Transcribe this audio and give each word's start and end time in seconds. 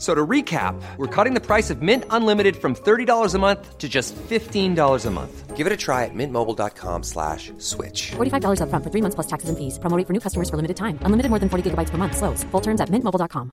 So 0.00 0.14
to 0.14 0.26
recap, 0.26 0.80
we're 0.96 1.14
cutting 1.14 1.34
the 1.34 1.44
price 1.44 1.68
of 1.68 1.82
Mint 1.82 2.04
Unlimited 2.08 2.56
from 2.56 2.74
$30 2.74 3.34
a 3.34 3.38
month 3.38 3.76
to 3.76 3.86
just 3.86 4.16
$15 4.16 5.06
a 5.06 5.10
month. 5.10 5.56
Give 5.56 5.66
it 5.66 5.72
a 5.74 5.76
try 5.76 6.06
at 6.06 6.14
mintmobile.com 6.14 7.02
slash 7.02 7.52
switch. 7.58 8.12
$45 8.16 8.60
upfront 8.62 8.82
for 8.82 8.90
three 8.90 9.02
months 9.02 9.14
plus 9.14 9.26
taxes 9.26 9.50
and 9.50 9.58
fees. 9.58 9.78
Promo 9.78 9.98
rate 9.98 10.06
for 10.06 10.14
new 10.14 10.20
customers 10.20 10.48
for 10.48 10.56
limited 10.56 10.78
time. 10.78 10.98
Unlimited 11.04 11.28
more 11.28 11.38
than 11.38 11.50
40 11.50 11.70
gigabytes 11.70 11.90
per 11.90 11.98
month. 11.98 12.16
Slows. 12.16 12.44
Full 12.44 12.62
terms 12.62 12.80
at 12.80 12.88
mintmobile.com. 12.88 13.50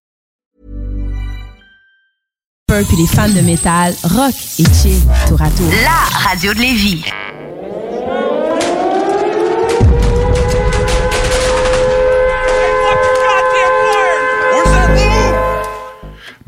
Puis 2.67 2.95
les 2.95 3.07
fans 3.07 3.29
de 3.33 3.41
métal, 3.41 3.93
rock 4.03 4.35
et 4.59 4.65
chill, 4.73 5.01
tour 5.27 5.41
à 5.41 5.49
tour. 5.49 5.67
La 5.83 6.29
radio 6.29 6.53
de 6.53 6.59
Lévis. 6.59 7.03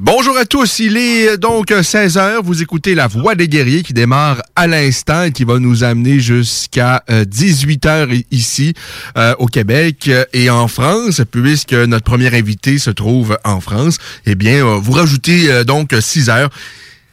Bonjour 0.02 0.38
à 0.38 0.46
tous, 0.46 0.80
il 0.80 0.96
est 0.96 1.38
donc 1.38 1.72
16h, 1.72 2.40
vous 2.42 2.62
écoutez 2.62 2.96
La 2.96 3.08
Voix 3.08 3.36
des 3.36 3.50
guerriers 3.50 3.84
qui 3.84 3.92
démarre 3.92 4.42
à 4.56 4.66
l'instant 4.66 5.24
et 5.24 5.34
qui 5.34 5.44
va 5.44 5.60
nous 5.60 5.84
amener 5.84 6.22
jusqu'à 6.22 7.04
18h 7.10 8.24
ici 8.32 8.74
euh, 9.18 9.36
au 9.40 9.48
Québec 9.48 10.10
et 10.32 10.50
en 10.50 10.70
France, 10.70 11.22
puisque 11.30 11.74
notre 11.74 12.06
premier 12.06 12.34
invité 12.34 12.78
se 12.78 12.92
trouve 12.92 13.38
en 13.44 13.60
France. 13.60 13.98
Eh 14.26 14.36
bien, 14.36 14.66
euh, 14.66 14.80
vous 14.82 14.94
rajoutez 14.94 15.52
euh, 15.52 15.66
donc 15.66 15.94
6 16.00 16.30
heures. 16.30 16.50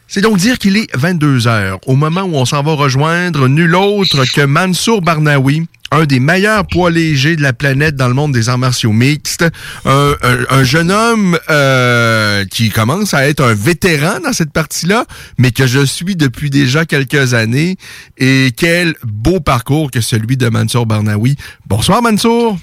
C'est 0.08 0.20
donc 0.20 0.36
dire 0.38 0.58
qu'il 0.58 0.76
est 0.76 0.94
22 0.96 1.48
heures, 1.48 1.78
au 1.86 1.96
moment 1.96 2.22
où 2.22 2.36
on 2.36 2.44
s'en 2.44 2.62
va 2.62 2.72
rejoindre 2.74 3.48
nul 3.48 3.74
autre 3.74 4.24
que 4.32 4.40
Mansour 4.42 5.02
Barnaoui, 5.02 5.66
un 5.90 6.04
des 6.04 6.20
meilleurs 6.20 6.64
poids 6.66 6.90
légers 6.90 7.34
de 7.36 7.42
la 7.42 7.52
planète 7.52 7.96
dans 7.96 8.06
le 8.06 8.14
monde 8.14 8.32
des 8.32 8.48
arts 8.48 8.58
martiaux 8.58 8.92
mixtes, 8.92 9.44
un, 9.84 10.14
un- 10.22 10.46
un 10.48 10.64
jeune 10.64 10.92
homme 10.92 11.36
euh, 11.50 12.44
qui 12.46 12.70
commence 12.70 13.14
à 13.14 13.28
être 13.28 13.42
un 13.42 13.54
vétéran 13.54 14.20
dans 14.20 14.32
cette 14.32 14.52
partie-là, 14.52 15.06
mais 15.38 15.50
que 15.50 15.66
je 15.66 15.84
suis 15.84 16.14
depuis 16.16 16.50
déjà 16.50 16.84
quelques 16.86 17.34
années. 17.34 17.76
Et 18.16 18.52
quel 18.56 18.94
beau 19.02 19.40
parcours 19.40 19.90
que 19.90 20.00
celui 20.00 20.36
de 20.36 20.48
Mansour 20.48 20.86
Barnaoui. 20.86 21.36
Bonsoir 21.66 22.00
Mansour. 22.00 22.58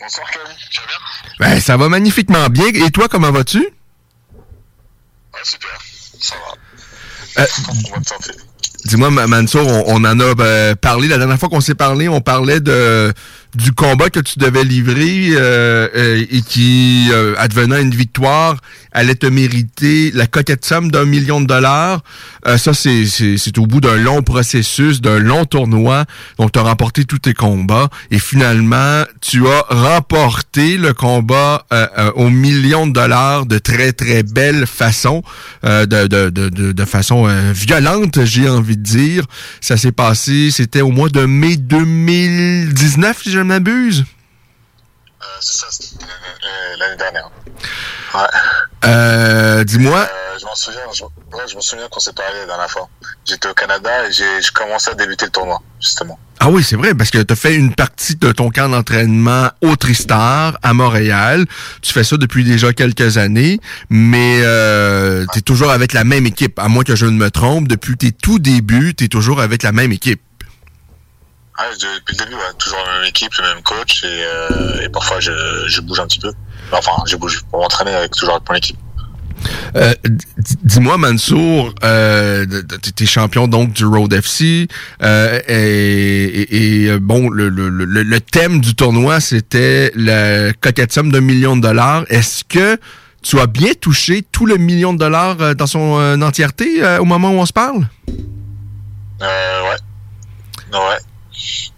Bonsoir 0.00 0.30
Kevin, 0.30 0.56
tu 0.70 0.80
vas 0.80 0.86
bien? 0.86 1.54
Ben, 1.54 1.60
ça 1.60 1.76
va 1.76 1.88
magnifiquement 1.90 2.48
bien. 2.48 2.66
Et 2.68 2.90
toi, 2.90 3.08
comment 3.08 3.30
vas-tu? 3.32 3.66
Ouais, 5.38 5.44
super, 5.44 5.78
ça 6.20 6.34
va. 7.36 7.42
Euh, 7.42 7.46
On 7.68 7.90
va 7.94 8.00
te 8.00 8.08
tenter. 8.08 8.32
Dis-moi, 8.84 9.10
Ma- 9.10 9.26
Mansour, 9.26 9.66
on, 9.66 9.84
on 9.86 10.04
en 10.04 10.18
a 10.20 10.24
euh, 10.24 10.74
parlé. 10.74 11.08
La 11.08 11.18
dernière 11.18 11.38
fois 11.38 11.48
qu'on 11.48 11.60
s'est 11.60 11.74
parlé, 11.74 12.08
on 12.08 12.20
parlait 12.20 12.60
de 12.60 13.12
du 13.54 13.72
combat 13.72 14.10
que 14.10 14.20
tu 14.20 14.38
devais 14.38 14.62
livrer 14.64 15.30
euh, 15.32 15.88
euh, 15.96 16.24
et 16.30 16.42
qui, 16.42 17.08
euh, 17.12 17.34
advenant 17.38 17.78
une 17.78 17.94
victoire, 17.94 18.56
allait 18.92 19.14
te 19.14 19.26
mériter 19.26 20.10
la 20.14 20.26
coquette 20.26 20.64
somme 20.64 20.90
d'un 20.90 21.04
million 21.04 21.40
de 21.40 21.46
dollars. 21.46 22.00
Ça, 22.56 22.72
c'est- 22.72 23.04
c'est 23.06 23.58
au 23.58 23.66
bout 23.66 23.80
d'un 23.80 23.96
long 23.96 24.22
processus, 24.22 25.00
d'un 25.02 25.18
long 25.18 25.44
tournoi. 25.44 26.06
Donc, 26.38 26.52
tu 26.52 26.58
as 26.58 26.62
remporté 26.62 27.04
tous 27.04 27.18
tes 27.18 27.34
combats. 27.34 27.90
Et 28.10 28.18
finalement, 28.18 29.02
tu 29.20 29.46
as 29.46 29.64
remporté 29.68 30.78
le 30.78 30.94
combat 30.94 31.66
au 32.14 32.30
million 32.30 32.86
de 32.86 32.92
dollars 32.92 33.44
de 33.44 33.58
très, 33.58 33.92
très 33.92 34.22
belle 34.22 34.66
façon, 34.66 35.22
de, 35.62 35.84
de, 35.84 36.30
de, 36.30 36.48
de, 36.72 36.84
façon 36.86 37.26
violente, 37.52 38.24
j'ai 38.24 38.48
envie 38.48 38.78
de 38.78 38.82
dire. 38.82 39.24
Ça 39.60 39.76
s'est 39.76 39.92
passé, 39.92 40.50
c'était 40.50 40.80
au 40.80 40.90
mois 40.90 41.10
de 41.10 41.26
mai 41.26 41.56
2019, 41.56 43.18
si 43.22 43.30
je 43.38 43.42
m'abuse? 43.44 44.04
Euh, 45.20 45.24
c'est 45.40 45.58
ça, 45.58 45.66
c'était 45.70 46.04
euh, 46.04 46.76
l'année 46.78 46.96
dernière. 46.96 47.30
Ouais. 48.14 48.20
Euh, 48.84 49.64
Dis-moi, 49.64 50.00
Euh, 50.00 50.38
je 50.40 50.44
m'en 50.44 50.54
souviens, 50.54 50.80
je, 50.92 51.02
ouais, 51.04 51.44
je 51.48 51.54
me 51.56 51.60
souviens 51.60 51.86
qu'on 51.88 52.00
s'est 52.00 52.12
parlé 52.12 52.40
la 52.40 52.46
dernière 52.46 52.70
fois. 52.70 52.88
J'étais 53.24 53.48
au 53.48 53.54
Canada 53.54 53.90
et 54.08 54.12
j'ai 54.12 54.24
j'ai 54.42 54.50
commencé 54.52 54.90
à 54.90 54.94
débuter 54.94 55.26
le 55.26 55.30
tournoi, 55.30 55.60
justement. 55.80 56.18
Ah 56.40 56.48
oui, 56.50 56.62
c'est 56.64 56.76
vrai, 56.76 56.94
parce 56.94 57.10
que 57.10 57.18
tu 57.18 57.32
as 57.32 57.36
fait 57.36 57.54
une 57.54 57.74
partie 57.74 58.14
de 58.16 58.30
ton 58.32 58.50
camp 58.50 58.68
d'entraînement 58.68 59.50
au 59.60 59.74
Tristar, 59.76 60.56
à 60.62 60.72
Montréal. 60.72 61.44
Tu 61.82 61.92
fais 61.92 62.04
ça 62.04 62.16
depuis 62.16 62.44
déjà 62.44 62.72
quelques 62.72 63.18
années, 63.18 63.58
mais 63.90 64.40
euh, 64.42 65.26
tu 65.32 65.38
es 65.40 65.42
toujours 65.42 65.70
avec 65.70 65.92
la 65.92 66.04
même 66.04 66.26
équipe, 66.26 66.58
à 66.60 66.68
moins 66.68 66.84
que 66.84 66.94
je 66.96 67.06
ne 67.06 67.16
me 67.24 67.30
trompe. 67.30 67.66
Depuis 67.68 67.96
tes 67.96 68.12
tout 68.12 68.38
débuts, 68.38 68.94
tu 68.96 69.04
es 69.04 69.08
toujours 69.08 69.40
avec 69.40 69.62
la 69.64 69.72
même 69.72 69.92
équipe. 69.92 70.20
De- 71.58 71.98
depuis 71.98 72.16
le 72.16 72.24
début, 72.24 72.34
ouais, 72.36 72.52
toujours 72.58 72.78
la 72.86 72.98
même 73.00 73.08
équipe, 73.08 73.32
le 73.34 73.42
même 73.54 73.62
coach 73.62 74.04
et, 74.04 74.06
euh, 74.24 74.80
et 74.84 74.88
parfois 74.88 75.18
je, 75.20 75.32
je 75.66 75.80
bouge 75.80 75.98
un 76.00 76.06
petit 76.06 76.20
peu. 76.20 76.32
Enfin, 76.72 76.92
je 77.06 77.16
bouge 77.16 77.42
pour 77.50 77.60
m'entraîner 77.60 77.92
avec 77.94 78.12
toujours 78.12 78.40
mon 78.48 78.54
équipe. 78.54 78.76
Euh, 79.76 79.92
Dis-moi, 80.64 80.96
Mansour, 80.98 81.72
euh, 81.84 82.44
tu 82.96 83.04
es 83.04 83.06
champion 83.06 83.46
donc 83.48 83.72
du 83.72 83.84
Road 83.84 84.12
FC 84.12 84.66
euh, 85.02 85.40
et, 85.48 86.84
et- 86.84 86.90
euh, 86.90 86.98
bon, 87.00 87.28
le, 87.28 87.48
le, 87.48 87.68
le, 87.68 87.84
le 88.02 88.20
thème 88.20 88.60
du 88.60 88.74
tournoi, 88.74 89.20
c'était 89.20 89.92
la 89.94 90.52
coquette 90.54 90.92
somme 90.92 91.10
d'un 91.12 91.20
million 91.20 91.56
de 91.56 91.62
dollars. 91.62 92.04
Est-ce 92.08 92.44
que 92.44 92.78
tu 93.22 93.38
as 93.40 93.46
bien 93.46 93.72
touché 93.80 94.22
tout 94.30 94.46
le 94.46 94.56
million 94.56 94.92
de 94.92 94.98
dollars 94.98 95.36
euh, 95.40 95.54
dans 95.54 95.66
son 95.66 95.98
euh, 95.98 96.16
entièreté 96.20 96.82
euh, 96.84 96.98
au 97.00 97.04
moment 97.04 97.30
où 97.30 97.38
on 97.38 97.46
se 97.46 97.52
parle? 97.52 97.88
Euh, 99.22 99.62
ouais. 99.64 99.76
Ouais. 100.72 100.98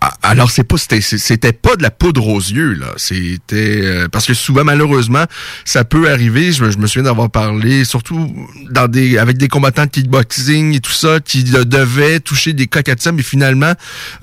Ah, 0.01 0.15
Alors 0.23 0.51
c'est 0.51 0.65
pas 0.65 0.77
c'était 0.79 1.53
pas 1.53 1.77
de 1.77 1.83
la 1.83 1.91
poudre 1.91 2.27
aux 2.29 2.39
yeux 2.41 2.73
là, 2.73 2.93
c'était 2.97 3.81
euh, 3.83 4.09
parce 4.09 4.25
que 4.27 4.33
souvent 4.35 4.65
malheureusement 4.65 5.25
ça 5.65 5.85
peut 5.85 6.11
arriver. 6.11 6.53
Je, 6.53 6.65
me- 6.65 6.87
souviens 6.87 7.03
d'avoir 7.03 7.31
parlé 7.31 7.85
surtout 7.85 8.35
dans 8.71 8.89
des 8.89 9.19
avec 9.19 9.37
des 9.37 9.49
combattants 9.49 9.85
de 9.85 9.91
kickboxing 9.91 10.75
et 10.75 10.81
tout 10.81 10.93
ça 10.93 11.21
qui 11.21 11.45
devaient 11.45 12.21
toucher 12.21 12.53
des 12.55 12.67
coquettes 12.67 13.07
mais 13.13 13.23
finalement 13.23 13.73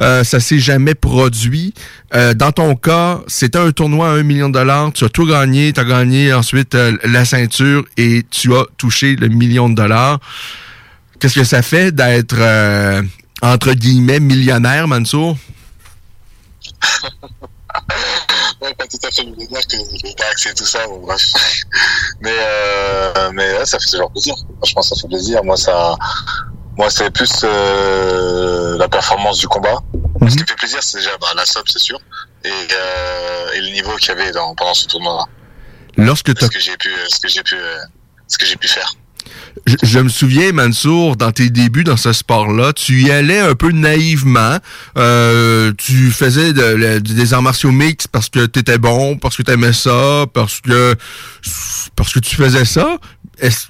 euh, 0.01 0.23
ça 0.23 0.39
s'est 0.39 0.59
jamais 0.59 0.95
produit. 0.95 1.73
Euh, 2.15 2.33
dans 2.33 2.51
ton 2.51 2.75
cas, 2.75 3.19
c'était 3.27 3.59
un 3.59 3.71
tournoi 3.71 4.09
à 4.09 4.13
un 4.13 4.23
million 4.23 4.47
de 4.49 4.53
dollars. 4.53 4.91
Tu 4.93 5.03
as 5.03 5.09
tout 5.09 5.25
gagné, 5.27 5.73
tu 5.73 5.79
as 5.79 5.83
gagné 5.85 6.33
ensuite 6.33 6.73
euh, 6.75 6.97
la 7.03 7.25
ceinture 7.25 7.83
et 7.97 8.23
tu 8.31 8.55
as 8.55 8.63
touché 8.77 9.15
le 9.15 9.27
million 9.27 9.69
de 9.69 9.75
dollars. 9.75 10.19
Qu'est-ce 11.19 11.35
que 11.35 11.43
ça 11.43 11.61
fait 11.61 11.91
d'être 11.93 12.35
entre 13.41 13.73
guillemets 13.73 14.19
millionnaire, 14.19 14.87
Mansour? 14.87 15.37
Ouais, 18.59 18.73
pas 18.73 18.85
tout 18.87 18.97
à 19.03 19.11
fait 19.11 19.23
millionnaire 19.23 19.61
que 19.67 19.77
les 20.03 20.13
taxes 20.15 20.47
et 20.47 20.53
tout 20.55 20.65
ça, 20.65 20.87
bon, 20.87 20.99
bref. 21.05 21.21
Mais, 22.21 22.33
euh, 22.33 23.29
mais 23.31 23.55
ouais, 23.55 23.65
ça 23.65 23.77
fait 23.77 23.85
toujours 23.91 24.11
plaisir. 24.11 24.33
Franchement, 24.57 24.81
ça 24.81 24.95
fait 24.99 25.07
plaisir. 25.07 25.43
Moi, 25.43 25.55
ça, 25.55 25.95
moi, 26.77 26.89
c'est 26.89 27.09
plus 27.11 27.41
euh, 27.43 28.77
la 28.77 28.87
performance 28.87 29.39
du 29.39 29.47
combat. 29.47 29.79
Ce 30.27 30.35
qui 30.35 30.41
me 30.41 30.47
fait 30.47 30.55
plaisir, 30.55 30.81
c'est 30.81 30.97
déjà 30.99 31.11
bah, 31.19 31.27
la 31.35 31.45
somme, 31.45 31.63
c'est 31.67 31.79
sûr, 31.79 31.99
et, 32.43 32.49
euh, 32.49 33.51
et 33.53 33.61
le 33.61 33.69
niveau 33.69 33.95
qu'il 33.97 34.09
y 34.09 34.11
avait 34.11 34.31
dans, 34.31 34.53
pendant 34.55 34.73
ce 34.73 34.87
tournoi-là. 34.87 35.25
Lorsque 35.95 36.33
tu 36.35 36.45
Ce 36.45 36.49
que 36.49 36.59
j'ai 36.59 36.77
pu, 36.77 36.89
ce 37.09 37.19
que 37.19 37.27
j'ai 37.27 37.43
pu, 37.43 37.55
euh, 37.55 37.77
ce 38.27 38.37
que 38.37 38.45
j'ai 38.45 38.55
pu 38.55 38.67
faire. 38.67 38.93
Je, 39.65 39.75
je 39.83 39.99
me 39.99 40.09
souviens, 40.09 40.51
Mansour, 40.51 41.15
dans 41.15 41.31
tes 41.31 41.49
débuts 41.49 41.83
dans 41.83 41.97
ce 41.97 42.13
sport-là, 42.13 42.73
tu 42.73 43.01
y 43.01 43.11
allais 43.11 43.39
un 43.39 43.55
peu 43.55 43.71
naïvement. 43.71 44.57
Euh, 44.97 45.71
tu 45.77 46.09
faisais 46.11 46.53
de- 46.53 46.99
des 46.99 47.33
arts 47.33 47.41
martiaux 47.41 47.71
mixtes 47.71 48.07
parce 48.09 48.29
que 48.29 48.45
tu 48.45 48.59
étais 48.59 48.77
bon, 48.77 49.17
parce 49.17 49.35
que 49.35 49.43
tu 49.43 49.51
aimais 49.51 49.73
ça, 49.73 50.25
parce 50.33 50.61
que 50.61 50.95
parce 51.95 52.13
que 52.13 52.19
tu 52.19 52.35
faisais 52.35 52.65
ça. 52.65 52.97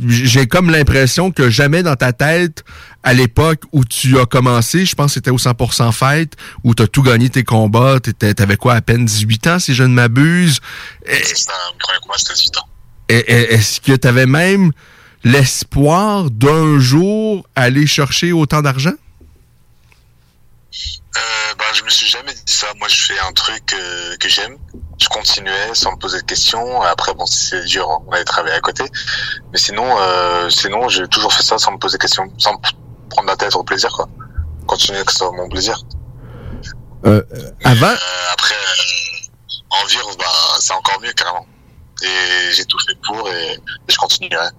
j'ai 0.08 0.48
comme 0.48 0.70
l'impression 0.72 1.32
que 1.32 1.50
jamais 1.50 1.84
dans 1.84 1.96
ta 1.98 2.14
tête, 2.14 2.64
à 3.04 3.14
l'époque 3.14 3.64
où 3.74 3.84
tu 3.84 4.18
as 4.18 4.26
commencé, 4.26 4.86
je 4.86 4.96
pense 4.96 5.08
que 5.12 5.14
c'était 5.16 5.30
au 5.32 5.38
100% 5.38 5.92
fête, 5.92 6.34
où 6.64 6.74
tu 6.74 6.84
as 6.84 6.88
tout 6.88 7.02
gagné 7.04 7.30
tes 7.30 7.44
combats, 7.44 8.00
t'avais 8.00 8.56
quoi, 8.58 8.76
à 8.76 8.82
peine 8.82 9.06
18 9.06 9.48
ans, 9.48 9.60
si 9.60 9.74
je 9.74 9.84
ne 9.84 9.90
m'abuse? 9.94 10.60
C'est 11.06 11.36
ça, 11.38 11.52
premier 11.80 12.00
combat, 12.02 12.16
c'était 12.18 12.34
18 12.36 12.58
ans. 12.58 12.68
Est-ce 13.10 13.82
que 13.82 13.94
tu 13.94 14.08
avais 14.08 14.26
même 14.26 14.72
l'espoir 15.24 16.30
d'un 16.30 16.80
jour 16.80 17.46
aller 17.56 17.88
chercher 17.88 18.32
autant 18.32 18.62
d'argent? 18.62 18.94
Euh, 21.18 21.54
bah, 21.58 21.66
je 21.74 21.84
me 21.84 21.90
suis 21.90 22.08
jamais 22.08 22.34
dit 22.34 22.42
ça. 22.54 22.68
Moi, 22.78 22.88
je 22.88 23.06
fais 23.06 23.20
un 23.20 23.32
truc 23.34 23.74
euh, 23.74 24.16
que 24.18 24.30
j'aime. 24.30 24.58
Je 25.00 25.08
continuais 25.08 25.74
sans 25.74 25.94
me 25.94 25.98
poser 25.98 26.20
de 26.20 26.26
questions. 26.26 26.82
Après, 26.84 27.14
bon, 27.14 27.26
si 27.26 27.48
c'est 27.48 27.66
dur, 27.66 27.88
on 28.08 28.12
allait 28.12 28.24
travailler 28.24 28.56
à 28.56 28.60
côté. 28.60 28.84
Mais 29.52 29.58
sinon, 29.58 29.96
euh, 30.00 30.50
sinon, 30.50 30.90
j'ai 30.90 31.08
toujours 31.08 31.34
fait 31.34 31.44
ça 31.44 31.58
sans 31.58 31.72
me 31.72 31.78
poser 31.78 31.98
de 31.98 32.02
questions, 32.02 32.32
sans 32.38 32.54
me 32.54 32.58
prendre 33.10 33.28
la 33.28 33.36
tête 33.36 33.56
au 33.56 33.64
plaisir, 33.64 33.92
quoi. 33.92 34.08
Continuer 34.68 35.04
que 35.04 35.14
ça 35.14 35.30
mon 35.32 35.50
plaisir. 35.50 35.80
Euh, 37.06 37.24
avant. 37.64 37.94
après, 38.34 38.56
en 39.70 39.86
vivre, 39.86 40.16
bah, 40.18 40.26
c'est 40.60 40.74
encore 40.74 41.00
mieux 41.02 41.14
carrément. 41.14 41.46
Et 42.04 42.54
j'ai 42.54 42.66
tout 42.66 42.78
fait 42.86 42.96
pour 43.08 43.28
et, 43.30 43.54
et 43.54 43.60
je 43.92 43.98
continuerai. 43.98 44.50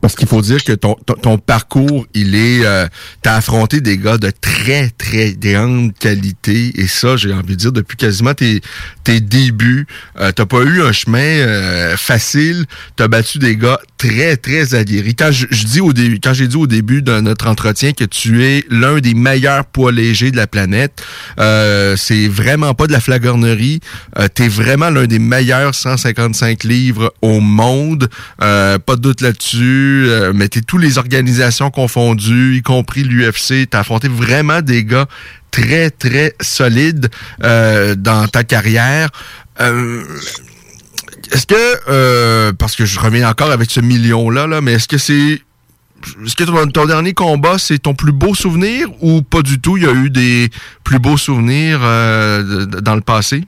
Parce 0.00 0.14
qu'il 0.14 0.28
faut 0.28 0.42
dire 0.42 0.62
que 0.62 0.72
ton, 0.72 0.94
ton, 0.94 1.38
parcours, 1.38 2.06
il 2.14 2.34
est... 2.34 2.64
Euh, 2.64 2.86
T'as 3.22 3.36
affronté 3.36 3.80
des 3.80 3.98
gars 3.98 4.18
de 4.18 4.30
très, 4.30 4.88
très 4.90 5.32
grande 5.32 5.92
qualité. 5.98 6.72
Et 6.80 6.86
ça, 6.86 7.16
j'ai 7.16 7.32
envie 7.32 7.54
de 7.54 7.60
dire, 7.60 7.72
depuis 7.72 7.96
quasiment 7.96 8.34
tes, 8.34 8.60
tes 9.02 9.20
débuts, 9.20 9.86
euh, 10.20 10.32
t'as 10.32 10.46
pas 10.46 10.62
eu 10.62 10.82
un 10.82 10.92
chemin 10.92 11.18
euh, 11.18 11.96
facile. 11.96 12.66
T'as 12.94 13.08
battu 13.08 13.38
des 13.38 13.56
gars 13.56 13.80
très, 13.98 14.36
très 14.36 14.74
aguerris. 14.74 15.14
Quand 15.14 15.30
je, 15.32 15.46
dis 15.46 15.80
au 15.80 15.92
début, 15.92 16.20
quand 16.22 16.34
j'ai 16.34 16.48
dit 16.48 16.56
au 16.56 16.66
début 16.66 17.02
de 17.02 17.20
notre 17.20 17.48
entretien 17.48 17.92
que 17.92 18.04
tu 18.04 18.44
es 18.44 18.64
l'un 18.70 18.98
des 18.98 19.14
meilleurs 19.14 19.64
poids 19.64 19.92
légers 19.92 20.30
de 20.30 20.36
la 20.36 20.46
planète, 20.46 21.02
euh, 21.40 21.96
c'est 21.96 22.28
vraiment 22.28 22.74
pas 22.74 22.86
de 22.86 22.92
la 22.92 23.00
flagornerie. 23.00 23.80
Euh, 24.18 24.28
T'es 24.32 24.48
vraiment 24.48 24.90
l'un 24.90 25.06
des 25.06 25.18
meilleurs 25.18 25.74
155 25.74 26.64
livres 26.64 27.12
au 27.22 27.40
monde. 27.40 28.08
pas 28.38 28.78
de 28.78 29.00
doute 29.00 29.20
là-dessus. 29.20 29.85
Euh, 29.86 30.32
mettez 30.32 30.62
toutes 30.62 30.82
les 30.82 30.98
organisations 30.98 31.70
confondues, 31.70 32.56
y 32.56 32.62
compris 32.62 33.02
l'UFC. 33.02 33.68
Tu 33.70 33.76
as 33.76 33.80
affronté 33.80 34.08
vraiment 34.08 34.60
des 34.60 34.84
gars 34.84 35.06
très, 35.50 35.90
très 35.90 36.34
solides 36.40 37.08
euh, 37.42 37.94
dans 37.94 38.26
ta 38.28 38.44
carrière. 38.44 39.10
Euh, 39.60 40.04
est-ce 41.32 41.46
que, 41.46 42.52
parce 42.52 42.76
que 42.76 42.84
je 42.84 43.00
reviens 43.00 43.28
encore 43.28 43.50
avec 43.50 43.70
ce 43.70 43.80
million-là, 43.80 44.46
là, 44.46 44.60
mais 44.60 44.74
est-ce 44.74 44.88
que 44.88 44.98
c'est 44.98 45.40
est-ce 46.24 46.36
que 46.36 46.44
ton, 46.44 46.86
dernier 46.86 47.14
combat, 47.14 47.58
c'est 47.58 47.78
ton 47.78 47.94
plus 47.94 48.12
beau 48.12 48.34
souvenir 48.34 48.86
ou 49.00 49.22
pas 49.22 49.42
du 49.42 49.60
tout? 49.60 49.76
Il 49.76 49.82
y 49.82 49.86
a 49.86 49.92
eu 49.92 50.08
des 50.08 50.50
plus 50.84 51.00
beaux 51.00 51.16
souvenirs 51.16 51.80
dans 51.80 52.94
le 52.94 53.00
passé? 53.00 53.42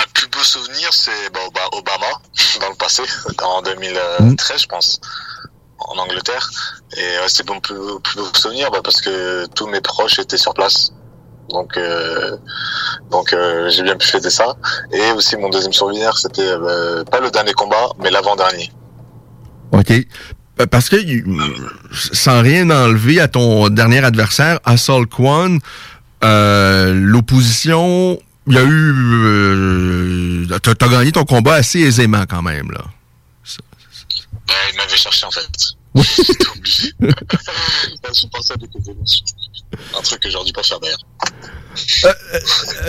Un 0.00 0.06
plus 0.14 0.28
beau 0.28 0.42
souvenir, 0.42 0.88
c'est 0.92 1.32
bah, 1.32 1.40
Obama 1.72 2.06
dans 2.60 2.68
le 2.68 2.76
passé, 2.76 3.02
en 3.42 3.62
2013, 3.62 4.62
je 4.62 4.66
pense, 4.66 5.00
en 5.78 5.98
Angleterre. 5.98 6.48
Et 6.96 7.16
c'est 7.26 7.48
mon 7.48 7.60
plus, 7.60 7.74
beau 7.74 8.00
souvenir 8.34 8.70
bah, 8.70 8.80
parce 8.82 9.00
que 9.00 9.46
tous 9.54 9.66
mes 9.66 9.80
proches 9.80 10.18
étaient 10.18 10.38
sur 10.38 10.54
place. 10.54 10.92
Donc, 11.50 11.76
euh, 11.76 12.36
donc 13.10 13.32
euh, 13.32 13.70
j'ai 13.70 13.82
bien 13.82 13.96
pu 13.96 14.06
fêter 14.06 14.30
ça. 14.30 14.56
Et 14.92 15.10
aussi 15.12 15.36
mon 15.36 15.48
deuxième 15.48 15.72
souvenir, 15.72 16.16
c'était 16.16 16.42
euh, 16.42 17.04
pas 17.04 17.20
le 17.20 17.30
dernier 17.30 17.52
combat, 17.52 17.88
mais 17.98 18.10
l'avant-dernier. 18.10 18.70
Ok. 19.72 19.92
Parce 20.70 20.88
que 20.88 20.96
sans 21.92 22.42
rien 22.42 22.68
enlever 22.70 23.20
à 23.20 23.28
ton 23.28 23.68
dernier 23.68 24.04
adversaire, 24.04 24.58
Assault 24.64 25.06
Kwan, 25.06 25.60
l'opposition 26.20 28.18
il 28.48 28.54
y 28.54 28.58
a 28.58 28.62
eu. 28.62 28.94
Euh, 30.50 30.58
t'as 30.60 30.72
as 30.72 30.88
gagné 30.88 31.12
ton 31.12 31.24
combat 31.24 31.54
assez 31.54 31.80
aisément 31.80 32.24
quand 32.28 32.42
même, 32.42 32.70
là. 32.72 32.84
Ben, 34.46 34.54
il 34.72 34.76
m'avait 34.76 34.96
cherché 34.96 35.26
en 35.26 35.30
fait. 35.30 35.77
Oui. 35.94 36.04
J'étais 36.14 36.48
obligé. 36.48 36.92
je 37.00 38.26
pensais 38.28 38.54
à 38.54 38.56
des 38.56 38.66
Un 39.96 40.02
truc 40.02 40.20
que 40.20 40.30
j'aurais 40.30 40.44
dû 40.44 40.52
pas 40.52 40.62
faire 40.62 40.80
d'ailleurs. 40.80 40.98
Euh, 42.04 42.08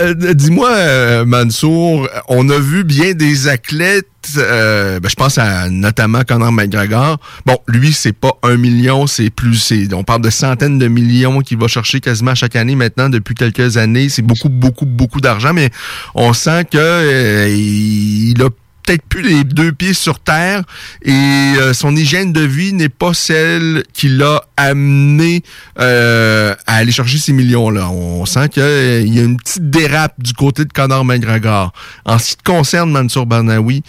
euh, 0.00 0.14
euh, 0.22 0.34
dis-moi, 0.34 1.24
Mansour, 1.24 2.08
on 2.28 2.48
a 2.50 2.58
vu 2.58 2.84
bien 2.84 3.12
des 3.12 3.48
athlètes, 3.48 4.06
ben, 4.34 5.00
je 5.08 5.14
pense 5.14 5.38
à 5.38 5.68
notamment 5.70 6.22
Conor 6.24 6.52
McGregor. 6.52 7.18
Bon, 7.46 7.58
lui, 7.68 7.92
c'est 7.92 8.12
pas 8.12 8.38
un 8.42 8.56
million, 8.56 9.06
c'est 9.06 9.30
plus, 9.30 9.72
on 9.92 10.04
parle 10.04 10.22
de 10.22 10.30
centaines 10.30 10.78
de 10.78 10.88
millions 10.88 11.40
qu'il 11.40 11.58
va 11.58 11.68
chercher 11.68 12.00
quasiment 12.00 12.34
chaque 12.34 12.56
année 12.56 12.74
maintenant 12.74 13.08
depuis 13.08 13.34
quelques 13.34 13.76
années. 13.76 14.08
C'est 14.08 14.22
beaucoup, 14.22 14.48
beaucoup, 14.48 14.86
beaucoup 14.86 15.20
d'argent, 15.20 15.52
mais 15.52 15.70
on 16.14 16.32
sent 16.32 16.64
que 16.70 17.48
il 17.48 18.42
a 18.42 18.48
peut-être 18.90 19.06
plus 19.06 19.22
les 19.22 19.44
deux 19.44 19.72
pieds 19.72 19.94
sur 19.94 20.18
terre 20.18 20.64
et 21.02 21.12
euh, 21.12 21.72
son 21.72 21.94
hygiène 21.94 22.32
de 22.32 22.40
vie 22.40 22.72
n'est 22.72 22.88
pas 22.88 23.14
celle 23.14 23.84
qui 23.92 24.08
l'a 24.08 24.42
amené 24.56 25.44
euh, 25.78 26.56
à 26.66 26.76
aller 26.76 26.90
chercher 26.90 27.18
ces 27.18 27.32
millions-là. 27.32 27.88
On 27.90 28.26
sent 28.26 28.48
qu'il 28.48 28.62
euh, 28.62 29.02
y 29.02 29.20
a 29.20 29.22
une 29.22 29.36
petite 29.36 29.70
dérape 29.70 30.14
du 30.18 30.32
côté 30.32 30.64
de 30.64 30.72
Conor 30.72 31.04
McGregor. 31.04 31.72
En 32.04 32.18
ce 32.18 32.30
qui 32.30 32.36
te 32.38 32.42
concerne, 32.42 32.90
Mansour 32.90 33.26
Barnaoui, 33.26 33.84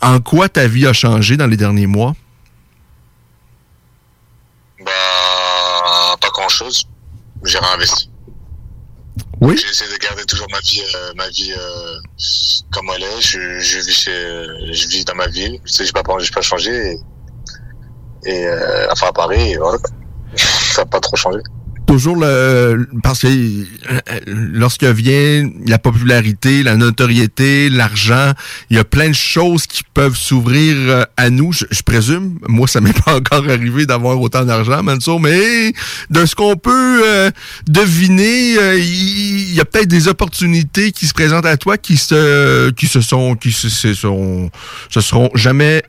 en 0.00 0.20
quoi 0.20 0.48
ta 0.48 0.68
vie 0.68 0.86
a 0.86 0.92
changé 0.92 1.36
dans 1.36 1.48
les 1.48 1.56
derniers 1.56 1.88
mois? 1.88 2.14
Bah, 4.84 4.92
pas 6.20 6.28
grand-chose. 6.32 6.86
J'ai 7.44 7.58
réinvesti. 7.58 8.11
Oui. 9.40 9.56
J'essaie 9.58 9.92
de 9.92 9.98
garder 9.98 10.24
toujours 10.24 10.46
ma 10.50 10.60
vie, 10.60 10.82
euh, 10.94 11.12
ma 11.16 11.28
vie 11.28 11.52
euh, 11.52 11.98
comme 12.70 12.90
elle 12.94 13.02
est. 13.02 13.20
Je, 13.20 13.58
je 13.60 13.78
vis 13.80 13.92
chez, 13.92 14.72
je 14.72 14.88
vis 14.88 15.04
dans 15.04 15.14
ma 15.14 15.26
ville. 15.26 15.60
Je 15.64 15.72
sais, 15.72 15.84
je 15.84 15.92
pas, 15.92 16.02
pas 16.02 16.40
changer. 16.40 16.98
Et, 18.24 18.30
et 18.30 18.46
euh, 18.46 18.86
enfin 18.90 19.08
à 19.08 19.12
Paris, 19.12 19.56
voilà. 19.56 19.78
ça 20.36 20.82
n'a 20.82 20.86
pas 20.86 21.00
trop 21.00 21.16
changé 21.16 21.40
toujours 21.92 22.16
le 22.16 22.88
parce 23.02 23.20
que 23.20 23.26
euh, 23.28 24.00
lorsque 24.26 24.84
vient 24.84 25.50
la 25.66 25.78
popularité, 25.78 26.62
la 26.62 26.76
notoriété, 26.76 27.68
l'argent, 27.68 28.32
il 28.70 28.78
y 28.78 28.80
a 28.80 28.84
plein 28.84 29.10
de 29.10 29.14
choses 29.14 29.66
qui 29.66 29.82
peuvent 29.92 30.16
s'ouvrir 30.16 30.74
euh, 30.78 31.04
à 31.18 31.28
nous. 31.28 31.52
Je, 31.52 31.82
présume, 31.84 32.38
moi 32.48 32.66
ça 32.66 32.80
m'est 32.80 32.98
pas 33.04 33.16
encore 33.16 33.44
arrivé 33.46 33.84
d'avoir 33.84 34.18
autant 34.18 34.46
d'argent, 34.46 34.82
Mansour, 34.82 35.20
mais 35.20 35.74
de 36.08 36.24
ce 36.24 36.34
qu'on 36.34 36.56
peut 36.56 37.02
euh, 37.06 37.30
deviner, 37.68 38.54
il 38.78 39.52
y, 39.54 39.60
a 39.60 39.66
peut-être 39.66 39.88
des 39.88 40.08
opportunités 40.08 40.92
qui 40.92 41.06
se 41.06 41.12
présentent 41.12 41.44
à 41.44 41.58
toi 41.58 41.76
qui 41.76 41.98
se 41.98 42.70
qui 42.70 42.86
se 42.86 43.02
sont 43.02 43.34
qui 43.34 43.52
se, 43.52 43.68
se 43.68 43.92
sont 43.92 44.50
se 44.88 45.02
seront 45.02 45.28
jamais 45.34 45.82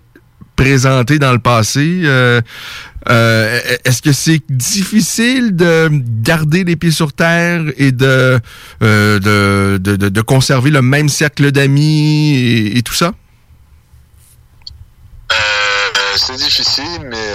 présentées 0.56 1.20
dans 1.20 1.32
le 1.32 1.40
passé. 1.40 2.02
Euh, 2.04 2.42
est-ce 3.10 4.02
que 4.02 4.12
c'est 4.12 4.42
difficile 4.50 5.56
de 5.56 5.90
garder 6.22 6.64
les 6.64 6.76
pieds 6.76 6.92
sur 6.92 7.14
terre 7.14 7.62
et 7.78 7.92
de, 7.92 8.40
euh, 8.82 9.20
de, 9.20 9.78
de, 9.78 10.10
de, 10.10 10.22
conserver 10.22 10.70
le 10.70 10.82
même 10.82 11.10
cercle 11.10 11.52
d'amis 11.52 12.72
et, 12.76 12.82
tout 12.82 12.94
ça? 12.94 13.12
Euh, 15.32 15.36
c'est 16.16 16.36
difficile, 16.36 17.02
mais 17.10 17.28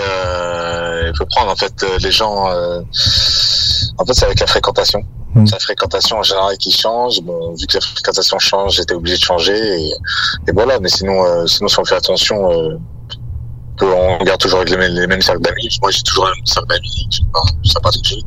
il 1.06 1.12
faut 1.16 1.26
prendre 1.26 1.50
en 1.50 1.56
fait 1.56 1.84
les 2.00 2.12
gens. 2.12 2.46
en 2.46 4.06
fait, 4.06 4.14
c'est 4.14 4.24
avec 4.24 4.40
la 4.40 4.46
fréquentation. 4.46 5.02
C'est 5.44 5.52
la 5.52 5.58
fréquentation 5.60 6.18
en 6.18 6.22
général 6.22 6.56
qui 6.56 6.72
change. 6.72 7.20
Bon, 7.20 7.54
vu 7.54 7.66
que 7.66 7.74
la 7.74 7.80
fréquentation 7.80 8.38
change, 8.38 8.76
j'étais 8.76 8.94
obligé 8.94 9.16
de 9.18 9.22
changer 9.22 9.56
et, 9.56 9.90
et 10.48 10.52
voilà. 10.52 10.80
Mais 10.80 10.88
sinon, 10.88 11.46
sinon, 11.46 11.68
si 11.68 11.78
on 11.78 11.84
fait 11.84 11.96
attention 11.96 12.80
on 13.82 14.24
garde 14.24 14.40
toujours 14.40 14.60
avec 14.60 14.70
les, 14.70 15.06
mêmes 15.06 15.22
cercles 15.22 15.42
d'amis. 15.42 15.68
Moi, 15.82 15.90
j'ai 15.90 16.02
toujours 16.02 16.26
un 16.26 16.32
cercle 16.44 16.68
d'amis. 16.68 17.08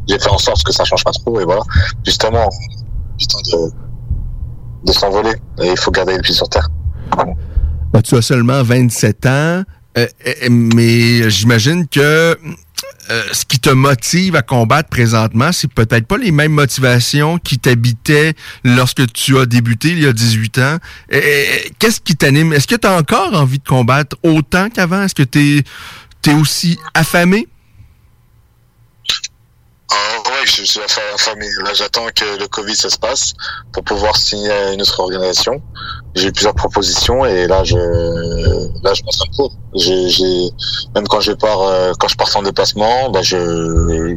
J'ai 0.07 0.19
fait 0.19 0.29
en 0.29 0.37
sorte 0.37 0.63
que 0.63 0.71
ça 0.71 0.83
change 0.83 1.03
pas 1.03 1.11
trop, 1.11 1.39
et 1.39 1.45
voilà. 1.45 1.61
Justement, 2.05 2.47
temps 3.27 3.39
de, 3.51 3.71
de 4.85 4.91
s'envoler. 4.91 5.33
Et 5.61 5.71
il 5.71 5.77
faut 5.77 5.91
garder 5.91 6.13
les 6.13 6.21
pieds 6.21 6.35
sur 6.35 6.49
terre. 6.49 6.67
Tu 8.03 8.15
as 8.15 8.21
seulement 8.21 8.63
27 8.63 9.25
ans, 9.25 9.63
euh, 9.97 10.07
euh, 10.27 10.49
mais 10.49 11.29
j'imagine 11.29 11.87
que 11.87 11.99
euh, 11.99 13.23
ce 13.33 13.45
qui 13.45 13.59
te 13.59 13.69
motive 13.69 14.35
à 14.35 14.41
combattre 14.41 14.89
présentement, 14.89 15.51
c'est 15.51 15.71
peut-être 15.71 16.07
pas 16.07 16.17
les 16.17 16.31
mêmes 16.31 16.53
motivations 16.53 17.37
qui 17.37 17.59
t'habitaient 17.59 18.33
lorsque 18.63 19.11
tu 19.11 19.37
as 19.37 19.45
débuté 19.45 19.89
il 19.89 20.01
y 20.01 20.07
a 20.07 20.13
18 20.13 20.57
ans. 20.59 20.77
Qu'est-ce 21.79 21.99
qui 21.99 22.15
t'anime? 22.15 22.53
Est-ce 22.53 22.67
que 22.67 22.75
tu 22.75 22.87
as 22.87 22.95
encore 22.95 23.33
envie 23.33 23.59
de 23.59 23.67
combattre 23.67 24.15
autant 24.23 24.69
qu'avant? 24.69 25.03
Est-ce 25.03 25.15
que 25.15 25.23
tu 25.23 25.63
es, 26.27 26.33
aussi 26.33 26.79
affamé? 26.93 27.47
Ah 29.93 30.29
ouais, 30.29 30.45
je 30.45 30.63
suis 30.63 30.79
affamé. 31.13 31.45
Là, 31.63 31.73
j'attends 31.73 32.07
que 32.15 32.39
le 32.39 32.47
Covid 32.47 32.75
ça 32.75 32.89
se 32.89 32.97
passe 32.97 33.33
pour 33.73 33.83
pouvoir 33.83 34.15
signer 34.15 34.49
une 34.73 34.81
autre 34.81 34.99
organisation. 34.99 35.61
J'ai 36.15 36.27
eu 36.27 36.31
plusieurs 36.31 36.55
propositions 36.55 37.25
et 37.25 37.45
là, 37.47 37.63
je 37.63 37.75
là, 38.83 38.93
je 38.93 39.03
m'entraîne 39.03 39.31
pour. 39.35 39.53
J'ai, 39.75 40.09
j'ai 40.09 40.49
même 40.95 41.07
quand 41.07 41.19
je 41.21 41.33
pars, 41.33 41.61
euh, 41.61 41.91
quand 41.99 42.07
je 42.07 42.15
pars 42.15 42.29
en 42.35 42.41
déplacement, 42.43 43.09
bah 43.09 43.21
je 43.21 43.37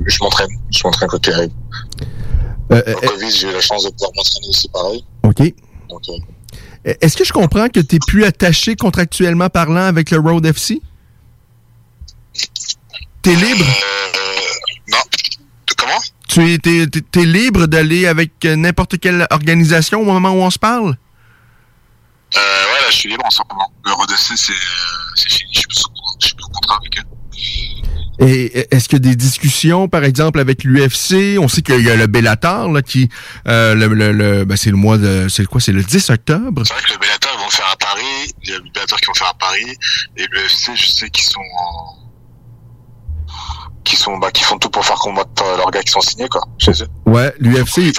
je 0.07 0.19
m'entraîne, 0.23 0.49
je 0.71 0.81
m'entraîne 0.85 1.09
côté 1.09 1.33
règles. 1.33 1.55
Euh, 2.73 2.83
Au 2.95 3.01
Covid, 3.09 3.31
j'ai 3.31 3.49
eu 3.49 3.53
la 3.53 3.61
chance 3.61 3.85
de 3.85 3.91
pouvoir 3.91 4.11
m'entraîner 4.17 4.49
aussi 4.49 4.69
pareil. 4.69 5.05
OK. 5.25 5.55
Donc, 5.89 6.03
euh, 6.09 6.95
Est-ce 7.01 7.17
que 7.17 7.25
je 7.25 7.33
comprends 7.33 7.69
que 7.69 7.81
tu 7.81 7.97
n'es 7.97 8.01
plus 8.07 8.25
attaché 8.25 8.77
contractuellement 8.77 9.49
parlant 9.49 9.83
avec 9.87 10.11
le 10.11 10.19
Road 10.19 10.47
FC? 10.47 10.81
T'es 13.23 13.35
libre? 13.35 13.65
euh, 13.65 14.19
non. 14.89 14.99
Comment? 15.85 16.01
Tu 16.29 17.21
es, 17.21 17.25
libre 17.27 17.67
d'aller 17.67 18.07
avec 18.07 18.33
euh, 18.45 18.57
n'importe 18.57 18.99
quelle 18.99 19.27
organisation 19.31 20.01
au 20.01 20.05
moment 20.05 20.31
où 20.31 20.43
on 20.43 20.51
se 20.51 20.59
parle? 20.59 20.97
euh, 22.37 22.39
Ouais, 22.39 22.81
là, 22.81 22.91
je 22.91 22.97
suis 22.97 23.09
libre 23.09 23.25
en 23.25 23.31
ce 23.31 23.41
moment. 23.51 23.71
Le 23.85 23.93
c'est 24.17 24.53
euh, 24.53 24.57
c'est 25.15 25.29
fini. 25.31 25.51
Je 25.55 25.59
suis 26.27 26.35
plus 26.35 26.45
au 26.45 26.49
contrat 26.49 26.79
avec 26.79 26.99
eux. 26.99 27.03
Et 28.21 28.67
est-ce 28.75 28.89
qu'il 28.89 29.05
y 29.05 29.09
a 29.09 29.11
des 29.11 29.17
discussions, 29.17 29.89
par 29.89 30.05
exemple, 30.05 30.39
avec 30.39 30.63
l'UFC? 30.65 31.37
On 31.41 31.49
sait 31.49 31.63
qu'il 31.63 31.81
y 31.83 31.91
a 31.91 31.97
le 31.97 32.07
Bellator, 32.07 32.71
là, 32.71 32.81
qui, 32.81 33.09
euh, 33.49 33.75
le, 33.75 33.89
le, 33.89 34.13
le- 34.13 34.45
ben, 34.45 34.57
c'est 34.57 34.71
le 34.71 34.77
mois 34.77 34.99
de, 34.99 35.27
c'est 35.29 35.45
quoi? 35.47 35.61
C'est 35.61 35.73
le 35.73 35.83
10 35.83 36.11
octobre? 36.11 36.63
C'est 36.65 36.73
vrai 36.75 36.83
que 36.85 36.93
le 36.93 36.99
Bellator, 36.99 37.33
ils 37.35 37.39
vont 37.41 37.47
le 37.47 37.53
faire 37.53 37.71
à 37.73 37.77
Paris. 37.77 38.33
Il 38.45 38.51
y 38.51 38.53
a 38.53 38.59
le 38.59 38.65
Bellator 38.73 39.01
qui 39.01 39.07
vont 39.07 39.13
le 39.15 39.19
faire 39.19 39.29
à 39.31 39.35
Paris. 39.39 39.77
Et 40.17 40.27
le 40.31 40.39
UFC, 40.47 40.71
je 40.77 40.87
sais 40.91 41.11
qu'ils 41.11 41.25
sont 41.25 41.41
en- 41.41 42.04
qui 43.85 43.97
sont 43.97 44.17
bah, 44.19 44.31
qui 44.31 44.43
font 44.43 44.59
tout 44.59 44.71
pour 44.71 44.85
faire 44.85 44.97
combattre 44.99 45.43
euh, 45.45 45.57
leurs 45.59 45.71
gars 45.71 45.83
qui 45.83 45.91
sont 45.93 46.01
signés 46.01 46.29
quoi 46.29 46.43
chez 46.59 46.73
eux. 46.83 46.89
Ouais, 47.07 47.33
l'UFC. 47.39 47.93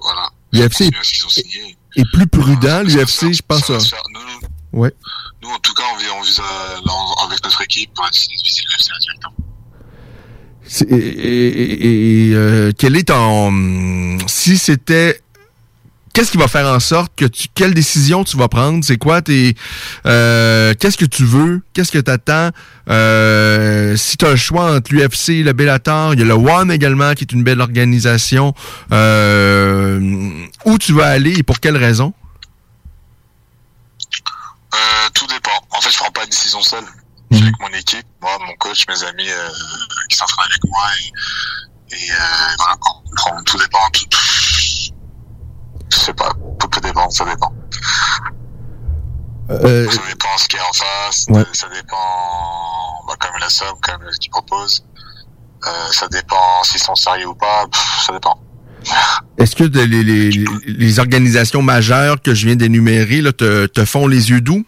Voilà. 0.00 0.30
l'UFC 0.52 0.82
est 1.96 2.04
plus 2.14 2.26
prudent, 2.26 2.82
va 2.82 2.82
l'UFC, 2.82 3.32
je 3.32 3.42
pense. 3.46 3.70
va 3.70 3.80
faire. 3.80 4.02
Nous, 4.12 4.80
Ouais. 4.80 4.92
nous, 5.42 5.50
en 5.50 5.58
tout 5.58 5.74
cas, 5.74 5.82
on 5.94 5.98
on 6.18 6.22
vise 6.22 6.40
euh, 6.40 7.24
avec 7.26 7.44
notre 7.44 7.60
équipe 7.62 7.90
essayer 8.10 8.36
de 8.36 8.42
viser 8.42 8.62
l'UFC 8.70 8.90
directement. 9.00 9.34
Et- 10.96 12.28
et, 12.30 12.34
euh, 12.34 12.72
quel 12.78 12.96
est 12.96 13.08
ton... 13.08 14.18
Si 14.26 14.56
c'était... 14.56 15.20
Qu'est-ce 16.12 16.30
qui 16.30 16.36
va 16.36 16.46
faire 16.48 16.66
en 16.66 16.78
sorte 16.80 17.12
que 17.16 17.24
tu... 17.24 17.48
Quelle 17.54 17.72
décision 17.72 18.22
tu 18.22 18.36
vas 18.36 18.48
prendre? 18.48 18.84
C'est 18.84 18.98
quoi 18.98 19.22
tes... 19.22 19.54
euh, 20.04 20.74
Qu'est-ce 20.78 20.98
que 20.98 21.06
tu 21.06 21.24
veux? 21.24 21.62
Qu'est-ce 21.72 21.90
que 21.90 21.98
tu 21.98 22.10
attends? 22.10 22.50
si 23.96 24.16
tu 24.18 24.24
as 24.26 24.30
le 24.30 24.36
choix 24.36 24.74
entre 24.76 24.92
l'UFC, 24.92 25.42
le 25.42 25.52
Bellator, 25.52 26.12
il 26.14 26.20
y 26.20 26.22
a 26.22 26.26
le 26.26 26.34
One 26.34 26.70
également, 26.70 27.14
qui 27.14 27.24
est 27.24 27.32
une 27.32 27.42
belle 27.42 27.60
organisation. 27.62 28.52
Euh, 28.92 30.00
où 30.66 30.76
tu 30.78 30.92
vas 30.92 31.06
aller 31.08 31.38
et 31.38 31.42
pour 31.42 31.60
quelle 31.60 31.76
raison? 31.78 32.12
Euh, 34.74 35.08
tout 35.14 35.26
dépend. 35.26 35.50
En 35.70 35.80
fait, 35.80 35.90
je 35.90 35.96
prends 35.98 36.10
pas 36.10 36.24
de 36.24 36.30
décision 36.30 36.60
seule. 36.62 36.84
Je 37.30 37.36
suis 37.38 37.46
avec 37.46 37.58
mon 37.60 37.68
équipe, 37.78 38.06
moi, 38.20 38.36
mon 38.46 38.54
coach, 38.56 38.84
mes 38.88 39.02
amis 39.04 39.28
euh, 39.30 39.48
qui 40.10 40.16
s'entraînent 40.16 40.46
avec 40.50 40.64
moi 40.64 40.82
et, 41.00 41.94
et 41.96 42.10
euh, 42.12 42.16
voilà. 42.58 42.76
quoi. 42.78 42.92
On 43.10 43.14
prend- 43.16 43.42
Tout 43.44 43.58
dépend. 43.58 43.78
Tout, 43.92 44.04
tout- 44.10 44.18
je 45.90 45.96
sais 45.98 46.14
pas. 46.14 46.30
Tout 46.58 46.68
peut 46.68 46.80
dépendre. 46.80 47.01
Ça 47.12 47.24
dépend. 47.24 47.52
Euh, 49.50 49.90
Ça 49.90 50.00
dépend 50.08 50.28
ce 50.38 50.48
qu'il 50.48 50.58
y 50.58 50.62
a 50.62 50.66
en 50.68 50.72
face. 50.72 51.26
Ouais. 51.28 51.44
Ça 51.52 51.68
dépend 51.68 51.96
bah, 53.06 53.14
comme 53.20 53.38
la 53.40 53.48
somme, 53.50 53.76
comme 53.82 54.00
ce 54.10 54.18
qu'ils 54.18 54.30
proposent. 54.30 54.84
Euh, 55.66 55.92
ça 55.92 56.08
dépend 56.08 56.62
s'ils 56.64 56.80
sont 56.82 56.94
sérieux 56.94 57.26
ou 57.28 57.34
pas. 57.34 57.66
Pff, 57.70 58.04
ça 58.06 58.12
dépend. 58.12 58.38
Est-ce 59.38 59.54
que 59.54 59.64
de- 59.64 59.80
les, 59.80 60.02
les- 60.02 60.30
les- 60.30 60.46
les 60.66 60.98
organisations 60.98 61.62
majeures 61.62 62.20
que 62.22 62.34
je 62.34 62.46
viens 62.46 62.56
d'énumérer 62.56 63.20
là, 63.20 63.32
te, 63.32 63.66
te 63.66 63.84
font 63.84 64.06
les 64.08 64.30
yeux 64.30 64.40
doux? 64.40 64.64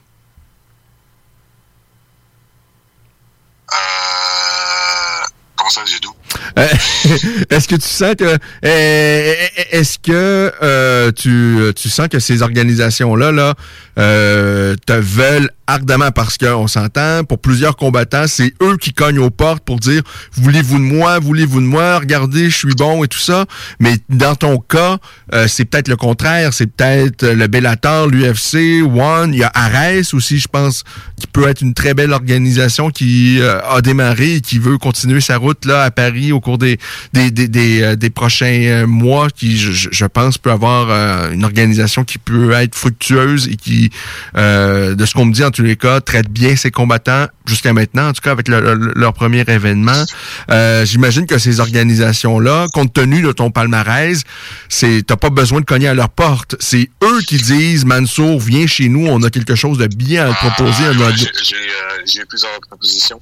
Euh, 3.73 5.27
comment 5.57 5.71
ça, 5.71 5.81
j'ai 5.87 5.99
d'où 6.01 6.15
Euh, 6.59 6.69
est-ce 7.51 7.69
que 7.69 7.77
tu 7.77 7.89
sens 7.89 8.15
que 8.15 8.25
euh, 8.25 9.35
est-ce 9.73 9.99
que 9.99 10.53
euh, 10.63 11.13
tu, 11.13 11.59
tu 11.77 11.89
sens 11.89 12.09
que 12.09 12.19
ces 12.19 12.43
organisations 12.43 13.15
là 13.17 13.33
là 13.33 13.55
euh, 13.99 14.75
te 14.87 14.93
veulent 14.93 15.51
ardemment? 15.67 16.11
Parce 16.11 16.39
qu'on 16.39 16.67
s'entend 16.67 17.25
pour 17.25 17.39
plusieurs 17.39 17.77
combattants 17.77 18.27
c'est 18.27 18.55
eux 18.63 18.77
qui 18.77 18.93
cognent 18.93 19.19
aux 19.19 19.31
portes 19.31 19.65
pour 19.65 19.81
dire 19.81 20.03
voulez-vous 20.33 20.79
de 20.79 20.85
moi? 20.85 21.19
Voulez-vous 21.19 21.61
de 21.61 21.67
moi? 21.67 21.99
Regardez 21.99 22.51
je 22.51 22.57
suis 22.57 22.75
bon 22.75 23.05
et 23.05 23.09
tout 23.09 23.19
ça. 23.19 23.45
Mais 23.81 23.97
dans 24.09 24.35
ton 24.35 24.59
cas 24.59 24.99
euh, 25.35 25.47
c'est 25.49 25.65
peut-être 25.65 25.89
le 25.89 25.97
contraire. 25.97 26.55
C'est 26.55 26.67
peut-être 26.67 27.27
le 27.27 27.47
Bellator 27.47 28.09
l'UFC 28.09 28.83
One. 28.83 29.35
Il 29.35 29.41
y 29.41 29.45
a 29.45 29.53
Ares 29.55 30.15
aussi 30.15 30.39
je 30.39 30.49
pense 30.49 30.85
qui 31.21 31.27
peut 31.27 31.49
être 31.49 31.61
une 31.61 31.75
très 31.75 31.95
belle 31.95 32.13
organisation 32.13 32.91
qui 32.91 33.41
euh, 33.41 33.61
a 33.63 33.83
démarré 33.83 34.37
et 34.37 34.41
qui 34.41 34.59
veut 34.59 34.79
continuer 34.79 35.21
sa 35.21 35.37
route 35.37 35.65
là 35.65 35.83
à 35.83 35.91
Paris 35.91 36.33
au 36.33 36.41
cours 36.41 36.59
des 36.59 36.79
des, 37.13 37.31
des, 37.31 37.49
des, 37.49 37.83
euh, 37.83 37.97
des 37.97 38.11
prochains 38.11 38.47
euh, 38.65 38.87
mois 38.87 39.29
qui 39.31 39.57
je, 39.59 39.73
je- 39.73 40.05
pense 40.07 40.39
peut 40.39 40.51
avoir 40.51 40.89
euh, 40.91 41.33
une 41.33 41.45
organisation 41.45 42.05
qui 42.05 42.19
peut 42.19 42.53
être 42.53 42.75
fructueuse 42.75 43.49
et 43.49 43.57
qui 43.57 43.91
euh, 44.37 44.95
de 44.95 45.05
ce 45.07 45.15
qu'on 45.15 45.25
me 45.25 45.33
dit 45.33 45.43
en 45.45 45.51
tous 45.51 45.63
les 45.63 45.77
cas 45.77 46.01
traite 46.01 46.29
bien 46.29 46.57
ses 46.57 46.71
combattants 46.71 47.27
jusqu'à 47.47 47.73
maintenant 47.73 48.09
en 48.09 48.13
tout 48.13 48.21
cas 48.23 48.33
avec 48.33 48.49
le- 48.49 48.61
le- 48.75 48.93
leur 48.97 49.13
premier 49.13 49.45
événement 49.49 50.05
Euh, 50.51 50.85
j'imagine 50.85 51.27
que 51.27 51.39
ces 51.39 51.61
organisations 51.61 52.39
là 52.39 52.67
compte 52.73 52.93
tenu 52.93 53.23
de 53.23 53.33
ton 53.33 53.51
palmarès 53.51 54.23
c'est 54.69 55.03
t'as 55.07 55.17
pas 55.17 55.31
besoin 55.31 55.61
de 55.61 55.65
cogner 55.65 55.89
à 55.89 55.95
leur 55.95 56.11
porte 56.11 56.57
c'est 56.61 56.91
eux 57.03 57.21
qui 57.27 57.37
disent 57.39 57.85
Mansour 57.85 58.39
viens 58.41 58.67
chez 58.67 58.89
nous 58.89 59.07
on 59.07 59.23
a 59.23 59.31
quelque 59.31 59.55
chose 59.55 59.79
de 59.79 59.87
bien 59.87 60.31
à 60.31 60.35
te 60.35 60.39
proposer 60.39 60.85
Ah, 60.87 61.11
J'ai 61.17 61.25
j'ai, 61.43 61.57
euh, 61.57 62.03
j'ai 62.07 62.21
eu 62.21 62.27
plusieurs 62.27 62.51
propositions. 62.69 63.21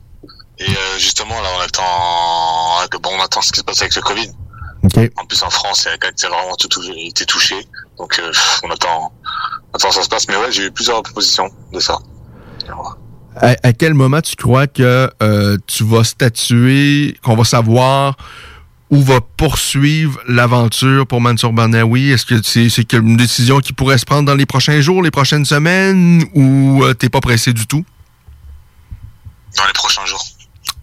Et 0.58 0.70
euh, 0.70 0.98
justement, 0.98 1.40
là, 1.40 1.48
on 1.56 1.60
attend, 1.60 2.98
bon, 3.00 3.10
on 3.18 3.22
attend 3.22 3.42
ce 3.42 3.52
qui 3.52 3.60
se 3.60 3.64
passe 3.64 3.80
avec 3.80 3.94
le 3.94 4.02
Covid. 4.02 4.30
OK. 4.84 5.10
En 5.16 5.24
plus, 5.26 5.42
en 5.42 5.50
France, 5.50 5.86
a 5.86 6.28
vraiment 6.28 6.56
tout, 6.56 6.68
tout 6.68 6.82
été 6.96 7.24
touché. 7.24 7.56
Donc, 7.98 8.18
euh, 8.18 8.32
on 8.62 8.70
attend, 8.70 9.12
on 9.72 9.76
attend 9.76 9.88
que 9.88 9.94
ça 9.94 10.02
se 10.02 10.08
passe. 10.08 10.28
Mais 10.28 10.36
ouais, 10.36 10.50
j'ai 10.50 10.66
eu 10.66 10.70
plusieurs 10.70 11.02
propositions 11.02 11.50
de 11.72 11.80
ça. 11.80 11.98
À, 13.36 13.54
à 13.62 13.72
quel 13.72 13.94
moment 13.94 14.20
tu 14.20 14.36
crois 14.36 14.66
que 14.66 15.10
euh, 15.22 15.56
tu 15.66 15.84
vas 15.84 16.04
statuer, 16.04 17.16
qu'on 17.22 17.36
va 17.36 17.44
savoir 17.44 18.16
où 18.90 19.00
va 19.02 19.20
poursuivre 19.22 20.20
l'aventure 20.28 21.06
pour 21.06 21.22
Mansour 21.22 21.52
Barnaoui? 21.54 22.10
Est-ce 22.10 22.26
que 22.26 22.42
c'est 22.42 22.68
c'est 22.68 22.92
une 22.92 23.16
décision 23.16 23.60
qui 23.60 23.72
pourrait 23.72 23.96
se 23.96 24.04
prendre 24.04 24.26
dans 24.26 24.34
les 24.34 24.44
prochains 24.44 24.82
jours, 24.82 25.02
les 25.02 25.10
prochaines 25.10 25.46
semaines, 25.46 26.22
ou 26.34 26.84
euh, 26.84 26.92
t'es 26.92 27.08
pas 27.08 27.20
pressé 27.20 27.54
du 27.54 27.66
tout? 27.66 27.84
Dans 29.56 29.66
les 29.66 29.72
prochains 29.72 30.04
jours. 30.04 30.22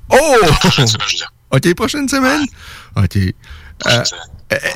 Oh! 0.10 0.38
Prochaine 0.60 0.88
semaine, 0.88 1.08
je 1.08 1.14
veux 1.14 1.18
dire. 1.18 1.34
OK, 1.52 1.76
prochaine 1.76 2.10
semaine? 2.10 2.46
OK. 2.96 3.18
Euh. 3.88 4.04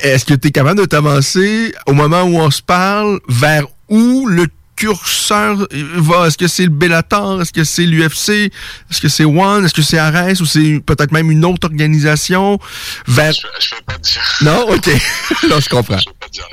Est-ce 0.02 0.24
que 0.24 0.34
tu 0.34 0.48
es 0.48 0.50
capable 0.50 0.80
de 0.80 0.84
t'avancer 0.84 1.74
au 1.86 1.94
moment 1.94 2.22
où 2.22 2.38
on 2.38 2.50
se 2.50 2.62
parle 2.62 3.20
vers 3.28 3.66
où 3.88 4.26
le 4.26 4.46
curseur 4.76 5.66
va? 5.96 6.26
Est-ce 6.26 6.38
que 6.38 6.48
c'est 6.48 6.64
le 6.64 6.70
Bellator? 6.70 7.42
Est-ce 7.42 7.52
que 7.52 7.64
c'est 7.64 7.86
l'UFC? 7.86 8.50
Est-ce 8.90 9.00
que 9.00 9.08
c'est 9.08 9.24
One? 9.24 9.64
Est-ce 9.64 9.74
que 9.74 9.82
c'est 9.82 9.98
Ares? 9.98 10.40
Ou 10.40 10.46
c'est 10.46 10.80
peut-être 10.84 11.12
même 11.12 11.30
une 11.30 11.44
autre 11.44 11.66
organisation? 11.66 12.58
Vers... 13.06 13.32
Je, 13.32 13.40
je 13.60 13.70
peux 13.70 13.82
pas 13.86 13.98
te 13.98 14.02
dire. 14.02 14.22
Non? 14.42 14.66
OK. 14.70 14.86
non, 15.48 15.60
je 15.60 15.68
comprends. 15.68 15.98
Je 15.98 16.04
peux 16.04 16.12
pas 16.20 16.26
te 16.26 16.32
dire. 16.32 16.48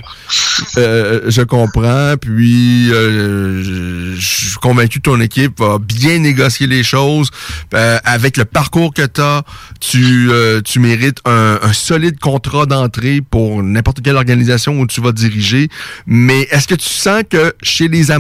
Euh, 0.78 1.22
je 1.28 1.42
comprends. 1.42 2.16
Puis, 2.20 2.92
euh, 2.92 3.64
je, 3.64 4.16
je 4.20 4.26
suis 4.26 4.56
convaincu 4.62 5.00
que 5.00 5.10
ton 5.10 5.20
équipe 5.20 5.60
va 5.60 5.78
bien 5.80 6.20
négocier 6.20 6.68
les 6.68 6.84
choses. 6.84 7.30
Euh, 7.74 8.00
avec 8.04 8.38
le 8.38 8.46
parcours 8.46 8.94
que 8.94 9.06
tu 9.06 9.22
as, 9.22 9.44
tu, 9.80 10.30
euh, 10.30 10.62
tu 10.62 10.80
mérites 10.80 11.20
un, 11.26 11.60
un 11.62 11.74
solide 11.74 12.20
contrat 12.20 12.66
d'entrée 12.66 13.22
pour 13.22 13.64
n'importe 13.64 14.02
quelle 14.02 14.16
organisation 14.16 14.80
où 14.80 14.88
tu 14.88 15.02
vas 15.02 15.12
diriger. 15.12 15.70
Mais 16.06 16.42
est-ce 16.52 16.68
que 16.68 16.76
tu 16.76 16.90
sens 16.90 17.24
que 17.30 17.54
chez 17.64 17.88
les 17.88 18.11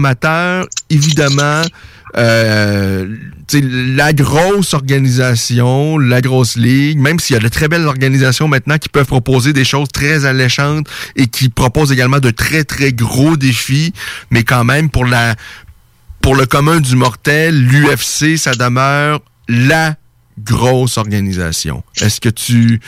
évidemment, 0.89 1.61
euh, 2.17 3.07
la 3.53 4.13
grosse 4.13 4.73
organisation, 4.73 5.97
la 5.97 6.21
grosse 6.21 6.55
ligue, 6.55 6.99
même 6.99 7.19
s'il 7.19 7.35
y 7.35 7.39
a 7.39 7.41
de 7.41 7.47
très 7.47 7.67
belles 7.67 7.85
organisations 7.85 8.47
maintenant 8.47 8.77
qui 8.77 8.89
peuvent 8.89 9.05
proposer 9.05 9.53
des 9.53 9.65
choses 9.65 9.89
très 9.89 10.25
alléchantes 10.25 10.87
et 11.15 11.27
qui 11.27 11.49
proposent 11.49 11.91
également 11.91 12.19
de 12.19 12.31
très 12.31 12.63
très 12.63 12.93
gros 12.93 13.37
défis, 13.37 13.93
mais 14.29 14.43
quand 14.43 14.63
même 14.63 14.89
pour 14.89 15.05
la 15.05 15.35
pour 16.21 16.35
le 16.35 16.45
commun 16.45 16.79
du 16.79 16.95
mortel, 16.95 17.65
l'UFC, 17.65 18.37
ça 18.37 18.51
demeure 18.53 19.21
la 19.47 19.95
grosse 20.39 20.97
organisation. 20.97 21.83
Est-ce 21.99 22.21
que 22.21 22.29
tu 22.29 22.79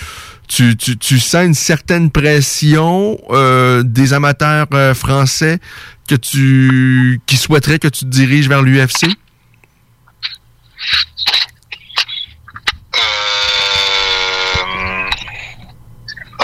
tu, 0.54 0.78
tu, 0.78 0.98
tu 0.98 1.20
sens 1.20 1.46
une 1.46 1.56
certaine 1.56 2.12
pression 2.12 3.20
euh, 3.32 3.82
des 3.82 4.14
amateurs 4.14 4.68
euh, 4.74 4.94
français 4.94 5.58
que 6.08 6.14
tu 6.14 7.20
qui 7.26 7.38
souhaiteraient 7.38 7.80
que 7.80 7.88
tu 7.88 8.06
te 8.06 8.10
diriges 8.10 8.48
vers 8.48 8.62
l'UFC? 8.62 9.06
Euh, 9.06 9.10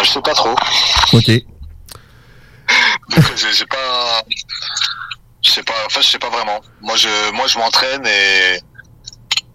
je 0.03 0.09
sais 0.09 0.21
pas 0.21 0.33
trop. 0.33 0.55
OK. 1.13 1.25
j'ai 1.27 1.43
pas, 3.65 4.23
je 5.43 5.51
sais 5.51 5.61
pas, 5.63 5.73
enfin, 5.85 6.01
je 6.01 6.07
sais 6.07 6.19
pas 6.19 6.29
vraiment. 6.29 6.61
Moi, 6.81 6.95
je, 6.95 7.31
moi, 7.33 7.45
je 7.45 7.59
m'entraîne 7.59 8.07
et, 8.07 8.59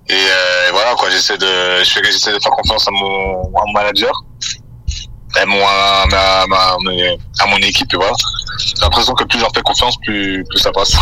et 0.08 0.12
euh, 0.12 0.70
voilà 0.72 0.94
quoi. 0.94 1.10
J'essaie 1.10 1.38
de, 1.38 1.46
je 1.82 1.90
fais, 1.90 2.04
j'essaie 2.04 2.32
de 2.32 2.38
faire 2.40 2.52
confiance 2.52 2.86
à 2.88 2.90
mon, 2.90 3.42
à 3.56 3.64
mon 3.66 3.72
manager, 3.72 4.12
à 5.36 5.46
mon, 5.46 5.60
à, 5.66 6.04
ma, 6.10 6.46
ma, 6.46 6.76
à 7.40 7.46
mon 7.46 7.56
équipe 7.58 7.92
et 7.92 7.96
voilà. 7.96 8.12
J'ai 8.58 8.82
l'impression 8.82 9.14
que 9.14 9.24
plus 9.24 9.38
je 9.38 9.44
leur 9.44 9.52
fais 9.54 9.62
confiance, 9.62 9.96
plus, 10.04 10.44
plus 10.48 10.58
ça 10.58 10.70
passe. 10.72 10.94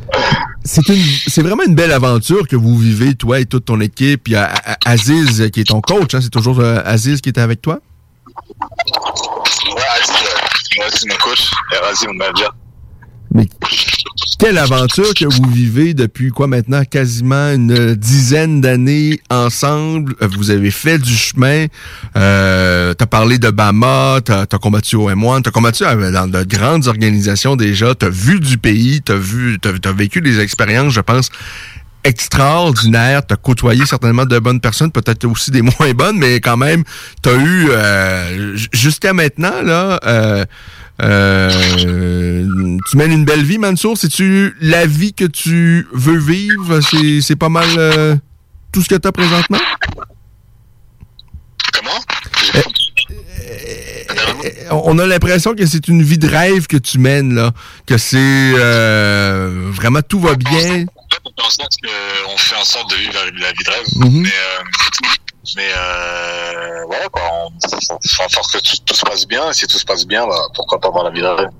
c'est 0.64 0.88
une, 0.88 1.02
c'est 1.26 1.42
vraiment 1.42 1.64
une 1.64 1.74
belle 1.74 1.92
aventure 1.92 2.46
que 2.48 2.56
vous 2.56 2.76
vivez, 2.76 3.14
toi 3.14 3.40
et 3.40 3.46
toute 3.46 3.66
ton 3.66 3.80
équipe. 3.80 4.28
Il 4.28 4.32
y 4.32 4.36
a 4.36 4.52
Aziz 4.84 5.50
qui 5.52 5.60
est 5.60 5.68
ton 5.68 5.80
coach, 5.80 6.14
hein, 6.14 6.20
c'est 6.22 6.30
toujours 6.30 6.62
Aziz 6.62 7.20
qui 7.20 7.28
était 7.28 7.40
avec 7.40 7.60
toi? 7.60 7.80
Ouais, 9.74 9.82
Aziz, 10.00 10.14
Aziz 10.86 11.06
mon 11.06 11.16
coach 11.16 11.50
et 11.72 11.84
Aziz 11.84 12.06
mon 12.06 12.14
manager. 12.14 12.54
Mais 13.36 13.48
quelle 14.38 14.56
aventure 14.56 15.12
que 15.12 15.26
vous 15.26 15.50
vivez 15.50 15.92
depuis 15.92 16.30
quoi 16.30 16.46
maintenant 16.46 16.84
quasiment 16.84 17.52
une 17.52 17.94
dizaine 17.94 18.62
d'années 18.62 19.20
ensemble? 19.28 20.14
Vous 20.22 20.50
avez 20.50 20.70
fait 20.70 20.98
du 20.98 21.14
chemin. 21.14 21.66
Euh, 22.16 22.94
t'as 22.94 23.04
parlé 23.04 23.38
de 23.38 23.50
Bama, 23.50 24.20
t'as 24.24 24.42
as 24.50 24.58
combattu 24.58 24.96
au 24.96 25.10
M1, 25.10 25.42
t'as 25.42 25.50
combattu 25.50 25.84
dans 25.84 26.30
de 26.30 26.42
grandes 26.44 26.86
organisations 26.86 27.56
déjà. 27.56 27.94
T'as 27.94 28.08
vu 28.08 28.40
du 28.40 28.56
pays, 28.56 29.02
t'as 29.04 29.16
vu, 29.16 29.58
t'as 29.60 29.72
as 29.84 29.92
vécu 29.92 30.22
des 30.22 30.40
expériences, 30.40 30.94
je 30.94 31.02
pense 31.02 31.30
extraordinaires. 32.06 33.26
T'as 33.26 33.36
côtoyé 33.36 33.84
certainement 33.84 34.24
de 34.24 34.38
bonnes 34.38 34.60
personnes, 34.60 34.92
peut-être 34.92 35.24
aussi 35.26 35.50
des 35.50 35.62
moins 35.78 35.92
bonnes, 35.94 36.18
mais 36.18 36.40
quand 36.40 36.56
même, 36.56 36.84
t'as 37.20 37.36
eu 37.36 37.68
euh, 37.70 38.56
jusqu'à 38.72 39.12
maintenant 39.12 39.62
là. 39.62 40.00
Euh, 40.06 40.44
euh, 41.02 42.78
tu 42.90 42.96
mènes 42.96 43.12
une 43.12 43.24
belle 43.24 43.42
vie, 43.42 43.58
Mansour. 43.58 43.98
C'est-tu 43.98 44.56
la 44.60 44.86
vie 44.86 45.12
que 45.12 45.24
tu 45.24 45.86
veux 45.92 46.18
vivre? 46.18 46.80
C'est 47.20 47.36
pas 47.36 47.48
mal 47.48 47.66
euh, 47.76 48.16
tout 48.72 48.82
ce 48.82 48.88
que 48.88 48.94
tu 48.94 49.06
as 49.08 49.12
présentement? 49.12 49.58
Comment? 51.72 52.00
Euh, 54.24 54.70
on 54.70 54.98
a 54.98 55.06
l'impression 55.06 55.54
que 55.54 55.66
c'est 55.66 55.88
une 55.88 56.02
vie 56.02 56.18
de 56.18 56.28
rêve 56.28 56.66
que 56.66 56.76
tu 56.76 56.98
mènes, 56.98 57.34
là. 57.34 57.52
Que 57.86 57.98
c'est 57.98 58.52
vraiment 59.72 60.02
tout 60.02 60.20
va 60.20 60.34
bien. 60.34 60.86
On 62.28 62.36
fait 62.38 62.56
en 62.56 62.64
sorte 62.64 62.90
de 62.90 62.96
vivre 62.96 63.12
la, 63.14 63.52
vie 63.52 63.64
de 63.64 63.70
rêve. 63.70 63.86
Mm-hmm. 63.96 64.22
Mais 64.22 64.30
mais 65.54 65.68
euh, 65.76 66.84
voilà, 66.86 67.08
quoi, 67.08 67.22
on, 67.32 67.50
on, 67.94 68.28
force 68.28 68.52
que 68.52 68.58
tout, 68.58 68.94
se 68.94 69.04
passe 69.04 69.26
bien. 69.26 69.50
Et 69.50 69.52
si 69.52 69.66
tout 69.66 69.78
se 69.78 69.84
passe 69.84 70.06
bien, 70.06 70.26
bah, 70.26 70.34
pourquoi 70.54 70.80
pas 70.80 70.88
avoir 70.88 71.04
la 71.04 71.10
vie 71.10 71.22
rêve 71.22 71.50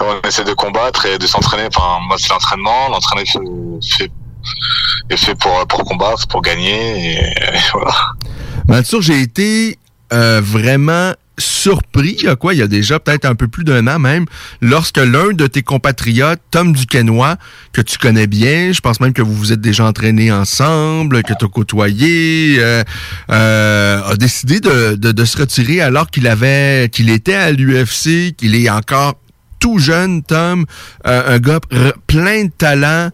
On 0.00 0.20
essaie 0.28 0.44
de 0.44 0.52
combattre 0.52 1.06
et 1.06 1.18
de 1.18 1.26
s'entraîner. 1.26 1.68
Enfin, 1.74 1.98
moi, 2.06 2.16
c'est 2.18 2.28
l'entraînement. 2.30 2.88
L'entraînement 2.90 3.24
est 5.10 5.16
fait, 5.16 5.34
pour, 5.36 5.66
pour 5.66 5.84
combattre, 5.84 6.26
pour 6.28 6.42
gagner. 6.42 7.14
Et, 7.14 7.34
sûr, 8.84 9.00
j'ai 9.00 9.20
été 9.20 9.78
euh, 10.12 10.40
vraiment 10.42 11.14
surpris, 11.38 12.16
il 12.18 12.24
y 12.24 12.28
a 12.28 12.36
quoi, 12.36 12.54
il 12.54 12.58
y 12.58 12.62
a 12.62 12.66
déjà 12.66 13.00
peut-être 13.00 13.24
un 13.24 13.34
peu 13.34 13.48
plus 13.48 13.64
d'un 13.64 13.86
an 13.86 13.98
même, 13.98 14.26
lorsque 14.60 14.98
l'un 14.98 15.32
de 15.32 15.46
tes 15.46 15.62
compatriotes, 15.62 16.40
Tom 16.50 16.72
Duquesnoy, 16.72 17.36
que 17.72 17.80
tu 17.80 17.98
connais 17.98 18.26
bien, 18.26 18.72
je 18.72 18.80
pense 18.80 19.00
même 19.00 19.12
que 19.12 19.22
vous 19.22 19.34
vous 19.34 19.52
êtes 19.52 19.60
déjà 19.60 19.86
entraînés 19.86 20.30
ensemble, 20.30 21.22
que 21.22 21.32
tu 21.32 21.44
as 21.44 21.48
côtoyé, 21.48 22.56
euh, 22.58 22.82
euh, 23.30 24.02
a 24.04 24.16
décidé 24.16 24.60
de, 24.60 24.94
de, 24.94 25.24
se 25.24 25.38
retirer 25.38 25.80
alors 25.80 26.10
qu'il 26.10 26.26
avait, 26.26 26.88
qu'il 26.90 27.10
était 27.10 27.34
à 27.34 27.50
l'UFC, 27.50 28.34
qu'il 28.36 28.54
est 28.54 28.68
encore 28.68 29.14
tout 29.62 29.78
jeune, 29.78 30.24
Tom, 30.24 30.66
euh, 31.06 31.36
un 31.36 31.38
gars 31.38 31.60
plein 32.08 32.46
de 32.46 32.50
talent, 32.50 33.10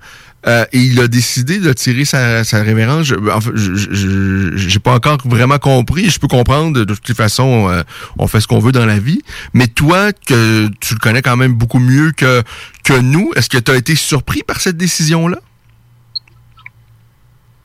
euh, 0.46 0.64
et 0.72 0.78
il 0.78 1.00
a 1.00 1.08
décidé 1.08 1.58
de 1.58 1.72
tirer 1.72 2.04
sa, 2.04 2.44
sa 2.44 2.62
révérence. 2.62 3.06
Je, 3.06 3.14
enfin, 3.30 3.50
j'ai 3.54 4.78
pas 4.78 4.94
encore 4.94 5.18
vraiment 5.24 5.58
compris. 5.58 6.10
Je 6.10 6.20
peux 6.20 6.28
comprendre. 6.28 6.84
De 6.84 6.94
toute 6.94 7.16
façon, 7.16 7.68
euh, 7.68 7.82
on 8.18 8.28
fait 8.28 8.40
ce 8.40 8.46
qu'on 8.46 8.60
veut 8.60 8.72
dans 8.72 8.86
la 8.86 8.98
vie. 8.98 9.20
Mais 9.52 9.66
toi, 9.66 10.12
que 10.12 10.68
tu 10.80 10.94
le 10.94 11.00
connais 11.00 11.22
quand 11.22 11.36
même 11.36 11.54
beaucoup 11.54 11.80
mieux 11.80 12.12
que, 12.12 12.42
que 12.84 12.92
nous, 12.92 13.32
est-ce 13.34 13.48
que 13.48 13.58
tu 13.58 13.70
as 13.72 13.76
été 13.76 13.96
surpris 13.96 14.42
par 14.44 14.60
cette 14.60 14.76
décision-là? 14.76 15.38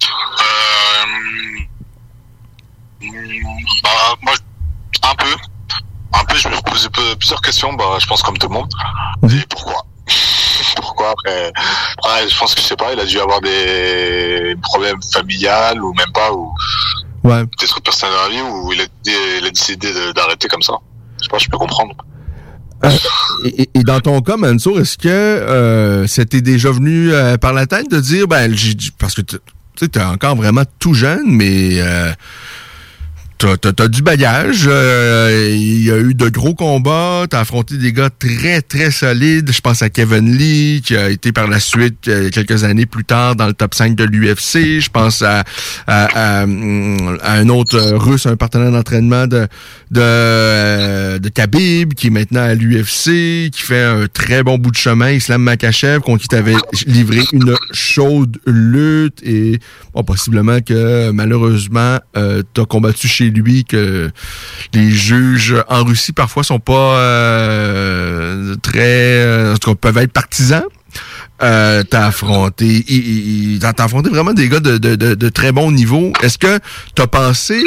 Euh, 0.04 1.06
bah, 3.84 3.90
moi, 4.24 4.34
un 5.04 5.16
peu. 5.16 5.36
Un 6.16 6.26
peu, 6.26 6.36
je 6.36 6.48
me 6.48 6.62
pose 6.70 6.90
plusieurs 7.20 7.42
questions. 7.42 7.74
Bah, 7.74 7.98
je 8.00 8.08
pense 8.08 8.22
comme 8.24 8.38
tout 8.38 8.48
le 8.48 8.54
monde. 8.54 8.72
Et 9.32 9.46
pourquoi? 9.50 9.86
Pourquoi 10.76 11.12
après, 11.12 11.54
je 12.28 12.38
pense 12.38 12.56
que 12.56 12.62
je 12.62 12.68
sais 12.68 12.76
pas, 12.76 12.94
il 12.94 13.00
a 13.00 13.06
dû 13.06 13.20
avoir 13.20 13.42
des 13.42 14.56
problèmes 14.62 15.02
familiales 15.12 15.82
ou 15.84 15.94
même 15.94 16.12
pas 16.14 16.32
ou 16.32 16.54
ouais. 17.24 17.44
des 17.60 17.68
trucs 17.68 17.84
personnels 17.84 18.16
dans 18.16 18.24
la 18.24 18.30
vie 18.30 18.42
où 18.42 18.74
il 18.74 18.82
a, 18.82 19.50
décidé 19.50 19.90
d'arrêter 20.14 20.48
comme 20.48 20.62
ça. 20.62 20.74
Je 21.18 21.24
sais 21.24 21.30
pas, 21.30 21.38
je 21.38 21.50
peux 21.50 21.58
comprendre. 21.58 21.96
Euh, 22.84 22.90
et, 23.46 23.84
dans 23.84 24.00
ton 24.00 24.22
cas, 24.22 24.38
Mansour, 24.38 24.80
est-ce 24.80 24.98
que 24.98 25.08
euh, 25.08 26.08
c'était 26.08 26.42
déjà 26.42 26.72
venu 26.72 27.14
euh, 27.14 27.38
par 27.38 27.54
la 27.54 27.66
tête 27.66 27.90
de 27.90 28.00
dire, 28.00 28.28
ben, 28.28 28.54
parce 29.00 29.16
que 29.16 29.22
tu 29.22 29.40
es 29.86 30.04
encore 30.04 30.36
vraiment 30.36 30.64
tout 30.80 30.94
jeune, 30.94 31.24
mais 31.26 31.80
t'as 33.44 33.84
as, 33.84 33.88
du 33.88 34.02
bagage. 34.02 34.66
Euh, 34.68 35.50
il 35.52 35.84
y 35.84 35.92
a 35.92 35.98
eu 35.98 36.14
de 36.14 36.30
gros 36.30 36.54
combats. 36.54 37.26
T'as 37.30 37.42
affronté 37.42 37.78
des 37.78 37.92
gars 37.92 38.10
très, 38.10 38.62
très 38.62 38.92
solides. 38.92 39.52
Je 39.52 39.62
pense 39.62 39.82
à 39.82 39.90
Kevin 39.90 40.38
Lee, 40.38 40.82
qui 40.84 40.96
a 40.96 41.10
été 41.10 41.32
par 41.32 41.48
la 41.48 41.60
suite, 41.60 42.08
euh, 42.08 42.30
quelques 42.30 42.64
années 42.64 42.86
plus 42.86 43.04
tard, 43.04 43.36
dans 43.36 43.48
le 43.48 43.54
top 43.54 43.74
5 43.74 43.96
de 43.96 44.06
l'UFC. 44.06 44.80
Je 44.80 44.90
pense 44.90 45.22
à, 45.22 45.44
à, 45.88 46.44
un 46.44 47.50
autre 47.50 47.80
russe, 47.96 48.26
un 48.26 48.36
partenaire 48.36 48.72
d'entraînement 48.72 49.28
de, 49.28 49.48
de, 49.92 50.02
euh, 50.02 51.20
de 51.20 51.30
Khabib, 51.30 51.94
qui 51.94 52.08
est 52.08 52.12
maintenant 52.12 52.44
à 52.44 52.54
l'UFC, 52.54 53.50
qui 53.52 53.62
fait 53.62 53.84
un 53.84 54.06
très 54.12 54.44
bon 54.44 54.58
bout 54.58 54.72
de 54.72 54.78
chemin. 54.78 55.12
Islam 55.12 55.42
Makachev, 55.42 56.00
contre 56.00 56.22
qui 56.22 56.28
t'avais 56.30 56.56
livré 56.88 57.24
une 57.34 57.56
chaude 57.74 58.38
lutte. 58.46 59.20
Et 59.24 59.60
bon, 59.94 60.04
possiblement 60.04 60.62
que, 60.62 61.12
malheureusement, 61.12 62.00
t'as 62.14 62.66
combattu 62.66 63.08
chez 63.08 63.33
lui 63.41 63.65
que 63.65 64.12
les 64.74 64.91
juges 64.91 65.56
en 65.67 65.84
Russie 65.84 66.13
parfois 66.13 66.43
sont 66.43 66.60
pas 66.60 66.98
euh, 66.98 68.56
très, 68.62 69.22
euh, 69.22 69.54
en 69.54 69.58
tout 69.58 69.72
cas, 69.72 69.76
peuvent 69.76 69.98
être 69.98 70.12
partisans. 70.12 70.63
Euh, 71.41 71.84
t'as 71.84 72.08
affronté, 72.08 72.86
t'as 73.60 73.84
affronté 73.84 74.10
vraiment 74.10 74.34
des 74.34 74.48
gars 74.48 74.60
de, 74.60 74.78
de, 74.78 75.30
très 75.30 75.52
bon 75.52 75.72
niveau. 75.72 76.13
Est-ce 76.22 76.38
que 76.38 76.60
t'as 76.96 77.08
pensé 77.08 77.63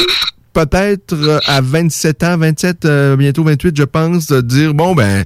peut-être 0.53 1.41
à 1.47 1.61
27 1.61 2.23
ans, 2.23 2.39
27, 2.39 2.87
bientôt 3.19 3.45
28, 3.45 3.77
je 3.77 3.83
pense, 3.83 4.29
de 4.29 4.41
dire 4.41 4.73
bon 4.73 4.95
ben 4.95 5.25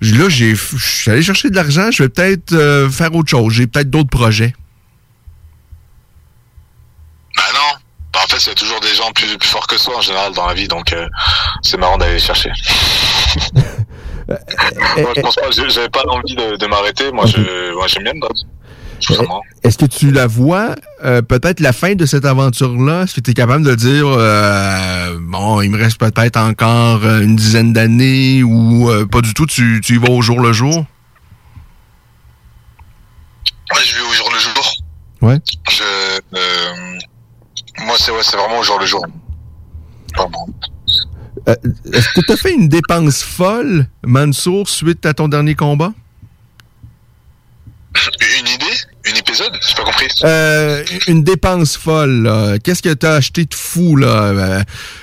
là 0.00 0.28
j'ai, 0.28 0.54
je 0.54 0.76
suis 0.76 1.10
allé 1.10 1.22
chercher 1.22 1.50
de 1.50 1.54
l'argent, 1.54 1.90
je 1.92 2.02
vais 2.02 2.08
peut-être 2.08 2.88
faire 2.90 3.14
autre 3.14 3.30
chose, 3.30 3.52
j'ai 3.52 3.66
peut-être 3.66 3.90
d'autres 3.90 4.10
projets. 4.10 4.54
Ben 7.36 7.42
non, 7.52 7.78
bah, 8.12 8.20
en 8.22 8.23
fait, 8.34 8.44
il 8.44 8.48
y 8.48 8.52
a 8.52 8.54
toujours 8.54 8.80
des 8.80 8.94
gens 8.94 9.10
plus, 9.12 9.36
plus 9.38 9.48
forts 9.48 9.66
que 9.66 9.78
soi 9.78 9.96
en 9.96 10.00
général 10.00 10.32
dans 10.32 10.46
la 10.46 10.54
vie, 10.54 10.68
donc 10.68 10.92
euh, 10.92 11.06
c'est 11.62 11.76
marrant 11.76 11.98
d'aller 11.98 12.14
les 12.14 12.18
chercher. 12.18 12.50
moi, 14.28 15.12
je 15.16 15.20
pense 15.20 15.36
pas, 15.36 15.50
j'avais 15.50 15.88
pas 15.88 16.02
envie 16.08 16.34
de, 16.34 16.56
de 16.56 16.66
m'arrêter. 16.66 17.10
Moi, 17.12 17.26
je, 17.26 17.74
moi, 17.74 17.86
j'aime 17.86 18.04
bien 18.04 18.12
me 18.14 18.20
Est-ce 19.62 19.78
que 19.78 19.86
tu 19.86 20.10
la 20.10 20.26
vois, 20.26 20.74
euh, 21.04 21.22
peut-être 21.22 21.60
la 21.60 21.72
fin 21.72 21.94
de 21.94 22.06
cette 22.06 22.24
aventure-là? 22.24 23.02
Est-ce 23.02 23.14
que 23.16 23.20
tu 23.20 23.30
es 23.32 23.34
capable 23.34 23.64
de 23.64 23.74
dire, 23.74 24.06
euh, 24.06 25.18
bon, 25.20 25.60
il 25.60 25.70
me 25.70 25.78
reste 25.78 25.98
peut-être 25.98 26.38
encore 26.38 27.04
une 27.04 27.36
dizaine 27.36 27.72
d'années 27.72 28.42
ou 28.42 28.90
pas 29.10 29.20
du 29.20 29.34
tout, 29.34 29.46
tu, 29.46 29.80
tu 29.84 29.94
y 29.94 29.98
vas 29.98 30.10
au 30.10 30.22
jour 30.22 30.40
le 30.40 30.52
jour? 30.52 30.86
Ouais, 33.74 33.80
je 33.84 33.96
vais 33.96 34.02
au 34.02 34.12
jour 34.12 34.30
le 34.32 34.38
jour. 34.38 34.74
Ouais. 35.22 35.40
Je, 35.70 35.82
moi, 37.84 37.96
c'est 37.98 38.10
ouais, 38.10 38.22
vraiment 38.32 38.58
au 38.58 38.62
jour 38.62 38.78
le 38.78 38.86
jour. 38.86 39.04
Euh, 41.46 41.54
est-ce 41.92 42.08
que 42.14 42.20
tu 42.20 42.32
as 42.32 42.36
fait 42.36 42.52
une 42.52 42.68
dépense 42.68 43.22
folle, 43.22 43.86
Mansour, 44.02 44.68
suite 44.68 45.04
à 45.04 45.14
ton 45.14 45.28
dernier 45.28 45.54
combat? 45.54 45.92
Une 49.34 49.34
idée? 49.34 49.34
Une 49.34 49.34
épisode? 49.34 49.58
J'ai 49.66 49.74
pas 49.74 49.84
compris. 49.84 50.08
Euh, 50.24 50.84
une 51.08 51.24
dépense 51.24 51.76
folle. 51.76 52.58
Qu'est-ce 52.62 52.82
que 52.82 52.92
tu 52.92 53.06
as 53.06 53.14
acheté 53.14 53.44
de 53.44 53.54
fou 53.54 53.96
là? 53.96 54.06
Euh, 54.06 54.62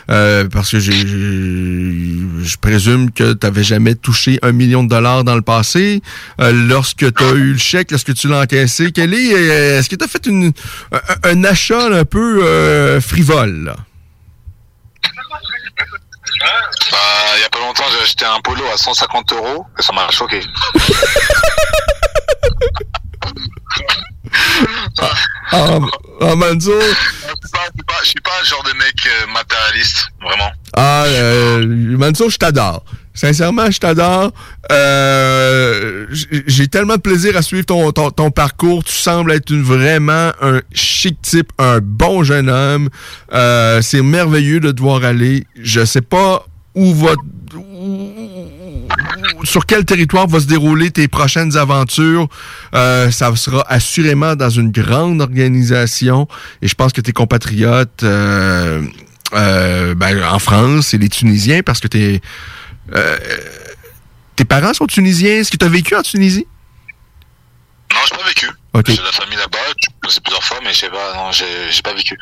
euh, 0.09 0.47
Parce 0.51 0.71
que 0.71 0.79
je 0.79 2.57
présume 2.57 3.11
que 3.11 3.33
tu 3.33 3.45
n'avais 3.45 3.63
jamais 3.63 3.95
touché 3.95 4.39
un 4.41 4.51
million 4.51 4.83
de 4.83 4.89
dollars 4.89 5.23
dans 5.23 5.35
le 5.35 5.41
passé. 5.41 6.01
lorsque 6.39 7.13
tu 7.13 7.23
as 7.23 7.31
eu 7.31 7.53
le 7.53 7.57
chèque, 7.57 7.91
lorsque 7.91 8.13
tu 8.13 8.27
l'as 8.27 8.41
encaissé, 8.41 8.91
quel 8.91 9.13
est 9.13 9.77
Est-ce 9.77 9.89
que 9.89 9.95
tu 9.95 10.05
as 10.05 10.07
fait 10.07 10.25
une, 10.25 10.51
un, 11.23 11.43
achat 11.43 11.87
un 11.87 12.05
peu 12.05 12.99
frivole? 12.99 13.65
Là? 13.65 13.75
Bah, 16.91 16.97
il 17.37 17.41
y 17.41 17.45
a 17.45 17.49
pas 17.49 17.59
longtemps, 17.59 17.83
j'ai 17.91 18.03
acheté 18.03 18.25
un 18.25 18.39
polo 18.41 18.63
à 18.73 18.77
150 18.77 19.33
euros 19.33 19.65
et 19.77 19.81
ça 19.81 19.93
m'a 19.93 20.09
choqué. 20.09 20.41
Ah, 24.99 25.09
ah, 25.53 25.77
Je 26.21 26.69
suis 26.69 27.51
pas, 27.51 27.59
je 27.63 27.75
suis 27.75 27.83
pas- 27.85 27.93
je 28.03 28.07
suis 28.07 28.21
pas 28.21 28.31
le 28.41 28.47
genre 28.47 28.63
de 28.63 28.73
mec 28.77 28.95
euh, 29.05 29.27
matérialiste, 29.33 30.07
vraiment. 30.21 30.51
ah, 30.77 31.03
euh, 31.07 31.97
Mansour, 31.97 32.29
je 32.29 32.37
t'adore. 32.37 32.83
Sincèrement, 33.13 33.69
je 33.69 33.77
t'adore. 33.79 34.31
Euh, 34.71 36.05
J'ai 36.47 36.67
tellement 36.69 36.95
de 36.95 37.01
plaisir 37.01 37.35
à 37.35 37.41
suivre 37.41 37.65
ton, 37.65 37.91
ton, 37.91 38.09
ton 38.09 38.31
parcours. 38.31 38.83
Tu 38.85 38.93
sembles 38.93 39.33
être 39.33 39.49
une, 39.51 39.63
vraiment 39.63 40.31
un 40.41 40.61
chic 40.73 41.21
type, 41.21 41.51
un 41.57 41.79
bon 41.81 42.23
jeune 42.23 42.49
homme. 42.49 42.89
Euh, 43.33 43.81
C'est 43.81 44.01
merveilleux 44.01 44.61
de 44.61 44.71
te 44.71 44.81
voir 44.81 45.03
aller. 45.03 45.45
Je 45.61 45.83
sais 45.83 46.01
pas 46.01 46.45
où 46.73 46.93
va... 46.95 47.11
où- 47.55 48.40
sur 49.43 49.65
quel 49.65 49.85
territoire 49.85 50.27
va 50.27 50.39
se 50.39 50.45
dérouler 50.45 50.91
tes 50.91 51.07
prochaines 51.07 51.57
aventures? 51.57 52.27
Euh, 52.73 53.11
ça 53.11 53.35
sera 53.35 53.65
assurément 53.67 54.35
dans 54.35 54.49
une 54.49 54.71
grande 54.71 55.21
organisation. 55.21 56.27
Et 56.61 56.67
je 56.67 56.75
pense 56.75 56.93
que 56.93 57.01
tes 57.01 57.11
compatriotes 57.11 58.03
euh, 58.03 58.83
euh, 59.33 59.95
ben, 59.95 60.23
en 60.23 60.39
France 60.39 60.93
et 60.93 60.97
les 60.97 61.09
Tunisiens, 61.09 61.61
parce 61.63 61.79
que 61.79 61.87
t'es, 61.87 62.21
euh, 62.93 63.17
tes 64.35 64.45
parents 64.45 64.73
sont 64.73 64.87
tunisiens. 64.87 65.39
Est-ce 65.39 65.51
que 65.51 65.57
tu 65.57 65.65
as 65.65 65.69
vécu 65.69 65.95
en 65.95 66.01
Tunisie? 66.01 66.47
Non, 67.93 67.99
j'ai 68.07 68.17
pas 68.17 68.27
vécu. 68.27 68.47
Ok. 68.73 68.85
J'ai 68.87 68.95
de 68.95 69.01
la 69.03 69.11
famille 69.11 69.37
là-bas, 69.37 69.57
je 70.09 70.19
plusieurs 70.21 70.43
fois, 70.43 70.57
mais 70.63 70.71
je 70.71 70.77
sais 70.79 70.89
pas, 70.89 71.13
non, 71.15 71.29
j'ai 71.33 71.43
j'ai 71.71 71.81
pas 71.81 71.93
vécu. 71.93 72.17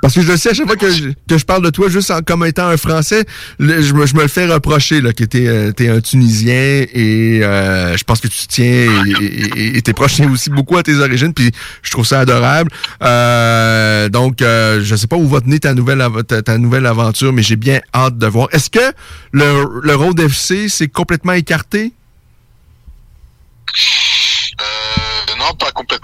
Parce 0.00 0.14
que 0.14 0.22
je 0.22 0.36
sais, 0.36 0.50
à 0.50 0.54
chaque 0.54 0.66
fois 0.68 0.76
que 0.76 0.88
je, 0.88 1.08
que 1.28 1.36
je 1.36 1.44
parle 1.44 1.64
de 1.64 1.70
toi 1.70 1.88
juste 1.88 2.12
en, 2.12 2.20
comme 2.22 2.44
étant 2.46 2.68
un 2.68 2.76
Français, 2.76 3.24
le- 3.58 3.82
je, 3.82 3.92
me, 3.92 4.06
je 4.06 4.14
me 4.14 4.22
le 4.22 4.28
fais 4.28 4.46
reprocher 4.46 5.00
là, 5.00 5.12
que 5.12 5.24
t'es 5.24 5.48
euh, 5.48 5.72
t'es 5.72 5.88
un 5.88 6.00
Tunisien 6.00 6.86
et 6.92 7.40
euh, 7.42 7.96
je 7.96 8.04
pense 8.04 8.20
que 8.20 8.28
tu 8.28 8.46
tiens 8.46 8.86
et- 9.20 9.82
t'es 9.82 9.92
proche 9.92 10.20
aussi 10.20 10.48
beaucoup 10.50 10.76
à 10.78 10.84
tes 10.84 10.94
origines, 10.94 11.34
puis 11.34 11.50
je 11.82 11.90
trouve 11.90 12.06
ça 12.06 12.20
adorable. 12.20 12.70
Euh, 13.02 14.08
donc, 14.08 14.42
euh, 14.42 14.80
je 14.84 14.94
sais 14.94 15.06
pas 15.08 15.16
où 15.16 15.26
va 15.28 15.40
tenir 15.40 15.58
ta 15.60 15.74
nouvelle, 15.74 16.04
ta, 16.28 16.40
ta 16.42 16.56
nouvelle 16.58 16.86
aventure, 16.86 17.32
mais 17.32 17.42
j'ai 17.42 17.56
bien 17.56 17.80
hâte 17.94 18.16
de 18.16 18.26
voir. 18.28 18.46
Est-ce 18.52 18.70
que 18.70 18.92
le, 19.32 19.80
le 19.82 19.94
rôle 19.96 20.14
d'FC 20.14 20.68
s'est 20.68 20.88
complètement 20.88 21.32
écarté? 21.32 21.92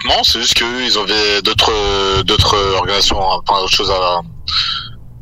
Complètement. 0.07 0.23
C'est 0.23 0.39
juste 0.39 0.53
qu'ils 0.55 0.97
avaient 0.97 1.41
d'autres 1.41 2.23
d'autres 2.23 2.57
organisations, 2.75 3.19
enfin 3.19 3.61
d'autres 3.61 3.73
choses 3.73 3.91
à, 3.91 4.21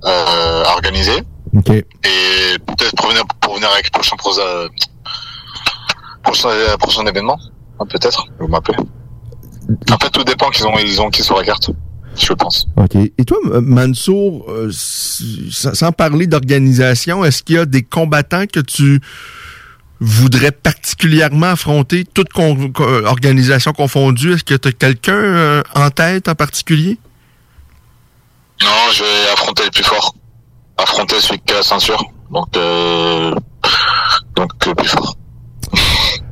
euh, 0.08 0.63
à 0.65 0.74
organiser. 0.74 1.24
Et 1.67 2.60
peut-être 2.65 2.95
pour 2.95 3.10
venir 3.10 3.24
pour 3.41 3.56
venir 3.56 3.69
avec 3.74 3.86
le 3.86 3.91
prochain 3.91 4.15
prosa, 4.17 4.43
prochain 6.24 6.50
prochain 6.80 7.06
événement, 7.06 7.39
hein, 7.80 7.86
peut-être. 7.89 8.26
Vous 8.39 8.48
m'appelez. 8.48 8.78
En 9.91 9.98
fait, 9.98 10.10
tout 10.10 10.24
dépend 10.24 10.50
qu'ils 10.50 10.67
ont 10.67 10.78
ils 10.78 11.02
ont 11.02 11.10
qui 11.10 11.24
sur 11.24 11.38
la 11.38 11.43
carte. 11.43 11.69
Je 12.17 12.32
pense. 12.32 12.65
OK. 12.78 12.95
Et 12.95 13.26
toi, 13.26 13.38
Mansour, 13.62 14.45
euh, 14.50 14.69
sans 14.71 15.91
parler 15.91 16.28
d'organisation, 16.28 17.26
est-ce 17.26 17.43
qu'il 17.43 17.58
y 17.58 17.60
a 17.60 17.65
des 17.65 17.84
combattants 17.84 18.45
que 18.48 18.62
tu 18.62 19.02
voudrais 20.00 20.52
particulièrement 20.52 21.48
affronter, 21.48 22.06
toute 22.06 22.30
con- 22.34 22.72
co- 22.72 23.06
organisation 23.06 23.74
confondue? 23.74 24.34
Est-ce 24.34 24.44
que 24.44 24.56
tu 24.56 24.68
as 24.68 24.72
quelqu'un 24.72 25.14
euh, 25.14 25.64
en 25.74 25.90
tête 25.90 26.28
en 26.28 26.36
particulier? 26.36 26.98
Non, 28.62 28.70
je 28.94 29.04
vais 29.04 29.32
affronter 29.34 29.64
le 29.66 29.72
plus 29.72 29.84
fort. 29.84 30.16
Affronter 30.78 31.20
celui 31.20 31.40
qui 31.40 31.54
a 31.54 31.58
la 31.58 31.64
ceinture. 31.64 32.04
Donc 32.32 32.56
euh, 32.58 33.34
donc 34.36 34.52
le 34.66 34.76
plus 34.76 34.88
fort. 34.90 35.18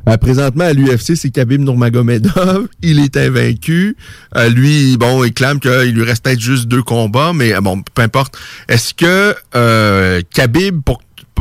Euh, 0.06 0.18
présentement, 0.18 0.64
à 0.64 0.74
l'UFC, 0.74 1.16
c'est 1.16 1.30
Khabib 1.30 1.62
Nurmagomedov. 1.62 2.68
Il 2.82 2.98
est 3.00 3.16
invaincu. 3.16 3.96
Euh, 4.36 4.50
lui, 4.50 4.98
bon, 4.98 5.24
il 5.24 5.32
clame 5.32 5.58
qu'il 5.60 5.92
lui 5.94 6.02
reste 6.04 6.22
peut-être 6.24 6.40
juste 6.40 6.66
deux 6.66 6.82
combats, 6.82 7.32
mais 7.32 7.54
euh, 7.54 7.62
bon, 7.62 7.80
peu 7.94 8.02
importe. 8.02 8.36
Est-ce 8.68 8.92
que 8.92 9.34
euh, 9.56 10.20
Khabib, 10.34 10.82
pour, 10.82 11.00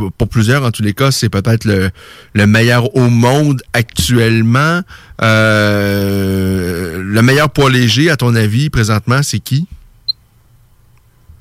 pour, 0.09 0.27
plusieurs, 0.27 0.63
en 0.63 0.71
tous 0.71 0.83
les 0.83 0.93
cas, 0.93 1.11
c'est 1.11 1.29
peut-être 1.29 1.65
le, 1.65 1.91
le 2.33 2.47
meilleur 2.47 2.95
au 2.95 3.09
monde 3.09 3.61
actuellement. 3.73 4.81
Euh, 5.21 7.01
le 7.03 7.21
meilleur 7.21 7.49
poids 7.49 7.69
léger, 7.69 8.09
à 8.09 8.17
ton 8.17 8.35
avis, 8.35 8.69
présentement, 8.69 9.21
c'est 9.23 9.39
qui? 9.39 9.67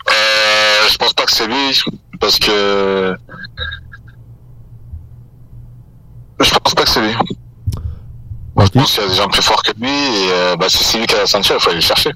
Euh, 0.09 0.89
je 0.91 0.97
pense 0.97 1.13
pas 1.15 1.25
que 1.25 1.33
c'est 1.33 1.47
lui 1.47 1.81
parce 2.21 2.39
que 2.39 3.15
je 6.41 6.51
pense 6.51 6.75
pas 6.75 6.83
que 6.85 6.91
c'est 6.91 7.01
lui. 7.01 7.15
Moi, 8.55 8.65
Ok. 8.67 8.71
Je 8.75 8.79
pense 8.79 8.93
qu'il 8.93 9.03
y 9.03 9.07
a 9.07 9.09
des 9.09 9.15
gens 9.15 9.29
plus 9.29 9.43
forts 9.43 9.63
que 9.63 9.73
lui 9.81 9.89
et 9.89 10.33
euh, 10.33 10.57
bah, 10.57 10.69
si 10.69 10.85
c'est 10.85 10.99
lui 10.99 11.07
qui 11.07 11.15
a 11.15 11.19
la 11.19 11.27
ceinture, 11.27 11.57
il 11.59 11.63
faut 11.63 11.71
aller 11.71 11.79
le 11.79 11.85
chercher. 11.85 12.11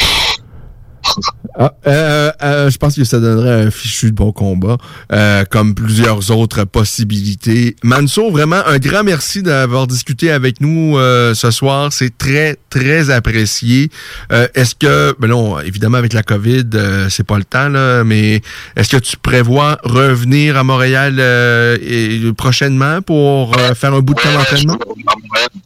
Ah, 1.58 1.72
euh, 1.86 2.30
euh, 2.42 2.70
je 2.70 2.76
pense 2.76 2.96
que 2.96 3.04
ça 3.04 3.18
donnerait 3.18 3.66
un 3.66 3.70
fichu 3.70 4.10
de 4.10 4.14
bon 4.14 4.30
combat, 4.30 4.76
euh, 5.12 5.44
comme 5.50 5.74
plusieurs 5.74 6.30
autres 6.30 6.64
possibilités. 6.64 7.76
Mansour, 7.82 8.30
vraiment 8.30 8.60
un 8.66 8.78
grand 8.78 9.02
merci 9.02 9.42
d'avoir 9.42 9.86
discuté 9.86 10.30
avec 10.30 10.60
nous 10.60 10.98
euh, 10.98 11.32
ce 11.34 11.50
soir. 11.50 11.92
C'est 11.92 12.16
très, 12.18 12.56
très 12.68 13.08
apprécié. 13.08 13.90
Euh, 14.32 14.48
est-ce 14.54 14.74
que, 14.74 15.16
ben 15.18 15.28
non, 15.28 15.58
évidemment 15.60 15.96
avec 15.96 16.12
la 16.12 16.22
COVID, 16.22 16.66
euh, 16.74 17.08
c'est 17.08 17.26
pas 17.26 17.38
le 17.38 17.44
temps, 17.44 17.70
là, 17.70 18.04
mais 18.04 18.42
est-ce 18.76 18.90
que 18.90 18.98
tu 18.98 19.16
prévois 19.16 19.78
revenir 19.82 20.58
à 20.58 20.62
Montréal 20.62 21.16
euh, 21.18 21.78
et, 21.80 22.32
prochainement 22.36 23.00
pour 23.00 23.56
faire 23.74 23.94
un 23.94 24.00
bout 24.00 24.12
de 24.12 24.20
temps 24.20 24.32
d'entraînement? 24.32 24.78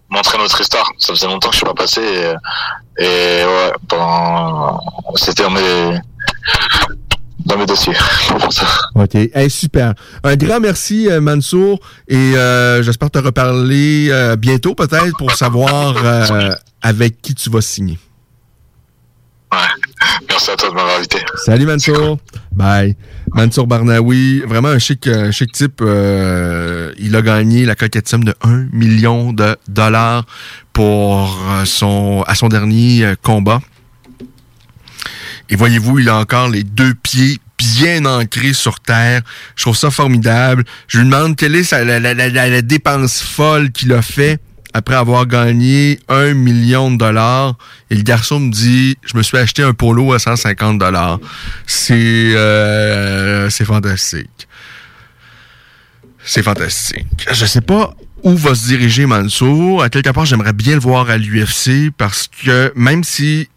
M'entraîner 0.09 0.44
au 0.44 0.48
Tristar. 0.48 0.85
Ça 0.98 1.14
faisait 1.14 1.26
longtemps 1.26 1.48
que 1.48 1.55
je 1.55 1.59
suis 1.59 1.66
pas 1.66 1.74
passé 1.74 2.00
et, 2.00 2.33
et 3.00 3.44
ouais, 3.44 3.72
pendant 3.88 4.78
c'était 5.16 5.42
dans 5.42 5.50
mes 5.50 5.98
dans 7.46 7.56
mes 7.56 7.66
dossiers. 7.66 7.94
OK. 8.94 9.16
Super. 9.48 9.94
Un 10.22 10.36
grand 10.36 10.60
merci, 10.60 11.08
euh, 11.08 11.20
Mansour. 11.20 11.80
Et 12.08 12.36
euh, 12.36 12.82
j'espère 12.82 13.10
te 13.10 13.18
reparler 13.18 14.08
euh, 14.10 14.36
bientôt, 14.36 14.74
peut-être, 14.74 15.16
pour 15.16 15.32
savoir 15.32 15.94
euh, 16.04 16.52
avec 16.82 17.22
qui 17.22 17.34
tu 17.34 17.48
vas 17.50 17.62
signer. 17.62 17.98
Merci 20.30 20.50
à 20.52 20.56
toi 20.56 20.70
de 20.70 20.74
m'avoir 20.74 20.96
invité. 20.96 21.18
Salut, 21.44 21.66
Mansour. 21.66 22.18
Bye. 22.52 22.96
Mansour 23.32 23.66
Barnaoui, 23.66 24.40
vraiment 24.46 24.68
un 24.68 24.78
chic, 24.78 25.06
euh, 25.06 25.32
chic 25.32 25.52
type. 25.52 25.80
euh, 25.82 26.92
il 26.98 27.14
a 27.16 27.22
gagné 27.22 27.64
la 27.64 27.74
coquette 27.74 28.08
somme 28.08 28.24
de 28.24 28.34
1 28.42 28.68
million 28.72 29.32
de 29.32 29.56
dollars 29.68 30.24
pour 30.72 31.36
euh, 31.50 31.64
son, 31.64 32.22
à 32.26 32.34
son 32.34 32.48
dernier 32.48 33.04
euh, 33.04 33.14
combat. 33.20 33.60
Et 35.48 35.56
voyez-vous, 35.56 35.98
il 35.98 36.08
a 36.08 36.16
encore 36.16 36.48
les 36.48 36.62
deux 36.62 36.94
pieds 36.94 37.38
bien 37.58 38.06
ancrés 38.06 38.52
sur 38.52 38.78
terre. 38.80 39.22
Je 39.56 39.64
trouve 39.64 39.76
ça 39.76 39.90
formidable. 39.90 40.64
Je 40.86 40.98
lui 40.98 41.06
demande 41.06 41.36
quelle 41.36 41.56
est 41.56 41.72
la 41.72 42.62
dépense 42.62 43.20
folle 43.20 43.70
qu'il 43.72 43.92
a 43.92 44.00
fait 44.00 44.38
après 44.72 44.94
avoir 44.94 45.26
gagné 45.26 45.98
un 46.09 46.35
million 46.35 46.90
de 46.90 46.96
dollars. 46.96 47.56
Et 47.90 47.96
le 47.96 48.02
garçon 48.02 48.40
me 48.40 48.50
dit, 48.50 48.96
je 49.02 49.16
me 49.16 49.22
suis 49.22 49.38
acheté 49.38 49.62
un 49.62 49.72
polo 49.72 50.12
à 50.12 50.18
150 50.18 50.78
dollars. 50.78 51.18
C'est 51.66 51.94
euh, 51.94 53.50
c'est 53.50 53.64
fantastique. 53.64 54.48
C'est 56.22 56.42
fantastique. 56.42 57.26
Je 57.33 57.46
sais 57.46 57.62
pas 57.62 57.94
où 58.22 58.37
va 58.37 58.54
se 58.54 58.66
diriger 58.66 59.06
Mansour. 59.06 59.83
À 59.83 59.88
quelque 59.88 60.11
part, 60.11 60.26
j'aimerais 60.26 60.52
bien 60.52 60.74
le 60.74 60.80
voir 60.80 61.09
à 61.11 61.16
l'UFC 61.16 61.90
parce 61.96 62.28
que 62.28 62.72
même 62.76 63.04
si 63.04 63.48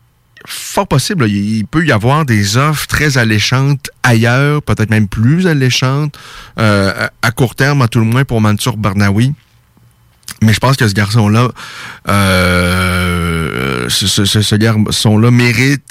fort 0.45 0.88
possible, 0.88 1.28
il 1.30 1.65
peut 1.65 1.86
y 1.86 1.91
avoir 1.91 2.26
des 2.26 2.58
offres 2.58 2.88
très 2.88 3.17
alléchantes 3.17 3.89
ailleurs, 4.04 4.62
peut-être 4.62 4.89
même 4.89 5.08
plus 5.08 5.47
alléchantes, 5.47 6.17
euh, 6.60 7.08
à 7.08 7.12
à 7.21 7.32
court 7.32 7.56
terme, 7.56 7.82
à 7.82 7.88
tout 7.88 7.99
le 7.99 8.06
moins 8.06 8.26
pour 8.26 8.41
Mansour 8.41 8.78
Barnaoui. 8.78 9.34
Mais 10.43 10.53
je 10.53 10.60
pense 10.60 10.75
que 10.77 10.88
ce 10.88 10.93
garçon-là, 10.93 11.49
euh, 12.53 13.86
ce, 13.89 14.08
ce- 14.08 14.25
ce- 14.41 14.56
garçon-là 14.56 15.32
mérite 15.32 15.84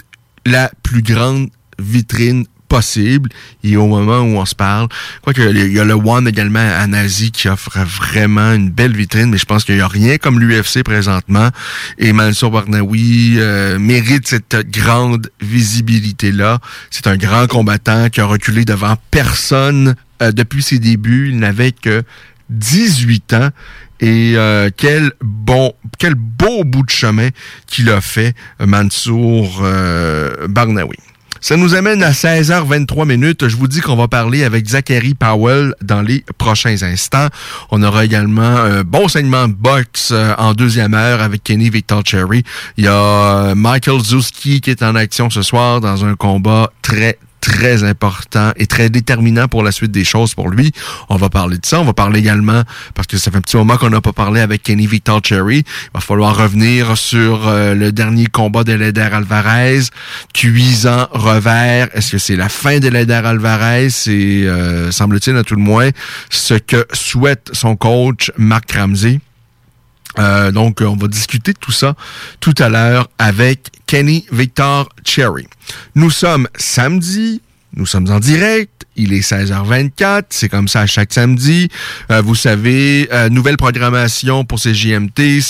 la 0.46 0.70
plus 0.82 1.02
grande 1.02 1.48
vitrine 1.78 2.44
possible. 2.68 3.28
Et 3.64 3.76
au 3.76 3.86
moment 3.86 4.20
où 4.20 4.38
on 4.38 4.46
se 4.46 4.54
parle, 4.54 4.88
quoi 5.22 5.34
que 5.34 5.42
il 5.42 5.72
y 5.74 5.78
a 5.78 5.84
le 5.84 5.92
One 5.94 6.26
également 6.26 6.58
à 6.58 6.86
Nazi 6.86 7.30
qui 7.30 7.48
offre 7.48 7.78
vraiment 7.84 8.52
une 8.54 8.70
belle 8.70 8.96
vitrine, 8.96 9.26
mais 9.30 9.36
je 9.36 9.44
pense 9.44 9.64
qu'il 9.64 9.74
n'y 9.74 9.82
a 9.82 9.88
rien 9.88 10.16
comme 10.16 10.40
l'UFC 10.40 10.82
présentement. 10.82 11.50
Et 11.98 12.12
Mansour 12.14 12.50
Barnaoui 12.50 13.34
euh, 13.38 13.78
mérite 13.78 14.26
cette 14.26 14.56
grande 14.70 15.30
visibilité-là. 15.42 16.60
C'est 16.90 17.06
un 17.08 17.16
grand 17.16 17.46
combattant 17.46 18.08
qui 18.08 18.20
a 18.22 18.24
reculé 18.24 18.64
devant 18.64 18.96
personne 19.10 19.94
euh, 20.22 20.32
depuis 20.32 20.62
ses 20.62 20.78
débuts. 20.78 21.28
Il 21.28 21.40
n'avait 21.40 21.72
que 21.72 22.02
18 22.48 23.34
ans. 23.34 23.48
Et 24.02 24.34
euh, 24.36 24.68
quel 24.76 25.12
bon, 25.22 25.72
quel 25.98 26.14
beau 26.14 26.64
bout 26.64 26.82
de 26.82 26.90
chemin 26.90 27.28
qu'il 27.66 27.88
a 27.88 28.00
fait, 28.00 28.34
Mansour 28.60 29.60
euh. 29.62 30.48
Ça 31.40 31.56
nous 31.56 31.74
amène 31.74 32.04
à 32.04 32.12
16h23 32.12 33.04
minutes. 33.04 33.48
Je 33.48 33.56
vous 33.56 33.66
dis 33.66 33.80
qu'on 33.80 33.96
va 33.96 34.06
parler 34.06 34.44
avec 34.44 34.68
Zachary 34.68 35.14
Powell 35.14 35.74
dans 35.82 36.00
les 36.00 36.24
prochains 36.38 36.84
instants. 36.84 37.26
On 37.72 37.82
aura 37.82 38.04
également 38.04 38.42
un 38.42 38.82
bon 38.82 39.08
segment 39.08 39.48
de 39.48 39.52
boxe 39.52 40.10
euh, 40.12 40.34
en 40.38 40.54
deuxième 40.54 40.94
heure 40.94 41.20
avec 41.20 41.42
Kenny 41.42 41.68
Victor 41.68 42.02
Cherry. 42.04 42.44
Il 42.76 42.84
y 42.84 42.88
a 42.88 42.92
euh, 42.92 43.54
Michael 43.56 44.00
Zuski 44.00 44.60
qui 44.60 44.70
est 44.70 44.84
en 44.84 44.94
action 44.94 45.30
ce 45.30 45.42
soir 45.42 45.80
dans 45.80 46.04
un 46.04 46.14
combat 46.14 46.70
très 46.80 47.18
très 47.42 47.82
important 47.84 48.52
et 48.56 48.66
très 48.66 48.88
déterminant 48.88 49.48
pour 49.48 49.62
la 49.62 49.72
suite 49.72 49.90
des 49.90 50.04
choses 50.04 50.32
pour 50.32 50.48
lui. 50.48 50.72
On 51.10 51.16
va 51.16 51.28
parler 51.28 51.58
de 51.58 51.66
ça. 51.66 51.80
On 51.80 51.84
va 51.84 51.92
parler 51.92 52.20
également, 52.20 52.62
parce 52.94 53.06
que 53.06 53.18
ça 53.18 53.30
fait 53.30 53.36
un 53.36 53.42
petit 53.42 53.56
moment 53.56 53.76
qu'on 53.76 53.90
n'a 53.90 54.00
pas 54.00 54.12
parlé 54.14 54.40
avec 54.40 54.62
Kenny 54.62 54.86
Victor 54.86 55.20
Cherry. 55.22 55.58
Il 55.58 55.90
va 55.92 56.00
falloir 56.00 56.36
revenir 56.36 56.96
sur 56.96 57.48
euh, 57.48 57.74
le 57.74 57.92
dernier 57.92 58.26
combat 58.26 58.64
de 58.64 58.72
Leder 58.72 59.08
Alvarez. 59.12 59.80
Cuisant 60.32 61.08
revers. 61.10 61.88
Est-ce 61.94 62.12
que 62.12 62.18
c'est 62.18 62.36
la 62.36 62.48
fin 62.48 62.78
de 62.78 62.88
Leder 62.88 63.20
Alvarez? 63.24 63.90
C'est, 63.90 64.12
euh, 64.46 64.92
semble-t-il, 64.92 65.36
à 65.36 65.42
tout 65.42 65.56
le 65.56 65.62
moins, 65.62 65.90
ce 66.30 66.54
que 66.54 66.86
souhaite 66.92 67.50
son 67.52 67.74
coach 67.76 68.30
Marc 68.38 68.70
Ramsey. 68.72 69.20
Euh, 70.18 70.50
donc, 70.52 70.80
on 70.80 70.96
va 70.96 71.08
discuter 71.08 71.52
de 71.52 71.58
tout 71.58 71.72
ça 71.72 71.94
tout 72.40 72.54
à 72.58 72.68
l'heure 72.68 73.08
avec 73.18 73.68
Kenny 73.86 74.26
Victor 74.30 74.88
Cherry. 75.04 75.46
Nous 75.94 76.10
sommes 76.10 76.48
samedi, 76.56 77.40
nous 77.74 77.86
sommes 77.86 78.10
en 78.10 78.20
direct. 78.20 78.70
Il 78.94 79.14
est 79.14 79.20
16h24, 79.20 80.24
c'est 80.28 80.50
comme 80.50 80.68
ça 80.68 80.86
chaque 80.86 81.14
samedi. 81.14 81.68
Euh, 82.10 82.20
vous 82.20 82.34
savez, 82.34 83.08
euh, 83.10 83.30
nouvelle 83.30 83.56
programmation 83.56 84.44
pour 84.44 84.58
ces 84.58 84.74
JMT, 84.74 85.40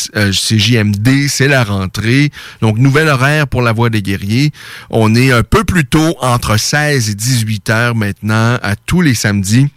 c'est 1.28 1.48
la 1.48 1.64
rentrée. 1.64 2.30
Donc, 2.60 2.78
nouvel 2.78 3.08
horaire 3.08 3.48
pour 3.48 3.62
la 3.62 3.72
Voix 3.72 3.90
des 3.90 4.00
guerriers. 4.00 4.52
On 4.90 5.16
est 5.16 5.32
un 5.32 5.42
peu 5.42 5.64
plus 5.64 5.84
tôt, 5.84 6.16
entre 6.20 6.56
16 6.56 7.10
et 7.10 7.14
18 7.14 7.70
heures 7.70 7.94
maintenant, 7.96 8.58
à 8.62 8.76
tous 8.76 9.00
les 9.00 9.14
samedis. 9.14 9.68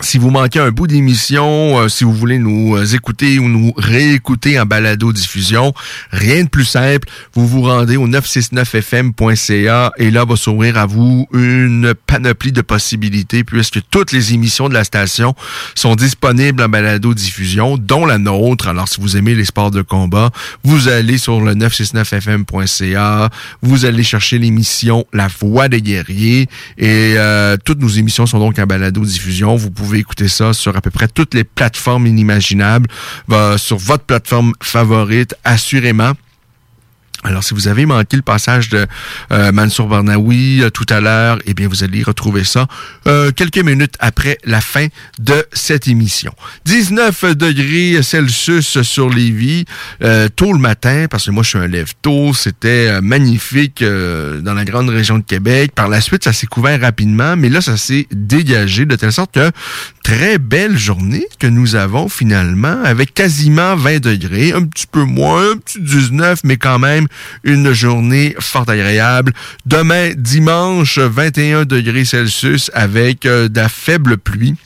Si 0.00 0.16
vous 0.18 0.30
manquez 0.30 0.58
un 0.58 0.70
bout 0.70 0.86
d'émission, 0.86 1.78
euh, 1.78 1.88
si 1.88 2.04
vous 2.04 2.14
voulez 2.14 2.38
nous 2.38 2.76
euh, 2.76 2.86
écouter 2.86 3.38
ou 3.38 3.48
nous 3.48 3.72
réécouter 3.76 4.58
en 4.58 4.64
balado-diffusion, 4.64 5.74
rien 6.10 6.44
de 6.44 6.48
plus 6.48 6.64
simple. 6.64 7.08
Vous 7.34 7.46
vous 7.46 7.62
rendez 7.62 7.98
au 7.98 8.08
969fm.ca 8.08 9.92
et 9.98 10.10
là 10.10 10.24
va 10.24 10.36
s'ouvrir 10.36 10.78
à 10.78 10.86
vous 10.86 11.26
une 11.34 11.92
panoplie 12.06 12.52
de 12.52 12.62
possibilités 12.62 13.44
puisque 13.44 13.80
toutes 13.90 14.12
les 14.12 14.32
émissions 14.32 14.68
de 14.70 14.74
la 14.74 14.84
station 14.84 15.34
sont 15.74 15.94
disponibles 15.94 16.62
en 16.62 16.68
balado-diffusion, 16.70 17.76
dont 17.76 18.06
la 18.06 18.16
nôtre. 18.18 18.68
Alors 18.68 18.88
si 18.88 19.00
vous 19.00 19.16
aimez 19.18 19.34
les 19.34 19.44
sports 19.44 19.70
de 19.70 19.82
combat, 19.82 20.30
vous 20.64 20.88
allez 20.88 21.18
sur 21.18 21.42
le 21.42 21.54
969fm.ca, 21.54 23.28
vous 23.60 23.84
allez 23.84 24.04
chercher 24.04 24.38
l'émission 24.38 25.04
La 25.12 25.28
Voix 25.28 25.68
des 25.68 25.82
guerriers 25.82 26.48
et 26.78 27.14
euh, 27.18 27.56
toutes 27.62 27.80
nos 27.80 27.88
émissions 27.88 28.24
sont 28.26 28.38
donc 28.38 28.58
en 28.58 28.66
balado-diffusion. 28.66 29.56
Vous 29.56 29.70
écouter 30.00 30.28
ça 30.28 30.52
sur 30.52 30.76
à 30.76 30.80
peu 30.80 30.90
près 30.90 31.08
toutes 31.08 31.34
les 31.34 31.44
plateformes 31.44 32.06
inimaginables, 32.06 32.88
sur 33.56 33.76
votre 33.76 34.04
plateforme 34.04 34.52
favorite, 34.62 35.34
assurément. 35.44 36.12
Alors, 37.24 37.44
si 37.44 37.54
vous 37.54 37.68
avez 37.68 37.86
manqué 37.86 38.16
le 38.16 38.22
passage 38.22 38.68
de 38.68 38.86
euh, 39.30 39.52
Mansour 39.52 39.86
Barnaoui 39.86 40.62
euh, 40.62 40.70
tout 40.70 40.86
à 40.88 41.00
l'heure, 41.00 41.38
eh 41.46 41.54
bien, 41.54 41.68
vous 41.68 41.84
allez 41.84 42.02
retrouver 42.02 42.42
ça 42.42 42.66
euh, 43.06 43.30
quelques 43.30 43.58
minutes 43.58 43.94
après 44.00 44.38
la 44.44 44.60
fin 44.60 44.88
de 45.20 45.46
cette 45.52 45.86
émission. 45.86 46.32
19 46.64 47.36
degrés 47.36 48.02
Celsius 48.02 48.82
sur 48.82 49.08
Lévis, 49.08 49.64
tôt 50.36 50.52
le 50.52 50.58
matin, 50.58 51.06
parce 51.08 51.26
que 51.26 51.30
moi, 51.30 51.42
je 51.42 51.50
suis 51.50 51.58
un 51.58 51.68
lève 51.68 51.92
tôt. 52.02 52.34
C'était 52.34 53.00
magnifique 53.00 53.82
dans 53.84 54.54
la 54.54 54.64
grande 54.64 54.88
région 54.88 55.18
de 55.18 55.24
Québec. 55.24 55.72
Par 55.74 55.88
la 55.88 56.00
suite, 56.00 56.24
ça 56.24 56.32
s'est 56.32 56.46
couvert 56.46 56.80
rapidement, 56.80 57.36
mais 57.36 57.48
là, 57.48 57.60
ça 57.60 57.76
s'est 57.76 58.06
dégagé 58.10 58.84
de 58.84 58.96
telle 58.96 59.12
sorte 59.12 59.34
que 59.34 59.50
très 60.02 60.38
belle 60.38 60.76
journée 60.76 61.26
que 61.38 61.46
nous 61.46 61.76
avons 61.76 62.08
finalement, 62.08 62.82
avec 62.84 63.14
quasiment 63.14 63.76
20 63.76 64.00
degrés, 64.00 64.52
un 64.52 64.64
petit 64.64 64.86
peu 64.86 65.04
moins, 65.04 65.52
un 65.52 65.56
petit 65.56 65.80
19, 65.80 66.40
mais 66.44 66.56
quand 66.56 66.78
même 66.78 67.06
une 67.44 67.72
journée 67.72 68.34
fort 68.38 68.68
agréable. 68.68 69.32
Demain, 69.66 70.12
dimanche, 70.16 70.98
21 70.98 71.64
degrés 71.64 72.04
Celsius 72.04 72.70
avec 72.74 73.26
euh, 73.26 73.48
de 73.48 73.60
la 73.60 73.68
faible 73.68 74.18
pluie. 74.18 74.56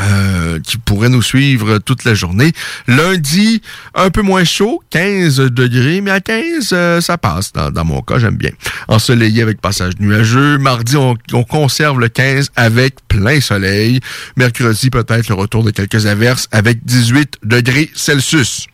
Euh, 0.00 0.58
qui 0.58 0.76
pourrait 0.76 1.08
nous 1.08 1.22
suivre 1.22 1.78
toute 1.78 2.02
la 2.02 2.14
journée. 2.14 2.50
Lundi, 2.88 3.62
un 3.94 4.10
peu 4.10 4.22
moins 4.22 4.42
chaud, 4.42 4.82
15 4.90 5.36
degrés, 5.36 6.00
mais 6.00 6.10
à 6.10 6.20
15, 6.20 6.70
euh, 6.72 7.00
ça 7.00 7.16
passe. 7.16 7.52
Dans, 7.52 7.84
mon 7.84 8.02
cas, 8.02 8.18
j'aime 8.18 8.36
bien. 8.36 8.50
Ensoleillé 8.88 9.40
avec 9.40 9.60
passage 9.60 9.92
nuageux. 10.00 10.58
Mardi, 10.58 10.96
on, 10.96 11.16
on, 11.32 11.44
conserve 11.44 12.00
le 12.00 12.08
15 12.08 12.50
avec 12.56 12.96
plein 13.06 13.40
soleil. 13.40 14.00
Mercredi, 14.36 14.90
peut-être 14.90 15.28
le 15.28 15.34
retour 15.36 15.62
de 15.62 15.70
quelques 15.70 16.06
averses 16.06 16.48
avec 16.50 16.84
18 16.84 17.38
degrés 17.44 17.88
Celsius. 17.94 18.66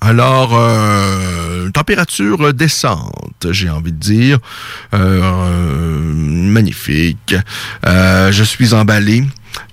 Alors, 0.00 0.54
euh, 0.54 1.68
température 1.70 2.54
descente, 2.54 3.46
j'ai 3.50 3.68
envie 3.68 3.92
de 3.92 3.98
dire. 3.98 4.38
Euh, 4.94 6.12
magnifique. 6.14 7.34
Euh, 7.86 8.32
je 8.32 8.42
suis 8.42 8.72
emballé 8.72 9.24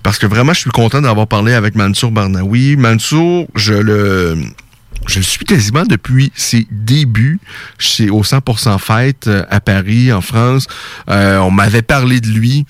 parce 0.02 0.18
que 0.18 0.26
vraiment, 0.26 0.52
je 0.52 0.60
suis 0.60 0.70
content 0.70 1.00
d'avoir 1.00 1.26
parlé 1.26 1.54
avec 1.54 1.74
Mansour 1.74 2.10
Barnaoui. 2.10 2.76
Mansour, 2.76 3.46
je 3.54 3.74
le... 3.74 4.38
Je 5.06 5.20
le 5.20 5.24
suis 5.24 5.44
quasiment 5.44 5.84
depuis 5.84 6.32
ses 6.34 6.66
débuts 6.70 7.38
chez 7.78 8.10
au 8.10 8.22
100% 8.24 8.78
Fête 8.78 9.28
euh, 9.28 9.44
à 9.48 9.60
Paris, 9.60 10.12
en 10.12 10.20
France. 10.20 10.66
On 11.06 11.50
m'avait 11.50 11.82
parlé 11.82 12.20
de 12.20 12.26
lui 12.26 12.66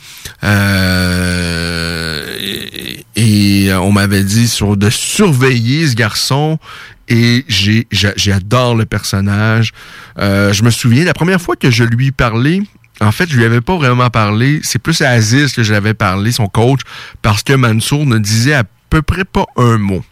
et, 3.19 3.73
on 3.75 3.91
m'avait 3.91 4.23
dit 4.23 4.49
sur 4.49 4.77
de 4.77 4.91
surveiller 4.91 5.89
ce 5.89 5.95
garçon 5.95 6.59
et 7.09 7.45
j'ai 7.49 7.87
j'adore 7.91 8.77
le 8.77 8.87
personnage. 8.87 9.73
Euh, 10.19 10.53
je 10.53 10.63
me 10.63 10.71
souviens, 10.71 11.05
la 11.05 11.15
première 11.15 11.41
fois 11.41 11.57
que 11.57 11.71
je 11.71 11.83
lui 11.83 12.13
parlais, 12.13 12.61
en 13.01 13.11
fait, 13.11 13.29
je 13.29 13.37
lui 13.37 13.45
avais 13.45 13.61
pas 13.61 13.77
vraiment 13.77 14.09
parlé. 14.11 14.61
C'est 14.63 14.79
plus 14.79 15.01
à 15.03 15.11
Aziz 15.11 15.53
que 15.53 15.63
je 15.63 15.73
l'avais 15.73 15.95
parlé, 15.95 16.31
son 16.31 16.47
coach, 16.47 16.81
parce 17.21 17.43
que 17.43 17.55
Mansour 17.55 18.07
ne 18.07 18.19
disait 18.19 18.55
à 18.55 18.65
peu 18.89 19.03
près 19.03 19.25
pas 19.25 19.47
un 19.57 19.79
mot. 19.79 20.05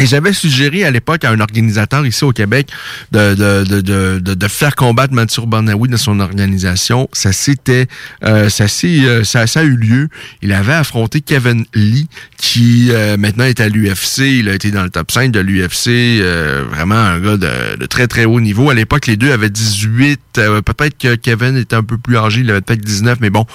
Et 0.00 0.06
j'avais 0.06 0.32
suggéré 0.32 0.84
à 0.84 0.90
l'époque 0.90 1.24
à 1.24 1.30
un 1.30 1.38
organisateur 1.38 2.04
ici 2.04 2.24
au 2.24 2.32
Québec 2.32 2.68
de, 3.12 3.34
de, 3.34 3.64
de, 3.64 3.80
de, 4.18 4.34
de 4.34 4.48
faire 4.48 4.74
combattre 4.74 5.14
Mansour 5.14 5.46
Barnaoui 5.46 5.88
dans 5.88 5.96
son 5.96 6.18
organisation. 6.18 7.08
Ça 7.12 7.32
s'était 7.32 7.86
euh, 8.24 8.48
ça, 8.48 8.64
euh, 8.84 9.22
ça, 9.24 9.46
ça 9.46 9.60
a 9.60 9.62
eu 9.62 9.76
lieu. 9.76 10.08
Il 10.42 10.52
avait 10.52 10.72
affronté 10.72 11.20
Kevin 11.20 11.64
Lee, 11.74 12.08
qui 12.36 12.88
euh, 12.90 13.16
maintenant 13.16 13.44
est 13.44 13.60
à 13.60 13.68
l'UFC. 13.68 14.18
Il 14.18 14.48
a 14.48 14.54
été 14.54 14.72
dans 14.72 14.82
le 14.82 14.90
top 14.90 15.12
5 15.12 15.30
de 15.30 15.38
l'UFC. 15.38 15.88
Euh, 15.88 16.64
vraiment 16.68 16.96
un 16.96 17.20
gars 17.20 17.36
de, 17.36 17.76
de, 17.76 17.86
très 17.86 18.08
très 18.08 18.24
haut 18.24 18.40
niveau. 18.40 18.70
À 18.70 18.74
l'époque, 18.74 19.06
les 19.06 19.16
deux 19.16 19.30
avaient 19.30 19.50
18. 19.50 20.20
peut-être 20.34 20.98
que 20.98 21.14
Kevin 21.14 21.56
était 21.56 21.76
un 21.76 21.84
peu 21.84 21.98
plus 21.98 22.16
âgé, 22.16 22.40
il 22.40 22.50
avait 22.50 22.60
peut-être 22.60 22.84
19, 22.84 23.18
mais 23.20 23.30
bon, 23.30 23.46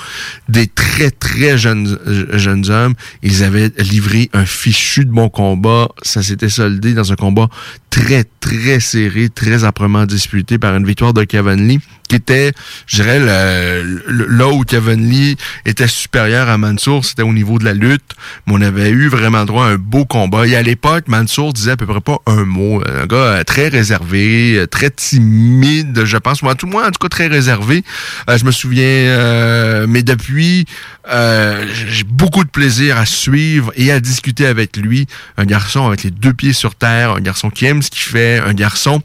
des 0.47 0.67
très 0.67 1.11
très 1.11 1.57
jeunes 1.57 1.99
jeunes 2.33 2.69
hommes. 2.69 2.93
Ils 3.23 3.43
avaient 3.43 3.71
livré 3.77 4.29
un 4.31 4.45
fichu 4.45 5.03
de 5.03 5.11
bon 5.11 5.27
combat. 5.27 5.89
S'était 6.29 6.49
soldé 6.49 6.93
dans 6.93 7.11
un 7.11 7.15
combat 7.15 7.49
très, 7.89 8.23
très 8.39 8.79
serré, 8.79 9.29
très 9.29 9.63
âprement 9.63 10.05
disputé 10.05 10.57
par 10.57 10.75
une 10.75 10.85
victoire 10.85 11.13
de 11.13 11.23
Kevin 11.23 11.67
Lee, 11.67 11.79
qui 12.09 12.15
était, 12.15 12.51
je 12.87 13.01
dirais, 13.01 13.19
là 13.19 14.47
où 14.49 14.63
Kevin 14.63 15.09
Lee 15.09 15.37
était 15.65 15.87
supérieur 15.87 16.49
à 16.49 16.57
Mansour, 16.57 17.05
c'était 17.05 17.23
au 17.23 17.31
niveau 17.31 17.59
de 17.59 17.65
la 17.65 17.73
lutte, 17.73 18.15
mais 18.45 18.53
on 18.55 18.61
avait 18.61 18.89
eu 18.89 19.07
vraiment 19.07 19.45
droit 19.45 19.65
à 19.65 19.69
un 19.69 19.75
beau 19.75 20.05
combat. 20.05 20.45
Et 20.47 20.55
à 20.55 20.61
l'époque, 20.61 21.07
Mansour 21.07 21.53
disait 21.53 21.71
à 21.71 21.77
peu 21.77 21.85
près 21.85 22.01
pas 22.01 22.17
un 22.25 22.45
mot. 22.45 22.81
Un 22.85 23.05
gars 23.05 23.17
euh, 23.17 23.43
très 23.43 23.67
réservé, 23.67 24.55
euh, 24.57 24.67
très 24.67 24.89
timide, 24.89 26.03
je 26.03 26.17
pense. 26.17 26.41
Moi, 26.41 26.55
tout 26.55 26.67
moins, 26.67 26.87
en 26.87 26.91
tout 26.91 26.99
cas, 26.99 27.09
très 27.09 27.27
réservé. 27.27 27.83
Euh, 28.29 28.37
je 28.37 28.45
me 28.45 28.51
souviens, 28.51 29.85
mais 29.87 30.01
depuis, 30.01 30.65
j'ai 31.07 32.03
beaucoup 32.05 32.43
de 32.43 32.49
plaisir 32.49 32.97
à 32.97 33.05
suivre 33.05 33.71
et 33.75 33.91
à 33.91 33.99
discuter 33.99 34.47
avec 34.47 34.77
lui. 34.77 35.07
Un 35.37 35.45
garçon 35.45 35.87
avec 35.87 36.03
les 36.03 36.11
deux 36.11 36.33
pieds 36.33 36.53
sur 36.53 36.75
terre, 36.75 37.11
un 37.11 37.21
garçon 37.21 37.49
qui 37.49 37.65
aime 37.65 37.81
ce 37.81 37.91
qu'il 37.91 38.01
fait, 38.01 38.39
un 38.39 38.53
garçon 38.53 39.01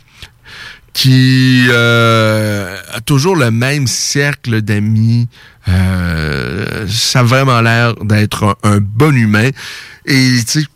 qui 0.94 1.66
euh, 1.68 2.76
a 2.92 3.00
toujours 3.00 3.36
le 3.36 3.50
même 3.50 3.86
cercle 3.86 4.62
d'amis. 4.62 5.28
Euh, 5.68 6.86
ça 6.88 7.20
a 7.20 7.22
vraiment 7.24 7.60
l'air 7.60 7.94
d'être 7.96 8.56
un, 8.62 8.78
bon 8.78 9.14
humain. 9.14 9.50
Et 10.06 10.36
tu 10.46 10.60
sais, 10.60 10.66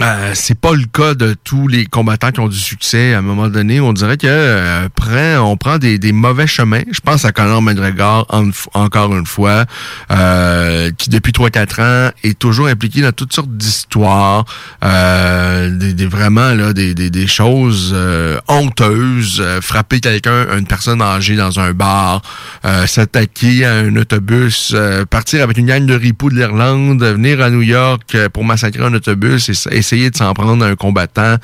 euh, 0.00 0.30
c'est 0.34 0.58
pas 0.58 0.74
le 0.74 0.84
cas 0.84 1.14
de 1.14 1.34
tous 1.42 1.66
les 1.66 1.86
combattants 1.86 2.30
qui 2.30 2.38
ont 2.38 2.48
du 2.48 2.58
succès. 2.58 3.14
À 3.14 3.18
un 3.18 3.22
moment 3.22 3.48
donné, 3.48 3.80
on 3.80 3.92
dirait 3.92 4.16
que 4.16 4.26
euh, 4.28 4.88
prend, 4.94 5.38
on 5.50 5.56
prend 5.56 5.78
des, 5.78 5.98
des, 5.98 6.12
mauvais 6.12 6.46
chemins. 6.46 6.82
Je 6.92 7.00
pense 7.00 7.24
à 7.24 7.32
Conor 7.32 7.62
McGregor 7.62 8.26
encore 8.74 9.16
une 9.16 9.26
fois, 9.26 9.64
euh, 10.12 10.92
qui 10.96 11.10
depuis 11.10 11.32
3-4 11.32 11.82
ans 11.82 12.10
est 12.22 12.38
toujours 12.38 12.68
impliqué 12.68 13.00
dans 13.00 13.10
toutes 13.10 13.32
sortes 13.32 13.50
d'histoires, 13.56 14.44
euh, 14.84 15.70
des, 15.76 15.94
des, 15.94 16.06
vraiment 16.06 16.54
là 16.54 16.72
des, 16.72 16.94
des, 16.94 17.10
des 17.10 17.26
choses 17.26 17.96
honteuses, 18.46 19.42
frapper 19.62 19.98
quelqu'un, 20.00 20.46
une 20.56 20.66
personne 20.66 21.02
âgée 21.02 21.34
dans 21.34 21.58
un 21.58 21.72
bar, 21.72 22.22
s'attaquer 22.86 23.64
à 23.64 23.74
un 23.74 23.96
autobus, 23.96 24.76
partir 25.10 25.42
avec 25.42 25.58
une 25.58 25.66
gang 25.66 25.84
de 25.86 25.94
ripoux 25.94 26.30
de 26.30 26.36
l'Irlande, 26.36 27.02
venir 27.02 27.42
à 27.42 27.50
New 27.50 27.62
York 27.62 28.16
pour 28.32 28.44
massacrer 28.44 28.84
un 28.84 28.94
autobus 28.94 29.48
et, 29.48 29.76
et 29.76 29.82
essayer 29.88 30.10
de 30.10 30.16
s'en 30.16 30.34
prendre 30.34 30.64
à 30.64 30.68
un 30.68 30.76
combattant. 30.76 31.36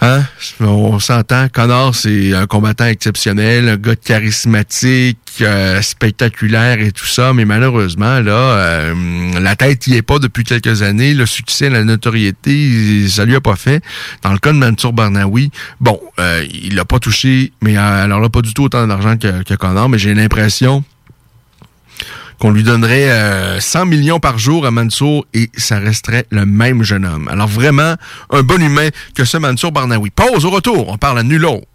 Hein? 0.00 0.24
On 0.58 0.98
s'entend, 0.98 1.48
Connor, 1.48 1.94
c'est 1.94 2.34
un 2.34 2.46
combattant 2.46 2.86
exceptionnel, 2.86 3.68
un 3.68 3.76
gars 3.76 3.94
charismatique, 3.94 5.18
euh, 5.42 5.80
spectaculaire 5.80 6.80
et 6.80 6.90
tout 6.90 7.06
ça, 7.06 7.32
mais 7.32 7.44
malheureusement, 7.44 8.18
là, 8.18 8.32
euh, 8.32 8.94
la 9.38 9.54
tête 9.54 9.86
y 9.86 9.94
est 9.94 10.02
pas 10.02 10.18
depuis 10.18 10.42
quelques 10.42 10.82
années. 10.82 11.14
Le 11.14 11.24
succès, 11.24 11.70
la 11.70 11.84
notoriété, 11.84 13.06
ça 13.08 13.24
lui 13.24 13.36
a 13.36 13.40
pas 13.40 13.54
fait. 13.54 13.80
Dans 14.22 14.32
le 14.32 14.38
cas 14.38 14.52
de 14.52 14.58
Mansour 14.58 14.92
Barnaoui, 14.92 15.52
bon, 15.80 16.00
euh, 16.18 16.44
il 16.52 16.76
a 16.80 16.84
pas 16.84 16.98
touché, 16.98 17.52
mais 17.62 17.76
alors 17.76 18.18
là, 18.18 18.28
pas 18.28 18.42
du 18.42 18.52
tout 18.54 18.64
autant 18.64 18.88
d'argent 18.88 19.16
que, 19.16 19.44
que 19.44 19.54
Connor, 19.54 19.88
mais 19.88 19.98
j'ai 19.98 20.14
l'impression 20.14 20.82
qu'on 22.42 22.50
lui 22.50 22.64
donnerait 22.64 23.60
100 23.60 23.78
euh, 23.78 23.84
millions 23.84 24.18
par 24.18 24.36
jour 24.36 24.66
à 24.66 24.72
Mansour 24.72 25.24
et 25.32 25.48
ça 25.56 25.78
resterait 25.78 26.26
le 26.30 26.44
même 26.44 26.82
jeune 26.82 27.04
homme. 27.04 27.28
Alors 27.28 27.46
vraiment, 27.46 27.94
un 28.30 28.42
bon 28.42 28.60
humain 28.60 28.88
que 29.14 29.24
ce 29.24 29.36
Mansour 29.36 29.70
Barnaoui. 29.70 30.10
Pause 30.10 30.44
au 30.44 30.50
retour, 30.50 30.88
on 30.88 30.98
parle 30.98 31.20
à 31.20 31.22
nul 31.22 31.44
autre 31.44 31.68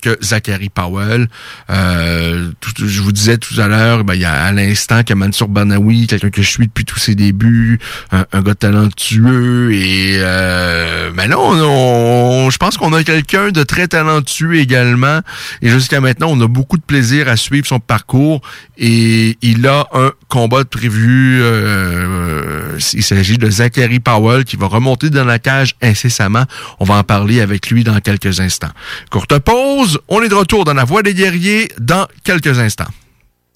que 0.00 0.16
Zachary 0.22 0.70
Powell. 0.70 1.28
Euh, 1.68 2.50
je 2.78 3.02
vous 3.02 3.12
disais 3.12 3.36
tout 3.36 3.60
à 3.60 3.68
l'heure, 3.68 4.04
ben, 4.04 4.14
il 4.14 4.20
y 4.20 4.24
a 4.24 4.32
à 4.32 4.52
l'instant 4.52 5.02
que 5.02 5.12
Mansour 5.12 5.48
Banawi, 5.48 6.06
quelqu'un 6.06 6.30
que 6.30 6.42
je 6.42 6.48
suis 6.48 6.66
depuis 6.66 6.84
tous 6.84 6.98
ses 6.98 7.14
débuts, 7.14 7.78
un, 8.10 8.42
gars 8.42 8.54
talentueux 8.54 9.72
et 9.74 10.16
euh, 10.16 11.05
ben 11.16 11.28
là, 11.28 12.50
je 12.50 12.56
pense 12.58 12.76
qu'on 12.76 12.92
a 12.92 13.02
quelqu'un 13.02 13.50
de 13.50 13.62
très 13.62 13.88
talentueux 13.88 14.56
également. 14.56 15.20
Et 15.62 15.68
jusqu'à 15.70 16.00
maintenant, 16.00 16.28
on 16.30 16.40
a 16.42 16.46
beaucoup 16.46 16.76
de 16.76 16.82
plaisir 16.82 17.28
à 17.28 17.36
suivre 17.36 17.66
son 17.66 17.80
parcours 17.80 18.42
et 18.76 19.38
il 19.40 19.66
a 19.66 19.86
un 19.94 20.12
combat 20.28 20.64
prévu. 20.64 21.40
Euh, 21.40 22.78
il 22.92 23.02
s'agit 23.02 23.38
de 23.38 23.48
Zachary 23.48 23.98
Powell 23.98 24.44
qui 24.44 24.56
va 24.56 24.66
remonter 24.66 25.08
dans 25.08 25.24
la 25.24 25.38
cage 25.38 25.74
incessamment. 25.80 26.44
On 26.80 26.84
va 26.84 26.96
en 26.96 27.04
parler 27.04 27.40
avec 27.40 27.70
lui 27.70 27.82
dans 27.82 27.98
quelques 28.00 28.40
instants. 28.40 28.70
Courte 29.10 29.38
pause 29.38 29.98
on 30.08 30.22
est 30.22 30.28
de 30.28 30.34
retour 30.34 30.64
dans 30.64 30.74
la 30.74 30.84
voie 30.84 31.02
des 31.02 31.14
guerriers 31.14 31.70
dans 31.78 32.06
quelques 32.24 32.58
instants. 32.58 32.88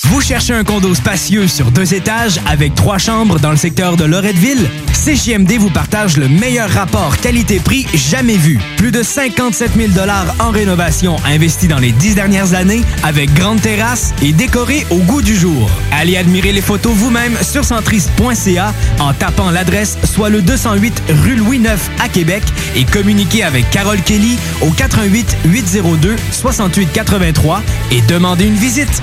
Vous 0.04 0.22
cherchez 0.22 0.54
un 0.54 0.64
condo 0.64 0.94
spacieux 0.94 1.46
sur 1.46 1.70
deux 1.70 1.92
étages 1.92 2.40
avec 2.46 2.74
trois 2.74 2.96
chambres 2.96 3.38
dans 3.38 3.50
le 3.50 3.58
secteur 3.58 3.98
de 3.98 4.04
Loretteville? 4.04 4.66
CJMD 4.92 5.52
vous 5.58 5.68
partage 5.68 6.16
le 6.16 6.26
meilleur 6.26 6.70
rapport 6.70 7.18
qualité-prix 7.18 7.86
jamais 7.92 8.38
vu. 8.38 8.58
Plus 8.78 8.92
de 8.92 9.02
57 9.02 9.72
000 9.76 10.08
en 10.38 10.50
rénovation 10.50 11.16
investis 11.26 11.68
dans 11.68 11.78
les 11.78 11.92
dix 11.92 12.14
dernières 12.14 12.54
années 12.54 12.80
avec 13.02 13.32
grande 13.34 13.60
terrasse 13.60 14.14
et 14.22 14.32
décoré 14.32 14.86
au 14.88 14.98
goût 15.00 15.20
du 15.20 15.36
jour. 15.36 15.70
Allez 15.92 16.16
admirer 16.16 16.52
les 16.52 16.62
photos 16.62 16.94
vous-même 16.94 17.36
sur 17.42 17.64
centris.ca 17.64 18.72
en 19.00 19.12
tapant 19.12 19.50
l'adresse 19.50 19.98
soit 20.04 20.30
le 20.30 20.40
208 20.40 21.02
rue 21.24 21.36
Louis 21.36 21.58
IX 21.58 21.78
à 22.02 22.08
Québec 22.08 22.42
et 22.74 22.84
communiquez 22.86 23.42
avec 23.42 23.68
Carole 23.70 24.00
Kelly 24.00 24.38
au 24.62 24.70
88 24.70 25.36
802 25.44 26.16
68 26.32 26.88
83 26.90 27.62
et 27.90 28.00
demandez 28.02 28.46
une 28.46 28.54
visite. 28.54 29.02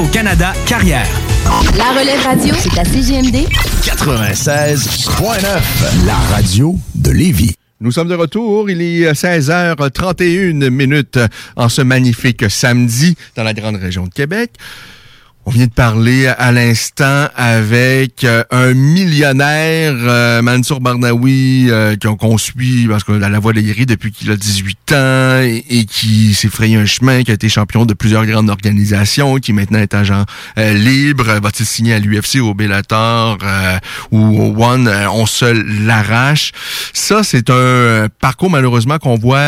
au 0.00 0.06
Canada 0.06 0.54
Carrière. 0.66 1.06
La 1.76 1.92
relève 1.92 2.22
radio, 2.24 2.54
c'est 2.58 2.78
à 2.78 2.84
CGMD 2.84 3.46
96.9, 3.82 6.06
la 6.06 6.14
radio 6.14 6.78
de 6.94 7.10
Lévis. 7.10 7.54
Nous 7.80 7.92
sommes 7.92 8.08
de 8.08 8.14
retour. 8.14 8.70
Il 8.70 8.80
est 8.80 9.12
16h31 9.12 10.70
minutes 10.70 11.18
en 11.56 11.68
ce 11.68 11.82
magnifique 11.82 12.50
samedi 12.50 13.14
dans 13.36 13.42
la 13.42 13.52
grande 13.52 13.76
région 13.76 14.04
de 14.04 14.10
Québec. 14.10 14.52
On 15.46 15.50
vient 15.50 15.66
de 15.66 15.72
parler 15.72 16.26
à 16.26 16.52
l'instant 16.52 17.26
avec 17.34 18.24
euh, 18.24 18.44
un 18.50 18.74
millionnaire, 18.74 19.94
euh, 19.96 20.42
Mansour 20.42 20.80
Barnaoui, 20.80 21.68
euh, 21.70 21.96
qu'on 21.96 22.36
suit 22.36 22.86
parce 22.86 23.04
que 23.04 23.12
la 23.12 23.38
voie 23.38 23.54
de 23.54 23.60
depuis 23.60 24.12
qu'il 24.12 24.30
a 24.30 24.36
18 24.36 24.92
ans 24.92 25.40
et, 25.40 25.86
qui 25.86 26.34
s'est 26.34 26.48
frayé 26.50 26.76
un 26.76 26.84
chemin, 26.84 27.22
qui 27.22 27.30
a 27.30 27.34
été 27.34 27.48
champion 27.48 27.86
de 27.86 27.94
plusieurs 27.94 28.26
grandes 28.26 28.50
organisations, 28.50 29.36
qui 29.36 29.54
maintenant 29.54 29.78
est 29.78 29.94
agent 29.94 30.26
libre, 30.56 31.24
va-t-il 31.24 31.64
signer 31.64 31.94
à 31.94 31.98
l'UFC, 31.98 32.40
au 32.40 32.52
Bellator 32.52 33.38
ou 34.10 34.42
au 34.42 34.62
One, 34.62 34.88
on 35.12 35.24
se 35.24 35.46
l'arrache. 35.86 36.52
Ça, 36.92 37.22
c'est 37.22 37.48
un 37.48 38.08
parcours 38.20 38.50
malheureusement 38.50 38.98
qu'on 38.98 39.16
voit 39.16 39.38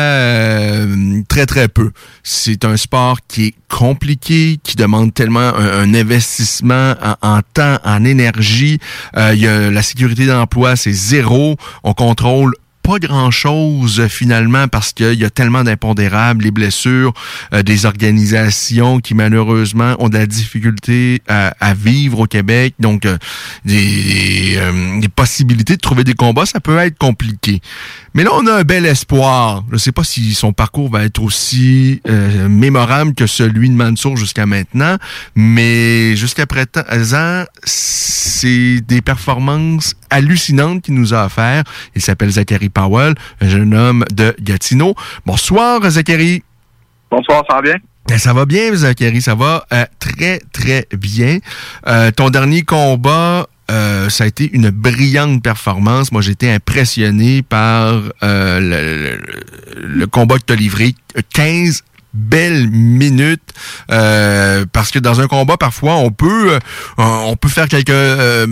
très 1.28 1.46
très 1.46 1.68
peu. 1.68 1.90
C'est 2.22 2.64
un 2.64 2.76
sport 2.76 3.18
qui 3.28 3.46
est 3.46 3.54
compliqué, 3.68 4.58
qui 4.62 4.76
demande 4.76 5.14
tellement 5.14 5.54
un, 5.56 5.81
investissement 5.94 6.94
en, 7.22 7.40
temps, 7.54 7.78
en 7.84 8.04
énergie. 8.04 8.78
Euh, 9.16 9.34
y 9.34 9.46
a, 9.46 9.70
la 9.70 9.82
sécurité 9.82 10.26
d'emploi, 10.26 10.76
c'est 10.76 10.92
zéro. 10.92 11.56
On 11.84 11.94
contrôle 11.94 12.54
pas 12.82 12.98
grand-chose 12.98 14.08
finalement 14.08 14.66
parce 14.66 14.92
qu'il 14.92 15.14
y 15.14 15.24
a 15.24 15.30
tellement 15.30 15.62
d'impondérables, 15.62 16.42
les 16.42 16.50
blessures, 16.50 17.12
euh, 17.52 17.62
des 17.62 17.86
organisations 17.86 18.98
qui 18.98 19.14
malheureusement 19.14 19.94
ont 20.00 20.08
de 20.08 20.18
la 20.18 20.26
difficulté 20.26 21.22
à, 21.28 21.74
vivre 21.74 22.20
au 22.20 22.26
Québec. 22.26 22.74
Donc, 22.80 23.06
euh, 23.06 23.16
des, 23.64 24.58
des, 25.00 25.08
possibilités 25.08 25.76
de 25.76 25.80
trouver 25.80 26.02
des 26.02 26.14
combats, 26.14 26.46
ça 26.46 26.58
peut 26.58 26.78
être 26.78 26.98
compliqué. 26.98 27.60
Mais 28.14 28.24
là, 28.24 28.30
on 28.34 28.46
a 28.46 28.52
un 28.52 28.62
bel 28.62 28.84
espoir. 28.84 29.64
Je 29.68 29.74
ne 29.74 29.78
sais 29.78 29.92
pas 29.92 30.04
si 30.04 30.34
son 30.34 30.52
parcours 30.52 30.90
va 30.90 31.04
être 31.04 31.22
aussi 31.22 32.02
euh, 32.06 32.46
mémorable 32.48 33.14
que 33.14 33.26
celui 33.26 33.70
de 33.70 33.74
Mansour 33.74 34.18
jusqu'à 34.18 34.44
maintenant, 34.44 34.96
mais 35.34 36.14
jusqu'à 36.14 36.44
présent, 36.44 37.44
c'est 37.64 38.80
des 38.86 39.00
performances 39.00 39.94
hallucinantes 40.10 40.82
qu'il 40.82 40.94
nous 40.94 41.14
a 41.14 41.24
offert. 41.24 41.64
Il 41.94 42.02
s'appelle 42.02 42.30
Zachary 42.30 42.68
Powell, 42.68 43.14
un 43.40 43.48
jeune 43.48 43.74
homme 43.74 44.04
de 44.12 44.36
Gatineau. 44.40 44.94
Bonsoir, 45.24 45.80
Zachary. 45.88 46.42
Bonsoir, 47.10 47.42
ça 47.48 47.56
va 47.56 47.62
bien? 47.62 47.76
Ben, 48.08 48.18
ça 48.18 48.34
va 48.34 48.44
bien, 48.44 48.74
Zachary, 48.74 49.22
ça 49.22 49.34
va 49.34 49.64
euh, 49.72 49.86
très, 49.98 50.40
très 50.52 50.86
bien. 50.92 51.38
Euh, 51.86 52.10
ton 52.10 52.28
dernier 52.28 52.62
combat 52.62 53.46
euh, 53.72 54.10
ça 54.10 54.24
a 54.24 54.26
été 54.26 54.50
une 54.52 54.70
brillante 54.70 55.42
performance. 55.42 56.12
Moi, 56.12 56.20
j'ai 56.20 56.32
été 56.32 56.52
impressionné 56.52 57.42
par 57.42 58.02
euh, 58.22 59.16
le, 59.76 60.06
combat 60.06 60.36
que 60.38 60.44
tu 60.46 60.52
as 60.52 60.56
livré. 60.56 60.94
15 61.32 61.82
belles 62.14 62.68
minutes 62.68 63.54
euh, 63.90 64.66
parce 64.70 64.90
que 64.90 64.98
dans 64.98 65.20
un 65.20 65.26
combat 65.28 65.56
parfois 65.56 65.94
on 65.96 66.10
peut 66.10 66.52
euh, 66.52 66.58
on 66.98 67.36
peut 67.36 67.48
faire 67.48 67.68
quelques 67.68 67.90
euh, 67.90 68.46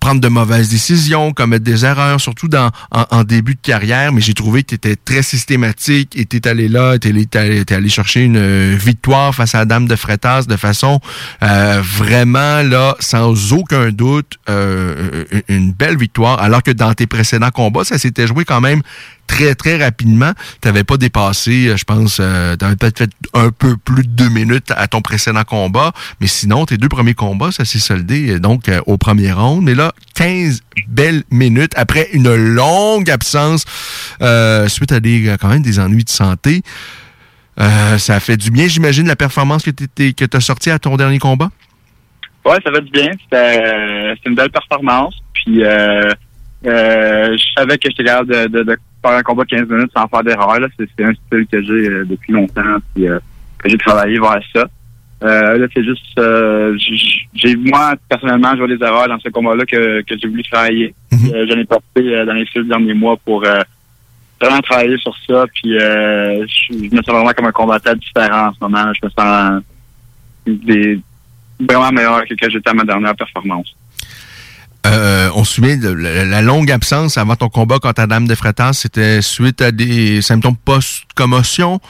prendre 0.00 0.20
de 0.20 0.28
mauvaises 0.28 0.68
décisions 0.68 1.32
commettre 1.32 1.64
des 1.64 1.84
erreurs 1.84 2.20
surtout 2.20 2.48
dans 2.48 2.70
en, 2.90 3.24
début 3.24 3.54
de 3.54 3.60
carrière 3.60 4.12
mais 4.12 4.20
j'ai 4.20 4.34
trouvé 4.34 4.62
que 4.62 4.68
tu 4.68 4.74
étais 4.74 4.96
très 4.96 5.22
systématique 5.22 6.16
et 6.16 6.26
tu 6.26 6.40
allé 6.44 6.68
là 6.68 6.98
tu 6.98 7.08
es, 7.08 7.72
allé 7.72 7.88
chercher 7.88 8.22
une 8.22 8.74
victoire 8.74 9.34
face 9.34 9.54
à 9.54 9.58
la 9.58 9.64
dame 9.64 9.88
de 9.88 9.96
Frétas 9.96 10.42
de 10.42 10.56
façon 10.56 11.00
vraiment 11.40 12.62
là 12.62 12.96
sans 13.00 13.52
aucun 13.54 13.90
doute 13.90 14.38
une 15.48 15.72
belle 15.72 15.96
victoire 15.96 16.40
alors 16.42 16.62
que 16.62 16.70
dans 16.70 16.92
tes 16.92 17.06
précédents 17.06 17.50
combats 17.50 17.84
ça 17.84 17.98
s'était 17.98 18.26
joué 18.26 18.44
quand 18.44 18.60
même 18.60 18.82
très, 19.26 19.54
très 19.54 19.76
rapidement. 19.76 20.32
Tu 20.62 20.68
n'avais 20.68 20.84
pas 20.84 20.96
dépassé, 20.96 21.68
euh, 21.68 21.76
je 21.76 21.84
pense, 21.84 22.18
euh, 22.20 22.56
tu 22.56 22.64
avais 22.64 22.76
peut-être 22.76 22.98
fait 22.98 23.10
un 23.34 23.50
peu 23.50 23.76
plus 23.76 24.04
de 24.04 24.08
deux 24.08 24.28
minutes 24.28 24.72
à 24.76 24.86
ton 24.86 25.02
précédent 25.02 25.44
combat, 25.44 25.92
mais 26.20 26.26
sinon, 26.26 26.64
tes 26.66 26.76
deux 26.76 26.88
premiers 26.88 27.14
combats, 27.14 27.52
ça 27.52 27.64
s'est 27.64 27.78
soldé 27.78 28.34
euh, 28.34 28.40
donc 28.40 28.70
au 28.86 28.96
premier 28.96 29.32
round. 29.32 29.62
Mais 29.62 29.74
là, 29.74 29.92
15 30.14 30.62
belles 30.88 31.22
minutes 31.30 31.72
après 31.76 32.08
une 32.12 32.34
longue 32.34 33.10
absence 33.10 33.64
suite 34.68 34.92
à 34.92 35.00
des 35.00 35.36
quand 35.40 35.48
même 35.48 35.62
des 35.62 35.78
ennuis 35.78 36.04
de 36.04 36.10
santé. 36.10 36.62
ça 37.58 38.14
a 38.14 38.20
fait 38.20 38.36
du 38.36 38.50
bien, 38.50 38.66
j'imagine, 38.68 39.06
la 39.06 39.16
performance 39.16 39.64
que 39.64 39.70
tu 39.70 40.36
as 40.36 40.40
sortie 40.40 40.70
à 40.70 40.78
ton 40.78 40.96
dernier 40.96 41.18
combat? 41.18 41.50
Ouais, 42.44 42.58
ça 42.64 42.70
fait 42.72 42.82
du 42.82 42.90
bien. 42.90 43.10
C'était 43.22 44.14
une 44.26 44.34
belle 44.34 44.50
performance. 44.50 45.14
Puis 45.34 45.60
je 45.60 47.44
savais 47.56 47.78
que 47.78 47.88
j'étais 47.90 48.04
capable 48.04 48.50
de, 48.50 48.62
de, 48.62 48.76
faire 49.02 49.16
un 49.16 49.22
combat 49.22 49.44
15 49.44 49.68
minutes 49.68 49.92
sans 49.94 50.06
faire 50.08 50.22
d'erreur. 50.22 50.58
C'est 50.78 51.04
un 51.04 51.12
style 51.14 51.46
que 51.50 51.62
j'ai 51.62 51.88
euh, 51.88 52.04
depuis 52.04 52.32
longtemps, 52.32 52.78
puis 52.94 53.08
euh, 53.08 53.18
que 53.58 53.68
j'ai 53.68 53.78
travaillé 53.78 54.18
vers 54.18 54.40
ça. 54.54 54.66
Euh, 55.24 55.58
là, 55.58 55.66
c'est 55.72 55.82
juste, 55.82 56.20
j'ai 57.34 57.56
moi 57.56 57.94
personnellement 58.08 58.54
joué 58.56 58.76
des 58.76 58.84
erreurs 58.84 59.08
dans 59.08 59.18
ce 59.18 59.30
combat-là 59.30 59.64
que, 59.64 60.02
que 60.02 60.14
j'ai 60.18 60.28
voulu 60.28 60.42
travailler. 60.42 60.94
Mm 61.10 61.28
J'en 61.48 61.58
ai 61.58 61.64
porté 61.64 62.24
dans 62.26 62.34
les 62.34 62.46
six 62.46 62.62
derniers 62.64 62.94
mois 62.94 63.16
pour 63.16 63.40
vraiment 63.40 64.60
travailler 64.60 64.98
sur 64.98 65.16
ça. 65.26 65.46
Puis 65.54 65.72
je, 65.78 66.94
me 66.94 67.02
sens 67.02 67.14
vraiment 67.14 67.32
comme 67.32 67.46
un 67.46 67.52
combattant 67.52 67.94
différent 67.94 68.48
en 68.48 68.52
ce 68.52 68.58
moment. 68.60 68.92
Je 68.92 69.06
me 69.06 69.10
sens 69.10 69.62
des, 70.46 71.00
vraiment 71.58 71.92
meilleur 71.92 72.24
que, 72.26 72.34
que 72.34 72.50
j'étais 72.50 72.68
à 72.68 72.74
ma 72.74 72.84
dernière 72.84 73.16
performance. 73.16 73.74
Euh, 74.86 75.30
on 75.34 75.44
se 75.44 75.54
souvient 75.54 75.76
de 75.76 75.88
la, 75.88 76.42
longue 76.42 76.70
absence 76.70 77.18
avant 77.18 77.36
ton 77.36 77.48
combat 77.48 77.78
contre 77.78 78.06
Dame 78.06 78.28
de 78.28 78.34
Fretas, 78.34 78.74
c'était 78.74 79.20
suite 79.20 79.60
à 79.60 79.72
des 79.72 80.22
symptômes 80.22 80.56
post-commotion, 80.56 81.80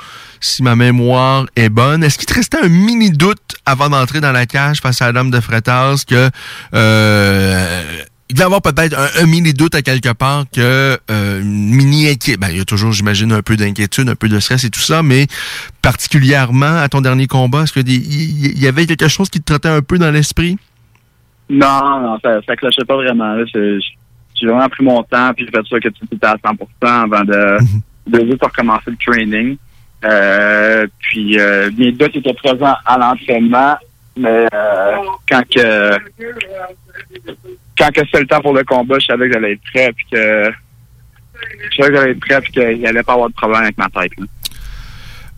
si 0.41 0.63
ma 0.63 0.77
mémoire 0.77 1.47
est 1.57 1.69
bonne. 1.69 2.03
Est-ce 2.03 2.17
qu'il 2.17 2.27
te 2.27 2.35
restait 2.35 2.59
un 2.63 2.69
mini 2.69 3.11
doute 3.11 3.57
avant 3.67 3.91
d'entrer 3.91 4.21
dans 4.21 4.33
la 4.33 4.47
cage 4.47 4.81
face 4.81 5.03
à 5.03 5.13
Dame 5.13 5.31
de 5.31 5.41
Fretas 5.41 6.05
que 6.09 6.31
euh, 6.75 7.83
il 8.29 8.35
devait 8.35 8.47
avoir 8.47 8.63
peut-être 8.63 8.97
un, 9.21 9.27
mini 9.27 9.53
doute 9.53 9.75
à 9.75 9.83
quelque 9.83 10.13
part 10.13 10.47
que 10.53 10.99
euh, 11.11 11.43
mini 11.45 12.09
inquiétude? 12.09 12.41
Ben, 12.41 12.49
il 12.51 12.59
y 12.59 12.61
a 12.61 12.65
toujours, 12.65 12.93
j'imagine, 12.93 13.31
un 13.31 13.43
peu 13.43 13.57
d'inquiétude, 13.57 14.09
un 14.09 14.17
peu 14.17 14.29
de 14.29 14.41
stress 14.41 14.65
et 14.65 14.71
tout 14.71 14.81
ça, 14.81 15.03
mais 15.03 15.27
particulièrement 15.83 16.79
à 16.79 16.89
ton 16.89 17.03
dernier 17.03 17.27
combat, 17.27 17.63
est-ce 17.63 17.73
qu'il 17.73 17.89
y, 17.89 18.59
y 18.59 18.67
avait 18.67 18.87
quelque 18.87 19.09
chose 19.09 19.29
qui 19.29 19.41
te 19.41 19.53
trottait 19.53 19.69
un 19.69 19.83
peu 19.83 19.99
dans 19.99 20.11
l'esprit? 20.11 20.57
Non, 21.49 22.01
non, 22.01 22.19
ça, 22.23 22.41
ça 22.47 22.57
clochait 22.57 22.85
pas 22.85 22.97
vraiment. 22.97 23.37
J'ai 23.47 24.47
vraiment 24.47 24.69
pris 24.69 24.85
mon 24.85 25.03
temps, 25.03 25.33
puis 25.35 25.47
j'ai 25.47 25.51
fait 25.51 25.67
ça 25.69 25.81
que 25.81 25.89
tu 25.89 26.05
étais 26.13 26.27
à 26.27 26.37
100% 26.37 26.65
avant 26.83 27.25
de, 27.25 27.63
mhm. 27.63 27.83
de 28.07 28.31
juste 28.31 28.45
recommencer 28.45 28.91
le 28.91 28.97
training. 28.97 29.57
Euh, 30.05 30.87
puis 30.99 31.39
euh, 31.39 31.71
mes 31.77 31.93
doutes 31.93 32.17
étaient 32.17 32.35
présents 32.35 32.77
à 32.85 32.99
l'entraînement, 32.99 33.77
mais 34.17 34.47
euh, 34.53 34.97
quand 35.29 35.43
que 35.49 35.99
quand 37.79 37.91
que 37.91 38.01
c'était 38.05 38.21
le 38.21 38.27
temps 38.27 38.41
pour 38.41 38.55
le 38.55 38.65
combat, 38.65 38.99
je 38.99 39.07
savais 39.07 39.29
que 39.29 39.35
j'allais 39.35 39.53
être 39.53 39.63
prêt, 39.73 39.93
puis 39.97 40.07
que 40.13 40.51
je 41.71 41.77
savais 41.77 41.89
que 41.89 41.97
j'allais 41.97 42.11
être 42.13 42.21
prêt, 42.21 42.41
puis 42.41 42.53
qu'il 42.53 42.87
allait 42.87 43.03
pas 43.03 43.15
avoir 43.15 43.29
de 43.29 43.35
problème 43.35 43.63
avec 43.63 43.79
ma 43.79 43.89
tête. 43.89 44.13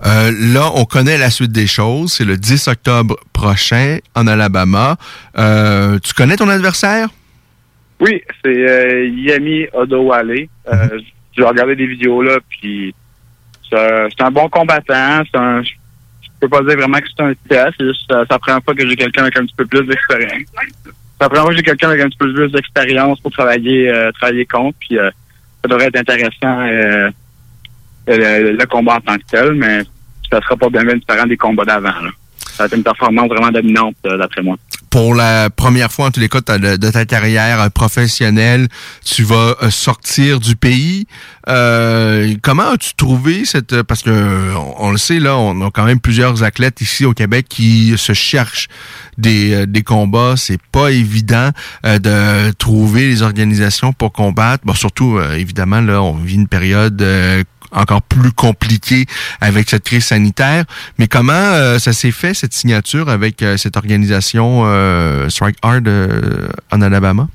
Euh, 0.07 0.31
là, 0.55 0.71
on 0.75 0.85
connaît 0.85 1.19
la 1.19 1.31
suite 1.31 1.53
des 1.53 1.67
choses. 1.67 2.13
C'est 2.13 2.25
le 2.25 2.37
10 2.37 2.69
octobre 2.69 3.17
prochain 3.33 3.99
en 4.15 4.27
Alabama. 4.27 4.97
Euh, 5.37 5.99
tu 5.99 6.15
connais 6.15 6.37
ton 6.37 6.49
adversaire? 6.49 7.09
Oui, 8.01 8.23
c'est 8.45 8.69
euh, 8.69 9.09
Yami 9.09 9.67
Odowale. 9.73 10.47
Euh, 10.69 10.75
mhm. 10.75 11.01
J'ai 11.37 11.43
regardé 11.43 11.77
des 11.77 11.87
vidéos 11.87 12.23
là, 12.23 12.39
puis 12.49 12.95
c'est 13.71 14.23
un 14.23 14.31
bon 14.31 14.49
combattant. 14.49 15.23
Un, 15.35 15.63
je 15.63 15.71
peux 16.41 16.49
pas 16.49 16.63
dire 16.63 16.77
vraiment 16.77 16.99
que 16.99 17.07
c'est 17.09 17.25
un 17.25 17.33
test. 17.49 17.75
C'est 17.79 17.87
juste 17.87 18.03
ça, 18.09 18.25
ça 18.31 18.39
prend 18.39 18.61
pas 18.61 18.75
que 18.75 18.89
j'ai 18.89 18.97
quelqu'un 18.97 19.23
avec 19.23 19.37
un 19.37 19.45
petit 19.45 19.55
peu 19.57 19.67
plus 19.67 19.85
d'expérience. 19.85 20.43
Ça 21.21 21.29
prend 21.29 21.43
pas 21.45 21.49
que 21.51 21.57
j'ai 21.57 21.63
quelqu'un 21.63 21.91
avec 21.91 22.03
un 22.03 22.09
petit 22.09 22.19
peu 22.19 22.33
plus 22.33 22.51
d'expérience 22.51 23.21
pour 23.21 23.33
travailler 23.33 23.93
travailler 24.15 24.47
contre. 24.47 24.79
Puis 24.79 24.97
ça 24.97 25.69
devrait 25.69 25.87
être 25.87 25.99
intéressant 25.99 26.67
le, 28.17 28.67
combat 28.67 28.97
en 28.97 29.01
tant 29.01 29.17
que 29.17 29.25
tel, 29.31 29.53
mais 29.55 29.83
ça 30.31 30.41
sera 30.41 30.57
pas 30.57 30.69
bien, 30.71 30.85
bien 30.85 30.97
différent 30.97 31.27
des 31.27 31.37
combats 31.37 31.65
d'avant. 31.65 31.93
Ça 32.59 32.65
va 32.65 32.67
être 32.67 32.77
une 32.77 32.83
performance 32.83 33.29
vraiment 33.29 33.51
dominante, 33.51 33.95
euh, 34.07 34.19
d'après 34.19 34.43
moi. 34.43 34.57
Pour 34.91 35.15
la 35.15 35.51
première 35.51 35.93
fois, 35.93 36.07
en 36.07 36.11
tous 36.11 36.19
les 36.19 36.29
cas, 36.29 36.41
de 36.41 36.91
ta 36.91 37.05
carrière 37.05 37.61
euh, 37.61 37.69
professionnelle, 37.69 38.69
tu 39.05 39.23
vas 39.23 39.55
euh, 39.63 39.71
sortir 39.71 40.41
du 40.41 40.57
pays. 40.57 41.07
comment 42.43 42.71
as-tu 42.71 42.95
trouvé 42.97 43.45
cette... 43.45 43.83
Parce 43.83 44.03
que 44.03 44.55
on, 44.79 44.91
le 44.91 44.99
sait, 44.99 45.21
là, 45.21 45.37
on 45.37 45.67
a 45.67 45.71
quand 45.71 45.85
même 45.85 46.01
plusieurs 46.01 46.43
athlètes 46.43 46.81
ici 46.81 47.05
au 47.05 47.13
Québec 47.13 47.47
qui 47.49 47.95
se 47.97 48.13
cherchent 48.13 48.69
des, 49.19 49.67
des 49.67 49.83
combats. 49.83 50.35
C'est 50.37 50.61
pas 50.73 50.91
évident 50.91 51.51
de 51.85 52.51
trouver 52.53 53.07
les 53.07 53.23
organisations 53.23 53.93
pour 53.93 54.13
combattre. 54.13 54.65
Surtout, 54.75 55.21
évidemment, 55.21 55.81
là, 55.81 56.03
on 56.03 56.15
vit 56.15 56.35
une 56.35 56.49
période 56.49 57.03
encore 57.73 58.03
plus 58.03 58.33
compliqué 58.33 59.07
avec 59.41 59.69
cette 59.69 59.85
crise 59.85 60.07
sanitaire. 60.07 60.65
Mais 60.99 61.07
comment 61.07 61.33
euh, 61.33 61.79
ça 61.79 61.93
s'est 61.93 62.11
fait, 62.11 62.35
cette 62.35 62.53
signature 62.53 63.09
avec 63.09 63.43
euh, 63.43 63.57
cette 63.57 63.77
organisation 63.77 64.63
euh, 64.65 65.29
Strike 65.29 65.57
Hard 65.63 65.89
en 66.71 66.81
Alabama? 66.81 67.29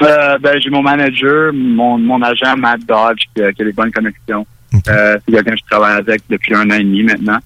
ben, 0.00 0.60
j'ai 0.60 0.70
mon 0.70 0.82
manager, 0.82 1.52
mon, 1.52 1.98
mon 1.98 2.22
agent 2.22 2.56
Matt 2.56 2.80
Dodge, 2.86 3.24
qui, 3.34 3.42
a 3.42 3.50
des 3.52 3.72
bonnes 3.72 3.90
connexions. 3.90 4.46
c'est 4.72 5.20
quelqu'un 5.26 5.52
que 5.52 5.58
je 5.58 5.70
travaille 5.70 5.98
avec 5.98 6.22
depuis 6.30 6.54
un 6.54 6.70
an 6.70 6.74
et 6.74 6.84
demi 6.84 7.02
maintenant. 7.02 7.38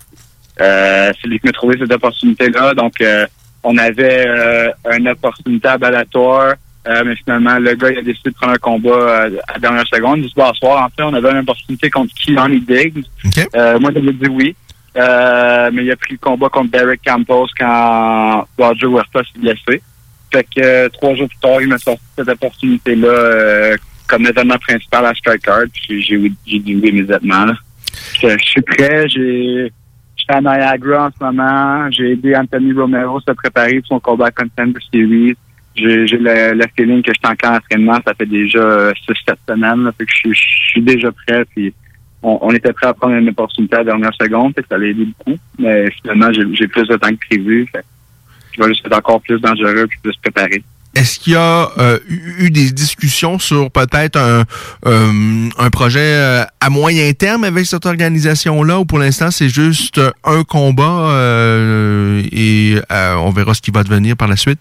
c'est 0.58 1.28
lui 1.28 1.40
qui 1.40 1.46
m'a 1.46 1.52
trouvé 1.52 1.78
cette 1.78 1.92
opportunité-là. 1.92 2.74
Donc, 2.74 3.02
on 3.62 3.78
avait 3.78 4.70
une 4.98 5.08
opportunité 5.08 5.68
à 5.68 5.78
euh, 6.88 7.04
mais 7.04 7.14
finalement, 7.16 7.58
le 7.58 7.74
gars 7.74 7.90
il 7.90 7.98
a 7.98 8.02
décidé 8.02 8.30
de 8.30 8.34
prendre 8.34 8.54
un 8.54 8.58
combat 8.58 8.90
euh, 8.90 9.30
à 9.48 9.52
la 9.54 9.58
dernière 9.60 9.86
seconde. 9.86 10.18
Il 10.18 10.24
dit, 10.24 10.30
soir, 10.30 10.54
en 10.84 10.88
fait, 10.88 11.02
on 11.02 11.14
avait 11.14 11.30
une 11.30 11.38
opportunité 11.38 11.90
contre 11.90 12.12
Keelan 12.14 12.48
Diggs. 12.48 13.04
Euh, 13.54 13.78
moi, 13.78 13.90
j'avais 13.94 14.12
dit 14.12 14.28
oui. 14.28 14.56
Euh, 14.94 15.70
mais 15.72 15.84
il 15.84 15.90
a 15.90 15.96
pris 15.96 16.12
le 16.12 16.18
combat 16.18 16.48
contre 16.50 16.70
Derek 16.72 17.00
Campos 17.02 17.46
quand 17.58 18.46
Roger 18.58 18.86
Huerta 18.86 19.20
s'est 19.20 19.38
blessé. 19.38 19.82
Fait 20.30 20.46
que 20.54 20.88
trois 20.88 21.14
jours 21.14 21.28
plus 21.28 21.38
tard, 21.38 21.62
il 21.62 21.68
m'a 21.68 21.78
sorti 21.78 22.02
cette 22.16 22.28
opportunité-là 22.28 23.76
comme 24.06 24.26
événement 24.26 24.58
principal 24.58 25.06
à 25.06 25.14
Strike 25.14 25.42
Card. 25.42 25.64
Puis 25.72 26.02
j'ai 26.02 26.18
dit 26.58 26.76
oui 26.76 26.88
immédiatement. 26.90 27.46
Je, 28.20 28.36
suis 28.38 28.60
prêt. 28.60 29.08
J'ai 29.08 29.72
je 30.16 30.22
suis 30.22 30.26
à 30.28 30.40
Niagara 30.40 31.06
en 31.06 31.10
ce 31.10 31.24
moment. 31.24 31.90
J'ai 31.90 32.12
aidé 32.12 32.36
Anthony 32.36 32.72
Romero 32.74 33.16
à 33.16 33.20
se 33.20 33.32
préparer 33.32 33.80
pour 33.80 33.88
son 33.88 34.00
combat 34.00 34.30
Contender 34.30 34.78
Series 34.92 35.36
j'ai 35.74 36.06
le, 36.18 36.52
le, 36.54 36.64
feeling 36.76 37.02
que 37.02 37.12
je 37.12 37.18
suis 37.18 37.32
encore 37.32 37.52
en 37.52 37.56
entraînement. 37.56 37.98
Ça 38.06 38.14
fait 38.14 38.26
déjà 38.26 38.92
6 39.06 39.14
7 39.26 39.38
semaines. 39.48 39.90
fait 39.98 40.06
que 40.06 40.12
je, 40.12 40.32
suis 40.34 40.82
déjà 40.82 41.10
prêt. 41.12 41.44
Puis 41.54 41.72
on, 42.22 42.50
était 42.50 42.72
prêt 42.72 42.88
à 42.88 42.94
prendre 42.94 43.14
une 43.14 43.28
opportunité 43.28 43.76
à 43.76 43.78
la 43.78 43.84
dernière 43.84 44.14
seconde. 44.14 44.54
Fait 44.54 44.62
que 44.62 44.68
ça 44.68 44.74
allait 44.76 44.90
aider 44.90 45.06
beaucoup. 45.06 45.38
Mais 45.58 45.90
finalement, 46.02 46.30
j'ai 46.32 46.68
plus 46.68 46.86
de 46.86 46.96
temps 46.96 47.10
que 47.10 47.28
prévu. 47.28 47.66
Fait 47.72 47.84
je 48.52 48.62
vais 48.62 48.68
juste 48.68 48.84
être 48.86 48.96
encore 48.96 49.20
plus 49.22 49.40
dangereux 49.40 49.86
puis 49.88 49.98
plus 50.02 50.16
préparé. 50.22 50.62
Est-ce 50.94 51.18
qu'il 51.18 51.32
y 51.32 51.36
a 51.36 51.70
euh, 51.78 51.98
eu 52.38 52.50
des 52.50 52.70
discussions 52.70 53.38
sur 53.38 53.70
peut-être 53.70 54.16
un, 54.16 54.44
euh, 54.84 55.48
un 55.58 55.70
projet 55.70 56.00
euh, 56.00 56.44
à 56.60 56.68
moyen 56.68 57.10
terme 57.14 57.44
avec 57.44 57.64
cette 57.64 57.86
organisation-là 57.86 58.78
ou 58.78 58.84
pour 58.84 58.98
l'instant 58.98 59.30
c'est 59.30 59.48
juste 59.48 59.98
un 60.22 60.44
combat 60.44 61.16
et 62.30 62.76
on 62.90 63.30
verra 63.30 63.54
ce 63.54 63.62
qui 63.62 63.70
va 63.70 63.84
devenir 63.84 64.16
par 64.16 64.28
la 64.28 64.36
suite? 64.36 64.60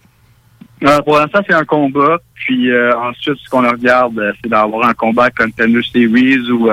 Euh, 0.84 1.00
pour 1.02 1.18
l'instant, 1.18 1.40
c'est 1.46 1.54
un 1.54 1.64
combat. 1.64 2.18
Puis 2.34 2.70
euh, 2.70 2.96
ensuite, 2.98 3.36
ce 3.42 3.48
qu'on 3.48 3.68
regarde, 3.68 4.18
euh, 4.18 4.32
c'est 4.42 4.48
d'avoir 4.50 4.88
un 4.88 4.94
combat 4.94 5.30
Contender 5.30 5.80
Series 5.82 6.50
ou 6.50 6.68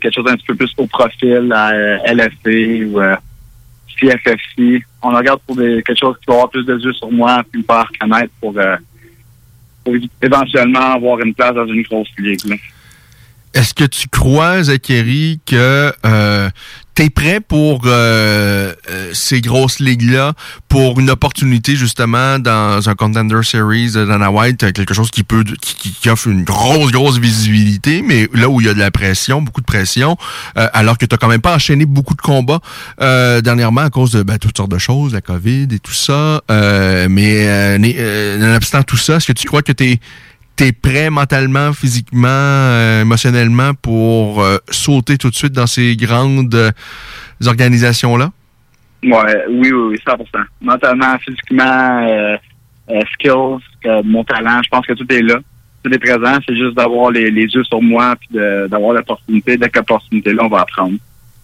quelque 0.00 0.14
chose 0.14 0.24
d'un 0.24 0.36
petit 0.36 0.46
peu 0.46 0.54
plus 0.54 0.72
au 0.78 0.86
profil 0.86 1.52
à 1.52 1.72
LFC 2.12 2.84
ou 2.84 3.00
CFFC. 3.98 4.82
On 5.02 5.10
regarde 5.10 5.40
pour 5.46 5.56
des, 5.56 5.82
quelque 5.82 5.98
chose 5.98 6.16
qui 6.18 6.26
va 6.26 6.34
avoir 6.34 6.50
plus 6.50 6.64
de 6.64 6.78
yeux 6.78 6.92
sur 6.94 7.10
moi 7.12 7.42
puis 7.50 7.60
me 7.60 7.64
faire 7.64 7.90
connaître 8.00 8.32
pour, 8.40 8.54
pour 9.84 9.94
éventuellement 10.22 10.94
avoir 10.94 11.20
une 11.20 11.34
place 11.34 11.54
dans 11.54 11.66
une 11.66 11.82
grosse 11.82 12.08
ligue. 12.18 12.58
Est-ce 13.52 13.74
que 13.74 13.84
tu 13.84 14.08
crois, 14.08 14.62
Zachary, 14.62 15.38
que 15.44 15.92
T'es 16.94 17.10
prêt 17.10 17.40
pour 17.40 17.82
euh, 17.86 18.72
euh, 18.88 19.10
ces 19.12 19.40
grosses 19.40 19.80
ligues-là, 19.80 20.34
pour 20.68 21.00
une 21.00 21.10
opportunité 21.10 21.74
justement 21.74 22.38
dans 22.38 22.88
un 22.88 22.94
Contender 22.94 23.40
Series 23.42 23.92
Dana 23.92 24.30
White, 24.30 24.72
quelque 24.72 24.94
chose 24.94 25.10
qui 25.10 25.24
peut 25.24 25.42
qui, 25.60 25.92
qui 25.92 26.08
offre 26.08 26.28
une 26.28 26.44
grosse, 26.44 26.92
grosse 26.92 27.18
visibilité, 27.18 28.00
mais 28.02 28.28
là 28.32 28.48
où 28.48 28.60
il 28.60 28.68
y 28.68 28.70
a 28.70 28.74
de 28.74 28.78
la 28.78 28.92
pression, 28.92 29.42
beaucoup 29.42 29.60
de 29.60 29.66
pression, 29.66 30.16
euh, 30.56 30.68
alors 30.72 30.96
que 30.96 31.04
tu 31.04 31.16
quand 31.16 31.26
même 31.26 31.40
pas 31.40 31.56
enchaîné 31.56 31.84
beaucoup 31.84 32.14
de 32.14 32.22
combats 32.22 32.60
dernièrement 32.98 33.80
à 33.80 33.90
cause 33.90 34.12
de 34.12 34.22
ben, 34.22 34.38
toutes 34.38 34.56
sortes 34.56 34.70
de 34.70 34.78
choses, 34.78 35.14
la 35.14 35.20
COVID 35.20 35.68
et 35.72 35.78
tout 35.80 35.92
ça. 35.92 36.42
mais 36.48 37.78
nonobstant 38.38 38.84
tout 38.84 38.96
ça, 38.96 39.16
est-ce 39.16 39.26
que 39.26 39.32
tu 39.32 39.48
crois 39.48 39.62
que 39.62 39.72
tu 39.72 39.98
es 40.60 40.72
prêt 40.72 41.10
mentalement, 41.10 41.72
physiquement, 41.72 43.00
émotionnellement 43.00 43.74
pour 43.74 44.44
sauter 44.70 45.18
tout 45.18 45.30
de 45.30 45.34
suite 45.34 45.52
dans 45.52 45.66
ces 45.66 45.96
grandes 45.96 46.72
organisations-là? 47.44 48.30
Ouais, 49.04 49.44
oui, 49.50 49.70
oui, 49.70 49.90
oui, 49.90 50.00
100%. 50.06 50.44
Mentalement, 50.62 51.18
physiquement, 51.18 52.08
euh, 52.08 52.36
euh, 52.90 53.00
skills, 53.12 54.02
mon 54.04 54.24
talent, 54.24 54.60
je 54.64 54.70
pense 54.70 54.86
que 54.86 54.94
tout 54.94 55.10
est 55.12 55.22
là. 55.22 55.40
Tout 55.82 55.92
est 55.92 55.98
présent. 55.98 56.38
C'est 56.46 56.56
juste 56.56 56.74
d'avoir 56.74 57.10
les, 57.10 57.28
yeux 57.30 57.64
sur 57.64 57.82
moi 57.82 58.16
puis 58.18 58.28
d'avoir 58.32 58.94
l'opportunité. 58.94 59.58
Dès 59.58 59.68
que 59.68 59.78
l'opportunité 59.78 60.32
là, 60.32 60.44
on 60.44 60.48
va 60.48 60.60
apprendre. 60.60 60.96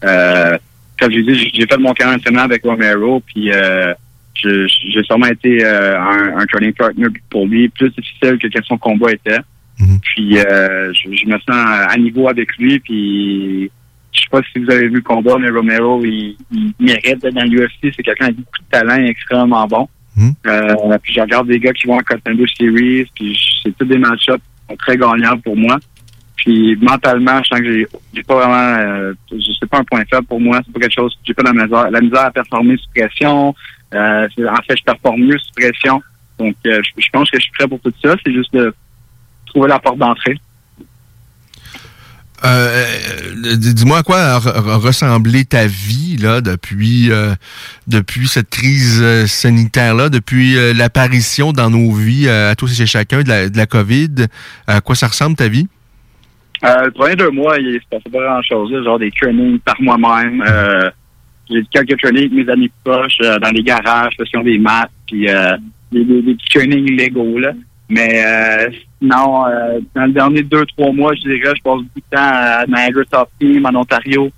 Euh, 0.04 0.56
comme 0.98 1.12
j'ai 1.12 1.22
dit, 1.22 1.50
j'ai 1.54 1.66
fait 1.66 1.76
mon 1.76 1.92
carrière 1.92 2.16
entraînement 2.16 2.42
avec 2.42 2.62
Romero, 2.62 3.22
puis 3.26 3.52
euh, 3.52 3.92
j'ai 4.42 5.02
sûrement 5.04 5.26
été 5.26 5.64
euh, 5.64 5.98
un, 5.98 6.38
un, 6.38 6.46
training 6.46 6.72
partner 6.72 7.06
pour 7.28 7.46
lui, 7.46 7.68
plus 7.68 7.90
difficile 7.90 8.38
que 8.38 8.48
quel 8.48 8.64
son 8.64 8.78
combat 8.78 9.12
était. 9.12 9.38
Mm-hmm. 9.78 10.00
Puis 10.02 10.38
euh, 10.38 10.92
je, 10.92 11.14
je, 11.14 11.26
me 11.26 11.38
sens 11.38 11.48
à 11.48 11.96
niveau 11.96 12.28
avec 12.28 12.56
lui, 12.58 12.78
puis 12.80 13.70
je 14.12 14.20
sais 14.20 14.26
pas 14.30 14.40
si 14.52 14.58
vous 14.58 14.70
avez 14.70 14.88
vu 14.88 14.96
le 14.96 15.00
combat, 15.02 15.36
mais 15.38 15.50
Romero, 15.50 16.02
il, 16.04 16.36
mérite 16.78 17.20
d'être 17.22 17.34
dans 17.34 17.44
l'UFC. 17.44 17.92
C'est 17.94 18.02
quelqu'un 18.02 18.26
avec 18.26 18.36
beaucoup 18.36 18.58
de 18.58 18.70
talent 18.70 19.00
et 19.00 19.08
extrêmement 19.08 19.66
bon. 19.66 19.88
Hmm. 20.16 20.30
Euh, 20.46 20.98
puis 21.02 21.14
je 21.14 21.20
regarde 21.20 21.48
des 21.48 21.60
gars 21.60 21.72
qui 21.72 21.86
vont 21.86 21.94
en 21.94 22.00
Contender 22.00 22.44
Series, 22.58 23.06
puis 23.14 23.38
c'est 23.62 23.76
tous 23.76 23.84
des 23.84 23.98
match-ups 23.98 24.42
très 24.78 24.96
gagnants 24.96 25.38
pour 25.38 25.56
moi. 25.56 25.78
Puis 26.36 26.76
mentalement, 26.80 27.42
je 27.42 27.48
sens 27.48 27.60
que 27.60 27.86
j'ai 28.14 28.22
pas 28.22 28.34
vraiment, 28.34 28.78
euh, 28.78 29.12
je 29.30 29.52
sais 29.52 29.66
pas 29.66 29.78
un 29.78 29.84
point 29.84 30.02
faible 30.10 30.26
pour 30.26 30.40
moi. 30.40 30.60
C'est 30.64 30.72
pas 30.72 30.80
quelque 30.80 30.94
chose, 30.94 31.16
j'ai 31.24 31.34
pas 31.34 31.42
la 31.42 31.52
misère, 31.52 31.90
la 31.90 32.00
misère 32.00 32.24
à 32.24 32.30
performer 32.30 32.76
sous 32.78 32.88
pression. 32.94 33.54
Euh, 33.94 34.28
en 34.48 34.62
fait, 34.62 34.76
je 34.76 34.84
performe 34.84 35.22
mieux 35.22 35.38
sous 35.38 35.52
pression. 35.56 36.02
Donc, 36.38 36.54
euh, 36.66 36.80
je, 36.82 37.02
je 37.02 37.10
pense 37.12 37.30
que 37.30 37.38
je 37.38 37.42
suis 37.42 37.52
prêt 37.52 37.68
pour 37.68 37.80
tout 37.80 37.92
ça. 38.02 38.14
C'est 38.24 38.32
juste 38.32 38.52
de 38.54 38.74
trouver 39.46 39.68
la 39.68 39.78
porte 39.78 39.98
d'entrée. 39.98 40.36
Euh, 42.42 42.86
dis-moi 43.58 43.98
à 43.98 44.02
quoi 44.02 44.18
a, 44.18 44.38
ressemblé 44.38 45.44
ta 45.44 45.66
vie 45.66 46.16
là 46.16 46.40
depuis 46.40 47.10
depuis 47.86 48.28
cette 48.28 48.48
crise 48.48 49.26
sanitaire 49.26 49.94
là, 49.94 50.08
depuis 50.08 50.54
l'apparition 50.72 51.52
dans 51.52 51.68
nos 51.68 51.92
vies 51.92 52.30
à 52.30 52.54
tous 52.54 52.72
et 52.72 52.74
chez 52.74 52.86
chacun 52.86 53.22
de 53.22 53.28
la, 53.28 53.50
de 53.50 53.56
la 53.58 53.66
COVID? 53.66 54.26
À 54.66 54.80
quoi 54.80 54.94
ça 54.94 55.08
ressemble 55.08 55.36
ta 55.36 55.48
vie? 55.48 55.68
Le 56.62 56.88
premier 56.92 57.14
deux 57.14 57.30
mois, 57.30 57.58
il 57.58 57.78
se 57.78 57.86
passait 57.90 58.08
pas 58.08 58.24
grand 58.24 58.42
chose, 58.42 58.84
genre 58.84 58.98
des 58.98 59.10
trainings 59.10 59.58
par 59.58 59.76
moi-même. 59.78 60.42
J'ai 61.50 61.64
quelques 61.70 62.00
trainings 62.00 62.32
avec 62.32 62.46
mes 62.46 62.52
amis 62.52 62.70
proches 62.84 63.18
dans 63.18 63.50
les 63.50 63.62
garages, 63.62 64.14
faisant 64.16 64.42
des 64.42 64.58
maths, 64.58 64.90
puis 65.06 65.26
des, 65.26 66.04
des, 66.04 66.22
des, 66.22 66.34
petits 66.34 66.48
trainings 66.50 66.96
légaux 66.96 67.38
là. 67.38 67.52
Mais 67.88 68.22
non, 69.00 69.46
euh, 69.46 69.80
dans 69.94 70.04
les 70.04 70.12
derniers 70.12 70.42
deux, 70.42 70.66
trois 70.66 70.92
mois, 70.92 71.14
je 71.14 71.22
dirais, 71.22 71.52
je 71.56 71.62
passe 71.62 71.78
beaucoup 71.78 72.00
de 72.00 72.16
temps 72.16 72.18
à 72.20 72.66
Niagara 72.66 73.04
Top 73.10 73.30
Team 73.38 73.64
en 73.64 73.74
Ontario. 73.80 74.30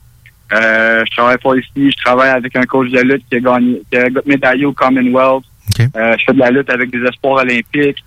Euh, 0.53 1.03
je 1.05 1.17
travaille 1.17 1.39
pas 1.39 1.57
ici, 1.57 1.91
je 1.91 2.05
travaille 2.05 2.31
avec 2.31 2.55
un 2.55 2.63
coach 2.63 2.91
de 2.91 3.01
lutte 3.01 3.25
qui 3.29 3.37
a 3.37 3.41
gagné, 3.41 3.83
qui 3.91 3.99
a 3.99 4.09
médaillé 4.25 4.65
au 4.65 4.73
Commonwealth. 4.73 5.45
Euh, 5.81 6.17
je 6.19 6.25
fais 6.25 6.33
de 6.33 6.39
la 6.39 6.51
lutte 6.51 6.71
avec 6.71 6.91
des 6.91 7.03
espoirs 7.03 7.43
olympiques. 7.43 8.05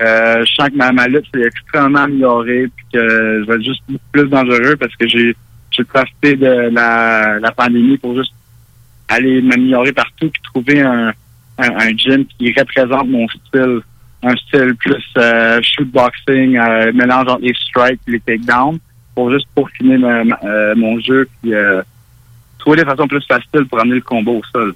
Euh, 0.00 0.44
je 0.46 0.54
sens 0.54 0.70
que 0.70 0.76
ma, 0.76 0.92
ma 0.92 1.08
lutte 1.08 1.26
s'est 1.34 1.42
extrêmement 1.42 2.00
améliorée 2.00 2.68
puis 2.74 2.86
que 2.92 3.42
je 3.42 3.46
vais 3.46 3.56
être 3.56 3.64
juste 3.64 3.82
plus 4.12 4.28
dangereux 4.28 4.76
parce 4.76 4.94
que 4.94 5.08
j'ai 5.08 5.34
j'ai 5.72 5.84
profité 5.84 6.36
de 6.36 6.70
la, 6.72 7.38
la 7.40 7.50
pandémie 7.50 7.98
pour 7.98 8.16
juste 8.16 8.32
aller 9.08 9.42
m'améliorer 9.42 9.92
partout 9.92 10.30
puis 10.30 10.42
trouver 10.42 10.80
un, 10.80 11.12
un, 11.58 11.70
un 11.76 11.96
gym 11.96 12.24
qui 12.26 12.52
représente 12.52 13.08
mon 13.08 13.26
style. 13.28 13.80
Un 14.20 14.34
style 14.34 14.74
plus 14.74 15.04
euh, 15.16 15.60
shootboxing, 15.62 16.58
euh, 16.58 16.92
mélange 16.92 17.28
entre 17.28 17.40
les 17.40 17.54
strikes 17.54 18.00
et 18.08 18.10
les 18.10 18.20
takedowns, 18.20 18.80
pour 19.14 19.30
juste 19.30 19.46
pour 19.54 19.70
finir 19.70 20.00
euh, 20.04 20.74
mon 20.74 20.98
jeu 20.98 21.28
puis 21.40 21.54
euh, 21.54 21.82
trouver 22.58 22.78
des 22.78 22.84
façons 22.84 23.06
plus 23.06 23.24
faciles 23.26 23.66
pour 23.68 23.80
amener 23.80 23.96
le 23.96 24.00
combat 24.02 24.32
au 24.32 24.42
sol. 24.52 24.74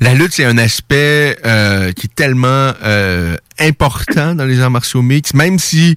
La 0.00 0.14
lutte, 0.14 0.32
c'est 0.32 0.44
un 0.44 0.58
aspect 0.58 1.36
euh, 1.44 1.92
qui 1.92 2.06
est 2.06 2.14
tellement 2.14 2.72
euh, 2.84 3.36
important 3.58 4.34
dans 4.34 4.44
les 4.44 4.60
arts 4.60 4.70
martiaux 4.70 5.02
mixtes, 5.02 5.34
même 5.34 5.58
si 5.58 5.96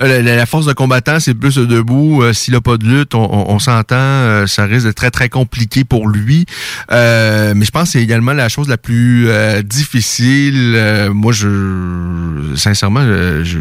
euh, 0.00 0.22
la, 0.22 0.46
force 0.46 0.66
de 0.66 0.72
combattant, 0.72 1.20
c'est 1.20 1.34
plus 1.34 1.56
debout. 1.56 2.22
S'il 2.32 2.54
n'a 2.54 2.60
pas 2.60 2.76
de 2.76 2.84
lutte, 2.84 3.14
on, 3.14 3.58
s'entend, 3.58 4.46
ça 4.46 4.64
risque 4.64 4.86
d'être 4.86 4.96
très, 4.96 5.10
très 5.10 5.28
compliqué 5.28 5.84
pour 5.84 6.08
lui. 6.08 6.46
mais 6.90 7.64
je 7.64 7.70
pense 7.70 7.84
que 7.84 7.88
c'est 7.90 8.02
également 8.02 8.32
la 8.32 8.48
chose 8.48 8.68
la 8.68 8.78
plus 8.78 9.28
difficile. 9.64 11.10
moi, 11.12 11.32
je 11.32 12.52
sincèrement, 12.56 13.02
je, 13.42 13.58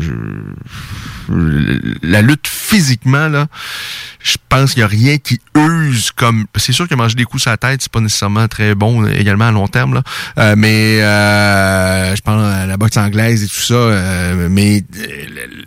la 2.04 2.22
lutte 2.22 2.48
physiquement, 2.48 3.28
là, 3.28 3.48
je 4.24 4.38
pense 4.50 4.74
qu'il 4.74 4.82
n'y 4.82 4.86
a 4.86 4.88
rien 4.88 5.18
qui 5.18 5.40
use 5.56 6.12
comme... 6.12 6.46
C'est 6.56 6.72
sûr 6.72 6.88
que 6.88 6.96
manger 6.96 7.16
des 7.16 7.24
coups 7.24 7.44
sur 7.44 7.52
la 7.52 7.58
tête, 7.58 7.82
c'est 7.82 7.92
pas 7.92 8.00
nécessairement 8.00 8.48
très 8.48 8.76
bon 8.76 9.06
également 9.08 9.48
à 9.48 9.52
long 9.52 9.68
terme, 9.68 9.96
là. 9.96 10.04
Euh, 10.38 10.56
mais 10.58 11.02
euh, 11.02 12.16
je 12.16 12.22
pense 12.22 12.44
à 12.44 12.66
la 12.66 12.78
boxe 12.78 12.98
anglaise 12.98 13.44
et 13.44 13.48
tout 13.48 13.62
ça. 13.62 13.74
Euh, 13.74 14.48
mais 14.50 14.84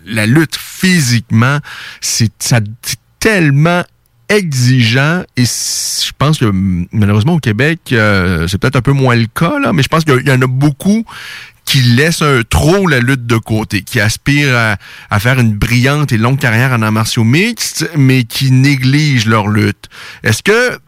la, 0.06 0.26
lutte 0.26 0.56
physiquement, 0.56 1.58
c'est 2.00 2.32
tellement 3.20 3.82
exigeant 4.28 5.22
et 5.36 5.44
je 5.44 6.10
pense 6.16 6.38
que 6.38 6.50
malheureusement 6.92 7.34
au 7.34 7.40
Québec 7.40 7.80
c'est 7.88 8.58
peut-être 8.58 8.76
un 8.76 8.80
peu 8.80 8.92
moins 8.92 9.14
le 9.14 9.26
cas 9.26 9.58
là 9.58 9.74
mais 9.74 9.82
je 9.82 9.88
pense 9.88 10.02
qu'il 10.04 10.26
y 10.26 10.30
en 10.30 10.40
a 10.40 10.46
beaucoup 10.46 11.04
qui 11.64 11.80
laissent 11.80 12.22
un, 12.22 12.42
trop 12.48 12.86
la 12.86 13.00
lutte 13.00 13.26
de 13.26 13.36
côté, 13.36 13.82
qui 13.82 14.00
aspirent 14.00 14.76
à, 15.10 15.20
faire 15.20 15.38
une 15.38 15.54
brillante 15.54 16.12
et 16.12 16.18
longue 16.18 16.38
carrière 16.38 16.72
en 16.72 16.82
arts 16.82 16.92
martiaux 16.92 17.24
mixtes, 17.24 17.88
mais 17.96 18.24
qui 18.24 18.50
négligent 18.50 19.26
leur 19.26 19.48
lutte. 19.48 19.88
Est-ce 20.22 20.42
que 20.42 20.78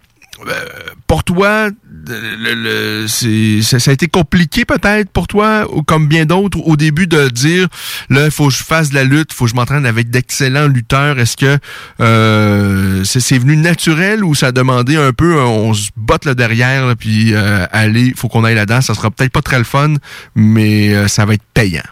euh, 0.46 0.64
pour 1.06 1.24
toi, 1.24 1.70
ça 2.06 3.90
a 3.90 3.94
été 3.94 4.08
compliqué 4.08 4.64
peut-être 4.64 5.10
pour 5.10 5.26
toi, 5.26 5.66
comme 5.86 6.06
bien 6.06 6.24
d'autres, 6.26 6.58
au 6.66 6.76
début 6.76 7.06
de 7.06 7.28
dire, 7.28 7.68
là, 8.10 8.26
il 8.26 8.30
faut 8.30 8.48
que 8.48 8.54
je 8.54 8.62
fasse 8.62 8.90
de 8.90 8.94
la 8.94 9.04
lutte, 9.04 9.32
il 9.32 9.34
faut 9.34 9.44
que 9.44 9.50
je 9.50 9.56
m'entraîne 9.56 9.86
avec 9.86 10.10
d'excellents 10.10 10.68
lutteurs. 10.68 11.18
Est-ce 11.18 11.36
que 11.36 11.58
euh, 12.00 13.04
c'est 13.04 13.38
venu 13.38 13.56
naturel 13.56 14.24
ou 14.24 14.34
ça 14.34 14.48
a 14.48 14.52
demandé 14.52 14.96
un 14.96 15.12
peu, 15.12 15.40
on 15.40 15.74
se 15.74 15.90
botte 15.96 16.24
le 16.24 16.34
derrière, 16.34 16.94
puis 16.98 17.34
euh, 17.34 17.66
allez, 17.72 18.12
faut 18.16 18.28
qu'on 18.28 18.44
aille 18.44 18.54
là-dedans. 18.54 18.80
Ça 18.80 18.94
sera 18.94 19.10
peut-être 19.10 19.32
pas 19.32 19.42
très 19.42 19.58
le 19.58 19.64
fun, 19.64 19.94
mais 20.34 20.94
euh, 20.94 21.08
ça 21.08 21.24
va 21.24 21.34
être 21.34 21.44
payant. 21.54 21.82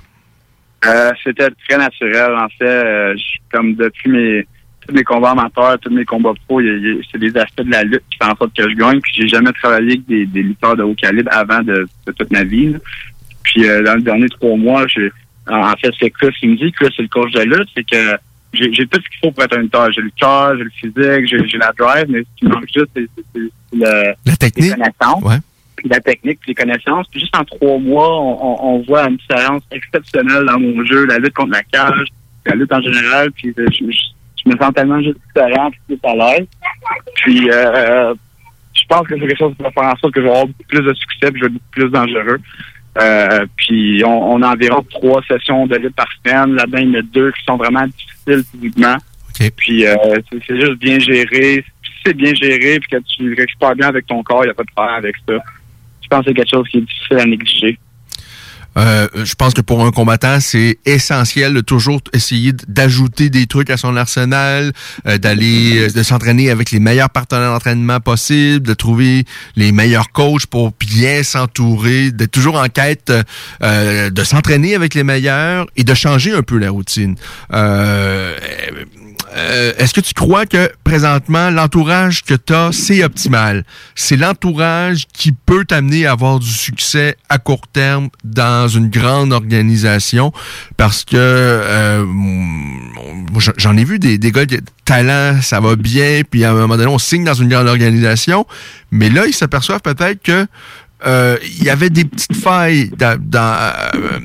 C'était 1.24 1.48
très 1.66 1.78
naturel, 1.78 2.32
en 2.36 2.48
fait. 2.58 3.16
comme 3.50 3.74
depuis 3.74 4.10
mes 4.10 4.46
tous 4.86 4.94
mes 4.94 5.04
combats 5.04 5.30
amateurs, 5.30 5.78
tous 5.80 5.90
mes 5.90 6.04
combats 6.04 6.32
pro, 6.46 6.60
c'est 7.10 7.18
des 7.18 7.36
aspects 7.36 7.62
de 7.62 7.70
la 7.70 7.84
lutte 7.84 8.02
qui 8.10 8.18
font 8.20 8.30
en 8.30 8.36
sorte 8.36 8.56
que 8.56 8.68
je 8.68 8.74
gagne. 8.74 9.00
Puis 9.00 9.12
j'ai 9.16 9.28
jamais 9.28 9.52
travaillé 9.52 9.92
avec 9.92 10.06
des, 10.06 10.26
des 10.26 10.42
lutteurs 10.42 10.76
de 10.76 10.82
haut 10.82 10.94
calibre 10.94 11.30
avant 11.32 11.62
de, 11.62 11.86
toute 12.06 12.30
ma 12.30 12.44
vie. 12.44 12.74
Puis 13.42 13.68
euh, 13.68 13.82
dans 13.82 13.94
les 13.96 14.02
derniers 14.02 14.28
trois 14.28 14.56
mois, 14.56 14.86
j'ai 14.88 15.10
en 15.46 15.76
fait 15.76 15.92
c'est 16.00 16.10
Chris 16.10 16.30
qui 16.40 16.48
me 16.48 16.56
dit, 16.56 16.72
Chris 16.72 16.92
c'est 16.96 17.02
le 17.02 17.08
coach 17.08 17.32
de 17.32 17.42
lutte, 17.42 17.68
c'est 17.74 17.84
que 17.84 18.16
j'ai 18.54 18.86
tout 18.86 19.00
ce 19.00 19.08
qu'il 19.08 19.18
faut 19.22 19.32
pour 19.32 19.44
être 19.44 19.56
un 19.56 19.62
lutteur. 19.62 19.90
J'ai 19.92 20.00
le 20.00 20.10
cœur, 20.16 20.56
j'ai 20.56 20.64
le 20.64 20.70
physique, 20.70 21.48
j'ai 21.50 21.58
la 21.58 21.72
drive, 21.76 22.06
mais 22.08 22.20
ce 22.20 22.26
qui 22.36 22.46
manque 22.46 22.66
juste, 22.72 22.90
c'est 22.94 23.08
le 23.34 24.14
la 24.24 24.36
technique. 24.36 24.70
les 24.70 24.70
connaissances. 24.70 25.42
Puis 25.76 25.88
la 25.88 26.00
technique, 26.00 26.38
puis 26.40 26.50
les 26.50 26.54
connaissances. 26.54 27.06
Puis 27.08 27.20
juste 27.20 27.36
en 27.36 27.44
trois 27.44 27.78
mois, 27.78 28.20
on, 28.20 28.64
on, 28.64 28.82
voit 28.82 29.08
une 29.08 29.16
différence 29.16 29.62
exceptionnelle 29.72 30.44
dans 30.46 30.58
mon 30.58 30.84
jeu, 30.84 31.04
la 31.06 31.18
lutte 31.18 31.34
contre 31.34 31.52
la 31.52 31.62
cage, 31.64 32.08
la 32.46 32.54
lutte 32.54 32.72
en 32.72 32.80
général. 32.80 33.32
Puis 33.32 33.52
je, 33.56 33.64
je, 33.72 33.92
je 34.44 34.52
me 34.52 34.58
sens 34.58 34.72
tellement 34.74 35.00
juste 35.00 35.18
différent, 35.26 35.70
plus 35.86 35.98
à 36.02 36.14
l'aise. 36.14 36.46
Puis, 37.16 37.50
euh, 37.50 38.14
je 38.74 38.82
pense 38.88 39.06
que 39.06 39.14
c'est 39.14 39.26
quelque 39.26 39.38
chose 39.38 39.54
qui 39.56 39.62
va 39.62 39.70
faire 39.70 39.84
en 39.84 39.96
sorte 39.96 40.14
que 40.14 40.20
je 40.20 40.26
vais 40.26 40.32
avoir 40.32 40.46
plus 40.68 40.82
de 40.82 40.94
succès 40.94 41.30
puis 41.30 41.40
je 41.40 41.46
vais 41.46 41.54
être 41.54 41.62
plus 41.70 41.90
dangereux. 41.90 42.40
Euh, 43.00 43.46
puis, 43.56 44.02
on, 44.04 44.42
a 44.42 44.52
environ 44.52 44.84
trois 44.90 45.22
sessions 45.26 45.66
de 45.66 45.76
lutte 45.76 45.96
par 45.96 46.08
semaine. 46.24 46.54
Là-dedans, 46.54 46.78
il 46.78 46.90
y 46.90 46.96
en 46.96 47.00
a 47.00 47.02
deux 47.02 47.32
qui 47.32 47.44
sont 47.44 47.56
vraiment 47.56 47.86
difficiles 47.86 48.44
physiquement. 48.52 48.96
Puis, 49.56 49.86
euh, 49.86 49.96
c'est 50.30 50.60
juste 50.60 50.78
bien 50.78 50.98
géré. 50.98 51.64
Si 51.82 51.90
c'est 52.06 52.14
bien 52.14 52.34
géré 52.34 52.78
puis 52.80 52.90
que 52.90 53.02
tu 53.16 53.34
récupères 53.34 53.74
bien 53.74 53.88
avec 53.88 54.06
ton 54.06 54.22
corps, 54.22 54.44
il 54.44 54.48
n'y 54.48 54.50
a 54.50 54.54
pas 54.54 54.62
de 54.62 54.70
problème 54.74 54.94
avec 54.96 55.16
ça. 55.28 55.34
Je 56.02 56.08
pense 56.08 56.20
que 56.20 56.26
c'est 56.28 56.34
quelque 56.34 56.50
chose 56.50 56.68
qui 56.68 56.78
est 56.78 56.82
difficile 56.82 57.18
à 57.18 57.24
négliger. 57.24 57.78
Euh, 58.76 59.08
je 59.14 59.34
pense 59.34 59.54
que 59.54 59.60
pour 59.60 59.84
un 59.84 59.90
combattant, 59.90 60.38
c'est 60.40 60.78
essentiel 60.84 61.54
de 61.54 61.60
toujours 61.60 62.00
essayer 62.12 62.52
d'ajouter 62.68 63.30
des 63.30 63.46
trucs 63.46 63.70
à 63.70 63.76
son 63.76 63.96
arsenal, 63.96 64.72
euh, 65.06 65.18
d'aller, 65.18 65.88
de 65.88 66.02
s'entraîner 66.02 66.50
avec 66.50 66.70
les 66.70 66.80
meilleurs 66.80 67.10
partenaires 67.10 67.52
d'entraînement 67.52 68.00
possibles, 68.00 68.66
de 68.66 68.74
trouver 68.74 69.24
les 69.56 69.72
meilleurs 69.72 70.10
coachs 70.10 70.46
pour 70.46 70.72
bien 70.78 71.22
s'entourer, 71.22 72.10
d'être 72.10 72.32
toujours 72.32 72.56
en 72.56 72.68
quête 72.68 73.12
euh, 73.62 74.10
de 74.10 74.24
s'entraîner 74.24 74.74
avec 74.74 74.94
les 74.94 75.04
meilleurs 75.04 75.66
et 75.76 75.84
de 75.84 75.94
changer 75.94 76.32
un 76.32 76.42
peu 76.42 76.58
la 76.58 76.70
routine. 76.70 77.16
Euh, 79.36 79.72
est-ce 79.78 79.92
que 79.92 80.00
tu 80.00 80.14
crois 80.14 80.46
que 80.46 80.70
présentement, 80.84 81.50
l'entourage 81.50 82.22
que 82.22 82.34
tu 82.34 82.52
as, 82.52 82.70
c'est 82.72 83.02
optimal? 83.02 83.64
C'est 83.94 84.16
l'entourage 84.16 85.04
qui 85.12 85.32
peut 85.32 85.64
t'amener 85.64 86.06
à 86.06 86.12
avoir 86.12 86.38
du 86.38 86.50
succès 86.50 87.16
à 87.28 87.38
court 87.38 87.66
terme 87.66 88.08
dans 88.22 88.68
une 88.68 88.88
grande 88.88 89.32
organisation? 89.32 90.32
Parce 90.76 91.04
que 91.04 91.16
euh, 91.16 92.04
j'en 93.56 93.76
ai 93.76 93.84
vu 93.84 93.98
des, 93.98 94.18
des 94.18 94.30
gars 94.30 94.46
qui 94.46 94.58
talent, 94.84 95.40
ça 95.42 95.60
va 95.60 95.76
bien, 95.76 96.22
puis 96.28 96.44
à 96.44 96.50
un 96.50 96.54
moment 96.54 96.76
donné, 96.76 96.88
on 96.88 96.98
signe 96.98 97.24
dans 97.24 97.34
une 97.34 97.48
grande 97.48 97.68
organisation, 97.68 98.46
mais 98.90 99.10
là, 99.10 99.26
ils 99.26 99.34
s'aperçoivent 99.34 99.80
peut-être 99.80 100.22
que 100.22 100.46
euh, 101.06 101.36
il 101.42 101.64
y 101.64 101.70
avait 101.70 101.90
des 101.90 102.04
petites 102.04 102.36
failles 102.36 102.88
dans, 102.96 103.20
euh, 103.20 104.18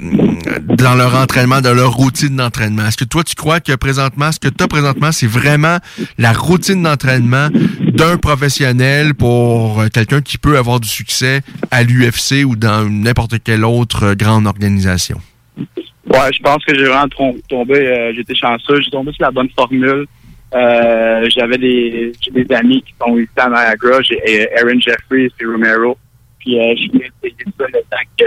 dans, 0.63 0.95
leur 0.95 1.15
entraînement, 1.15 1.59
dans 1.59 1.73
leur 1.73 1.91
routine 1.91 2.37
d'entraînement. 2.37 2.85
Est-ce 2.87 2.95
que 2.95 3.05
toi, 3.05 3.23
tu 3.23 3.35
crois 3.35 3.59
que 3.59 3.75
présentement, 3.75 4.31
ce 4.31 4.39
que 4.39 4.47
tu 4.47 4.63
as 4.63 4.67
présentement, 4.67 5.11
c'est 5.11 5.27
vraiment 5.27 5.77
la 6.17 6.31
routine 6.31 6.81
d'entraînement 6.81 7.49
d'un 7.81 8.17
professionnel 8.17 9.13
pour 9.13 9.83
quelqu'un 9.93 10.21
qui 10.21 10.37
peut 10.37 10.57
avoir 10.57 10.79
du 10.79 10.87
succès 10.87 11.41
à 11.69 11.83
l'UFC 11.83 12.45
ou 12.45 12.55
dans 12.55 12.89
n'importe 12.89 13.43
quelle 13.43 13.65
autre 13.65 14.13
grande 14.13 14.47
organisation? 14.47 15.19
Ouais, 15.57 16.31
je 16.33 16.41
pense 16.41 16.63
que 16.63 16.73
j'ai 16.75 16.85
vraiment 16.85 17.35
tombé, 17.49 17.75
euh, 17.75 18.13
j'étais 18.15 18.35
chanceux, 18.35 18.79
j'ai 18.81 18.89
tombé 18.89 19.11
sur 19.11 19.25
la 19.25 19.31
bonne 19.31 19.49
formule. 19.49 20.05
j'avais 20.53 21.57
des, 21.57 22.13
des 22.31 22.55
amis 22.55 22.81
qui 22.83 22.93
sont 23.01 23.17
ici 23.17 23.29
à 23.35 23.49
Niagara, 23.49 24.01
j'ai 24.01 24.49
Aaron 24.57 24.79
Jeffries 24.79 25.29
et 25.39 25.45
Romero 25.45 25.97
puis 26.39 26.59
euh, 26.59 26.75
je 26.75 26.91
venais 26.91 27.11
essayer 27.23 27.35
ça 27.57 27.65
le 27.67 27.81
temps 27.89 28.09
que 28.17 28.25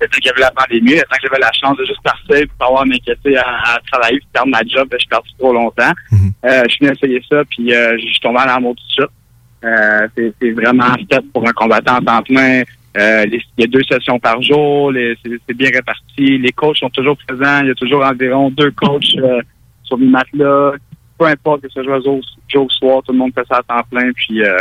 le 0.00 0.08
temps 0.08 0.16
qu'il 0.16 0.26
y 0.26 0.30
avait 0.30 0.40
la 0.40 0.50
pandémie, 0.50 0.94
le 0.94 1.02
temps 1.02 1.16
que 1.16 1.28
j'avais 1.28 1.40
la 1.40 1.52
chance 1.52 1.76
de 1.76 1.84
juste 1.84 2.02
partir 2.02 2.46
pour 2.48 2.56
pas 2.58 2.66
avoir 2.66 2.86
m'inquiéter 2.86 3.36
à, 3.36 3.74
à, 3.74 3.78
travailler 3.90 4.18
puis 4.18 4.28
perdre 4.32 4.50
ma 4.50 4.62
job, 4.62 4.88
ben, 4.88 4.96
je 4.96 5.00
suis 5.00 5.08
parti 5.08 5.34
trop 5.38 5.52
longtemps. 5.52 5.92
Mhm. 6.12 6.32
euh, 6.44 6.62
je 6.68 6.78
venais 6.80 6.92
essayer 6.92 7.22
ça, 7.28 7.42
puis 7.50 7.74
euh, 7.74 7.98
je 7.98 8.06
suis 8.06 8.20
tombé 8.20 8.38
en 8.38 8.48
amour 8.48 8.74
tout 8.76 9.02
ça. 9.02 9.08
Euh, 9.62 10.08
c'est 10.16 10.50
vraiment 10.52 10.94
fait 11.10 11.20
pour 11.32 11.46
un 11.46 11.52
combattant 11.52 11.98
en 11.98 12.02
temps 12.02 12.22
plein. 12.22 12.62
Euh, 12.98 13.24
il 13.26 13.42
y 13.58 13.64
a 13.64 13.66
deux 13.66 13.84
sessions 13.84 14.18
par 14.18 14.42
jour, 14.42 14.92
c'est 15.24 15.54
bien 15.54 15.70
réparti. 15.72 16.38
Les 16.38 16.52
coachs 16.52 16.78
sont 16.78 16.90
toujours 16.90 17.16
présents. 17.16 17.60
Il 17.62 17.68
y 17.68 17.70
a 17.70 17.74
toujours 17.74 18.04
environ 18.04 18.50
deux 18.50 18.70
coachs 18.72 19.16
euh, 19.18 19.40
sur 19.84 19.96
le 19.96 20.06
matelas. 20.06 20.72
Peu 21.18 21.26
importe 21.26 21.62
que 21.62 21.68
ce 21.68 21.82
soit 21.82 22.00
jour, 22.00 22.20
jour 22.48 22.72
soir, 22.72 23.02
tout 23.04 23.12
le 23.12 23.18
monde 23.18 23.32
fait 23.34 23.46
ça 23.48 23.58
à 23.58 23.62
temps 23.62 23.86
plein. 23.90 24.10
Puis 24.12 24.42
euh, 24.42 24.58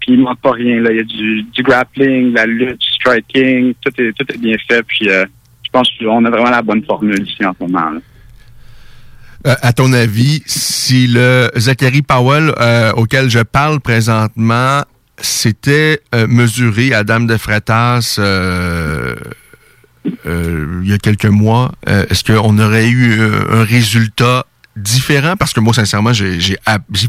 puis 0.00 0.12
il 0.12 0.20
manque 0.20 0.40
pas 0.40 0.52
rien. 0.52 0.80
Là. 0.80 0.90
Il 0.90 0.96
y 0.96 1.00
a 1.00 1.04
du, 1.04 1.62
grappling, 1.62 2.32
la 2.34 2.46
lutte, 2.46 2.80
du 2.80 2.88
striking, 2.88 3.74
tout 3.80 3.92
est, 4.00 4.12
tout 4.12 4.32
est 4.32 4.38
bien 4.38 4.56
fait. 4.68 4.82
Puis 4.82 5.08
euh, 5.08 5.24
je 5.64 5.70
pense 5.70 5.90
qu'on 5.98 6.24
a 6.24 6.30
vraiment 6.30 6.50
la 6.50 6.62
bonne 6.62 6.84
formule 6.84 7.22
ici 7.26 7.44
en 7.44 7.52
ce 7.58 7.64
moment. 7.66 8.00
Euh, 9.46 9.54
à 9.62 9.72
ton 9.72 9.92
avis, 9.92 10.42
si 10.46 11.06
le 11.06 11.50
Zachary 11.56 12.02
Powell 12.02 12.52
euh, 12.58 12.92
auquel 12.92 13.30
je 13.30 13.38
parle 13.40 13.80
présentement 13.80 14.82
s'était 15.18 16.00
euh, 16.14 16.26
mesuré 16.26 16.92
à 16.92 17.04
Dame 17.04 17.26
de 17.26 17.36
euh, 18.18 19.14
il 20.82 20.88
y 20.88 20.92
a 20.92 20.98
quelques 20.98 21.26
mois, 21.26 21.72
est-ce 21.86 22.22
qu'on 22.22 22.58
aurait 22.58 22.88
eu 22.88 23.20
un 23.50 23.64
résultat 23.64 24.46
différent 24.76 25.36
parce 25.36 25.52
que 25.52 25.60
moi 25.60 25.72
sincèrement 25.74 26.12
j'ai 26.12 26.38
j'ai 26.40 26.58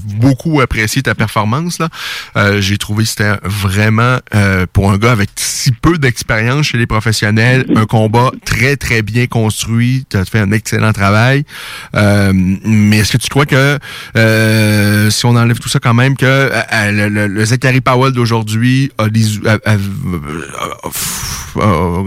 beaucoup 0.03 0.61
apprécié 0.61 1.01
ta 1.01 1.15
performance 1.15 1.79
là. 1.79 1.89
Euh, 2.35 2.61
j'ai 2.61 2.77
trouvé 2.77 3.03
que 3.03 3.09
c'était 3.09 3.35
vraiment 3.43 4.17
euh, 4.33 4.65
pour 4.71 4.91
un 4.91 4.97
gars 4.97 5.11
avec 5.11 5.29
si 5.35 5.71
peu 5.71 5.97
d'expérience 5.97 6.67
chez 6.67 6.77
les 6.77 6.87
professionnels 6.87 7.65
un 7.75 7.85
combat 7.85 8.31
très 8.45 8.77
très 8.77 9.01
bien 9.01 9.27
construit 9.27 10.05
tu 10.09 10.17
as 10.17 10.25
fait 10.25 10.39
un 10.39 10.51
excellent 10.51 10.93
travail. 10.93 11.43
Euh, 11.95 12.31
mais 12.33 12.99
est-ce 12.99 13.13
que 13.13 13.17
tu 13.17 13.29
crois 13.29 13.45
que 13.45 13.77
euh, 14.15 15.09
si 15.09 15.25
on 15.25 15.35
enlève 15.35 15.59
tout 15.59 15.69
ça 15.69 15.79
quand 15.79 15.93
même 15.93 16.15
que 16.15 16.25
euh, 16.25 16.91
le, 16.91 17.09
le, 17.09 17.27
le, 17.27 17.45
Zachary 17.45 17.81
Powell 17.81 18.13
d'aujourd'hui 18.13 18.91
a, 18.97 19.07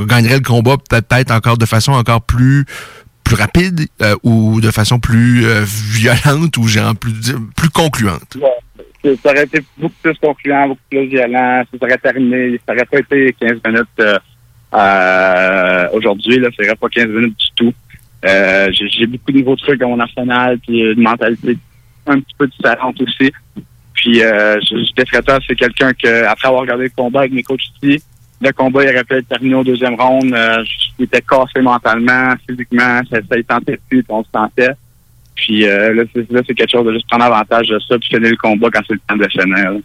gagnerait 0.06 0.36
le 0.36 0.40
combat 0.40 0.76
peut-être 0.88 1.30
encore 1.30 1.58
de 1.58 1.66
façon 1.66 1.92
encore 1.92 2.22
plus 2.22 2.66
plus 3.30 3.40
rapide 3.40 3.80
euh, 4.02 4.16
ou 4.24 4.60
de 4.60 4.70
façon 4.70 4.98
plus 4.98 5.46
euh, 5.46 5.62
violente 5.64 6.56
ou 6.56 6.66
genre 6.66 6.96
plus, 6.96 7.12
plus 7.56 7.70
concluante? 7.70 8.36
Ça 9.04 9.30
aurait 9.30 9.44
été 9.44 9.60
beaucoup 9.78 9.94
plus 10.02 10.18
concluant, 10.18 10.68
beaucoup 10.68 10.80
plus 10.90 11.06
violent. 11.06 11.62
Ça 11.70 11.86
aurait 11.86 11.98
terminé. 11.98 12.60
Ça 12.66 12.74
aurait 12.74 12.84
pas 12.84 12.98
été 12.98 13.34
15 13.40 13.60
minutes 13.64 14.18
euh, 14.74 15.88
aujourd'hui. 15.92 16.42
Ça 16.42 16.64
aurait 16.64 16.74
pas 16.74 16.88
15 16.88 17.06
minutes 17.06 17.38
du 17.38 17.50
tout. 17.54 17.74
J'ai 18.72 19.06
beaucoup 19.06 19.32
de 19.32 19.38
nouveaux 19.38 19.56
trucs 19.56 19.80
dans 19.80 19.90
mon 19.90 20.00
arsenal, 20.00 20.58
puis 20.58 20.80
une 20.80 21.00
mentalité 21.00 21.56
un 22.06 22.20
petit 22.20 22.34
peu 22.36 22.48
différente 22.48 23.00
aussi. 23.00 23.32
Puis 23.94 24.22
euh, 24.22 24.58
j'étais 24.60 25.04
c'est 25.46 25.54
quelqu'un 25.54 25.92
que, 25.92 26.24
après 26.24 26.48
avoir 26.48 26.62
regardé 26.62 26.84
le 26.84 26.90
combat 26.96 27.20
avec 27.20 27.32
mes 27.32 27.42
coachs 27.42 27.60
ici, 27.82 28.02
le 28.41 28.53
combat 28.53 28.84
il 28.84 28.91
aurait 28.91 29.05
pu 29.05 29.14
être 29.16 29.28
terminé 29.28 29.55
au 29.55 29.64
deuxième 29.64 29.95
round. 29.95 30.32
Euh, 30.32 30.64
était 30.99 31.22
cassé 31.22 31.61
mentalement, 31.61 32.34
physiquement, 32.49 33.01
ça, 33.11 33.38
y 33.38 33.45
tentait 33.45 33.78
plus, 33.88 34.05
on 34.09 34.22
se 34.22 34.28
sentait. 34.32 34.72
Puis 35.34 35.66
euh, 35.66 35.95
là, 35.95 36.03
c'est, 36.14 36.55
quelque 36.55 36.70
chose 36.70 36.86
de 36.86 36.93
juste 36.93 37.09
prendre 37.09 37.24
avantage 37.24 37.68
de 37.68 37.78
ça, 37.78 37.99
puis 37.99 38.09
finir 38.09 38.30
le 38.30 38.36
combat 38.36 38.68
quand 38.72 38.82
c'est 38.86 38.95
le 38.95 39.01
temps 39.09 39.16
de 39.16 39.28
finir. 39.28 39.80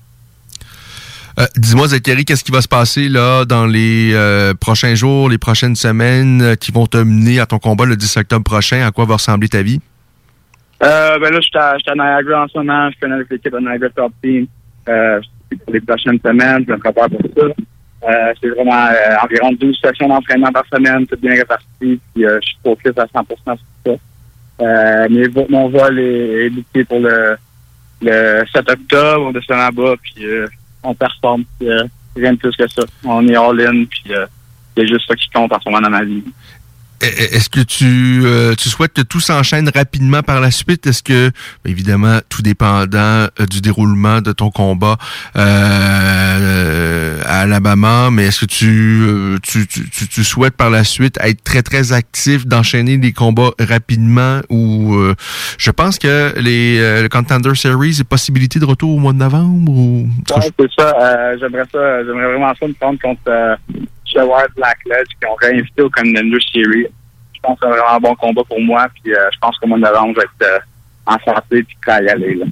Euh, 1.37 1.45
dis-moi, 1.57 1.87
Zachary, 1.87 2.23
qu'est-ce 2.23 2.43
qui 2.43 2.51
va 2.51 2.61
se 2.61 2.67
passer 2.67 3.09
là 3.09 3.43
dans 3.43 3.65
les 3.65 4.11
euh, 4.13 4.53
prochains 4.53 4.95
jours, 4.95 5.29
les 5.29 5.37
prochaines 5.37 5.75
semaines 5.75 6.41
euh, 6.41 6.55
qui 6.55 6.71
vont 6.71 6.87
te 6.87 6.97
mener 6.97 7.41
à 7.41 7.45
ton 7.45 7.59
combat 7.59 7.85
le 7.85 7.97
10 7.97 8.17
octobre 8.17 8.43
prochain? 8.43 8.85
À 8.85 8.91
quoi 8.91 9.05
va 9.05 9.15
ressembler 9.15 9.49
ta 9.49 9.61
vie? 9.61 9.81
Euh, 10.81 11.19
ben 11.19 11.33
là, 11.33 11.39
je 11.41 11.47
suis 11.47 11.57
à, 11.57 11.71
à, 11.71 11.95
Niagara 11.95 12.43
en 12.43 12.47
ce 12.47 12.57
moment. 12.57 12.89
Je 12.91 12.99
connais 12.99 13.17
l'équipe 13.29 13.51
de 13.51 13.59
Niagara 13.59 13.89
Top 13.95 14.13
Team. 14.23 14.47
Euh, 14.87 15.19
pour 15.65 15.73
les 15.73 15.81
prochaines 15.81 16.19
semaines, 16.19 16.63
je 16.67 16.73
me 16.73 16.77
prépare 16.77 17.09
pour 17.09 17.21
ça. 17.21 17.47
Euh, 18.03 18.33
c'est 18.39 18.49
vraiment 18.49 18.87
euh, 18.87 19.15
environ 19.23 19.51
12 19.53 19.79
sessions 19.83 20.07
d'entraînement 20.07 20.51
par 20.51 20.65
semaine, 20.71 21.07
tout 21.07 21.17
bien 21.17 21.33
réparti. 21.33 21.65
Puis 21.79 22.25
euh, 22.25 22.39
je 22.41 22.47
suis 22.47 22.57
focus 22.63 22.93
à 22.97 23.05
100% 23.05 23.25
sur 23.25 23.57
ça. 23.85 23.91
Euh, 24.61 25.07
mais 25.09 25.45
mon 25.49 25.69
vol 25.69 25.99
est, 25.99 26.51
est 26.75 26.83
pour 26.83 26.99
le, 26.99 27.37
le 28.01 28.43
7 28.53 28.69
octobre. 28.69 29.27
On 29.27 29.31
descend 29.31 29.57
là-bas, 29.57 29.95
puis 30.01 30.25
euh, 30.25 30.47
on 30.83 30.93
performe. 30.93 31.43
Puis, 31.59 31.69
euh, 31.69 31.83
rien 32.15 32.33
de 32.33 32.37
plus 32.37 32.55
que 32.55 32.67
ça. 32.67 32.83
On 33.03 33.27
est 33.27 33.35
all-in, 33.35 33.85
puis 33.85 34.13
c'est 34.77 34.87
juste 34.87 35.07
ça 35.07 35.15
qui 35.15 35.29
compte 35.29 35.51
en 35.51 35.59
ce 35.59 35.69
moment 35.69 35.81
dans 35.81 35.89
ma 35.89 36.03
vie. 36.03 36.23
Est-ce 37.01 37.49
que 37.49 37.59
tu, 37.59 38.21
euh, 38.23 38.55
tu 38.55 38.69
souhaites 38.69 38.93
que 38.93 39.01
tout 39.01 39.19
s'enchaîne 39.19 39.69
rapidement 39.73 40.21
par 40.21 40.39
la 40.39 40.49
suite? 40.49 40.87
Est-ce 40.87 41.03
que, 41.03 41.31
évidemment, 41.65 42.19
tout 42.29 42.41
dépendant 42.41 42.97
euh, 42.97 43.45
du 43.49 43.61
déroulement 43.61 44.21
de 44.21 44.31
ton 44.31 44.49
combat 44.49 44.97
euh, 45.35 47.21
à 47.25 47.41
Alabama, 47.41 48.09
mais 48.11 48.27
est-ce 48.27 48.41
que 48.41 48.45
tu, 48.45 49.39
tu, 49.43 49.67
tu, 49.67 50.07
tu, 50.07 50.23
souhaites 50.23 50.55
par 50.55 50.69
la 50.69 50.83
suite 50.83 51.17
être 51.21 51.43
très, 51.43 51.61
très 51.61 51.91
actif, 51.91 52.47
d'enchaîner 52.47 52.97
les 52.97 53.11
combats 53.11 53.51
rapidement? 53.59 54.39
Ou 54.49 54.97
je 55.57 55.71
pense 55.71 55.99
que 55.99 56.33
les 56.39 56.79
le 57.01 57.09
Contender 57.09 57.55
Series, 57.55 57.97
est 57.99 58.03
possibilité 58.03 58.59
de 58.59 58.65
retour 58.65 58.95
au 58.95 58.99
mois 58.99 59.13
de 59.13 59.19
novembre? 59.19 59.71
Ou... 59.71 60.07
Ouais, 60.35 60.49
c'est 60.57 60.69
ça. 60.77 61.37
j'aimerais 61.39 61.65
ça. 61.71 62.03
J'aimerais 62.05 62.27
vraiment 62.27 62.53
ça 62.59 62.67
me 62.67 62.73
prendre 62.73 62.99
contre 62.99 63.57
Black 64.23 64.51
Blackledge 64.55 65.07
qui 65.19 65.27
ont 65.27 65.35
réinvité 65.35 65.81
au 65.81 65.89
Contender 65.89 66.37
Series. 66.53 66.87
Je 67.33 67.39
pense 67.41 67.59
que 67.59 67.67
c'est 67.67 67.71
vraiment 67.71 67.95
un 67.95 67.99
bon 67.99 68.15
combat 68.15 68.43
pour 68.47 68.61
moi. 68.61 68.87
Puis 69.01 69.13
euh, 69.13 69.29
je 69.33 69.39
pense 69.39 69.57
que 69.59 69.65
de 69.65 69.71
novembre, 69.71 70.13
je 70.15 70.21
vais 70.21 70.25
être 70.25 70.53
euh, 70.53 70.59
en 71.05 71.17
santé 71.25 71.63
puis 71.63 71.77
prêt 71.81 71.93
à 71.93 72.01
y 72.01 72.09
aller. 72.09 72.35
Là. 72.35 72.45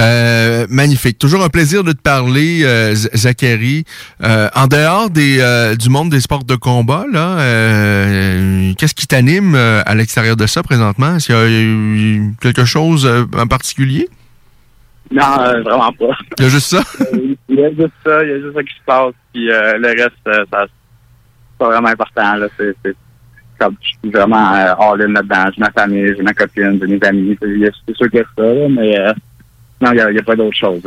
Euh, 0.00 0.66
magnifique. 0.68 1.18
Toujours 1.18 1.42
un 1.44 1.48
plaisir 1.48 1.84
de 1.84 1.92
te 1.92 2.00
parler, 2.00 2.62
euh, 2.64 2.94
Zachary. 2.94 3.84
Euh, 4.22 4.48
en 4.54 4.66
dehors 4.66 5.10
des, 5.10 5.74
du 5.78 5.88
monde 5.88 6.10
des 6.10 6.20
sports 6.20 6.44
de 6.44 6.56
combat, 6.56 7.04
là, 7.12 7.36
qu'est-ce 8.76 8.94
qui 8.94 9.06
t'anime 9.06 9.54
à 9.54 9.94
l'extérieur 9.94 10.36
de 10.36 10.46
ça 10.46 10.62
présentement? 10.62 11.16
Est-ce 11.16 11.26
qu'il 11.26 12.16
y 12.16 12.18
a 12.18 12.30
quelque 12.40 12.64
chose 12.64 13.08
en 13.36 13.46
particulier? 13.46 14.08
Non, 15.10 15.22
vraiment 15.62 15.92
pas. 15.92 16.16
Il 16.38 16.44
y 16.44 16.46
a 16.46 16.48
juste 16.48 16.68
ça? 16.68 16.82
Il 17.54 17.60
y 17.60 17.64
a 17.64 17.70
juste 17.70 17.94
ça, 18.04 18.22
il 18.22 18.28
y 18.28 18.32
a 18.32 18.40
juste 18.40 18.54
ça 18.54 18.62
qui 18.62 18.74
se 18.74 18.84
passe. 18.84 19.14
Puis 19.32 19.50
euh, 19.50 19.78
le 19.78 19.88
reste, 19.88 20.26
euh, 20.26 20.44
ça, 20.52 20.66
c'est 20.66 21.58
pas 21.58 21.68
vraiment 21.68 21.88
important. 21.88 22.34
Là. 22.34 22.48
C'est, 22.56 22.74
c'est, 22.84 22.96
comme, 23.58 23.76
je 23.80 23.88
suis 23.88 24.10
vraiment 24.10 24.52
euh, 24.54 24.74
all-in 24.74 25.12
là-dedans. 25.12 25.50
J'ai 25.54 25.60
ma 25.60 25.70
famille, 25.70 26.14
j'ai 26.16 26.22
ma 26.22 26.34
copine, 26.34 26.78
j'ai 26.80 26.86
mes 26.86 27.06
amis. 27.06 27.38
C'est, 27.40 27.70
c'est 27.86 27.96
sûr 27.96 28.10
a 28.10 28.24
ça, 28.36 28.42
là, 28.42 28.68
mais 28.68 28.98
euh, 28.98 29.12
non, 29.80 29.92
il 29.92 29.94
n'y 29.94 30.18
a, 30.18 30.20
a, 30.20 30.24
pas 30.24 30.36
d'autre 30.36 30.56
chose. 30.56 30.82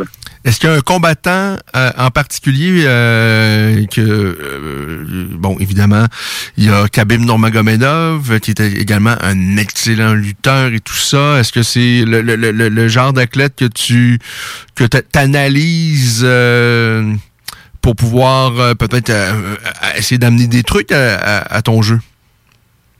Est-ce 0.45 0.59
qu'il 0.59 0.69
y 0.69 0.73
a 0.73 0.75
un 0.75 0.81
combattant 0.81 1.57
euh, 1.75 1.91
en 1.97 2.09
particulier 2.09 2.83
euh, 2.85 3.85
que 3.87 4.01
euh, 4.01 5.27
bon 5.31 5.57
évidemment 5.59 6.05
il 6.57 6.65
y 6.65 6.69
a 6.69 6.87
Khabib 6.87 7.21
Nurmagomedov 7.21 8.39
qui 8.39 8.51
était 8.51 8.71
également 8.71 9.15
un 9.21 9.57
excellent 9.57 10.13
lutteur 10.13 10.73
et 10.73 10.79
tout 10.79 10.93
ça. 10.93 11.39
Est-ce 11.39 11.51
que 11.51 11.63
c'est 11.63 12.03
le, 12.05 12.87
genre 12.87 13.13
d'athlète 13.13 13.55
que 13.55 13.65
tu 13.65 14.19
que 14.75 14.85
t'analyses 14.85 16.27
pour 17.81 17.95
pouvoir 17.95 18.75
peut-être 18.77 19.11
essayer 19.95 20.17
d'amener 20.17 20.47
des 20.47 20.63
trucs 20.63 20.91
à, 20.91 21.61
ton 21.61 21.81
jeu? 21.81 21.99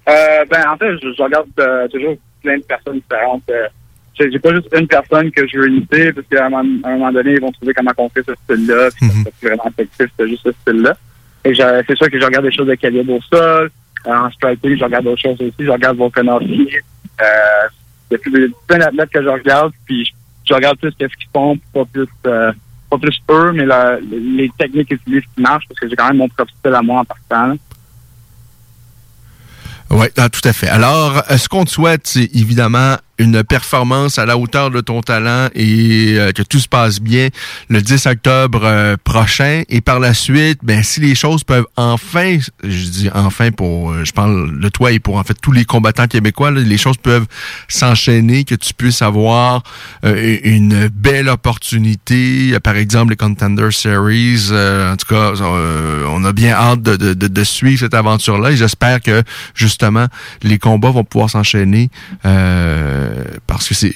ben 0.06 0.64
en 0.70 0.78
fait 0.78 0.92
je 1.02 1.22
regarde 1.22 1.48
toujours 1.92 2.16
plein 2.42 2.58
de 2.58 2.64
personnes 2.64 2.96
différentes 2.96 3.50
j'ai 4.20 4.40
pas 4.40 4.54
juste 4.54 4.68
une 4.78 4.88
personne 4.88 5.32
que 5.32 5.48
je 5.48 5.58
veux 5.58 5.70
imiter, 5.70 6.12
parce 6.12 6.28
qu'à 6.28 6.46
un, 6.46 6.50
moment 6.50 7.12
donné, 7.12 7.34
ils 7.34 7.42
vont 7.42 7.52
trouver 7.52 7.74
comment 7.74 7.92
on 7.98 8.10
fait 8.10 8.26
ce 8.26 8.34
style-là, 8.44 8.90
puis 8.96 9.08
mm 9.08 9.24
c'est 9.40 9.48
vraiment 9.48 9.70
effectif, 9.70 10.08
c'est 10.18 10.28
juste 10.28 10.44
ce 10.44 10.52
style-là. 10.52 10.96
Et 11.46 11.54
c'est 11.56 11.98
sûr 11.98 12.10
que 12.10 12.20
je 12.20 12.26
regarde 12.26 12.46
des 12.46 12.52
choses 12.52 12.68
de 12.68 12.76
calibre 12.76 13.14
au 13.14 13.22
sol, 13.22 13.70
euh, 14.08 14.16
en 14.16 14.32
striking, 14.32 14.78
je 14.78 14.84
regarde 14.84 15.06
d'autres 15.06 15.22
choses 15.22 15.40
aussi, 15.42 15.54
je 15.60 15.70
regarde 15.70 15.98
Volkanovski, 15.98 16.70
euh, 17.22 17.68
il 18.10 18.14
y 18.14 18.16
a 18.16 18.18
plus, 18.18 18.54
plein 18.68 18.78
d'athlètes 18.78 19.10
que 19.10 19.24
je 19.24 19.30
regarde, 19.30 19.74
puis 19.86 20.12
je, 20.46 20.54
regarde 20.54 20.78
plus 20.78 20.92
qu'est-ce 20.98 21.16
qu'ils 21.16 21.30
font, 21.34 21.58
pas 21.74 21.86
plus, 21.86 22.08
euh, 22.26 22.52
pas 22.90 22.98
plus 22.98 23.22
eux, 23.30 23.52
mais 23.54 23.66
les 24.12 24.50
techniques 24.58 24.92
utilisées 24.92 25.26
qui 25.36 25.42
marchent, 25.42 25.68
parce 25.68 25.80
que 25.80 25.90
j'ai 25.90 25.96
quand 25.96 26.08
même 26.08 26.18
mon 26.18 26.30
propre 26.30 26.52
style 26.60 26.74
à 26.74 26.82
moi 26.82 27.02
en 27.02 27.06
partant. 27.06 27.58
Oui, 29.90 30.08
ah, 30.18 30.30
tout 30.30 30.42
à 30.44 30.54
fait. 30.54 30.68
Alors, 30.68 31.24
ce 31.30 31.48
qu'on 31.48 31.64
te 31.64 31.70
souhaite, 31.70 32.08
c'est 32.08 32.30
évidemment 32.36 32.98
une 33.20 33.44
performance 33.44 34.20
à 34.20 34.26
la 34.26 34.38
hauteur 34.38 34.72
de 34.72 34.82
ton 34.82 35.02
talent 35.02 35.50
et 35.56 36.16
euh, 36.18 36.32
que 36.32 36.44
tout 36.44 36.60
se 36.60 36.68
passe 36.68 37.00
bien 37.00 37.30
le 37.70 37.82
10 37.82 38.06
octobre 38.06 38.62
euh, 38.64 38.96
prochain. 39.04 39.64
Et 39.70 39.82
par 39.82 40.00
la 40.00 40.14
suite, 40.14 40.60
ben 40.64 40.84
si 40.84 41.00
les 41.00 41.16
choses 41.16 41.44
peuvent 41.44 41.68
enfin, 41.76 42.38
je 42.64 42.86
dis 42.86 43.10
enfin 43.14 43.52
pour, 43.52 43.92
euh, 43.92 44.04
je 44.04 44.12
parle 44.12 44.60
de 44.60 44.70
toi 44.70 44.92
et 44.92 45.00
pour 45.00 45.18
en 45.18 45.24
fait 45.24 45.38
tous 45.42 45.52
les 45.52 45.66
combattants 45.66 46.08
québécois, 46.08 46.52
les 46.52 46.78
choses 46.78 46.98
peuvent 46.98 47.28
s'enchaîner, 47.68 48.44
que 48.44 48.56
tu 48.56 48.74
puisses 48.74 49.02
avoir 49.02 49.64
une 50.04 50.88
belle 50.88 51.30
opportunité, 51.30 52.58
par 52.64 52.76
exemple 52.76 53.12
les 53.12 53.16
Contender 53.16 53.70
Series. 53.72 54.52
en 54.52 54.96
tout 54.96 55.08
cas, 55.08 55.34
on 56.10 56.24
a 56.24 56.34
bien 56.34 56.54
hâte 56.54 56.82
de, 56.82 56.96
de, 56.96 57.14
de, 57.14 57.28
de 57.28 57.44
suivre 57.44 57.80
cette 57.80 57.94
aventure-là 57.94 58.52
et 58.52 58.58
j'espère 58.58 59.02
que 59.02 59.24
justement 59.54 60.08
les 60.44 60.60
combats 60.60 60.92
vont 60.92 61.04
pouvoir 61.04 61.30
s'enchaîner. 61.30 61.90
Euh, 62.26 63.07
euh, 63.08 63.24
parce 63.48 63.68
que 63.68 63.74
c'est, 63.74 63.94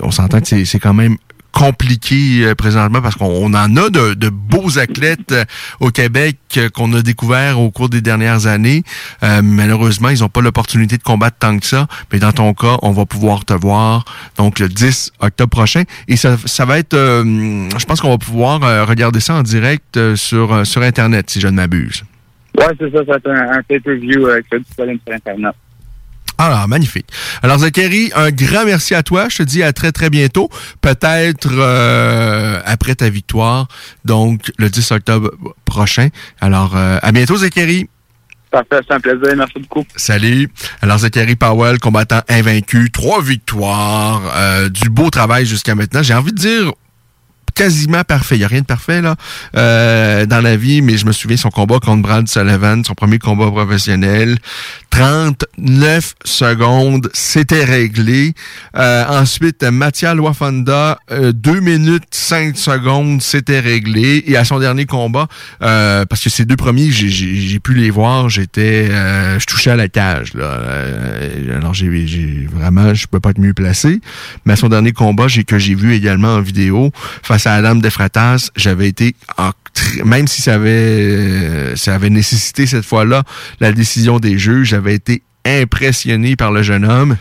on 0.00 0.10
s'entend 0.10 0.40
que 0.40 0.64
c'est 0.64 0.78
quand 0.78 0.94
même 0.94 1.16
compliqué 1.52 2.44
euh, 2.44 2.54
présentement 2.54 3.02
parce 3.02 3.14
qu'on 3.14 3.52
en 3.52 3.76
a 3.76 3.90
de, 3.90 4.28
beaux 4.30 4.78
athlètes 4.78 5.32
euh, 5.32 5.44
au 5.80 5.90
Québec 5.90 6.38
qu'on 6.74 6.92
a 6.94 7.02
découvert 7.02 7.60
au 7.60 7.70
cours 7.70 7.88
des 7.88 8.00
dernières 8.00 8.46
années. 8.46 8.82
malheureusement, 9.22 10.08
ils 10.08 10.20
n'ont 10.20 10.28
pas 10.28 10.40
l'opportunité 10.40 10.96
de 10.98 11.02
combattre 11.02 11.36
tant 11.38 11.58
que 11.58 11.66
ça. 11.66 11.86
Mais 12.12 12.18
dans 12.18 12.32
ton 12.32 12.52
cas, 12.54 12.76
on 12.82 12.92
va 12.92 13.06
pouvoir 13.06 13.44
te 13.44 13.54
voir 13.54 14.04
donc 14.36 14.58
le 14.58 14.68
10 14.68 15.12
octobre 15.20 15.50
prochain. 15.50 15.84
Et 16.08 16.16
ça, 16.16 16.36
ça 16.44 16.64
va 16.64 16.78
être, 16.78 16.96
je 16.96 17.84
pense 17.86 18.00
qu'on 18.00 18.10
va 18.10 18.18
pouvoir 18.18 18.60
regarder 18.86 19.20
ça 19.20 19.34
en 19.34 19.42
direct 19.42 20.14
sur 20.14 20.66
sur 20.66 20.82
Internet, 20.82 21.30
si 21.30 21.40
je 21.40 21.48
ne 21.48 21.52
m'abuse. 21.52 22.04
Oui, 22.58 22.64
c'est 22.78 22.92
ça. 22.92 23.04
Ça 23.06 23.16
être 23.16 23.30
un, 23.30 23.62
pay-per-view 23.62 24.28
sur 24.74 24.84
Internet. 25.10 25.54
Ah, 26.44 26.66
magnifique. 26.66 27.06
Alors, 27.44 27.58
Zachary, 27.58 28.10
un 28.16 28.32
grand 28.32 28.64
merci 28.64 28.96
à 28.96 29.04
toi. 29.04 29.28
Je 29.28 29.38
te 29.38 29.42
dis 29.44 29.62
à 29.62 29.72
très, 29.72 29.92
très 29.92 30.10
bientôt. 30.10 30.50
Peut-être 30.80 31.48
euh, 31.52 32.60
après 32.64 32.96
ta 32.96 33.08
victoire, 33.08 33.68
donc 34.04 34.50
le 34.58 34.68
10 34.68 34.90
octobre 34.90 35.30
prochain. 35.64 36.08
Alors, 36.40 36.76
euh, 36.76 36.98
à 37.00 37.12
bientôt, 37.12 37.36
Zachary. 37.36 37.88
Parfait, 38.50 38.80
c'est 38.88 38.92
un 38.92 38.98
plaisir. 38.98 39.36
Merci 39.36 39.60
beaucoup. 39.60 39.86
Salut. 39.94 40.50
Alors, 40.80 40.98
Zachary 40.98 41.36
Powell, 41.36 41.78
combattant 41.78 42.22
invaincu, 42.28 42.90
trois 42.90 43.22
victoires, 43.22 44.22
euh, 44.34 44.68
du 44.68 44.90
beau 44.90 45.10
travail 45.10 45.46
jusqu'à 45.46 45.76
maintenant. 45.76 46.02
J'ai 46.02 46.14
envie 46.14 46.32
de 46.32 46.38
dire 46.38 46.72
quasiment 47.54 48.02
parfait. 48.04 48.36
Il 48.36 48.38
n'y 48.38 48.44
a 48.44 48.48
rien 48.48 48.60
de 48.60 48.66
parfait 48.66 49.00
là 49.00 49.16
euh, 49.56 50.26
dans 50.26 50.40
la 50.40 50.56
vie, 50.56 50.82
mais 50.82 50.96
je 50.96 51.06
me 51.06 51.12
souviens 51.12 51.36
son 51.36 51.50
combat 51.50 51.78
contre 51.78 52.02
Brad 52.02 52.28
Sullivan, 52.28 52.84
son 52.84 52.94
premier 52.94 53.18
combat 53.18 53.50
professionnel. 53.50 54.38
39 54.90 56.14
secondes, 56.24 57.08
c'était 57.14 57.64
réglé. 57.64 58.34
Euh, 58.76 59.04
ensuite, 59.08 59.62
Mathia 59.62 60.14
Loafonda, 60.14 60.98
euh, 61.10 61.32
2 61.32 61.60
minutes 61.60 62.04
5 62.10 62.56
secondes, 62.58 63.22
c'était 63.22 63.60
réglé. 63.60 64.22
Et 64.26 64.36
à 64.36 64.44
son 64.44 64.58
dernier 64.58 64.84
combat, 64.84 65.28
euh, 65.62 66.04
parce 66.04 66.22
que 66.22 66.28
ces 66.28 66.44
deux 66.44 66.56
premiers, 66.56 66.90
j'ai 66.90 67.58
pu 67.58 67.74
les 67.74 67.90
voir, 67.90 68.28
j'étais, 68.28 68.88
euh, 68.90 69.38
je 69.38 69.46
touchais 69.46 69.70
à 69.70 69.76
la 69.76 69.88
cage. 69.88 70.34
Là. 70.34 70.44
Euh, 70.44 71.56
alors 71.56 71.72
j'ai 71.72 72.46
vraiment, 72.52 72.92
je 72.92 73.06
peux 73.06 73.20
pas 73.20 73.30
être 73.30 73.40
mieux 73.40 73.54
placé. 73.54 74.00
Mais 74.44 74.52
à 74.52 74.56
son 74.56 74.68
dernier 74.68 74.92
combat, 74.92 75.26
j'ai 75.26 75.44
que 75.44 75.58
j'ai 75.58 75.74
vu 75.74 75.94
également 75.94 76.34
en 76.34 76.40
vidéo 76.40 76.92
face 77.32 77.46
à 77.46 77.56
la 77.56 77.62
dame 77.62 77.80
de 77.80 77.88
Fratas, 77.88 78.50
j'avais 78.56 78.88
été 78.88 79.16
même 80.04 80.28
si 80.28 80.42
ça 80.42 80.52
avait 80.52 80.68
euh, 80.68 81.76
ça 81.76 81.94
avait 81.94 82.10
nécessité 82.10 82.66
cette 82.66 82.84
fois-là 82.84 83.22
la 83.58 83.72
décision 83.72 84.18
des 84.18 84.38
juges, 84.38 84.68
j'avais 84.68 84.94
été 84.94 85.22
impressionné 85.46 86.36
par 86.36 86.52
le 86.52 86.62
jeune 86.62 86.84
homme. 86.84 87.16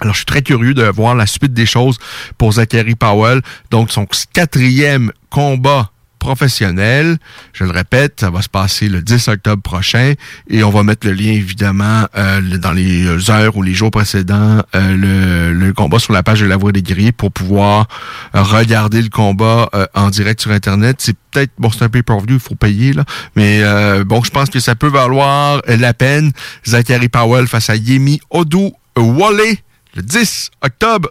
Alors, 0.00 0.14
je 0.14 0.18
suis 0.18 0.26
très 0.26 0.42
curieux 0.42 0.74
de 0.74 0.82
voir 0.82 1.14
la 1.14 1.26
suite 1.26 1.52
des 1.52 1.64
choses 1.64 1.98
pour 2.38 2.54
Zachary 2.54 2.96
Powell. 2.96 3.40
Donc, 3.70 3.92
son 3.92 4.04
quatrième 4.32 5.12
combat 5.30 5.92
professionnel. 6.18 7.18
Je 7.52 7.64
le 7.64 7.70
répète, 7.70 8.20
ça 8.20 8.30
va 8.30 8.42
se 8.42 8.48
passer 8.48 8.88
le 8.88 9.02
10 9.02 9.28
octobre 9.28 9.62
prochain 9.62 10.14
et 10.48 10.62
on 10.62 10.70
va 10.70 10.82
mettre 10.82 11.06
le 11.06 11.12
lien 11.12 11.32
évidemment 11.32 12.06
euh, 12.16 12.40
dans 12.58 12.72
les 12.72 13.30
heures 13.30 13.56
ou 13.56 13.62
les 13.62 13.74
jours 13.74 13.90
précédents 13.90 14.62
euh, 14.74 15.52
le, 15.52 15.72
combat 15.72 15.98
sur 15.98 16.12
la 16.12 16.22
page 16.22 16.40
de 16.40 16.46
la 16.46 16.56
Voix 16.56 16.72
des 16.72 16.82
guerriers 16.82 17.12
pour 17.12 17.30
pouvoir 17.30 17.86
regarder 18.32 19.02
le 19.02 19.10
combat 19.10 19.68
euh, 19.74 19.86
en 19.94 20.10
direct 20.10 20.40
sur 20.40 20.50
internet. 20.50 20.96
C'est 20.98 21.16
peut-être 21.30 21.52
bon, 21.58 21.70
c'est 21.70 21.84
un 21.84 21.88
pay-per-view, 21.88 22.34
il 22.34 22.40
faut 22.40 22.54
payer 22.54 22.92
là, 22.92 23.04
mais 23.36 23.62
bon, 24.04 24.22
je 24.24 24.30
pense 24.30 24.50
que 24.50 24.60
ça 24.60 24.74
peut 24.74 24.88
valoir 24.88 25.60
la 25.66 25.94
peine. 25.94 26.32
Zachary 26.66 27.08
Powell 27.08 27.46
face 27.46 27.70
à 27.70 27.76
Yemi 27.76 28.20
Odu 28.30 28.70
Wale 28.96 29.56
le 29.94 30.02
10 30.02 30.50
octobre 30.62 31.10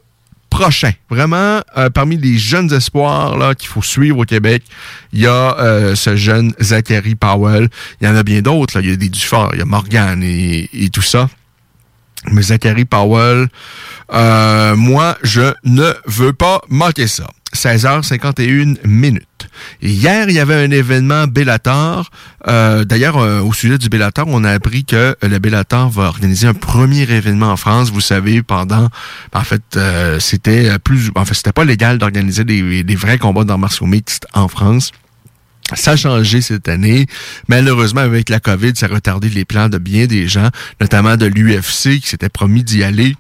prochain. 0.58 0.92
Vraiment, 1.10 1.62
euh, 1.78 1.90
parmi 1.92 2.18
les 2.18 2.38
jeunes 2.38 2.74
espoirs 2.74 3.38
là 3.38 3.54
qu'il 3.54 3.70
faut 3.70 3.84
suivre 3.84 4.20
au 4.20 4.26
Québec, 4.26 4.64
il 5.14 5.22
y 5.22 5.28
a 5.28 5.56
euh, 5.60 5.96
ce 5.96 6.16
jeune 6.16 6.52
Zachary 6.60 7.14
Powell. 7.14 7.70
Il 8.02 8.08
y 8.08 8.10
en 8.10 8.16
a 8.16 8.24
bien 8.24 8.42
d'autres. 8.42 8.82
Il 8.82 8.90
y 8.90 8.94
a 8.94 8.96
des 8.96 9.10
Dufort, 9.10 9.52
il 9.54 9.60
y 9.60 9.62
a 9.62 9.66
Morgan 9.66 10.24
et, 10.24 10.68
et 10.74 10.90
tout 10.90 11.04
ça. 11.04 11.30
Mais 12.32 12.42
Zachary 12.42 12.86
Powell, 12.86 13.48
euh, 14.12 14.76
moi, 14.76 15.18
je 15.22 15.54
ne 15.64 15.94
veux 16.08 16.34
pas 16.34 16.62
manquer 16.70 17.08
ça. 17.08 17.28
16h51 17.56 18.86
minutes. 18.86 19.50
hier, 19.82 20.30
il 20.30 20.36
y 20.36 20.40
avait 20.40 20.56
un 20.56 20.72
événement 20.72 21.28
Bellator. 21.28 22.10
Euh, 22.48 22.84
d'ailleurs, 22.84 23.18
euh, 23.18 23.42
au 23.42 23.54
sujet 23.54 23.78
du 23.78 23.90
Bellator, 23.90 24.26
on 24.28 24.44
a 24.44 24.52
appris 24.52 24.86
que 24.86 25.16
le 25.22 25.40
Bellator 25.40 25.90
va 25.90 26.04
organiser 26.04 26.48
un 26.48 26.54
premier 26.54 27.04
événement 27.04 27.52
en 27.52 27.58
France. 27.58 27.92
Vous 27.92 28.02
savez, 28.02 28.44
pendant, 28.44 28.90
en 29.34 29.44
fait, 29.44 29.80
c'était 30.20 30.78
plus, 30.80 31.12
en 31.16 31.26
fait, 31.26 31.34
c'était 31.34 31.54
pas 31.54 31.66
légal 31.66 31.98
d'organiser 31.98 32.44
des, 32.44 32.96
vrais 32.96 33.18
combats 33.18 33.44
d'arts 33.44 33.60
martiaux 33.60 33.86
mixtes 33.86 34.28
en 34.34 34.48
France. 34.48 34.92
Ça 35.74 35.92
a 35.92 35.96
changé 35.96 36.42
cette 36.42 36.70
année. 36.70 37.08
Malheureusement, 37.50 38.02
avec 38.02 38.30
la 38.30 38.40
COVID, 38.40 38.74
ça 38.76 38.86
a 38.86 38.90
retardé 38.90 39.30
les 39.30 39.44
plans 39.44 39.68
de 39.68 39.78
bien 39.78 40.06
des 40.06 40.28
gens, 40.28 40.50
notamment 40.80 41.18
de 41.18 41.26
l'UFC 41.26 42.00
qui 42.00 42.08
s'était 42.08 42.30
promis 42.30 42.64
d'y 42.64 42.84
aller 42.84 43.16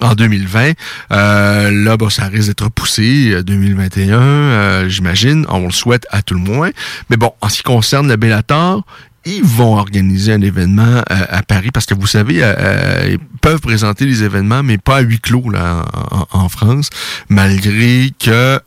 en 0.00 0.14
2020. 0.14 0.72
Euh, 1.12 1.70
là, 1.70 1.96
bon, 1.96 2.10
ça 2.10 2.26
risque 2.26 2.48
d'être 2.48 2.64
repoussé 2.64 3.42
2021, 3.42 4.12
euh, 4.12 4.18
euh, 4.18 4.88
j'imagine. 4.88 5.44
On 5.48 5.66
le 5.66 5.72
souhaite 5.72 6.06
à 6.10 6.22
tout 6.22 6.34
le 6.34 6.40
moins. 6.40 6.70
Mais 7.10 7.16
bon, 7.16 7.32
en 7.40 7.48
ce 7.48 7.58
qui 7.58 7.62
concerne 7.62 8.08
le 8.08 8.16
Bellator, 8.16 8.84
ils 9.28 9.44
vont 9.44 9.76
organiser 9.76 10.32
un 10.32 10.40
événement 10.40 11.02
euh, 11.10 11.24
à 11.28 11.42
Paris 11.42 11.70
parce 11.72 11.86
que 11.86 11.94
vous 11.94 12.06
savez, 12.06 12.42
euh, 12.42 12.54
euh, 12.58 13.08
ils 13.12 13.18
peuvent 13.40 13.60
présenter 13.60 14.06
les 14.06 14.22
événements, 14.22 14.62
mais 14.62 14.78
pas 14.78 14.96
à 14.96 15.00
huis 15.00 15.20
clos 15.20 15.50
là 15.50 15.84
en, 16.30 16.48
France, 16.48 16.88
malgré 17.28 18.10
que 18.18 18.58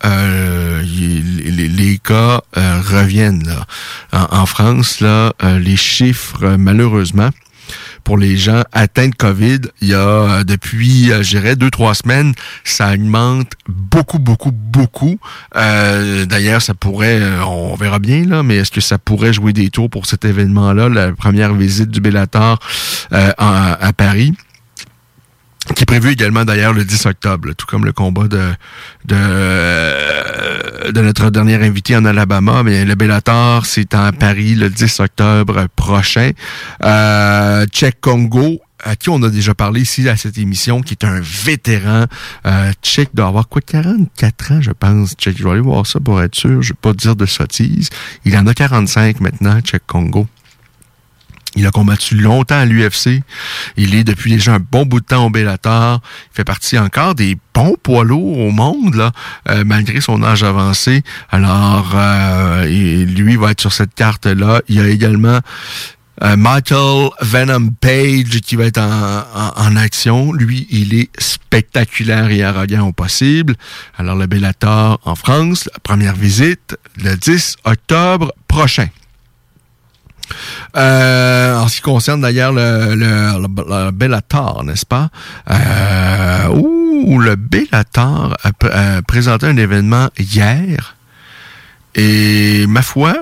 les, 0.84 1.98
cas 1.98 2.42
reviennent 2.54 3.44
là. 3.46 3.66
En, 4.14 4.42
en, 4.42 4.46
France 4.46 5.00
là, 5.00 5.34
les 5.60 5.78
chiffres 5.78 6.56
malheureusement 6.58 7.30
pour 8.04 8.18
les 8.18 8.38
gens 8.38 8.62
atteints 8.72 9.10
de 9.10 9.16
COVID. 9.16 9.60
Il 9.82 9.90
y 9.90 9.94
a 9.94 10.00
euh, 10.00 10.44
depuis, 10.44 11.12
euh, 11.12 11.24
je 11.24 11.38
dirais, 11.38 11.56
deux, 11.56 11.70
trois 11.70 11.94
semaines, 11.94 12.34
ça 12.64 12.94
augmente 12.94 13.54
beaucoup, 13.68 14.20
beaucoup, 14.20 14.52
beaucoup. 14.52 15.20
Euh, 15.56 16.26
D'ailleurs, 16.26 16.62
ça 16.62 16.74
pourrait, 16.74 17.20
euh, 17.22 17.44
on 17.46 17.76
verra 17.76 18.00
bien, 18.00 18.26
là, 18.26 18.44
mais 18.44 18.58
est-ce 18.58 18.72
que 18.72 18.82
ça 18.82 18.98
pourrait 18.98 19.34
jouer 19.34 19.54
des 19.54 19.70
tours 19.70 19.90
pour 19.90 20.06
cet 20.06 20.26
événement-là, 20.26 20.90
la 20.90 21.12
première 21.12 21.54
visite 21.54 21.90
du 21.90 22.02
Bellator 22.02 22.60
à 23.12 23.94
Paris? 23.96 24.34
Qui 25.74 25.84
est 25.84 25.86
prévu 25.86 26.12
également 26.12 26.46
d'ailleurs 26.46 26.74
le 26.74 26.84
10 26.84 27.06
octobre, 27.06 27.50
tout 27.58 27.66
comme 27.66 27.86
le 27.86 27.94
combat 27.94 28.28
de, 28.28 28.52
de 29.06 30.92
de 30.92 31.02
notre 31.02 31.30
dernier 31.30 31.56
invité 31.56 31.96
en 31.96 32.06
Alabama, 32.06 32.64
mais 32.64 32.86
le 32.86 32.96
Bellator, 32.96 33.66
c'est 33.66 33.94
en 33.94 34.12
Paris 34.12 34.56
le 34.56 34.70
10 34.70 35.00
octobre 35.00 35.68
prochain. 35.76 36.32
Euh, 36.84 37.66
Czech 37.72 38.00
Congo, 38.02 38.60
à 38.84 38.96
qui 38.96 39.10
on 39.10 39.22
a 39.24 39.30
déjà 39.30 39.54
parlé 39.54 39.82
ici 39.82 40.08
à 40.10 40.18
cette 40.18 40.38
émission, 40.38 40.82
qui 40.82 40.94
est 40.94 41.06
un 41.06 41.20
vétéran. 41.22 42.06
Euh, 42.46 42.72
Tchèque 42.82 43.12
doit 43.14 43.28
avoir 43.28 43.48
quoi, 43.48 43.62
44 43.62 44.52
ans, 44.52 44.62
je 44.62 44.72
pense. 44.72 45.14
Tchèque, 45.14 45.38
je 45.38 45.44
vais 45.44 45.52
aller 45.52 45.62
voir 45.62 45.86
ça 45.86 46.00
pour 46.00 46.22
être 46.22 46.36
sûr. 46.36 46.62
Je 46.62 46.70
vais 46.74 46.80
pas 46.82 46.94
dire 46.94 47.16
de 47.16 47.26
sottises. 47.26 47.90
Il 48.26 48.36
en 48.38 48.48
a 48.48 48.54
45 48.54 49.20
maintenant, 49.20 49.62
Tchèque 49.62 49.86
Congo. 49.88 50.28
Il 51.56 51.68
a 51.68 51.72
combattu 51.72 52.16
longtemps 52.16 52.60
à 52.60 52.66
l'UFC. 52.66 53.22
Il 53.76 53.94
est 53.94 54.04
depuis 54.04 54.32
déjà 54.32 54.56
un 54.56 54.60
bon 54.60 54.86
bout 54.86 55.02
de 55.02 55.06
temps 55.06 55.26
au 55.26 55.30
Bellator. 55.30 56.02
Il 56.32 56.36
fait 56.36 56.44
partie 56.46 56.78
encore 56.80 57.14
des 57.14 57.38
bons 57.54 57.76
poids 57.82 58.04
lourds 58.04 58.40
au 58.40 58.52
monde, 58.52 58.96
là, 58.96 59.12
euh, 59.50 59.64
malgré 59.66 60.00
son 60.00 60.24
âge 60.24 60.44
avancé. 60.44 61.04
Alors, 61.30 61.92
euh, 61.96 62.66
lui 62.66 63.36
va 63.36 63.52
être 63.52 63.62
sur 63.62 63.74
cette 63.74 63.94
carte-là. 63.94 64.62
Il 64.70 64.76
y 64.76 64.80
a 64.80 64.88
également 64.88 65.40
euh, 66.24 66.38
Michael 66.38 67.10
Venom 67.22 67.70
Page 67.82 68.40
qui 68.42 68.56
va 68.56 68.66
être 68.66 68.80
en, 68.80 69.76
action. 69.76 70.32
Lui, 70.32 70.68
il 70.70 70.94
est 70.94 71.10
spectaculaire 71.20 72.30
et 72.30 72.44
arrogant 72.44 72.88
au 72.88 72.94
possible. 72.94 73.56
Alors, 73.98 74.16
le 74.16 74.28
Bellator 74.28 75.00
en 75.04 75.16
France, 75.16 75.70
première 75.84 76.16
visite, 76.16 76.78
le 77.04 77.16
10 77.16 77.58
octobre 77.66 78.32
prochain. 78.48 78.88
Euh, 80.76 81.56
en 81.56 81.68
ce 81.68 81.76
qui 81.78 81.82
concerne 81.82 82.22
d'ailleurs 82.22 82.54
le, 82.54 82.96
le, 82.96 83.92
Bellator, 83.92 84.64
n'est-ce 84.64 84.86
pas? 84.86 85.10
Euh, 85.50 86.48
ouh, 86.50 87.20
le 87.20 87.36
Bellator 87.36 88.38
a, 88.44 89.02
présenté 89.02 89.48
un 89.48 89.58
événement 89.58 90.10
hier. 90.18 90.96
Et 91.96 92.66
ma 92.68 92.82
foi, 92.82 93.16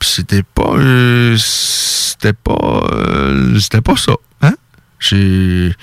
c'était 0.00 0.44
pas 0.44 0.74
euh, 0.76 1.36
c'était 1.36 2.32
pas 2.32 2.84
euh, 2.92 3.58
c'était 3.58 3.80
pas 3.80 3.96
ça. 3.96 4.12
Hein? 4.42 4.54
J'ai 5.00 5.74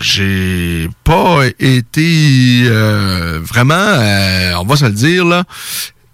j'ai 0.00 0.90
pas 1.04 1.42
été 1.60 2.62
euh, 2.66 3.38
vraiment, 3.42 4.60
on 4.60 4.64
va 4.64 4.76
se 4.76 4.86
le 4.86 4.92
dire 4.92 5.24
là, 5.24 5.44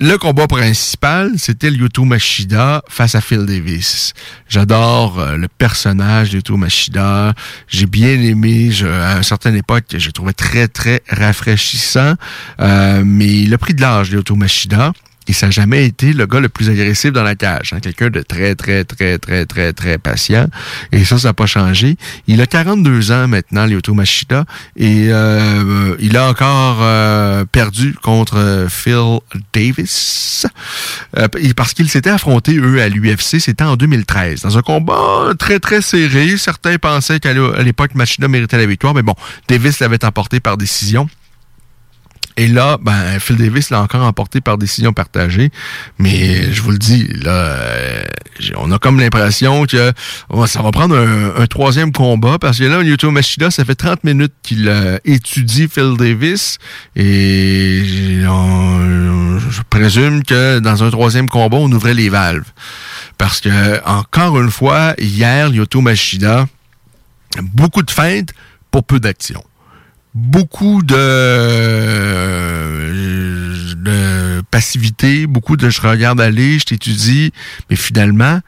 le 0.00 0.16
combat 0.16 0.46
principal, 0.46 1.32
c'était 1.38 1.70
Lyoto 1.70 2.04
Machida 2.04 2.82
face 2.88 3.14
à 3.16 3.20
Phil 3.20 3.46
Davis. 3.46 4.14
J'adore 4.48 5.18
euh, 5.18 5.36
le 5.36 5.48
personnage 5.48 6.30
de 6.30 6.36
Lyoto 6.36 6.56
Machida. 6.56 7.34
J'ai 7.66 7.86
bien 7.86 8.20
aimé. 8.20 8.70
à 8.84 9.16
une 9.16 9.22
certaine 9.22 9.56
époque, 9.56 9.84
j'ai 9.90 10.12
trouvé 10.12 10.32
très, 10.34 10.68
très 10.68 11.02
rafraîchissant. 11.08 12.14
Euh, 12.60 13.02
mais 13.04 13.42
il 13.42 13.52
a 13.54 13.58
pris 13.58 13.74
de 13.74 13.80
l'âge, 13.80 14.12
Lyoto 14.12 14.36
Machida 14.36 14.92
et 15.28 15.32
ça 15.34 15.46
n'a 15.46 15.50
jamais 15.50 15.84
été 15.84 16.14
le 16.14 16.26
gars 16.26 16.40
le 16.40 16.48
plus 16.48 16.70
agressif 16.70 17.12
dans 17.12 17.22
la 17.22 17.34
cage. 17.34 17.72
Hein. 17.72 17.80
Quelqu'un 17.80 18.08
de 18.08 18.22
très, 18.22 18.54
très, 18.54 18.84
très, 18.84 19.18
très, 19.18 19.44
très, 19.44 19.72
très 19.74 19.98
patient. 19.98 20.46
Et 20.90 21.04
ça, 21.04 21.18
ça 21.18 21.28
n'a 21.28 21.34
pas 21.34 21.46
changé. 21.46 21.96
Il 22.26 22.40
a 22.40 22.46
42 22.46 23.12
ans 23.12 23.28
maintenant, 23.28 23.66
Lyoto 23.66 23.92
Machida, 23.92 24.46
et 24.76 25.08
euh, 25.10 25.94
il 26.00 26.16
a 26.16 26.28
encore 26.28 26.78
euh, 26.80 27.44
perdu 27.44 27.94
contre 28.02 28.66
Phil 28.70 29.18
Davis. 29.52 30.46
Euh, 31.18 31.28
parce 31.54 31.74
qu'ils 31.74 31.90
s'étaient 31.90 32.10
affrontés, 32.10 32.56
eux, 32.56 32.80
à 32.80 32.88
l'UFC, 32.88 33.38
c'était 33.38 33.64
en 33.64 33.76
2013. 33.76 34.42
Dans 34.42 34.56
un 34.56 34.62
combat 34.62 35.34
très, 35.38 35.60
très 35.60 35.82
serré. 35.82 36.36
Certains 36.38 36.78
pensaient 36.78 37.20
qu'à 37.20 37.34
l'époque, 37.62 37.94
Machida 37.94 38.28
méritait 38.28 38.56
la 38.56 38.66
victoire, 38.66 38.94
mais 38.94 39.02
bon, 39.02 39.14
Davis 39.48 39.80
l'avait 39.80 40.04
emporté 40.04 40.40
par 40.40 40.56
décision. 40.56 41.08
Et 42.38 42.46
là, 42.46 42.78
ben, 42.80 43.18
Phil 43.18 43.34
Davis 43.36 43.70
l'a 43.70 43.82
encore 43.82 44.04
emporté 44.04 44.40
par 44.40 44.58
décision 44.58 44.92
partagée. 44.92 45.50
Mais 45.98 46.52
je 46.52 46.62
vous 46.62 46.70
le 46.70 46.78
dis, 46.78 47.08
là, 47.08 47.30
euh, 47.32 48.04
on 48.56 48.70
a 48.70 48.78
comme 48.78 49.00
l'impression 49.00 49.66
que 49.66 49.92
ça 50.46 50.62
va 50.62 50.70
prendre 50.70 50.96
un, 50.96 51.46
troisième 51.48 51.90
combat 51.90 52.38
parce 52.38 52.58
que 52.58 52.64
là, 52.64 52.80
Yuto 52.82 53.10
Machida, 53.10 53.50
ça 53.50 53.64
fait 53.64 53.74
30 53.74 54.04
minutes 54.04 54.34
qu'il 54.44 54.72
étudie 55.04 55.66
Phil 55.66 55.96
Davis. 55.98 56.58
Et 56.94 57.82
je 57.84 59.62
présume 59.68 60.22
que 60.22 60.60
dans 60.60 60.84
un 60.84 60.90
troisième 60.90 61.28
combat, 61.28 61.56
on 61.56 61.72
ouvrait 61.72 61.94
les 61.94 62.08
valves. 62.08 62.46
Parce 63.18 63.40
que, 63.40 63.84
encore 63.84 64.40
une 64.40 64.52
fois, 64.52 64.94
hier, 64.98 65.48
Yuto 65.48 65.80
Machida, 65.80 66.46
beaucoup 67.42 67.82
de 67.82 67.90
feintes 67.90 68.30
pour 68.70 68.84
peu 68.84 69.00
d'action 69.00 69.42
beaucoup 70.18 70.82
de, 70.82 70.94
de 73.74 74.42
passivité, 74.50 75.26
beaucoup 75.26 75.56
de 75.56 75.70
je 75.70 75.80
regarde 75.80 76.20
aller, 76.20 76.58
je 76.58 76.64
t'étudie, 76.64 77.32
mais 77.70 77.76
finalement, 77.76 78.40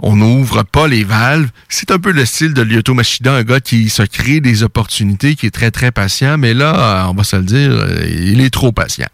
on 0.00 0.16
n'ouvre 0.16 0.64
pas 0.64 0.88
les 0.88 1.04
valves. 1.04 1.50
C'est 1.68 1.92
un 1.92 1.98
peu 1.98 2.10
le 2.10 2.24
style 2.24 2.52
de 2.52 2.62
Lyoto 2.62 2.94
Machida, 2.94 3.32
un 3.32 3.44
gars 3.44 3.60
qui 3.60 3.88
se 3.90 4.02
crée 4.02 4.40
des 4.40 4.64
opportunités, 4.64 5.36
qui 5.36 5.46
est 5.46 5.54
très, 5.54 5.70
très 5.70 5.92
patient, 5.92 6.36
mais 6.36 6.52
là, 6.52 7.06
on 7.08 7.14
va 7.14 7.22
se 7.22 7.36
le 7.36 7.44
dire, 7.44 7.86
il 8.08 8.40
est 8.40 8.50
trop 8.50 8.72
patient. 8.72 9.08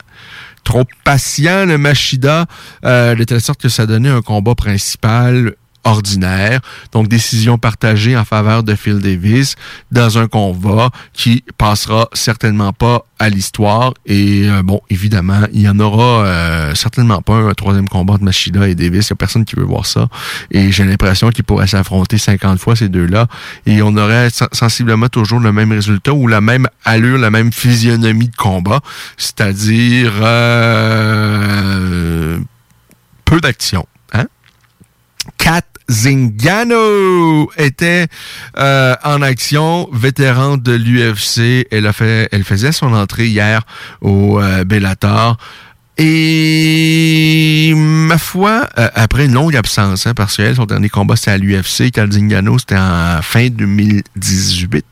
Trop 0.64 0.84
patient, 1.04 1.66
le 1.66 1.76
Machida, 1.78 2.46
euh, 2.84 3.14
de 3.14 3.24
telle 3.24 3.40
sorte 3.40 3.60
que 3.60 3.68
ça 3.68 3.86
donnait 3.86 4.10
un 4.10 4.22
combat 4.22 4.54
principal 4.54 5.54
ordinaire. 5.84 6.60
Donc, 6.92 7.08
décision 7.08 7.58
partagée 7.58 8.16
en 8.16 8.24
faveur 8.24 8.62
de 8.62 8.74
Phil 8.74 8.98
Davis 8.98 9.56
dans 9.90 10.18
un 10.18 10.28
combat 10.28 10.90
qui 11.12 11.44
passera 11.58 12.08
certainement 12.12 12.72
pas 12.72 13.04
à 13.20 13.28
l'histoire. 13.28 13.92
Et 14.06 14.48
euh, 14.48 14.62
bon, 14.62 14.80
évidemment, 14.88 15.42
il 15.52 15.60
y 15.60 15.68
en 15.68 15.78
aura 15.78 16.24
euh, 16.24 16.74
certainement 16.74 17.20
pas 17.22 17.34
un 17.34 17.52
troisième 17.52 17.88
combat 17.88 18.16
de 18.16 18.24
Machida 18.24 18.66
et 18.66 18.74
Davis. 18.74 19.08
Il 19.08 19.10
y 19.10 19.12
a 19.12 19.16
personne 19.16 19.44
qui 19.44 19.56
veut 19.56 19.64
voir 19.64 19.86
ça. 19.86 20.08
Et 20.50 20.72
j'ai 20.72 20.84
l'impression 20.84 21.30
qu'ils 21.30 21.44
pourraient 21.44 21.66
s'affronter 21.66 22.16
50 22.18 22.58
fois 22.58 22.74
ces 22.74 22.88
deux-là. 22.88 23.26
Et 23.66 23.82
on 23.82 23.96
aurait 23.96 24.30
sensiblement 24.52 25.08
toujours 25.08 25.40
le 25.40 25.52
même 25.52 25.70
résultat 25.70 26.14
ou 26.14 26.26
la 26.26 26.40
même 26.40 26.66
allure, 26.84 27.18
la 27.18 27.30
même 27.30 27.52
physionomie 27.52 28.28
de 28.28 28.36
combat. 28.36 28.80
C'est-à-dire 29.18 30.12
euh, 30.22 31.60
peu 33.26 33.40
d'action. 33.40 33.86
Hein? 34.14 34.26
Kat 35.36 35.62
Zingano 35.90 37.50
était 37.56 38.06
euh, 38.56 38.94
en 39.02 39.22
action, 39.22 39.88
vétéran 39.92 40.56
de 40.56 40.72
l'UFC. 40.72 41.66
Elle 41.70 41.86
a 41.86 41.92
fait, 41.92 42.28
elle 42.30 42.44
faisait 42.44 42.72
son 42.72 42.92
entrée 42.94 43.26
hier 43.26 43.62
au 44.00 44.40
euh, 44.40 44.64
Bellator. 44.64 45.36
Et 45.98 47.74
ma 47.76 48.16
foi, 48.16 48.68
euh, 48.78 48.88
après 48.94 49.26
une 49.26 49.34
longue 49.34 49.56
absence, 49.56 50.06
hein, 50.06 50.14
parce 50.14 50.36
que 50.36 50.54
son 50.54 50.64
dernier 50.64 50.88
combat 50.88 51.16
c'était 51.16 51.32
à 51.32 51.38
l'UFC, 51.38 51.92
Zingano, 52.10 52.58
c'était 52.58 52.78
en 52.78 53.18
fin 53.20 53.48
2018. 53.48 54.86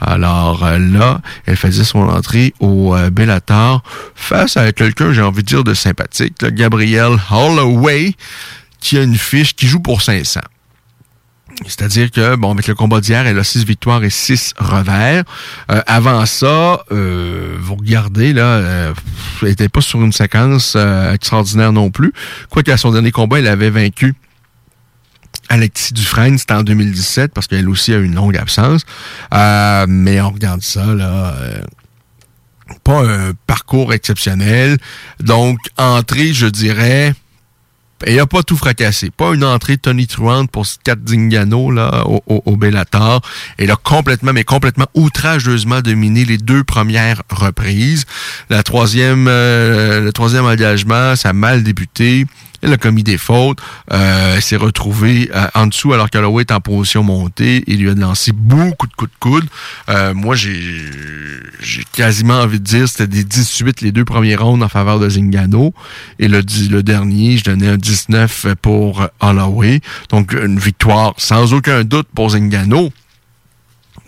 Alors 0.00 0.66
là, 0.78 1.20
elle 1.44 1.56
faisait 1.56 1.84
son 1.84 2.08
entrée 2.08 2.54
au 2.58 2.96
Bellator 3.12 3.82
face 4.16 4.56
à 4.56 4.72
quelqu'un, 4.72 5.12
j'ai 5.12 5.20
envie 5.22 5.42
de 5.42 5.46
dire, 5.46 5.62
de 5.62 5.74
sympathique, 5.74 6.42
Gabriel 6.42 7.18
Holloway 7.30 8.14
qui 8.82 8.98
a 8.98 9.02
une 9.02 9.16
fiche 9.16 9.54
qui 9.54 9.66
joue 9.66 9.80
pour 9.80 10.02
500. 10.02 10.40
C'est-à-dire 11.66 12.10
que, 12.10 12.34
bon, 12.34 12.50
avec 12.50 12.66
le 12.66 12.74
combat 12.74 13.00
d'hier, 13.00 13.26
elle 13.26 13.38
a 13.38 13.44
6 13.44 13.64
victoires 13.64 14.02
et 14.02 14.10
6 14.10 14.54
revers. 14.58 15.22
Euh, 15.70 15.80
avant 15.86 16.26
ça, 16.26 16.82
euh, 16.90 17.56
vous 17.60 17.76
regardez, 17.76 18.32
là, 18.32 18.42
euh, 18.42 18.94
elle 19.42 19.48
n'était 19.48 19.68
pas 19.68 19.80
sur 19.80 20.02
une 20.02 20.12
séquence 20.12 20.76
extraordinaire 21.12 21.72
non 21.72 21.90
plus. 21.90 22.12
Quoique 22.50 22.70
à 22.70 22.76
son 22.76 22.90
dernier 22.90 23.12
combat, 23.12 23.38
elle 23.38 23.46
avait 23.46 23.70
vaincu 23.70 24.14
Alexis 25.48 25.92
Dufresne, 25.92 26.38
c'était 26.38 26.54
en 26.54 26.62
2017, 26.62 27.32
parce 27.34 27.46
qu'elle 27.46 27.68
aussi 27.68 27.92
a 27.92 27.98
eu 27.98 28.04
une 28.04 28.14
longue 28.14 28.36
absence. 28.36 28.84
mais 29.30 30.20
on 30.20 30.30
regarde 30.30 30.62
ça, 30.62 30.86
là 30.86 31.34
pas 32.84 33.02
un 33.06 33.32
parcours 33.46 33.92
exceptionnel. 33.92 34.78
Donc, 35.20 35.58
entrée, 35.76 36.32
je 36.32 36.46
dirais, 36.46 37.14
il 38.06 38.18
a 38.18 38.26
pas 38.26 38.42
tout 38.42 38.56
fracassé. 38.56 39.10
Pas 39.10 39.34
une 39.34 39.44
entrée 39.44 39.76
Tony 39.76 40.06
Truant 40.06 40.46
pour 40.46 40.66
Kat 40.84 40.96
Zingano 41.06 41.70
là, 41.70 42.04
au, 42.06 42.22
au, 42.26 42.56
Bellator. 42.56 43.20
Elle 43.58 43.70
a 43.70 43.76
complètement, 43.76 44.32
mais 44.32 44.44
complètement 44.44 44.86
outrageusement 44.94 45.80
dominé 45.80 46.24
les 46.24 46.38
deux 46.38 46.64
premières 46.64 47.22
reprises. 47.30 48.04
La 48.50 48.62
troisième, 48.62 49.26
euh, 49.28 50.00
le 50.00 50.12
troisième 50.12 50.44
engagement, 50.44 51.16
ça 51.16 51.30
a 51.30 51.32
mal 51.32 51.62
débuté. 51.62 52.26
Elle 52.62 52.72
a 52.72 52.76
commis 52.76 53.02
des 53.02 53.18
fautes. 53.18 53.58
Euh, 53.92 54.36
elle 54.36 54.42
s'est 54.42 54.56
retrouvée 54.56 55.30
euh, 55.34 55.46
en 55.54 55.66
dessous 55.66 55.92
alors 55.92 56.10
qu'Holloway 56.10 56.42
est 56.42 56.52
en 56.52 56.60
position 56.60 57.02
montée. 57.02 57.64
Il 57.66 57.80
lui 57.80 57.90
a 57.90 57.94
lancé 57.94 58.32
beaucoup 58.32 58.86
de 58.86 58.94
coups 58.94 59.10
de 59.10 59.16
coude. 59.18 59.44
Euh, 59.88 60.14
moi, 60.14 60.36
j'ai 60.36 60.54
quasiment 61.92 62.40
envie 62.40 62.60
de 62.60 62.64
dire 62.64 62.88
c'était 62.88 63.06
des 63.06 63.24
18 63.24 63.80
les 63.80 63.92
deux 63.92 64.04
premiers 64.04 64.36
rounds 64.36 64.64
en 64.64 64.68
faveur 64.68 65.00
de 65.00 65.08
Zingano. 65.08 65.74
Et 66.18 66.28
le, 66.28 66.42
le 66.70 66.82
dernier, 66.82 67.36
je 67.36 67.44
donnais 67.44 67.68
un 67.68 67.76
19 67.76 68.46
pour 68.62 69.08
Holloway. 69.20 69.80
Donc, 70.10 70.32
une 70.32 70.58
victoire 70.58 71.14
sans 71.16 71.52
aucun 71.52 71.84
doute 71.84 72.08
pour 72.14 72.30
Zingano. 72.30 72.90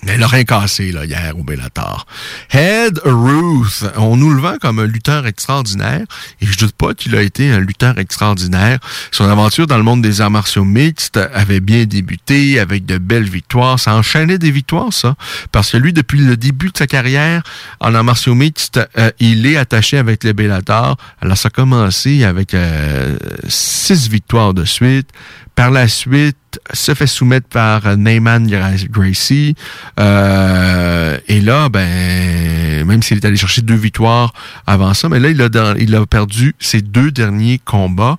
Elle 0.07 0.23
a 0.23 0.27
rien 0.27 0.45
cassé 0.45 0.93
là, 0.93 1.05
hier 1.05 1.33
au 1.39 1.43
Bellator. 1.43 2.07
Head 2.53 3.01
Ruth, 3.05 3.85
on 3.97 4.17
nous 4.17 4.31
le 4.31 4.41
vend 4.41 4.57
comme 4.61 4.79
un 4.79 4.87
lutteur 4.87 5.27
extraordinaire, 5.27 6.05
et 6.41 6.47
je 6.47 6.59
doute 6.59 6.75
pas 6.75 6.95
qu'il 6.95 7.17
a 7.17 7.23
été 7.23 7.51
un 7.51 7.61
lutteur 7.61 7.99
extraordinaire. 7.99 8.79
Son 9.11 9.29
aventure 9.29 9.67
dans 9.67 9.77
le 9.77 9.83
monde 9.83 10.03
des 10.03 10.21
arts 10.21 10.31
martiaux 10.31 10.65
mixtes 10.65 11.19
avait 11.33 11.61
bien 11.61 11.85
débuté 11.85 12.59
avec 12.61 12.87
de 12.87 12.99
belles 12.99 13.29
victoires. 13.29 13.79
Ça 13.81 13.95
enchaînait 13.95 14.39
des 14.39 14.51
victoires, 14.51 14.93
ça, 14.93 15.17
parce 15.53 15.73
que 15.73 15.77
lui, 15.77 15.93
depuis 15.93 16.21
le 16.21 16.37
début 16.37 16.71
de 16.71 16.79
sa 16.79 16.87
carrière 16.87 17.43
en 17.81 17.95
arts 17.95 18.05
martiaux 18.05 18.35
mixtes, 18.35 18.81
euh, 18.99 19.11
il 19.21 19.47
est 19.47 19.57
attaché 19.57 19.99
avec 19.99 20.25
les 20.25 20.33
Bellator. 20.33 20.97
Alors 21.21 21.37
ça 21.37 21.49
a 21.49 21.51
commencé 21.51 22.25
avec 22.25 22.55
euh, 22.55 23.17
six 23.49 24.09
victoires 24.09 24.55
de 24.55 24.65
suite. 24.65 25.09
Par 25.55 25.71
la 25.71 25.87
suite, 25.87 26.37
se 26.73 26.95
fait 26.95 27.07
soumettre 27.07 27.49
par 27.49 27.97
Neyman 27.97 28.47
Gracie. 28.91 29.55
Euh, 30.01 31.19
et 31.29 31.41
là, 31.41 31.69
ben, 31.69 32.87
même 32.87 33.03
s'il 33.03 33.19
est 33.19 33.25
allé 33.25 33.37
chercher 33.37 33.63
deux 33.63 33.75
victoires 33.75 34.33
avant 34.67 34.95
ça, 34.95 35.09
mais 35.09 35.21
là, 35.21 35.31
il 35.79 35.95
a, 35.95 36.07
perdu 36.07 36.55
ses 36.59 36.83
deux 36.83 37.11
derniers 37.11 37.61
combats. 37.65 38.19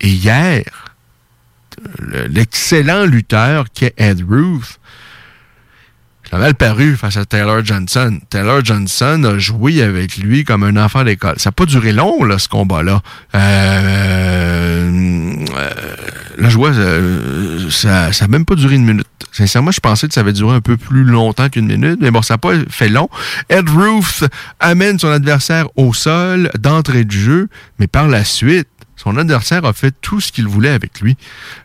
Et 0.00 0.08
hier, 0.08 0.64
l'excellent 2.28 3.04
lutteur 3.04 3.66
qui 3.72 3.86
est 3.86 3.94
Ed 3.96 4.24
Ruth, 4.28 4.78
il 6.32 6.38
mal 6.38 6.54
paru 6.54 6.96
face 6.96 7.16
à 7.16 7.24
Taylor 7.24 7.64
Johnson. 7.64 8.18
Taylor 8.30 8.64
Johnson 8.64 9.22
a 9.24 9.38
joué 9.38 9.80
avec 9.80 10.16
lui 10.16 10.44
comme 10.44 10.64
un 10.64 10.76
enfant 10.76 11.04
d'école. 11.04 11.38
Ça 11.38 11.48
n'a 11.48 11.52
pas 11.52 11.66
duré 11.66 11.92
long, 11.92 12.24
là, 12.24 12.38
ce 12.38 12.48
combat-là. 12.48 13.00
Euh, 13.34 14.90
euh, 15.56 15.96
vois, 16.38 16.70
euh, 16.70 17.70
ça 17.70 18.10
n'a 18.10 18.28
même 18.28 18.44
pas 18.44 18.54
duré 18.54 18.74
une 18.74 18.84
minute. 18.84 19.06
Sincèrement, 19.32 19.70
je 19.70 19.80
pensais 19.80 20.08
que 20.08 20.14
ça 20.14 20.20
avait 20.20 20.32
duré 20.32 20.54
un 20.54 20.60
peu 20.60 20.76
plus 20.76 21.04
longtemps 21.04 21.48
qu'une 21.48 21.66
minute, 21.66 21.98
mais 22.00 22.10
bon, 22.10 22.22
ça 22.22 22.34
n'a 22.34 22.38
pas 22.38 22.54
fait 22.70 22.88
long. 22.88 23.08
Ed 23.48 23.68
Ruth 23.68 24.24
amène 24.60 24.98
son 24.98 25.08
adversaire 25.08 25.66
au 25.76 25.92
sol 25.92 26.50
d'entrée 26.58 27.04
de 27.04 27.12
jeu, 27.12 27.48
mais 27.78 27.86
par 27.86 28.08
la 28.08 28.24
suite, 28.24 28.68
son 28.96 29.16
adversaire 29.18 29.64
a 29.64 29.72
fait 29.72 29.94
tout 30.00 30.20
ce 30.20 30.32
qu'il 30.32 30.48
voulait 30.48 30.70
avec 30.70 31.00
lui. 31.00 31.16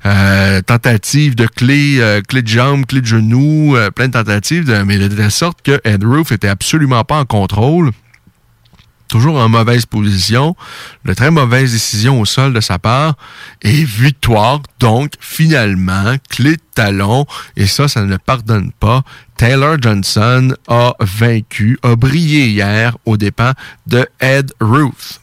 Euh, 0.05 0.61
tentative 0.61 1.35
de 1.35 1.47
clé, 1.47 1.97
euh, 1.99 2.21
clé 2.21 2.41
de 2.41 2.47
jambe, 2.47 2.85
clé 2.85 3.01
de 3.01 3.05
genou, 3.05 3.75
euh, 3.75 3.89
plein 3.89 4.07
de 4.07 4.13
tentatives, 4.13 4.83
mais 4.85 4.97
de 4.97 5.07
telle 5.07 5.31
sorte 5.31 5.61
que 5.63 5.79
Ed 5.83 6.03
Roof 6.03 6.31
était 6.31 6.49
absolument 6.49 7.03
pas 7.03 7.19
en 7.19 7.25
contrôle. 7.25 7.91
Toujours 9.11 9.35
en 9.41 9.49
mauvaise 9.49 9.85
position, 9.85 10.55
de 11.03 11.13
très 11.13 11.31
mauvaise 11.31 11.73
décision 11.73 12.21
au 12.21 12.25
sol 12.25 12.53
de 12.53 12.61
sa 12.61 12.79
part, 12.79 13.15
et 13.61 13.83
victoire, 13.83 14.61
donc 14.79 15.11
finalement, 15.19 16.15
clé 16.29 16.51
de 16.51 16.61
talon, 16.73 17.25
et 17.57 17.67
ça, 17.67 17.89
ça 17.89 18.05
ne 18.05 18.15
pardonne 18.15 18.71
pas. 18.71 19.03
Taylor 19.35 19.75
Johnson 19.81 20.55
a 20.69 20.93
vaincu, 21.01 21.77
a 21.83 21.97
brillé 21.97 22.47
hier 22.51 22.97
aux 23.03 23.17
dépens 23.17 23.51
de 23.85 24.07
Ed 24.21 24.53
Ruth. 24.61 25.19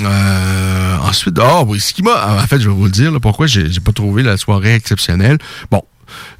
Euh, 0.00 0.96
ensuite, 1.02 1.38
oh 1.38 1.64
oui, 1.66 1.80
ce 1.80 1.92
qui 1.92 2.02
m'a. 2.02 2.40
En 2.42 2.46
fait, 2.46 2.60
je 2.60 2.70
vais 2.70 2.74
vous 2.74 2.84
le 2.84 2.90
dire, 2.90 3.12
pourquoi 3.20 3.46
j'ai 3.46 3.68
pas 3.80 3.92
trouvé 3.92 4.22
la 4.22 4.38
soirée 4.38 4.74
exceptionnelle. 4.74 5.36
Bon, 5.70 5.82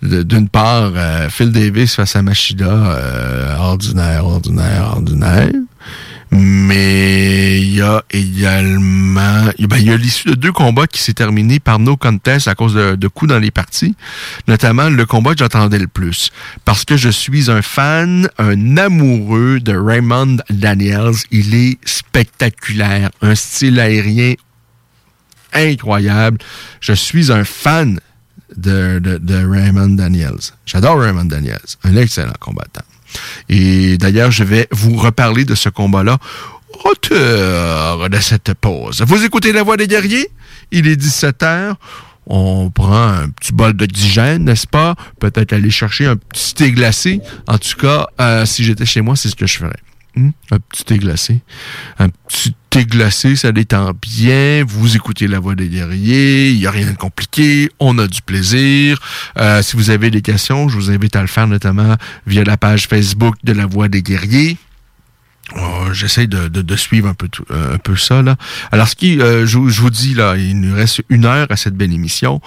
d'une 0.02 0.48
part, 0.48 0.92
euh, 0.94 1.28
Phil 1.28 1.52
Davis 1.52 1.94
face 1.94 2.16
à 2.16 2.22
Machida, 2.22 2.66
euh, 2.66 3.56
ordinaire, 3.56 4.24
ordinaire, 4.24 4.92
ordinaire. 4.94 5.50
Mais 6.32 7.60
il 7.60 7.74
y 7.74 7.80
a 7.80 8.04
également... 8.10 9.46
Ben, 9.58 9.76
il 9.78 9.86
y 9.86 9.90
a 9.90 9.96
l'issue 9.96 10.28
de 10.28 10.34
deux 10.34 10.52
combats 10.52 10.86
qui 10.86 11.00
s'est 11.00 11.12
terminé 11.12 11.58
par 11.58 11.80
no 11.80 11.96
contest 11.96 12.46
à 12.46 12.54
cause 12.54 12.74
de, 12.74 13.08
coups 13.08 13.30
dans 13.30 13.38
les 13.40 13.50
parties. 13.50 13.96
Notamment 14.46 14.88
le 14.90 15.06
combat 15.06 15.32
que 15.32 15.38
j'attendais 15.38 15.78
le 15.78 15.88
plus. 15.88 16.30
Parce 16.64 16.84
que 16.84 16.96
je 16.96 17.08
suis 17.08 17.50
un 17.50 17.62
fan, 17.62 18.28
un 18.38 18.76
amoureux 18.76 19.58
de 19.58 19.76
Raymond 19.76 20.36
Daniels. 20.50 21.16
Il 21.32 21.54
est 21.54 21.78
spectaculaire. 21.84 23.10
Un 23.22 23.34
style 23.34 23.80
aérien 23.80 24.34
incroyable. 25.52 26.38
Je 26.80 26.92
suis 26.92 27.32
un 27.32 27.44
fan 27.44 27.98
de, 28.56 28.98
de, 28.98 29.18
de 29.18 29.46
Raymond 29.46 29.90
Daniels. 29.90 30.52
J'adore 30.66 31.00
Raymond 31.00 31.24
Daniels. 31.24 31.58
Un 31.84 31.96
excellent 31.96 32.32
combattant. 32.40 32.84
Et 33.48 33.98
d'ailleurs, 33.98 34.30
je 34.30 34.44
vais 34.44 34.68
vous 34.70 34.96
reparler 34.96 35.44
de 35.44 35.54
ce 35.54 35.68
combat-là 35.68 36.18
au 36.84 38.08
de 38.08 38.20
cette 38.20 38.54
pause. 38.54 39.02
Vous 39.06 39.24
écoutez 39.24 39.52
La 39.52 39.62
Voix 39.62 39.76
des 39.76 39.86
guerriers? 39.86 40.30
Il 40.70 40.86
est 40.86 40.96
17 40.96 41.42
heures. 41.42 41.76
On 42.26 42.70
prend 42.70 43.08
un 43.08 43.28
petit 43.30 43.52
bol 43.52 43.72
d'oxygène, 43.72 44.44
n'est-ce 44.44 44.66
pas? 44.66 44.94
Peut-être 45.18 45.52
aller 45.52 45.70
chercher 45.70 46.06
un 46.06 46.16
petit 46.16 46.54
thé 46.54 46.70
glacé. 46.70 47.20
En 47.48 47.58
tout 47.58 47.76
cas, 47.76 48.06
euh, 48.20 48.46
si 48.46 48.62
j'étais 48.62 48.86
chez 48.86 49.00
moi, 49.00 49.16
c'est 49.16 49.28
ce 49.28 49.36
que 49.36 49.46
je 49.46 49.58
ferais. 49.58 49.80
Hmm? 50.14 50.30
Un 50.50 50.58
petit 50.60 50.84
thé 50.84 50.98
glacé. 50.98 51.40
Un 51.98 52.08
petit 52.08 52.54
glacé, 52.84 53.36
ça 53.36 53.52
détend 53.52 53.92
bien. 54.00 54.64
Vous 54.66 54.96
écoutez 54.96 55.26
la 55.26 55.38
voix 55.38 55.54
des 55.54 55.68
guerriers. 55.68 56.50
Il 56.50 56.58
n'y 56.58 56.66
a 56.66 56.70
rien 56.70 56.90
de 56.90 56.96
compliqué. 56.96 57.70
On 57.78 57.98
a 57.98 58.06
du 58.06 58.22
plaisir. 58.22 59.00
Euh, 59.38 59.62
si 59.62 59.76
vous 59.76 59.90
avez 59.90 60.10
des 60.10 60.22
questions, 60.22 60.68
je 60.68 60.76
vous 60.76 60.90
invite 60.90 61.16
à 61.16 61.20
le 61.20 61.26
faire 61.26 61.46
notamment 61.46 61.96
via 62.26 62.44
la 62.44 62.56
page 62.56 62.86
Facebook 62.86 63.34
de 63.44 63.52
la 63.52 63.66
voix 63.66 63.88
des 63.88 64.02
guerriers. 64.02 64.56
Oh, 65.56 65.92
J'essaie 65.92 66.26
de, 66.26 66.76
suivre 66.76 67.08
un 67.08 67.14
peu 67.14 67.28
tout, 67.28 67.44
un 67.50 67.78
peu 67.78 67.96
ça 67.96 68.22
là. 68.22 68.36
Alors 68.70 68.88
ce 68.88 68.94
qui, 68.94 69.20
euh, 69.20 69.46
je, 69.46 69.58
vous 69.58 69.90
dis 69.90 70.14
là, 70.14 70.36
il 70.36 70.60
nous 70.60 70.74
reste 70.74 71.02
une 71.08 71.24
heure 71.24 71.46
à 71.50 71.56
cette 71.56 71.74
belle 71.74 71.92
émission. 71.92 72.40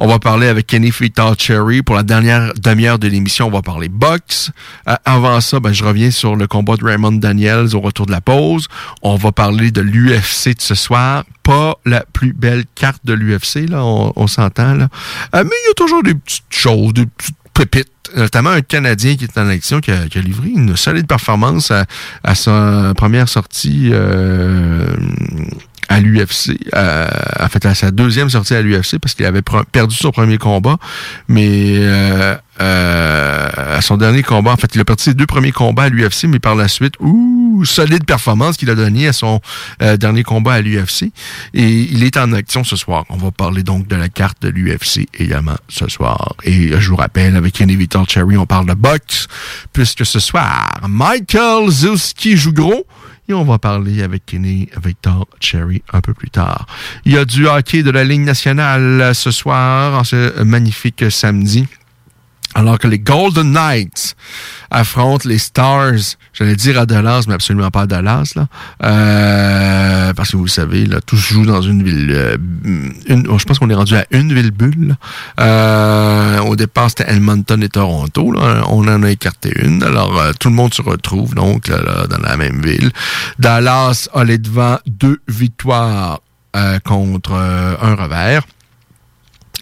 On 0.00 0.06
va 0.06 0.20
parler 0.20 0.46
avec 0.46 0.68
Kenny 0.68 0.90
Vital 0.90 1.34
Cherry 1.36 1.82
pour 1.82 1.96
la 1.96 2.04
dernière 2.04 2.54
demi-heure 2.54 3.00
de 3.00 3.08
l'émission. 3.08 3.48
On 3.48 3.50
va 3.50 3.62
parler 3.62 3.88
box. 3.88 4.52
Euh, 4.88 4.94
avant 5.04 5.40
ça, 5.40 5.58
ben, 5.58 5.72
je 5.72 5.84
reviens 5.84 6.12
sur 6.12 6.36
le 6.36 6.46
combat 6.46 6.76
de 6.76 6.84
Raymond 6.84 7.12
Daniels 7.12 7.74
au 7.74 7.80
retour 7.80 8.06
de 8.06 8.12
la 8.12 8.20
pause. 8.20 8.68
On 9.02 9.16
va 9.16 9.32
parler 9.32 9.72
de 9.72 9.80
l'UFC 9.80 10.54
de 10.54 10.60
ce 10.60 10.76
soir. 10.76 11.24
Pas 11.42 11.74
la 11.84 12.04
plus 12.12 12.32
belle 12.32 12.64
carte 12.76 13.04
de 13.04 13.12
l'UFC 13.12 13.68
là, 13.68 13.84
on, 13.84 14.26
s'entend 14.26 14.74
là. 14.74 14.88
Euh, 15.34 15.42
mais 15.44 15.50
il 15.64 15.68
y 15.68 15.70
a 15.70 15.74
toujours 15.74 16.02
des 16.02 16.14
petites 16.14 16.44
choses, 16.50 16.92
des 16.92 17.06
petites 17.06 17.37
notamment 18.16 18.50
un 18.50 18.60
Canadien 18.60 19.16
qui 19.16 19.24
est 19.24 19.38
en 19.38 19.48
action, 19.48 19.80
qui 19.80 19.90
a, 19.90 20.04
livré 20.20 20.48
une 20.48 20.76
solide 20.76 21.06
performance 21.06 21.72
à, 22.24 22.34
sa 22.34 22.92
première 22.96 23.28
sortie 23.28 23.90
euh, 23.92 24.86
à 25.88 26.00
l'UFC, 26.00 26.58
en 26.74 27.48
fait 27.48 27.64
à 27.64 27.74
sa 27.74 27.90
deuxième 27.90 28.28
sortie 28.28 28.54
à 28.54 28.62
l'UFC 28.62 28.98
parce 29.00 29.14
qu'il 29.14 29.26
avait 29.26 29.42
perdu 29.72 29.94
son 29.94 30.10
premier 30.10 30.38
combat, 30.38 30.78
mais 31.28 31.76
euh, 31.78 32.36
euh, 32.60 33.48
à 33.56 33.80
son 33.80 33.96
dernier 33.96 34.22
combat, 34.22 34.52
en 34.52 34.56
fait 34.56 34.74
il 34.74 34.80
a 34.80 34.84
perdu 34.84 35.02
ses 35.02 35.14
deux 35.14 35.26
premiers 35.26 35.52
combats 35.52 35.84
à 35.84 35.88
l'UFC, 35.88 36.24
mais 36.24 36.38
par 36.38 36.54
la 36.54 36.68
suite, 36.68 36.94
ouh, 37.00 37.37
solide 37.64 38.04
performance 38.04 38.56
qu'il 38.56 38.70
a 38.70 38.74
donnée 38.74 39.08
à 39.08 39.12
son 39.12 39.40
euh, 39.82 39.96
dernier 39.96 40.22
combat 40.22 40.54
à 40.54 40.60
l'UFC 40.60 41.10
et 41.54 41.68
il 41.68 42.02
est 42.04 42.16
en 42.16 42.32
action 42.32 42.64
ce 42.64 42.76
soir. 42.76 43.04
On 43.08 43.16
va 43.16 43.30
parler 43.30 43.62
donc 43.62 43.86
de 43.86 43.96
la 43.96 44.08
carte 44.08 44.42
de 44.42 44.48
l'UFC 44.48 45.08
également 45.18 45.56
ce 45.68 45.88
soir. 45.88 46.34
Et 46.44 46.72
je 46.78 46.88
vous 46.88 46.96
rappelle, 46.96 47.36
avec 47.36 47.54
Kenny 47.54 47.76
Vitor 47.76 48.08
Cherry, 48.08 48.36
on 48.36 48.46
parle 48.46 48.66
de 48.66 48.74
boxe 48.74 49.28
puisque 49.72 50.04
ce 50.04 50.20
soir, 50.20 50.80
Michael 50.88 51.70
Zuski 51.70 52.36
joue 52.36 52.52
gros. 52.52 52.86
Et 53.30 53.34
on 53.34 53.44
va 53.44 53.58
parler 53.58 54.02
avec 54.02 54.24
Kenny 54.24 54.70
Victor 54.82 55.26
Cherry 55.38 55.82
un 55.92 56.00
peu 56.00 56.14
plus 56.14 56.30
tard. 56.30 56.66
Il 57.04 57.12
y 57.12 57.18
a 57.18 57.26
du 57.26 57.46
hockey 57.46 57.82
de 57.82 57.90
la 57.90 58.02
Ligue 58.02 58.22
nationale 58.22 59.14
ce 59.14 59.30
soir, 59.30 60.00
en 60.00 60.04
ce 60.04 60.42
magnifique 60.44 61.04
samedi 61.10 61.66
alors 62.54 62.78
que 62.78 62.88
les 62.88 62.98
Golden 62.98 63.52
Knights 63.52 64.16
affrontent 64.70 65.28
les 65.28 65.38
Stars, 65.38 66.16
j'allais 66.32 66.56
dire 66.56 66.78
à 66.78 66.86
Dallas, 66.86 67.24
mais 67.28 67.34
absolument 67.34 67.70
pas 67.70 67.82
à 67.82 67.86
Dallas. 67.86 68.34
Euh, 68.82 70.12
parce 70.14 70.30
que 70.30 70.36
vous 70.36 70.44
le 70.44 70.50
savez, 70.50 70.86
là, 70.86 71.00
tout 71.00 71.16
se 71.16 71.34
dans 71.44 71.62
une 71.62 71.82
ville. 71.82 72.10
Euh, 72.10 72.36
je 73.06 73.44
pense 73.44 73.58
qu'on 73.58 73.70
est 73.70 73.74
rendu 73.74 73.94
à 73.96 74.06
une 74.10 74.32
ville 74.32 74.50
bulle. 74.50 74.96
Euh, 75.40 76.40
au 76.40 76.56
départ, 76.56 76.88
c'était 76.88 77.10
Edmonton 77.12 77.62
et 77.62 77.68
Toronto. 77.68 78.34
On 78.68 78.88
en 78.88 79.02
a 79.02 79.10
écarté 79.10 79.52
une. 79.62 79.82
Alors, 79.82 80.20
tout 80.40 80.48
le 80.48 80.54
monde 80.54 80.72
se 80.74 80.82
retrouve 80.82 81.34
donc 81.34 81.70
dans 81.70 82.22
la 82.22 82.36
même 82.36 82.60
ville. 82.62 82.90
Dallas 83.38 84.08
a 84.14 84.24
les 84.24 84.38
devant 84.38 84.78
deux 84.86 85.20
victoires 85.28 86.20
contre 86.84 87.34
un 87.34 87.94
revers. 87.94 88.42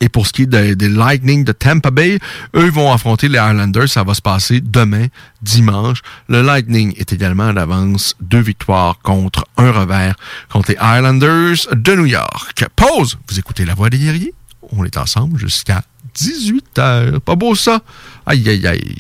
Et 0.01 0.09
pour 0.09 0.27
ce 0.27 0.33
qui 0.33 0.43
est 0.43 0.47
des 0.47 0.89
Lightning 0.89 1.45
de 1.45 1.53
Tampa 1.53 1.91
Bay, 1.91 2.19
eux 2.55 2.71
vont 2.71 2.93
affronter 2.93 3.29
les 3.29 3.39
Islanders. 3.39 3.89
Ça 3.89 4.05
va 4.05 4.15
se 4.15 4.21
passer 4.21 4.61
demain, 4.61 5.07
dimanche. 5.43 6.03
Le 6.29 6.43
Lightning 6.43 6.95
est 6.99 7.13
également 7.13 7.49
en 7.49 7.57
avance. 7.57 8.15
Deux 8.21 8.41
victoires 8.41 8.99
contre 9.03 9.47
un 9.57 9.71
revers 9.71 10.17
contre 10.51 10.73
les 10.73 10.77
Islanders 10.77 11.67
de 11.73 11.95
New 11.95 12.07
York. 12.07 12.67
Pause! 12.77 13.17
Vous 13.29 13.39
écoutez 13.39 13.65
La 13.65 13.75
Voix 13.75 13.89
des 13.89 13.99
guerriers? 13.99 14.35
On 14.73 14.85
est 14.85 14.97
ensemble 14.97 15.39
jusqu'à 15.39 15.83
18h. 16.17 17.21
Pas 17.21 17.37
beau 17.37 17.55
ça? 17.55 17.81
Aïe, 18.27 18.49
aïe, 18.49 18.67
aïe. 18.67 18.97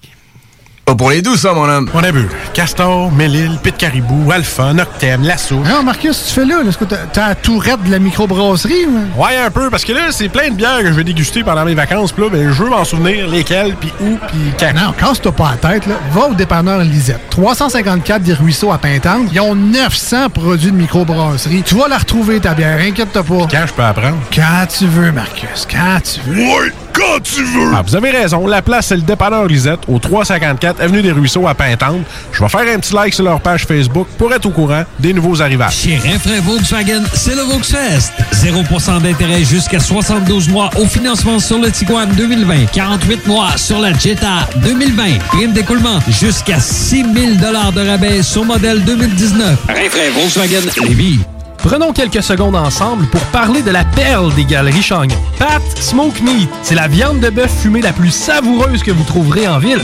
Pas 0.86 0.94
pour 0.94 1.10
les 1.10 1.20
douces, 1.20 1.40
ça, 1.40 1.52
mon 1.52 1.68
homme. 1.68 1.90
On 1.94 1.98
a 1.98 2.12
vu. 2.12 2.28
Castor, 2.54 3.10
Mélile, 3.10 3.58
Pit 3.60 3.76
Caribou, 3.76 4.30
Alpha, 4.30 4.72
Noctem, 4.72 5.20
Lasso. 5.24 5.56
Non, 5.56 5.82
Marcus, 5.82 6.26
tu 6.28 6.32
fais 6.32 6.44
là? 6.44 6.60
Est-ce 6.64 6.78
que 6.78 6.84
t'as 6.84 6.98
t'as 7.12 7.28
la 7.30 7.34
tourette 7.34 7.82
de 7.82 7.90
la 7.90 7.98
microbrasserie? 7.98 8.86
ou? 8.86 9.20
Ouais, 9.20 9.36
un 9.36 9.50
peu, 9.50 9.68
parce 9.68 9.84
que 9.84 9.92
là, 9.92 10.12
c'est 10.12 10.28
plein 10.28 10.48
de 10.50 10.54
bières 10.54 10.78
que 10.82 10.86
je 10.86 10.92
vais 10.92 11.02
déguster 11.02 11.42
pendant 11.42 11.64
mes 11.64 11.74
vacances. 11.74 12.12
Puis 12.12 12.22
là, 12.22 12.30
ben, 12.30 12.52
je 12.52 12.62
veux 12.62 12.70
m'en 12.70 12.84
souvenir 12.84 13.26
lesquelles, 13.26 13.74
puis 13.74 13.92
où, 14.00 14.16
puis 14.28 14.38
quand. 14.60 14.74
Non, 14.76 14.92
casse-toi 14.92 15.32
pas 15.32 15.56
la 15.60 15.70
tête, 15.70 15.86
là. 15.86 15.96
Va 16.12 16.28
au 16.28 16.34
dépanneur 16.34 16.78
Lisette. 16.78 17.30
354 17.30 18.22
des 18.22 18.34
Ruisseaux 18.34 18.70
à 18.70 18.78
Pintante. 18.78 19.26
Ils 19.32 19.40
ont 19.40 19.56
900 19.56 20.28
produits 20.30 20.70
de 20.70 20.76
microbrasserie. 20.76 21.64
Tu 21.64 21.74
vas 21.74 21.88
la 21.88 21.98
retrouver, 21.98 22.38
ta 22.38 22.54
bière. 22.54 22.78
Inquiète-toi 22.80 23.24
pas. 23.24 23.48
Quand 23.50 23.66
je 23.66 23.72
peux 23.72 23.82
apprendre? 23.82 24.18
Quand 24.32 24.66
tu 24.68 24.86
veux, 24.86 25.10
Marcus. 25.10 25.66
Quand 25.68 25.98
tu 26.00 26.20
veux. 26.30 26.42
Ouais, 26.44 26.72
quand 26.92 27.20
tu 27.24 27.42
veux! 27.42 27.72
Ah, 27.74 27.82
vous 27.84 27.96
avez 27.96 28.10
raison. 28.10 28.46
La 28.46 28.62
place, 28.62 28.86
c'est 28.86 28.96
le 28.96 29.02
dépanneur 29.02 29.46
Lisette, 29.46 29.80
au 29.88 29.98
354 29.98 30.75
Avenue 30.80 31.02
des 31.02 31.12
Ruisseaux 31.12 31.46
à 31.46 31.54
Pintante. 31.54 32.02
Je 32.32 32.42
vais 32.42 32.48
faire 32.48 32.74
un 32.74 32.78
petit 32.78 32.94
like 32.94 33.14
sur 33.14 33.24
leur 33.24 33.40
page 33.40 33.64
Facebook 33.64 34.06
pour 34.18 34.32
être 34.32 34.46
au 34.46 34.50
courant 34.50 34.84
des 34.98 35.12
nouveaux 35.12 35.40
arrivages. 35.40 35.74
Chez 35.74 35.98
Renfrais 35.98 36.40
Volkswagen, 36.40 37.02
c'est 37.14 37.34
le 37.34 37.42
Volksfest. 37.42 38.12
0% 38.32 39.02
d'intérêt 39.02 39.44
jusqu'à 39.44 39.80
72 39.80 40.48
mois 40.48 40.70
au 40.76 40.86
financement 40.86 41.38
sur 41.38 41.58
le 41.58 41.70
Tiguan 41.70 42.08
2020. 42.16 42.66
48 42.72 43.26
mois 43.26 43.56
sur 43.56 43.78
la 43.78 43.92
Jetta 43.92 44.48
2020. 44.62 45.18
Prime 45.28 45.52
d'écoulement 45.52 45.98
jusqu'à 46.08 46.60
6 46.60 47.04
000 47.14 47.14
de 47.36 47.88
rabais 47.88 48.22
sur 48.22 48.44
modèle 48.44 48.84
2019. 48.84 49.58
Renfrais 49.68 50.10
Volkswagen 50.10 50.70
Lévis. 50.82 51.20
Prenons 51.58 51.92
quelques 51.92 52.22
secondes 52.22 52.54
ensemble 52.54 53.06
pour 53.06 53.20
parler 53.32 53.60
de 53.62 53.70
la 53.70 53.84
perle 53.84 54.32
des 54.34 54.44
galeries 54.44 54.82
Chagnon. 54.82 55.16
Pat 55.38 55.62
Smoke 55.80 56.22
Meat, 56.22 56.48
c'est 56.62 56.76
la 56.76 56.86
viande 56.86 57.18
de 57.20 57.28
bœuf 57.28 57.50
fumée 57.60 57.82
la 57.82 57.92
plus 57.92 58.10
savoureuse 58.10 58.82
que 58.82 58.92
vous 58.92 59.02
trouverez 59.02 59.48
en 59.48 59.58
ville. 59.58 59.80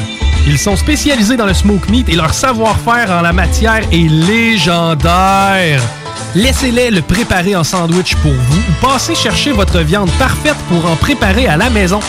Ils 0.47 0.59
sont 0.59 0.77
spécialisés 0.77 1.37
dans 1.37 1.47
le 1.47 1.55
smoke 1.55 1.89
meat 1.89 2.09
et 2.09 2.17
leur 2.17 2.35
savoir-faire 2.35 3.11
en 3.11 3.21
la 3.21 3.33
matière 3.33 3.83
est 3.93 4.09
légendaire. 4.09 5.81
Laissez-les 6.35 6.91
le 6.91 7.03
préparer 7.03 7.55
en 7.55 7.63
sandwich 7.63 8.17
pour 8.17 8.33
vous 8.33 8.59
ou 8.59 8.87
passez 8.87 9.15
chercher 9.15 9.53
votre 9.53 9.81
viande 9.81 10.11
parfaite 10.19 10.57
pour 10.69 10.91
en 10.91 10.97
préparer 10.97 11.47
à 11.47 11.57
la 11.57 11.71
maison, 11.71 12.01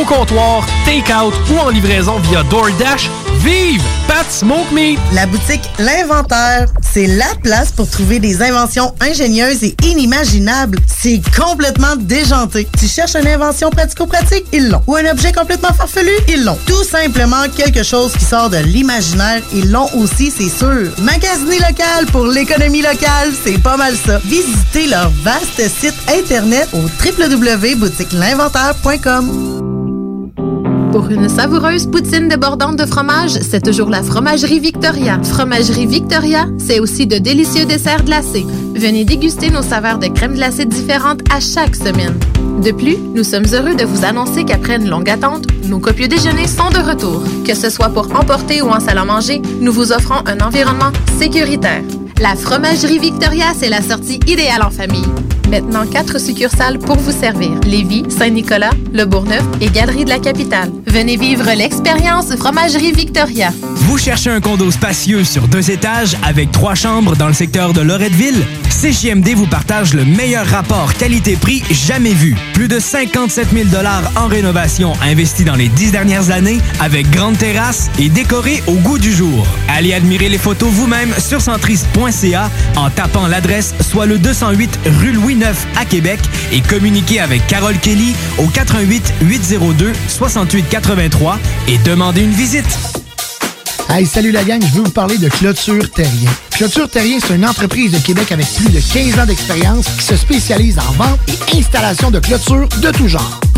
au 0.00 0.04
comptoir, 0.04 0.64
take-out 0.86 1.34
ou 1.52 1.58
en 1.58 1.68
livraison 1.68 2.18
via 2.20 2.42
DoorDash. 2.44 3.10
Vive 3.44 3.82
Pat 4.06 4.30
Smoke 4.30 4.72
Meat! 4.72 5.00
La 5.12 5.26
boutique 5.26 5.62
L'Inventaire, 5.80 6.68
c'est 6.80 7.08
la 7.08 7.34
place 7.42 7.72
pour 7.72 7.90
trouver 7.90 8.20
des 8.20 8.40
inventions 8.40 8.94
ingénieuses 9.00 9.64
et 9.64 9.74
inimaginables. 9.82 10.78
C'est 10.86 11.20
complètement 11.36 11.96
déjanté. 11.96 12.68
Tu 12.78 12.86
cherches 12.86 13.16
une 13.16 13.26
invention 13.26 13.70
pratico-pratique? 13.70 14.44
Ils 14.52 14.68
l'ont. 14.68 14.82
Ou 14.86 14.94
un 14.94 15.10
objet 15.10 15.32
complètement 15.32 15.72
farfelu? 15.72 16.12
Ils 16.28 16.44
l'ont. 16.44 16.58
Tout 16.66 16.84
simplement 16.84 17.42
quelque 17.56 17.81
chose 17.82 18.12
qui 18.12 18.24
sort 18.24 18.48
de 18.50 18.58
l'imaginaire? 18.58 19.42
Ils 19.54 19.70
l'ont 19.70 19.88
aussi, 19.96 20.30
c'est 20.30 20.48
sûr. 20.48 20.90
Magasiner 21.02 21.58
local 21.58 22.06
pour 22.10 22.26
l'économie 22.26 22.82
locale, 22.82 23.32
c'est 23.44 23.58
pas 23.58 23.76
mal 23.76 23.94
ça. 23.96 24.18
Visitez 24.24 24.86
leur 24.88 25.10
vaste 25.22 25.60
site 25.68 25.94
internet 26.08 26.68
au 26.72 26.80
www.boutiquelinventaire.com. 27.04 29.62
Pour 30.92 31.08
une 31.08 31.28
savoureuse 31.28 31.86
poutine 31.86 32.28
débordante 32.28 32.76
de 32.76 32.84
fromage, 32.84 33.30
c'est 33.30 33.64
toujours 33.64 33.88
la 33.88 34.02
Fromagerie 34.02 34.60
Victoria. 34.60 35.18
Fromagerie 35.22 35.86
Victoria, 35.86 36.48
c'est 36.58 36.80
aussi 36.80 37.06
de 37.06 37.16
délicieux 37.16 37.64
desserts 37.64 38.04
glacés. 38.04 38.44
Venez 38.74 39.06
déguster 39.06 39.48
nos 39.48 39.62
saveurs 39.62 39.98
de 39.98 40.08
crème 40.08 40.34
glacée 40.34 40.66
différentes 40.66 41.20
à 41.32 41.40
chaque 41.40 41.76
semaine. 41.76 42.18
De 42.60 42.70
plus, 42.70 42.96
nous 42.98 43.24
sommes 43.24 43.46
heureux 43.52 43.74
de 43.74 43.84
vous 43.84 44.04
annoncer 44.04 44.44
qu'après 44.44 44.76
une 44.76 44.88
longue 44.88 45.10
attente, 45.10 45.46
nos 45.64 45.78
copieux 45.78 46.08
déjeuners 46.08 46.46
sont 46.46 46.70
de 46.70 46.78
retour. 46.78 47.22
Que 47.44 47.54
ce 47.54 47.70
soit 47.70 47.88
pour 47.88 48.14
emporter 48.14 48.62
ou 48.62 48.68
en 48.68 48.80
salle 48.80 48.98
à 48.98 49.04
manger, 49.04 49.40
nous 49.60 49.72
vous 49.72 49.92
offrons 49.92 50.22
un 50.26 50.38
environnement 50.40 50.92
sécuritaire. 51.18 51.82
La 52.20 52.36
Fromagerie 52.36 52.98
Victoria, 52.98 53.46
c'est 53.56 53.68
la 53.68 53.82
sortie 53.82 54.20
idéale 54.26 54.62
en 54.62 54.70
famille. 54.70 55.08
Maintenant, 55.52 55.86
quatre 55.86 56.18
succursales 56.18 56.78
pour 56.78 56.96
vous 56.96 57.12
servir. 57.12 57.50
Lévis, 57.66 58.04
Saint-Nicolas, 58.08 58.70
Le 58.94 59.04
Bourgneuf 59.04 59.44
et 59.60 59.68
Galerie 59.68 60.06
de 60.06 60.08
la 60.08 60.18
Capitale. 60.18 60.70
Venez 60.86 61.18
vivre 61.18 61.44
l'expérience 61.54 62.34
Fromagerie 62.36 62.92
Victoria. 62.92 63.50
Vous 63.74 63.98
cherchez 63.98 64.30
un 64.30 64.40
condo 64.40 64.70
spacieux 64.70 65.24
sur 65.24 65.48
deux 65.48 65.70
étages 65.70 66.16
avec 66.24 66.52
trois 66.52 66.74
chambres 66.74 67.16
dans 67.16 67.26
le 67.26 67.34
secteur 67.34 67.74
de 67.74 67.82
Loretteville? 67.82 68.46
CJMD 68.70 69.34
vous 69.34 69.46
partage 69.46 69.92
le 69.92 70.06
meilleur 70.06 70.46
rapport 70.46 70.94
qualité-prix 70.94 71.62
jamais 71.70 72.14
vu. 72.14 72.34
Plus 72.54 72.68
de 72.68 72.80
57 72.80 73.48
000 73.52 73.68
en 74.16 74.26
rénovation 74.28 74.94
investis 75.02 75.44
dans 75.44 75.54
les 75.54 75.68
dix 75.68 75.92
dernières 75.92 76.30
années 76.30 76.58
avec 76.80 77.10
grande 77.10 77.36
terrasse 77.36 77.90
et 77.98 78.08
décoré 78.08 78.62
au 78.66 78.74
goût 78.76 78.98
du 78.98 79.12
jour. 79.12 79.46
Allez 79.68 79.92
admirer 79.92 80.30
les 80.30 80.38
photos 80.38 80.70
vous-même 80.70 81.12
sur 81.18 81.42
centris.ca 81.42 82.50
en 82.76 82.88
tapant 82.88 83.26
l'adresse 83.26 83.74
soit 83.82 84.06
le 84.06 84.18
208 84.18 84.78
rue 85.00 85.12
Louis 85.12 85.36
À 85.76 85.84
Québec 85.84 86.20
et 86.52 86.60
communiquez 86.60 87.18
avec 87.18 87.44
Carole 87.48 87.76
Kelly 87.78 88.14
au 88.38 88.46
88 88.46 89.14
802 89.22 89.92
68 90.06 90.68
83 90.68 91.38
et 91.66 91.78
demandez 91.78 92.20
une 92.20 92.30
visite. 92.30 92.78
Hey, 93.88 94.06
salut 94.06 94.30
la 94.30 94.44
gang, 94.44 94.60
je 94.62 94.72
veux 94.72 94.84
vous 94.84 94.90
parler 94.90 95.18
de 95.18 95.28
Clôture 95.28 95.90
Terrien. 95.90 96.30
Clôture 96.52 96.88
Terrien, 96.88 97.18
c'est 97.20 97.34
une 97.34 97.44
entreprise 97.44 97.90
de 97.90 97.98
Québec 97.98 98.30
avec 98.30 98.46
plus 98.54 98.70
de 98.70 98.80
15 98.80 99.18
ans 99.18 99.26
d'expérience 99.26 99.86
qui 99.98 100.04
se 100.04 100.16
spécialise 100.16 100.78
en 100.78 100.92
vente 100.92 101.18
et 101.26 101.58
installation 101.58 102.12
de 102.12 102.20
clôtures 102.20 102.68
de 102.80 102.90
tout 102.92 103.08
genre. 103.08 103.40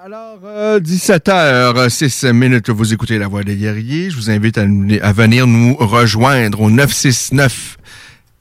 Alors, 0.06 0.40
euh, 0.46 0.80
17h, 0.80 1.90
6 1.90 2.24
minutes, 2.32 2.70
vous 2.70 2.94
écoutez 2.94 3.18
La 3.18 3.28
Voix 3.28 3.44
des 3.44 3.58
Guerriers. 3.58 4.10
Je 4.10 4.16
vous 4.16 4.30
invite 4.30 4.58
à, 4.58 4.66
nous- 4.66 4.98
à 5.02 5.12
venir 5.12 5.48
nous 5.48 5.76
rejoindre 5.76 6.62
au 6.62 6.70
969 6.70 7.76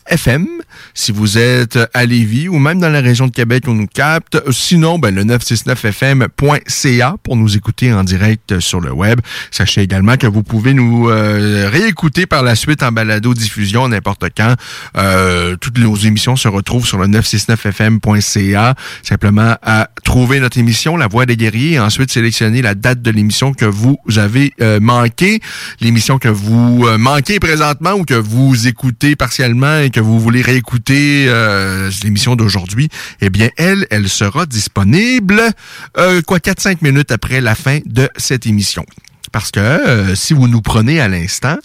FM, 0.07 0.47
si 0.95 1.13
vous 1.13 1.39
êtes 1.39 1.79
à 1.95 2.05
Lévis 2.05 2.49
ou 2.49 2.59
même 2.59 2.81
dans 2.81 2.89
la 2.89 3.01
région 3.01 3.27
de 3.27 3.33
Québec, 3.33 3.65
on 3.67 3.75
nous 3.75 3.87
capte. 3.87 4.43
Sinon, 4.51 4.99
ben, 4.99 5.15
le 5.15 5.25
969fm.ca 5.25 7.17
pour 7.23 7.37
nous 7.37 7.57
écouter 7.57 7.93
en 7.93 8.05
direct 8.05 8.61
sur 8.61 8.81
le 8.81 8.93
web. 8.93 9.21
Sachez 9.51 9.83
également 9.83 10.17
que 10.17 10.27
vous 10.27 10.43
pouvez 10.43 10.75
nous 10.75 11.09
euh, 11.09 11.69
réécouter 11.71 12.27
par 12.27 12.43
la 12.43 12.55
suite 12.55 12.83
en 12.83 12.93
balado-diffusion 12.93 13.89
n'importe 13.89 14.25
quand. 14.37 14.55
Euh, 14.97 15.57
toutes 15.57 15.79
nos 15.79 15.97
émissions 15.97 16.37
se 16.37 16.49
retrouvent 16.49 16.87
sur 16.87 16.99
le 16.99 17.07
969fm.ca. 17.07 18.75
Simplement 19.03 19.57
à 19.63 19.89
trouver 20.05 20.41
notre 20.41 20.59
émission, 20.59 20.97
La 20.97 21.07
Voix 21.07 21.27
des 21.27 21.37
Guerriers, 21.37 21.73
et 21.73 21.81
ensuite 21.81 22.11
sélectionner 22.11 22.63
la 22.63 22.75
date 22.75 23.03
de 23.03 23.11
l'émission 23.11 23.53
que 23.53 23.65
vous 23.65 23.99
avez 24.17 24.53
euh, 24.61 24.81
manquée, 24.81 25.41
l'émission 25.81 26.19
que 26.19 26.29
vous 26.29 26.87
euh, 26.87 26.99
manquez 26.99 27.41
présentement 27.41 27.93
ou 27.93 28.05
que 28.05 28.15
vous 28.15 28.67
écoutez 28.67 29.17
partiellement 29.17 29.79
et 29.79 29.91
que 29.91 30.01
vous 30.03 30.21
voulez 30.21 30.43
réécouter 30.43 31.27
euh, 31.29 31.91
l'émission 32.03 32.37
d'aujourd'hui, 32.37 32.89
eh 33.21 33.31
bien, 33.31 33.49
elle, 33.57 33.87
elle 33.91 34.09
sera 34.09 34.47
disponible, 34.47 35.41
euh, 35.97 36.23
quoi, 36.23 36.39
4-5 36.39 36.79
minutes 36.83 37.13
après 37.13 37.41
la 37.41 37.55
fin 37.55 37.81
de 37.87 38.09
cette 38.17 38.47
émission. 38.47 38.85
Parce 39.33 39.51
que 39.51 39.61
euh, 39.61 40.15
si 40.15 40.35
vous 40.35 40.47
nous 40.47 40.61
prenez 40.61 41.01
à 41.01 41.09
l'instant, 41.09 41.57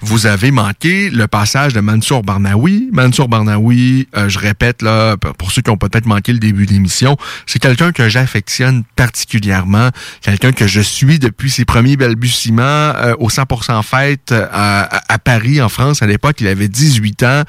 vous 0.00 0.26
avez 0.26 0.50
manqué 0.50 1.08
le 1.08 1.26
passage 1.28 1.72
de 1.72 1.80
Mansour 1.80 2.22
Barnaoui. 2.22 2.90
Mansour 2.92 3.28
Barnaoui, 3.28 4.08
euh, 4.16 4.28
je 4.28 4.38
répète 4.38 4.82
là, 4.82 5.16
pour 5.16 5.52
ceux 5.52 5.62
qui 5.62 5.70
ont 5.70 5.76
peut-être 5.76 6.06
manqué 6.06 6.32
le 6.32 6.38
début 6.38 6.66
de 6.66 6.72
l'émission, 6.72 7.16
c'est 7.46 7.60
quelqu'un 7.60 7.92
que 7.92 8.08
j'affectionne 8.08 8.82
particulièrement, 8.96 9.90
quelqu'un 10.20 10.52
que 10.52 10.66
je 10.66 10.80
suis 10.80 11.18
depuis 11.18 11.50
ses 11.50 11.64
premiers 11.64 11.96
balbutiements 11.96 12.62
euh, 12.62 13.14
au 13.18 13.28
100% 13.28 13.82
fête 13.82 14.32
à, 14.32 15.12
à, 15.12 15.18
Paris, 15.18 15.62
en 15.62 15.68
France. 15.68 16.02
À 16.02 16.06
l'époque, 16.06 16.40
il 16.40 16.48
avait 16.48 16.68
18 16.68 17.22
ans. 17.22 17.42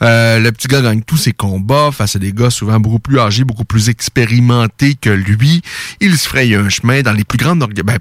le 0.00 0.50
petit 0.50 0.68
gars 0.68 0.80
gagne 0.80 1.02
tous 1.02 1.18
ses 1.18 1.32
combats 1.32 1.90
face 1.92 2.16
à 2.16 2.18
des 2.18 2.32
gars 2.32 2.50
souvent 2.50 2.80
beaucoup 2.80 2.98
plus 2.98 3.18
âgés, 3.20 3.44
beaucoup 3.44 3.64
plus 3.64 3.90
expérimentés 3.90 4.94
que 4.94 5.10
lui. 5.10 5.62
Il 6.00 6.16
se 6.16 6.28
fraye 6.28 6.54
un 6.54 6.68
chemin 6.68 7.02
dans 7.02 7.12
les 7.12 7.24
plus 7.24 7.38
grandes 7.38 7.68
ben, 7.84 7.98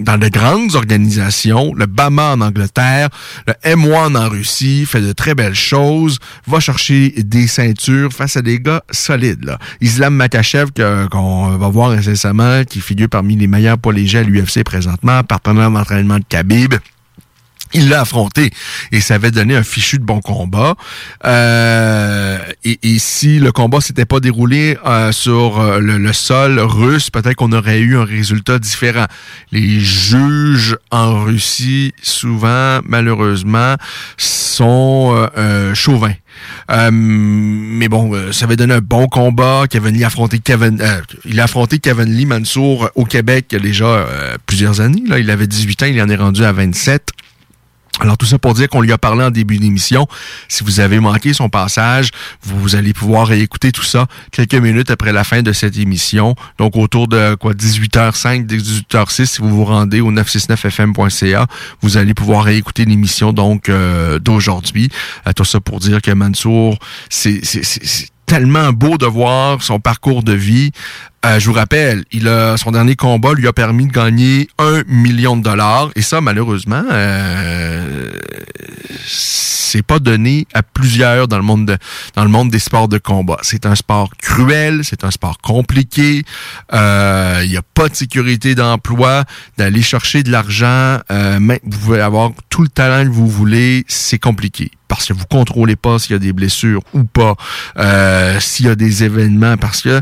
dans 0.00 0.18
de 0.18 0.28
grandes 0.28 0.74
organisations, 0.74 1.72
le 1.74 1.86
BAMA 1.86 2.32
en 2.32 2.40
Angleterre, 2.40 3.08
le 3.46 3.54
M1 3.64 4.16
en 4.16 4.28
Russie, 4.28 4.84
fait 4.86 5.00
de 5.00 5.12
très 5.12 5.34
belles 5.34 5.54
choses, 5.54 6.18
va 6.46 6.60
chercher 6.60 7.10
des 7.16 7.46
ceintures 7.46 8.12
face 8.12 8.36
à 8.36 8.42
des 8.42 8.60
gars 8.60 8.82
solides. 8.90 9.44
Là. 9.44 9.58
Islam 9.80 10.14
Makachev, 10.14 10.70
qu'on 11.10 11.56
va 11.56 11.68
voir 11.68 11.90
incessamment, 11.90 12.64
qui 12.64 12.80
figure 12.80 13.08
parmi 13.08 13.36
les 13.36 13.46
meilleurs 13.46 13.78
poids 13.78 13.92
légers 13.92 14.18
à 14.18 14.22
l'UFC 14.22 14.64
présentement, 14.64 15.22
partenaire 15.22 15.70
d'entraînement 15.70 16.18
de 16.18 16.24
Khabib 16.28 16.74
il 17.76 17.90
l'a 17.90 18.00
affronté 18.00 18.50
et 18.90 19.00
ça 19.00 19.14
avait 19.14 19.30
donné 19.30 19.54
un 19.54 19.62
fichu 19.62 19.98
de 19.98 20.04
bon 20.04 20.20
combat. 20.20 20.74
Euh, 21.24 22.38
et, 22.64 22.98
si 22.98 23.38
le 23.38 23.52
combat 23.52 23.80
s'était 23.80 24.06
pas 24.06 24.18
déroulé 24.18 24.78
euh, 24.86 25.12
sur 25.12 25.60
euh, 25.60 25.78
le, 25.78 26.12
sol 26.12 26.58
russe, 26.58 27.10
peut-être 27.10 27.34
qu'on 27.34 27.52
aurait 27.52 27.80
eu 27.80 27.98
un 27.98 28.04
résultat 28.04 28.58
différent. 28.58 29.04
Les 29.52 29.80
juges 29.80 30.76
en 30.90 31.22
Russie, 31.22 31.92
souvent, 32.02 32.80
malheureusement, 32.84 33.74
sont 34.16 35.28
chauvins. 35.74 36.14
mais 36.70 37.88
bon, 37.88 38.32
ça 38.32 38.46
avait 38.46 38.56
donné 38.56 38.74
un 38.74 38.80
bon 38.80 39.08
combat. 39.08 39.64
Kevin 39.68 39.94
Lee 39.94 40.04
affronté 40.04 40.38
Kevin, 40.38 40.82
il 41.26 41.40
a 41.40 41.44
affronté 41.44 41.78
Kevin 41.78 42.06
Lee 42.06 42.26
Mansour 42.26 42.88
au 42.94 43.04
Québec 43.04 43.54
déjà 43.60 44.06
plusieurs 44.46 44.80
années. 44.80 45.02
Là, 45.06 45.18
il 45.18 45.30
avait 45.30 45.46
18 45.46 45.82
ans, 45.82 45.86
il 45.86 46.00
en 46.00 46.08
est 46.08 46.16
rendu 46.16 46.44
à 46.44 46.52
27. 46.52 47.12
Alors 48.00 48.18
tout 48.18 48.26
ça 48.26 48.38
pour 48.38 48.52
dire 48.54 48.68
qu'on 48.68 48.82
lui 48.82 48.92
a 48.92 48.98
parlé 48.98 49.24
en 49.24 49.30
début 49.30 49.56
d'émission. 49.56 50.06
Si 50.48 50.62
vous 50.64 50.80
avez 50.80 51.00
manqué 51.00 51.32
son 51.32 51.48
passage, 51.48 52.10
vous 52.42 52.76
allez 52.76 52.92
pouvoir 52.92 53.32
écouter 53.32 53.72
tout 53.72 53.82
ça 53.82 54.06
quelques 54.32 54.54
minutes 54.54 54.90
après 54.90 55.12
la 55.12 55.24
fin 55.24 55.42
de 55.42 55.52
cette 55.52 55.78
émission. 55.78 56.34
Donc 56.58 56.76
autour 56.76 57.08
de 57.08 57.34
quoi 57.36 57.54
18h05, 57.54 58.46
18h06, 58.46 59.26
si 59.26 59.40
vous 59.40 59.48
vous 59.48 59.64
rendez 59.64 60.00
au 60.00 60.12
969fm.ca, 60.12 61.46
vous 61.80 61.96
allez 61.96 62.12
pouvoir 62.12 62.44
réécouter 62.44 62.84
l'émission 62.84 63.32
donc 63.32 63.68
euh, 63.68 64.18
d'aujourd'hui. 64.18 64.90
Euh, 65.26 65.32
tout 65.32 65.44
ça 65.44 65.60
pour 65.60 65.80
dire 65.80 66.02
que 66.02 66.10
Mansour, 66.10 66.78
c'est 67.08 67.40
tellement 68.26 68.72
beau 68.72 68.98
de 68.98 69.06
voir 69.06 69.62
son 69.62 69.80
parcours 69.80 70.22
de 70.22 70.32
vie. 70.32 70.72
Euh, 71.26 71.40
je 71.40 71.46
vous 71.46 71.54
rappelle, 71.54 72.04
il 72.12 72.28
a 72.28 72.56
son 72.56 72.70
dernier 72.70 72.94
combat 72.94 73.34
lui 73.34 73.48
a 73.48 73.52
permis 73.52 73.86
de 73.86 73.92
gagner 73.92 74.48
un 74.58 74.82
million 74.86 75.36
de 75.36 75.42
dollars 75.42 75.90
et 75.96 76.02
ça 76.02 76.20
malheureusement 76.20 76.84
euh, 76.88 78.12
c'est 79.04 79.82
pas 79.82 79.98
donné 79.98 80.46
à 80.54 80.62
plusieurs 80.62 81.26
dans 81.26 81.38
le 81.38 81.42
monde 81.42 81.66
de, 81.66 81.78
dans 82.14 82.22
le 82.22 82.30
monde 82.30 82.50
des 82.50 82.60
sports 82.60 82.86
de 82.86 82.98
combat. 82.98 83.38
C'est 83.42 83.66
un 83.66 83.74
sport 83.74 84.10
cruel, 84.16 84.84
c'est 84.84 85.02
un 85.02 85.10
sport 85.10 85.38
compliqué. 85.38 86.22
Euh, 86.72 87.40
il 87.42 87.50
n'y 87.50 87.56
a 87.56 87.62
pas 87.74 87.88
de 87.88 87.94
sécurité 87.94 88.54
d'emploi, 88.54 89.24
d'aller 89.58 89.82
chercher 89.82 90.22
de 90.22 90.30
l'argent. 90.30 91.00
Euh, 91.10 91.58
vous 91.64 91.78
pouvez 91.78 92.00
avoir 92.00 92.30
tout 92.48 92.62
le 92.62 92.68
talent 92.68 93.04
que 93.04 93.12
vous 93.12 93.28
voulez, 93.28 93.84
c'est 93.88 94.20
compliqué 94.20 94.70
parce 94.88 95.06
que 95.06 95.12
vous 95.12 95.26
contrôlez 95.26 95.76
pas 95.76 95.98
s'il 95.98 96.12
y 96.12 96.16
a 96.16 96.18
des 96.18 96.32
blessures 96.32 96.80
ou 96.94 97.04
pas, 97.04 97.34
euh, 97.78 98.38
s'il 98.40 98.66
y 98.66 98.68
a 98.68 98.74
des 98.74 99.04
événements, 99.04 99.56
parce 99.56 99.82
que 99.82 100.00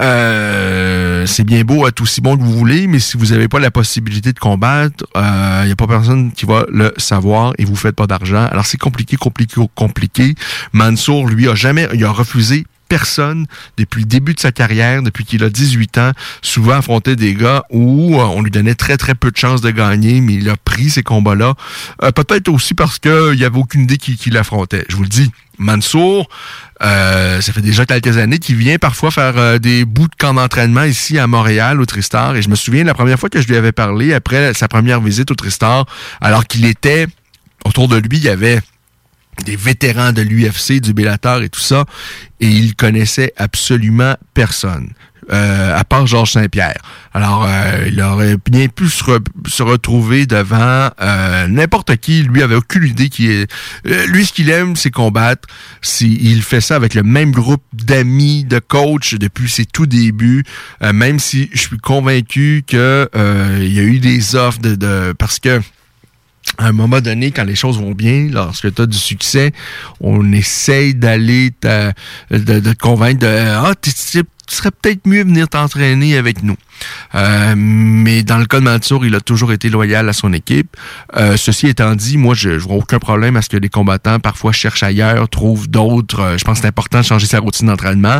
euh, 0.00 1.26
c'est 1.26 1.44
bien 1.44 1.62
beau 1.62 1.86
être 1.88 2.00
aussi 2.00 2.20
bon 2.20 2.36
que 2.36 2.42
vous 2.42 2.56
voulez, 2.56 2.86
mais 2.86 2.98
si 2.98 3.16
vous 3.16 3.26
n'avez 3.26 3.48
pas 3.48 3.58
la 3.58 3.70
possibilité 3.70 4.32
de 4.32 4.38
combattre, 4.38 5.04
il 5.14 5.20
euh, 5.22 5.64
n'y 5.66 5.72
a 5.72 5.76
pas 5.76 5.86
personne 5.86 6.32
qui 6.32 6.46
va 6.46 6.64
le 6.70 6.92
savoir 6.96 7.52
et 7.58 7.64
vous 7.64 7.76
faites 7.76 7.96
pas 7.96 8.06
d'argent. 8.06 8.46
Alors 8.50 8.66
c'est 8.66 8.78
compliqué, 8.78 9.16
compliqué, 9.16 9.60
compliqué. 9.74 10.34
Mansour, 10.72 11.26
lui, 11.26 11.48
a 11.48 11.54
jamais, 11.54 11.88
il 11.94 12.04
a 12.04 12.10
refusé 12.10 12.64
personne 12.88 13.46
depuis 13.76 14.00
le 14.00 14.06
début 14.06 14.34
de 14.34 14.40
sa 14.40 14.52
carrière, 14.52 15.02
depuis 15.02 15.24
qu'il 15.24 15.44
a 15.44 15.50
18 15.50 15.98
ans, 15.98 16.12
souvent 16.42 16.78
affronté 16.78 17.16
des 17.16 17.34
gars 17.34 17.64
où 17.70 18.18
euh, 18.18 18.24
on 18.24 18.42
lui 18.42 18.50
donnait 18.50 18.74
très 18.74 18.96
très 18.96 19.14
peu 19.14 19.30
de 19.30 19.36
chances 19.36 19.60
de 19.60 19.70
gagner, 19.70 20.20
mais 20.20 20.34
il 20.34 20.48
a 20.48 20.56
pris 20.56 20.90
ces 20.90 21.02
combats-là. 21.02 21.54
Euh, 22.02 22.10
peut-être 22.12 22.48
aussi 22.48 22.74
parce 22.74 22.98
qu'il 22.98 23.32
n'y 23.36 23.44
avait 23.44 23.58
aucune 23.58 23.82
idée 23.82 23.98
qui, 23.98 24.30
l'affrontait. 24.30 24.84
Je 24.88 24.96
vous 24.96 25.02
le 25.02 25.08
dis, 25.08 25.30
Mansour, 25.58 26.28
euh, 26.82 27.40
ça 27.40 27.52
fait 27.52 27.60
déjà 27.60 27.86
quelques 27.86 28.16
années 28.18 28.38
qu'il 28.38 28.56
vient 28.56 28.78
parfois 28.78 29.10
faire 29.10 29.58
des 29.58 29.84
bouts 29.84 30.08
de 30.08 30.14
camp 30.18 30.34
d'entraînement 30.34 30.84
ici 30.84 31.18
à 31.18 31.26
Montréal, 31.26 31.80
au 31.80 31.86
Tristar. 31.86 32.36
Et 32.36 32.42
je 32.42 32.48
me 32.48 32.54
souviens 32.54 32.84
la 32.84 32.94
première 32.94 33.18
fois 33.18 33.28
que 33.28 33.40
je 33.40 33.48
lui 33.48 33.56
avais 33.56 33.72
parlé 33.72 34.12
après 34.12 34.54
sa 34.54 34.68
première 34.68 35.00
visite 35.00 35.30
au 35.30 35.34
Tristar, 35.34 35.86
alors 36.20 36.46
qu'il 36.46 36.64
était 36.64 37.06
autour 37.64 37.88
de 37.88 37.96
lui, 37.96 38.18
il 38.18 38.24
y 38.24 38.28
avait 38.28 38.60
des 39.44 39.56
vétérans 39.56 40.12
de 40.12 40.22
l'UFC, 40.22 40.80
du 40.80 40.92
Bellator 40.92 41.42
et 41.42 41.48
tout 41.48 41.60
ça, 41.60 41.84
et 42.40 42.48
il 42.48 42.74
connaissait 42.74 43.32
absolument 43.36 44.14
personne. 44.34 44.92
Euh, 45.30 45.76
à 45.76 45.84
part 45.84 46.06
Georges 46.06 46.32
Saint-Pierre. 46.32 46.80
Alors, 47.12 47.44
euh, 47.46 47.84
il 47.86 48.00
aurait 48.00 48.36
bien 48.50 48.68
pu 48.68 48.88
se, 48.88 49.62
retrouver 49.62 50.24
devant 50.24 50.88
euh, 51.02 51.46
n'importe 51.48 51.94
qui. 51.98 52.22
Lui 52.22 52.42
avait 52.42 52.54
aucune 52.54 52.86
idée 52.86 53.10
qui 53.10 53.30
est. 53.30 53.52
lui, 53.84 54.24
ce 54.24 54.32
qu'il 54.32 54.48
aime, 54.48 54.74
c'est 54.74 54.90
combattre. 54.90 55.46
il 56.00 56.42
fait 56.42 56.62
ça 56.62 56.76
avec 56.76 56.94
le 56.94 57.02
même 57.02 57.32
groupe 57.32 57.62
d'amis, 57.74 58.44
de 58.44 58.58
coachs 58.58 59.16
depuis 59.16 59.50
ses 59.50 59.66
tout 59.66 59.86
débuts. 59.86 60.44
même 60.80 61.18
si 61.18 61.50
je 61.52 61.60
suis 61.60 61.78
convaincu 61.78 62.64
que 62.66 63.06
il 63.60 63.72
y 63.72 63.80
a 63.80 63.82
eu 63.82 63.98
des 63.98 64.34
offres 64.34 64.60
de, 64.60 64.76
de 64.76 65.12
parce 65.18 65.40
que 65.40 65.60
à 66.56 66.66
un 66.66 66.72
moment 66.72 67.00
donné, 67.00 67.30
quand 67.30 67.44
les 67.44 67.54
choses 67.54 67.78
vont 67.78 67.92
bien, 67.92 68.28
lorsque 68.30 68.72
tu 68.74 68.82
as 68.82 68.86
du 68.86 68.96
succès, 68.96 69.52
on 70.00 70.32
essaye 70.32 70.94
d'aller 70.94 71.50
de, 71.62 71.92
de, 72.30 72.60
te 72.60 72.78
convaincre 72.78 73.20
de 73.20 73.26
Ah, 73.26 73.74
tu 73.80 73.90
serais 74.54 74.70
peut-être 74.70 75.06
mieux 75.06 75.24
venir 75.24 75.48
t'entraîner 75.48 76.16
avec 76.16 76.42
nous. 76.42 76.56
Euh, 77.14 77.54
mais 77.56 78.22
dans 78.22 78.38
le 78.38 78.46
cas 78.46 78.60
de 78.60 78.64
Mansour, 78.64 79.04
il 79.04 79.14
a 79.14 79.20
toujours 79.20 79.52
été 79.52 79.68
loyal 79.68 80.08
à 80.08 80.12
son 80.12 80.32
équipe. 80.32 80.76
Euh, 81.16 81.36
ceci 81.36 81.66
étant 81.68 81.94
dit, 81.94 82.18
moi, 82.18 82.34
je, 82.34 82.50
vois 82.50 82.76
aucun 82.76 82.98
problème 82.98 83.36
à 83.36 83.42
ce 83.42 83.48
que 83.48 83.56
les 83.56 83.68
combattants 83.68 84.20
parfois 84.20 84.52
cherchent 84.52 84.82
ailleurs, 84.82 85.28
trouvent 85.28 85.68
d'autres. 85.68 86.20
Euh, 86.20 86.38
je 86.38 86.44
pense 86.44 86.58
que 86.58 86.62
c'est 86.62 86.68
important 86.68 87.00
de 87.00 87.04
changer 87.04 87.26
sa 87.26 87.40
routine 87.40 87.66
d'entraînement. 87.66 88.18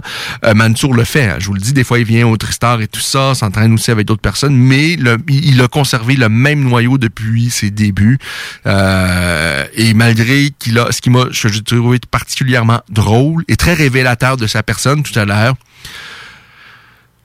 Mansour 0.55 0.95
le 0.95 1.05
fait. 1.05 1.29
Hein. 1.29 1.37
je 1.39 1.47
vous 1.47 1.55
le 1.55 1.61
dis, 1.61 1.73
des 1.73 1.85
fois, 1.85 1.99
il 1.99 2.05
vient 2.05 2.27
au 2.27 2.37
Tristar 2.37 2.81
et 2.81 2.89
tout 2.89 3.01
ça, 3.01 3.35
s'entraîne 3.35 3.73
aussi 3.75 3.91
avec 3.91 4.07
d'autres 4.07 4.23
personnes, 4.23 4.57
mais 4.57 4.97
il 5.29 5.61
a 5.61 5.69
conservé 5.69 6.17
le 6.17 6.29
même 6.29 6.61
noyau 6.61 6.99
depuis 6.99 7.51
ses 7.51 7.71
débuts. 7.71 8.19
et 8.67 9.95
malgré 9.95 10.51
qu'il 10.59 10.79
a, 10.79 10.91
ce 10.91 11.01
qui 11.01 11.11
m'a, 11.11 11.27
je 11.31 11.49
trouvé 11.61 11.99
particulièrement 12.11 12.81
drôle 12.89 13.45
et 13.49 13.57
très 13.57 13.75
révélateur 13.75 14.37
de 14.37 14.47
sa 14.47 14.63
personne 14.63 15.03
tout 15.03 15.19
à 15.19 15.25
l'heure, 15.25 15.55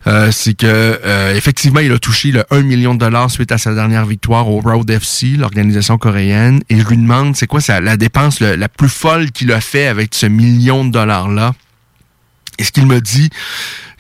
euh, 0.05 0.31
c'est 0.31 0.53
que 0.53 0.65
euh, 0.67 1.35
effectivement, 1.35 1.79
il 1.79 1.91
a 1.91 1.99
touché 1.99 2.31
le 2.31 2.43
1 2.51 2.61
million 2.61 2.93
de 2.93 2.99
dollars 2.99 3.31
suite 3.31 3.51
à 3.51 3.57
sa 3.57 3.73
dernière 3.73 4.05
victoire 4.05 4.49
au 4.49 4.59
Road 4.59 4.89
FC, 4.89 5.37
l'organisation 5.37 5.97
coréenne. 5.97 6.61
Et 6.69 6.79
je 6.79 6.87
lui 6.87 6.97
demande, 6.97 7.35
c'est 7.35 7.47
quoi 7.47 7.61
la 7.79 7.97
dépense 7.97 8.39
la 8.39 8.69
plus 8.69 8.89
folle 8.89 9.31
qu'il 9.31 9.51
a 9.51 9.61
fait 9.61 9.87
avec 9.87 10.13
ce 10.13 10.25
million 10.25 10.83
de 10.85 10.91
dollars-là? 10.91 11.53
Et 12.59 12.63
ce 12.63 12.71
qu'il 12.71 12.85
me 12.85 12.99
dit, 12.99 13.29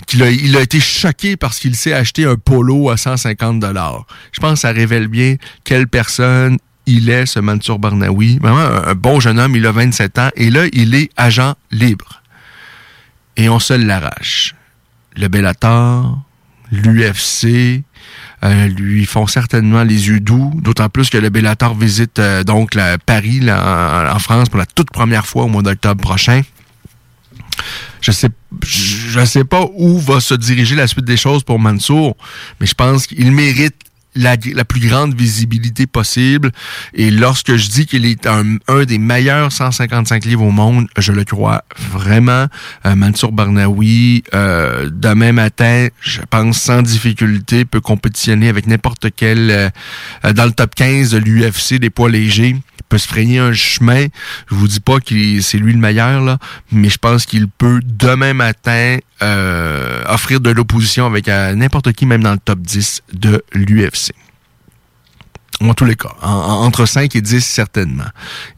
qu'il 0.05 0.21
a, 0.21 0.29
il 0.29 0.55
a 0.57 0.61
été 0.61 0.79
choqué 0.79 1.37
parce 1.37 1.59
qu'il 1.59 1.75
s'est 1.75 1.93
acheté 1.93 2.25
un 2.25 2.35
polo 2.35 2.89
à 2.89 2.97
150 2.97 3.59
dollars? 3.59 4.05
Je 4.31 4.39
pense 4.41 4.53
que 4.55 4.59
ça 4.59 4.71
révèle 4.71 5.07
bien 5.07 5.37
quelle 5.63 5.87
personne 5.87 6.57
il 6.85 7.09
est, 7.09 7.25
ce 7.25 7.39
Mansour 7.39 7.79
Barnaoui. 7.79 8.39
Vraiment 8.39 8.59
un, 8.59 8.93
bon 8.93 9.19
jeune 9.19 9.39
homme, 9.39 9.55
il 9.55 9.65
a 9.65 9.71
27 9.71 10.19
ans. 10.19 10.29
Et 10.35 10.49
là, 10.49 10.65
il 10.73 10.95
est 10.95 11.09
agent 11.15 11.55
libre. 11.71 12.21
Et 13.37 13.49
on 13.49 13.59
se 13.59 13.73
l'arrache 13.73 14.53
le 15.15 15.27
Bellator, 15.27 16.21
l'UFC, 16.71 17.83
euh, 18.43 18.67
lui 18.67 19.05
font 19.05 19.27
certainement 19.27 19.83
les 19.83 20.07
yeux 20.07 20.19
doux, 20.19 20.51
d'autant 20.55 20.89
plus 20.89 21.09
que 21.09 21.17
le 21.17 21.29
Bellator 21.29 21.75
visite 21.75 22.19
euh, 22.19 22.43
donc 22.43 22.75
la 22.75 22.97
Paris 22.97 23.41
en, 23.49 24.19
France 24.19 24.49
pour 24.49 24.59
la 24.59 24.65
toute 24.65 24.91
première 24.91 25.25
fois 25.25 25.43
au 25.43 25.47
mois 25.47 25.61
d'octobre 25.61 26.01
prochain. 26.01 26.41
Je 28.01 28.11
sais 28.11 28.29
je 28.61 29.23
sais 29.25 29.45
pas 29.45 29.65
où 29.75 29.97
va 29.99 30.19
se 30.19 30.33
diriger 30.33 30.75
la 30.75 30.87
suite 30.87 31.05
des 31.05 31.17
choses 31.17 31.43
pour 31.43 31.59
Mansour, 31.59 32.17
mais 32.59 32.67
je 32.67 32.73
pense 32.73 33.07
qu'il 33.07 33.31
mérite 33.31 33.75
la, 34.15 34.37
plus 34.37 34.87
grande 34.87 35.15
visibilité 35.15 35.87
possible. 35.87 36.51
Et 36.93 37.11
lorsque 37.11 37.55
je 37.55 37.69
dis 37.69 37.85
qu'il 37.85 38.05
est 38.05 38.27
un, 38.27 38.57
des 38.85 38.97
meilleurs 38.97 39.51
155 39.51 40.25
livres 40.25 40.43
au 40.43 40.51
monde, 40.51 40.87
je 40.97 41.11
le 41.11 41.23
crois 41.23 41.63
vraiment. 41.91 42.47
Euh, 42.85 42.95
Mansour 42.95 43.31
Barnaoui, 43.31 44.23
euh, 44.33 44.89
demain 44.91 45.31
matin, 45.31 45.87
je 46.01 46.21
pense 46.29 46.59
sans 46.59 46.81
difficulté, 46.81 47.65
peut 47.65 47.81
compétitionner 47.81 48.49
avec 48.49 48.67
n'importe 48.67 49.07
quel 49.15 49.49
euh, 49.49 50.33
dans 50.33 50.45
le 50.45 50.51
top 50.51 50.75
15 50.75 51.11
de 51.11 51.17
l'UFC 51.17 51.79
des 51.79 51.89
poids 51.89 52.09
légers 52.09 52.55
peut 52.89 52.97
se 52.97 53.07
frayer 53.07 53.39
un 53.39 53.53
chemin. 53.53 54.05
Je 54.49 54.55
vous 54.55 54.67
dis 54.67 54.79
pas 54.79 54.99
que 54.99 55.41
c'est 55.41 55.57
lui 55.57 55.73
le 55.73 55.79
meilleur, 55.79 56.21
là, 56.21 56.37
mais 56.71 56.89
je 56.89 56.97
pense 56.99 57.25
qu'il 57.25 57.47
peut 57.47 57.79
demain 57.83 58.33
matin 58.33 58.97
offrir 60.09 60.41
de 60.41 60.49
l'opposition 60.49 61.05
avec 61.05 61.27
n'importe 61.27 61.93
qui, 61.93 62.05
même 62.05 62.21
dans 62.21 62.33
le 62.33 62.39
top 62.39 62.59
10 62.59 63.03
de 63.13 63.41
l'UFC. 63.53 64.02
En 65.63 65.73
tous 65.73 65.85
les 65.85 65.95
cas, 65.95 66.11
en- 66.21 66.27
en- 66.29 66.65
entre 66.65 66.85
5 66.85 67.15
et 67.15 67.21
10 67.21 67.39
certainement. 67.45 68.03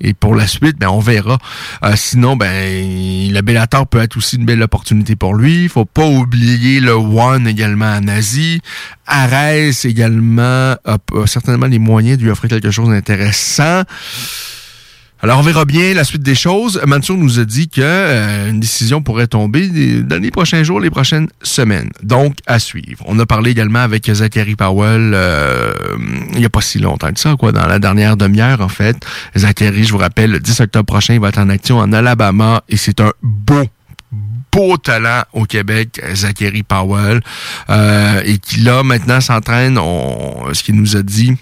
Et 0.01 0.13
pour 0.13 0.33
la 0.35 0.47
suite, 0.47 0.77
ben 0.79 0.89
on 0.89 0.99
verra. 0.99 1.37
Euh, 1.83 1.93
sinon, 1.95 2.35
ben 2.35 3.31
le 3.31 3.41
Bellator 3.41 3.85
peut 3.87 3.99
être 4.01 4.17
aussi 4.17 4.37
une 4.37 4.45
belle 4.45 4.61
opportunité 4.63 5.15
pour 5.15 5.35
lui. 5.35 5.67
Faut 5.69 5.85
pas 5.85 6.05
oublier 6.07 6.79
le 6.79 6.93
One 6.93 7.47
également 7.47 7.91
en 7.93 8.07
Asie. 8.07 8.59
Arès 9.05 9.85
également 9.85 10.75
a 10.83 10.97
certainement 11.27 11.67
les 11.67 11.79
moyens 11.79 12.17
de 12.17 12.23
lui 12.23 12.31
offrir 12.31 12.49
quelque 12.49 12.71
chose 12.71 12.89
d'intéressant. 12.89 13.83
Alors, 15.25 15.39
on 15.39 15.41
verra 15.41 15.65
bien 15.65 15.95
la 15.95 16.03
suite 16.03 16.21
des 16.21 16.35
choses. 16.35 16.79
Mansour 16.85 17.17
nous 17.17 17.39
a 17.39 17.45
dit 17.45 17.67
que 17.67 17.81
euh, 17.81 18.51
décision 18.51 19.01
pourrait 19.01 19.25
tomber 19.25 19.67
dans 20.03 20.21
les 20.21 20.29
prochains 20.29 20.61
jours, 20.61 20.79
les 20.79 20.91
prochaines 20.91 21.29
semaines. 21.41 21.89
Donc, 22.03 22.35
à 22.45 22.59
suivre. 22.59 23.03
On 23.07 23.17
a 23.17 23.25
parlé 23.25 23.49
également 23.49 23.79
avec 23.79 24.07
Zachary 24.07 24.55
Powell 24.55 25.13
euh, 25.15 25.73
il 26.33 26.37
n'y 26.37 26.45
a 26.45 26.49
pas 26.51 26.61
si 26.61 26.77
longtemps 26.77 27.11
que 27.11 27.19
ça, 27.19 27.35
quoi, 27.39 27.51
dans 27.51 27.65
la 27.65 27.79
dernière 27.79 28.17
demi-heure, 28.17 28.61
en 28.61 28.69
fait. 28.69 28.97
Zachary, 29.35 29.85
je 29.85 29.93
vous 29.93 29.97
rappelle, 29.97 30.29
le 30.29 30.39
10 30.39 30.59
octobre 30.59 30.85
prochain, 30.85 31.15
il 31.15 31.19
va 31.19 31.29
être 31.29 31.39
en 31.39 31.49
action 31.49 31.79
en 31.79 31.91
Alabama 31.91 32.61
et 32.69 32.77
c'est 32.77 32.99
un 32.99 33.11
beau 33.23 33.63
beau 34.51 34.77
talent 34.77 35.23
au 35.33 35.45
Québec, 35.45 35.99
Zachary 36.13 36.61
Powell, 36.61 37.21
euh, 37.71 38.21
et 38.23 38.37
qui 38.37 38.59
là 38.59 38.83
maintenant 38.83 39.19
s'entraîne, 39.21 39.75
ce 40.53 40.61
qu'il 40.61 40.75
nous 40.75 40.95
a 40.95 41.01
dit, 41.01 41.35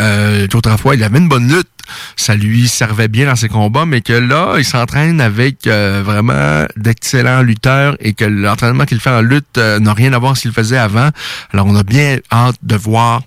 euh, 0.00 0.46
autrefois, 0.52 0.94
il 0.94 1.02
avait 1.02 1.18
une 1.18 1.28
bonne 1.28 1.48
lutte. 1.48 1.68
Ça 2.16 2.34
lui 2.34 2.66
servait 2.66 3.08
bien 3.08 3.26
dans 3.26 3.36
ses 3.36 3.48
combats, 3.48 3.84
mais 3.84 4.00
que 4.00 4.14
là, 4.14 4.54
il 4.56 4.64
s'entraîne 4.64 5.20
avec 5.20 5.66
euh, 5.66 6.02
vraiment 6.04 6.64
d'excellents 6.76 7.42
lutteurs 7.42 7.96
et 8.00 8.14
que 8.14 8.24
l'entraînement 8.24 8.86
qu'il 8.86 9.00
fait 9.00 9.10
en 9.10 9.20
lutte 9.20 9.58
euh, 9.58 9.78
n'a 9.80 9.92
rien 9.92 10.12
à 10.14 10.18
voir 10.18 10.36
s'il 10.36 10.52
faisait 10.52 10.78
avant. 10.78 11.10
Alors, 11.52 11.66
on 11.66 11.76
a 11.76 11.82
bien 11.82 12.18
hâte 12.32 12.56
de 12.62 12.76
voir 12.76 13.22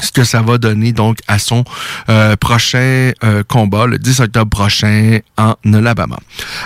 ce 0.00 0.10
que 0.10 0.24
ça 0.24 0.40
va 0.42 0.58
donner 0.58 0.92
donc 0.92 1.18
à 1.28 1.38
son 1.38 1.64
euh, 2.08 2.36
prochain 2.36 3.12
euh, 3.24 3.42
combat 3.46 3.86
le 3.86 3.98
10 3.98 4.20
octobre 4.20 4.50
prochain 4.50 5.18
en 5.36 5.54
Alabama. 5.72 6.16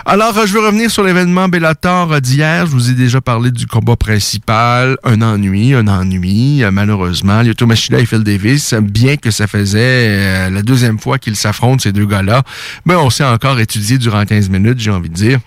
Alors, 0.04 0.36
euh, 0.38 0.46
je 0.46 0.52
veux 0.52 0.64
revenir 0.64 0.90
sur 0.90 1.02
l'événement 1.02 1.48
Bellator 1.48 2.20
d'hier. 2.20 2.66
Je 2.66 2.72
vous 2.72 2.90
ai 2.90 2.94
déjà 2.94 3.20
parlé 3.20 3.50
du 3.50 3.66
combat 3.66 3.96
principal. 3.96 4.96
Un 5.04 5.22
ennui, 5.22 5.74
un 5.74 5.88
ennui, 5.88 6.62
euh, 6.62 6.70
malheureusement. 6.70 7.42
Lyoto 7.42 7.66
Machida 7.66 7.98
et 7.98 8.06
Phil 8.06 8.22
Davis, 8.22 8.74
bien 8.74 9.16
que 9.16 9.30
ça 9.30 9.46
faisait 9.46 9.78
euh, 9.80 10.50
la 10.50 10.62
deuxième 10.62 10.98
fois 10.98 11.18
qu'ils 11.18 11.36
s'affrontent, 11.36 11.80
ces 11.82 11.92
deux 11.92 12.06
gars-là, 12.06 12.42
ben, 12.84 12.96
on 12.98 13.10
s'est 13.10 13.24
encore 13.24 13.58
étudié 13.58 13.98
durant 13.98 14.24
15 14.24 14.48
minutes, 14.48 14.78
j'ai 14.78 14.90
envie 14.90 15.10
de 15.10 15.14
dire. 15.14 15.40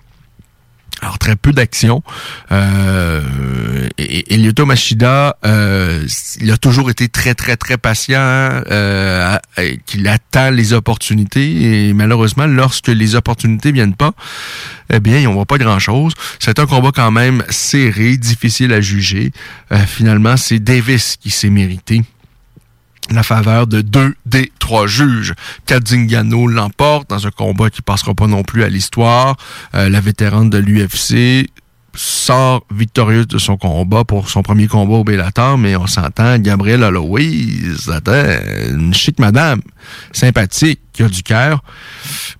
Alors, 1.02 1.18
très 1.18 1.34
peu 1.36 1.52
d'action. 1.52 2.02
Euh, 2.52 3.88
et, 3.98 4.36
Lyoto 4.36 4.66
Machida, 4.66 5.36
euh, 5.46 6.06
il 6.40 6.50
a 6.50 6.56
toujours 6.58 6.90
été 6.90 7.08
très, 7.08 7.34
très, 7.34 7.56
très 7.56 7.78
patient, 7.78 8.18
euh, 8.20 9.36
à- 9.36 9.60
à- 9.60 9.76
qu'il 9.86 10.06
attend 10.08 10.50
les 10.50 10.72
opportunités. 10.72 11.88
Et 11.88 11.92
malheureusement, 11.94 12.46
lorsque 12.46 12.88
les 12.88 13.14
opportunités 13.14 13.72
viennent 13.72 13.94
pas, 13.94 14.12
eh 14.92 15.00
bien, 15.00 15.26
on 15.28 15.32
voit 15.34 15.46
pas 15.46 15.58
grand-chose. 15.58 16.12
C'est 16.38 16.58
un 16.58 16.66
combat 16.66 16.90
quand 16.94 17.10
même 17.10 17.44
serré, 17.48 18.16
difficile 18.16 18.72
à 18.72 18.80
juger. 18.80 19.32
Euh, 19.72 19.78
finalement, 19.86 20.36
c'est 20.36 20.58
Davis 20.58 21.16
qui 21.16 21.30
s'est 21.30 21.50
mérité 21.50 22.02
la 23.10 23.22
faveur 23.22 23.66
de 23.66 23.80
deux 23.80 24.14
des 24.26 24.52
trois 24.58 24.86
juges. 24.86 25.34
Kadzingano 25.66 26.46
l'emporte 26.46 27.10
dans 27.10 27.26
un 27.26 27.30
combat 27.30 27.70
qui 27.70 27.82
passera 27.82 28.14
pas 28.14 28.26
non 28.26 28.42
plus 28.42 28.62
à 28.62 28.68
l'histoire. 28.68 29.36
Euh, 29.74 29.88
la 29.88 30.00
vétérane 30.00 30.50
de 30.50 30.58
l'UFC 30.58 31.50
sort 31.94 32.64
victorieuse 32.70 33.26
de 33.26 33.38
son 33.38 33.56
combat 33.56 34.04
pour 34.04 34.28
son 34.28 34.42
premier 34.42 34.66
combat 34.66 34.94
au 34.94 35.04
Bellator, 35.04 35.58
mais 35.58 35.76
on 35.76 35.86
s'entend, 35.86 36.38
Gabrielle 36.38 36.84
attends, 36.84 37.16
une 38.68 38.94
chic 38.94 39.18
madame, 39.18 39.60
sympathique, 40.12 40.80
qui 40.92 41.02
a 41.02 41.08
du 41.08 41.22
cœur, 41.22 41.62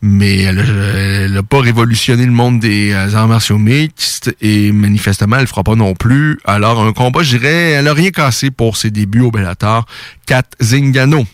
mais 0.03 0.43
elle 0.43 1.33
n'a 1.33 1.43
pas 1.43 1.61
révolutionné 1.61 2.27
le 2.27 2.33
monde 2.33 2.61
des 2.61 2.93
euh, 2.93 3.15
arts 3.15 3.29
martiaux 3.29 3.59
mixtes 3.59 4.35
et 4.41 4.73
manifestement, 4.73 5.37
elle 5.39 5.47
fera 5.47 5.63
pas 5.63 5.77
non 5.77 5.95
plus. 5.95 6.39
Alors, 6.45 6.83
un 6.83 6.93
combat, 6.93 7.23
je 7.23 7.37
dirais, 7.37 7.71
elle 7.71 7.89
a 7.89 7.95
rien 7.95 8.11
cassé 8.11 8.51
pour 8.51 8.77
ses 8.77 8.91
débuts 8.91 9.21
au 9.21 9.31
Bellator. 9.31 9.87
Kat 10.27 10.43
Zingano. 10.61 11.25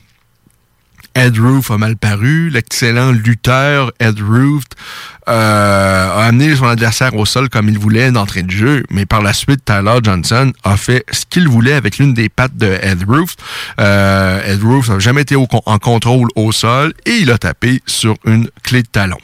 Ed 1.17 1.39
Roof 1.39 1.71
a 1.71 1.79
mal 1.79 1.97
paru. 1.97 2.51
L'excellent 2.51 3.11
lutteur 3.11 3.91
Ed 3.99 4.21
Roof 4.21 4.65
euh, 5.29 6.09
a 6.11 6.27
amené 6.27 6.55
son 6.55 6.67
adversaire 6.67 7.17
au 7.17 7.25
sol 7.25 7.49
comme 7.49 7.71
il 7.71 7.79
voulait 7.79 8.13
d'entrée 8.13 8.43
de 8.43 8.51
jeu, 8.51 8.85
mais 8.91 9.07
par 9.07 9.23
la 9.23 9.33
suite, 9.33 9.65
Tyler 9.65 9.99
Johnson 10.03 10.53
a 10.63 10.77
fait 10.77 11.05
ce 11.11 11.25
qu'il 11.25 11.49
voulait 11.49 11.73
avec 11.73 11.97
l'une 11.97 12.13
des 12.13 12.29
pattes 12.29 12.57
de 12.59 12.79
Ed 12.83 13.05
Roof. 13.09 13.35
Euh, 13.81 14.43
Ed 14.47 14.63
Roof 14.63 14.91
n'a 14.91 14.99
jamais 14.99 15.23
été 15.23 15.37
en 15.37 15.79
contrôle 15.79 16.29
au 16.37 16.53
sol 16.53 16.93
et 17.07 17.13
il 17.13 17.31
a 17.31 17.39
tapé 17.39 17.81
sur 17.87 18.15
une 18.27 18.51
clé 18.63 18.83
de 18.83 18.89
talon. 18.89 19.19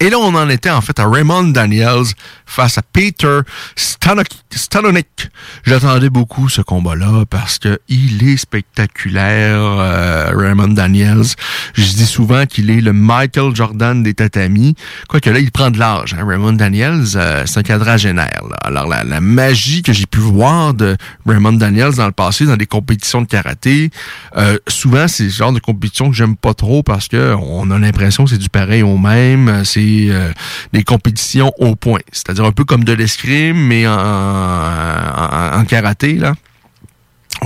Et 0.00 0.10
là, 0.10 0.18
on 0.18 0.34
en 0.34 0.48
était 0.48 0.70
en 0.70 0.80
fait 0.80 1.00
à 1.00 1.08
Raymond 1.08 1.48
Daniels 1.48 2.06
face 2.46 2.78
à 2.78 2.82
Peter 2.82 3.40
Stanonik. 3.76 5.28
J'attendais 5.64 6.08
beaucoup 6.08 6.48
ce 6.48 6.60
combat-là 6.60 7.24
parce 7.28 7.58
que 7.58 7.80
il 7.88 8.26
est 8.28 8.36
spectaculaire, 8.36 9.60
euh, 9.60 10.30
Raymond 10.34 10.68
Daniels. 10.68 11.26
Je 11.74 11.82
dis 11.82 12.06
souvent 12.06 12.46
qu'il 12.46 12.70
est 12.70 12.80
le 12.80 12.92
Michael 12.92 13.56
Jordan 13.56 14.02
des 14.04 14.14
tatamis. 14.14 14.76
Quoique 15.08 15.30
là, 15.30 15.40
il 15.40 15.50
prend 15.50 15.70
de 15.70 15.78
l'âge. 15.78 16.14
Hein. 16.14 16.24
Raymond 16.24 16.52
Daniels, 16.52 17.04
euh, 17.16 17.42
c'est 17.46 17.58
un 17.58 17.62
quadragénaire. 17.64 18.42
là. 18.48 18.56
Alors, 18.62 18.86
la, 18.86 19.02
la 19.02 19.20
magie 19.20 19.82
que 19.82 19.92
j'ai 19.92 20.06
pu 20.06 20.20
voir 20.20 20.74
de 20.74 20.96
Raymond 21.26 21.54
Daniels 21.54 21.94
dans 21.94 22.06
le 22.06 22.12
passé, 22.12 22.44
dans 22.46 22.56
des 22.56 22.66
compétitions 22.66 23.22
de 23.22 23.26
karaté, 23.26 23.90
euh, 24.36 24.58
souvent, 24.68 25.08
c'est 25.08 25.28
ce 25.28 25.36
genre 25.38 25.52
de 25.52 25.58
compétition 25.60 26.08
que 26.08 26.16
j'aime 26.16 26.36
pas 26.36 26.54
trop 26.54 26.84
parce 26.84 27.08
que 27.08 27.34
on 27.34 27.70
a 27.72 27.78
l'impression 27.78 28.24
que 28.24 28.30
c'est 28.30 28.38
du 28.38 28.48
pareil 28.48 28.82
au 28.82 28.96
même. 28.96 29.64
C'est 29.64 29.87
euh, 30.10 30.32
des 30.72 30.84
compétitions 30.84 31.52
au 31.58 31.76
point. 31.76 32.00
C'est-à-dire 32.12 32.44
un 32.44 32.52
peu 32.52 32.64
comme 32.64 32.84
de 32.84 32.92
l'escrime, 32.92 33.56
mais 33.56 33.86
en, 33.86 33.92
en, 33.92 35.64
karaté, 35.64 36.14
là 36.14 36.34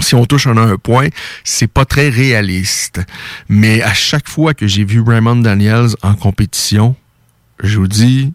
si 0.01 0.15
on 0.15 0.25
touche 0.25 0.47
en 0.47 0.57
un 0.57 0.77
point, 0.79 1.09
c'est 1.45 1.67
pas 1.67 1.85
très 1.85 2.09
réaliste. 2.09 3.03
Mais 3.51 3.83
à 3.83 3.93
chaque 3.93 4.29
fois 4.29 4.55
que 4.55 4.67
j'ai 4.67 4.85
vu 4.85 5.03
Raymond 5.03 5.37
Daniels 5.37 5.91
en 6.03 6.15
compétition, 6.15 6.97
je 7.63 7.79
vous 7.79 7.89
dis, 7.89 8.33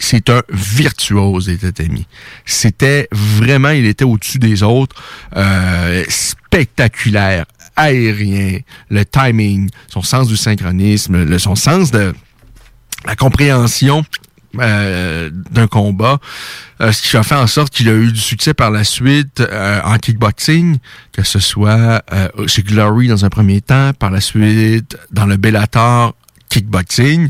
c'est 0.00 0.28
un 0.28 0.42
virtuose 0.50 1.46
des 1.46 1.58
tatamis. 1.58 2.06
C'était 2.44 3.08
vraiment, 3.10 3.70
il 3.70 3.86
était 3.86 4.04
au-dessus 4.04 4.38
des 4.38 4.62
autres, 4.62 4.96
euh, 5.36 6.04
spectaculaire, 6.08 7.46
aérien, 7.78 8.58
le 8.90 9.04
timing, 9.04 9.70
son 9.86 10.02
sens 10.02 10.28
du 10.28 10.36
synchronisme, 10.36 11.24
le, 11.24 11.38
son 11.38 11.54
sens 11.54 11.90
de 11.90 12.12
la 13.06 13.16
compréhension 13.16 14.04
euh, 14.58 15.30
d'un 15.50 15.68
combat, 15.68 16.18
euh, 16.80 16.90
ce 16.90 17.02
qui 17.02 17.16
a 17.16 17.22
fait 17.22 17.36
en 17.36 17.46
sorte 17.46 17.72
qu'il 17.72 17.88
a 17.88 17.92
eu 17.92 18.10
du 18.10 18.20
succès 18.20 18.52
par 18.52 18.70
la 18.70 18.82
suite 18.82 19.40
euh, 19.40 19.80
en 19.84 19.98
kickboxing, 19.98 20.78
que 21.12 21.22
ce 21.22 21.38
soit 21.38 22.02
chez 22.46 22.62
Glory 22.62 23.08
dans 23.08 23.24
un 23.24 23.28
premier 23.28 23.60
temps, 23.60 23.92
par 23.98 24.10
la 24.10 24.20
suite 24.20 24.98
dans 25.12 25.26
le 25.26 25.36
Bellator 25.36 26.14
kickboxing. 26.48 27.28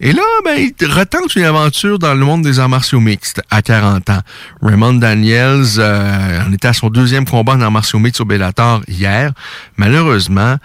Et 0.00 0.12
là, 0.12 0.22
ben, 0.44 0.70
il 0.80 0.86
retente 0.86 1.36
une 1.36 1.44
aventure 1.44 1.98
dans 1.98 2.14
le 2.14 2.24
monde 2.24 2.42
des 2.42 2.58
arts 2.58 2.68
martiaux 2.68 3.00
mixtes 3.00 3.40
à 3.50 3.62
40 3.62 4.10
ans. 4.10 4.20
Raymond 4.60 4.94
Daniels 4.94 5.78
euh, 5.78 6.44
en 6.44 6.52
était 6.52 6.68
à 6.68 6.72
son 6.72 6.90
deuxième 6.90 7.24
combat 7.24 7.52
en 7.52 7.60
arts 7.60 7.70
martiaux 7.70 8.00
mixtes 8.00 8.20
au 8.20 8.24
Bellator 8.24 8.82
hier. 8.88 9.32
Malheureusement, 9.76 10.56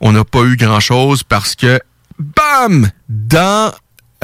on 0.00 0.12
n'a 0.12 0.24
pas 0.24 0.42
eu 0.42 0.56
grand-chose 0.56 1.22
parce 1.22 1.54
que, 1.54 1.80
bam, 2.18 2.90
dans 3.08 3.72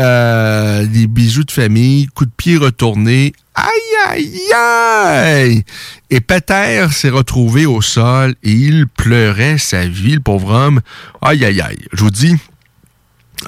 euh, 0.00 0.86
des 0.86 1.06
bijoux 1.06 1.44
de 1.44 1.52
famille, 1.52 2.06
coup 2.08 2.26
de 2.26 2.32
pied 2.36 2.56
retourné. 2.56 3.32
Aïe, 3.54 4.08
aïe, 4.08 4.52
aïe! 4.52 5.64
Et 6.10 6.20
Peter 6.20 6.88
s'est 6.90 7.10
retrouvé 7.10 7.66
au 7.66 7.80
sol 7.80 8.34
et 8.42 8.50
il 8.50 8.88
pleurait 8.88 9.58
sa 9.58 9.86
vie, 9.86 10.14
le 10.14 10.20
pauvre 10.20 10.50
homme. 10.50 10.80
Aïe, 11.22 11.44
aïe, 11.44 11.60
aïe. 11.60 11.78
Je 11.92 12.02
vous 12.02 12.10
dis, 12.10 12.34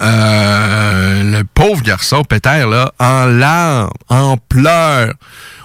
euh, 0.01 1.23
le 1.23 1.45
pauvre 1.45 1.83
garçon, 1.83 2.25
Peter, 2.25 2.65
là, 2.69 2.93
en 2.99 3.27
larmes, 3.27 3.91
en 4.09 4.37
pleurs, 4.37 5.15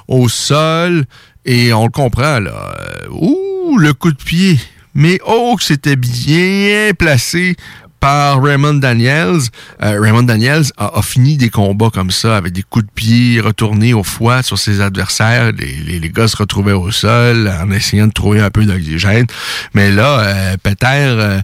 au 0.07 0.29
sol 0.29 1.05
et 1.45 1.73
on 1.73 1.85
le 1.85 1.91
comprend, 1.91 2.39
là. 2.39 2.73
Euh, 2.79 3.07
Ouh, 3.11 3.77
le 3.77 3.93
coup 3.93 4.11
de 4.11 4.17
pied. 4.17 4.59
Mais 4.93 5.19
oh, 5.25 5.55
que 5.57 5.63
c'était 5.63 5.95
bien 5.95 6.91
placé 6.97 7.55
par 8.01 8.41
Raymond 8.41 8.73
Daniels. 8.73 9.39
Euh, 9.81 10.01
Raymond 10.01 10.23
Daniels 10.23 10.65
a, 10.77 11.01
fini 11.03 11.37
des 11.37 11.49
combats 11.49 11.91
comme 11.93 12.11
ça, 12.11 12.35
avec 12.35 12.51
des 12.51 12.63
coups 12.63 12.85
de 12.85 12.91
pied 12.91 13.39
retournés 13.39 13.93
au 13.93 14.03
foie 14.03 14.43
sur 14.43 14.57
ses 14.57 14.81
adversaires. 14.81 15.53
Les, 15.53 15.77
les, 15.85 15.99
les 15.99 16.09
gars 16.09 16.27
se 16.27 16.35
retrouvaient 16.35 16.73
au 16.73 16.91
sol 16.91 17.47
en 17.47 17.71
essayant 17.71 18.07
de 18.07 18.11
trouver 18.11 18.41
un 18.41 18.49
peu 18.49 18.65
d'oxygène. 18.65 19.27
Mais 19.73 19.91
là, 19.91 20.19
euh, 20.19 20.57
Peter 20.61 20.85
euh, 20.85 21.39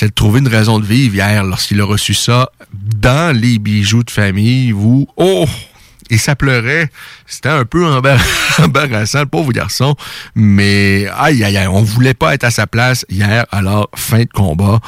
de 0.00 0.08
trouver 0.08 0.40
une 0.40 0.48
raison 0.48 0.80
de 0.80 0.84
vivre 0.84 1.14
hier 1.14 1.44
lorsqu'il 1.44 1.80
a 1.80 1.84
reçu 1.84 2.14
ça 2.14 2.50
dans 2.72 3.36
les 3.36 3.58
bijoux 3.58 4.02
de 4.02 4.10
famille. 4.10 4.72
Vous, 4.72 5.06
oh! 5.16 5.46
Et 6.12 6.18
ça 6.18 6.36
pleurait. 6.36 6.90
C'était 7.26 7.48
un 7.48 7.64
peu 7.64 7.86
embar- 7.86 8.20
embarrassant, 8.62 9.20
le 9.20 9.26
pauvre 9.26 9.50
garçon. 9.50 9.96
Mais 10.34 11.08
aïe, 11.16 11.42
aïe, 11.42 11.56
aïe, 11.56 11.66
on 11.66 11.80
voulait 11.82 12.12
pas 12.12 12.34
être 12.34 12.44
à 12.44 12.50
sa 12.50 12.66
place 12.66 13.06
hier. 13.08 13.46
Alors, 13.50 13.88
fin 13.96 14.18
de 14.20 14.28
combat, 14.32 14.78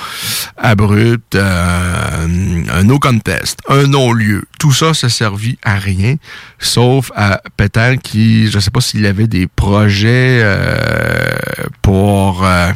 abrupt, 0.58 1.34
euh, 1.34 2.62
un 2.70 2.82
no 2.84 2.98
contest, 2.98 3.58
un 3.70 3.86
non-lieu. 3.86 4.44
Tout 4.58 4.72
ça, 4.72 4.92
ça 4.92 5.08
servit 5.08 5.58
à 5.62 5.76
rien, 5.76 6.16
sauf 6.58 7.10
à 7.16 7.40
Pétain 7.56 7.96
qui, 7.96 8.50
je 8.50 8.58
sais 8.58 8.70
pas 8.70 8.82
s'il 8.82 9.06
avait 9.06 9.26
des 9.26 9.46
projets 9.46 10.40
euh, 10.42 11.34
pour... 11.80 12.44
euh, 12.44 12.70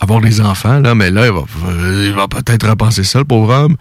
avoir 0.00 0.20
des 0.20 0.40
enfants, 0.40 0.78
là, 0.78 0.94
mais 0.94 1.10
là, 1.10 1.26
il 1.26 1.32
va, 1.32 1.42
il 2.04 2.12
va 2.12 2.28
peut-être 2.28 2.68
repenser 2.68 3.02
ça, 3.02 3.18
le 3.18 3.24
pauvre 3.24 3.52
homme. 3.52 3.76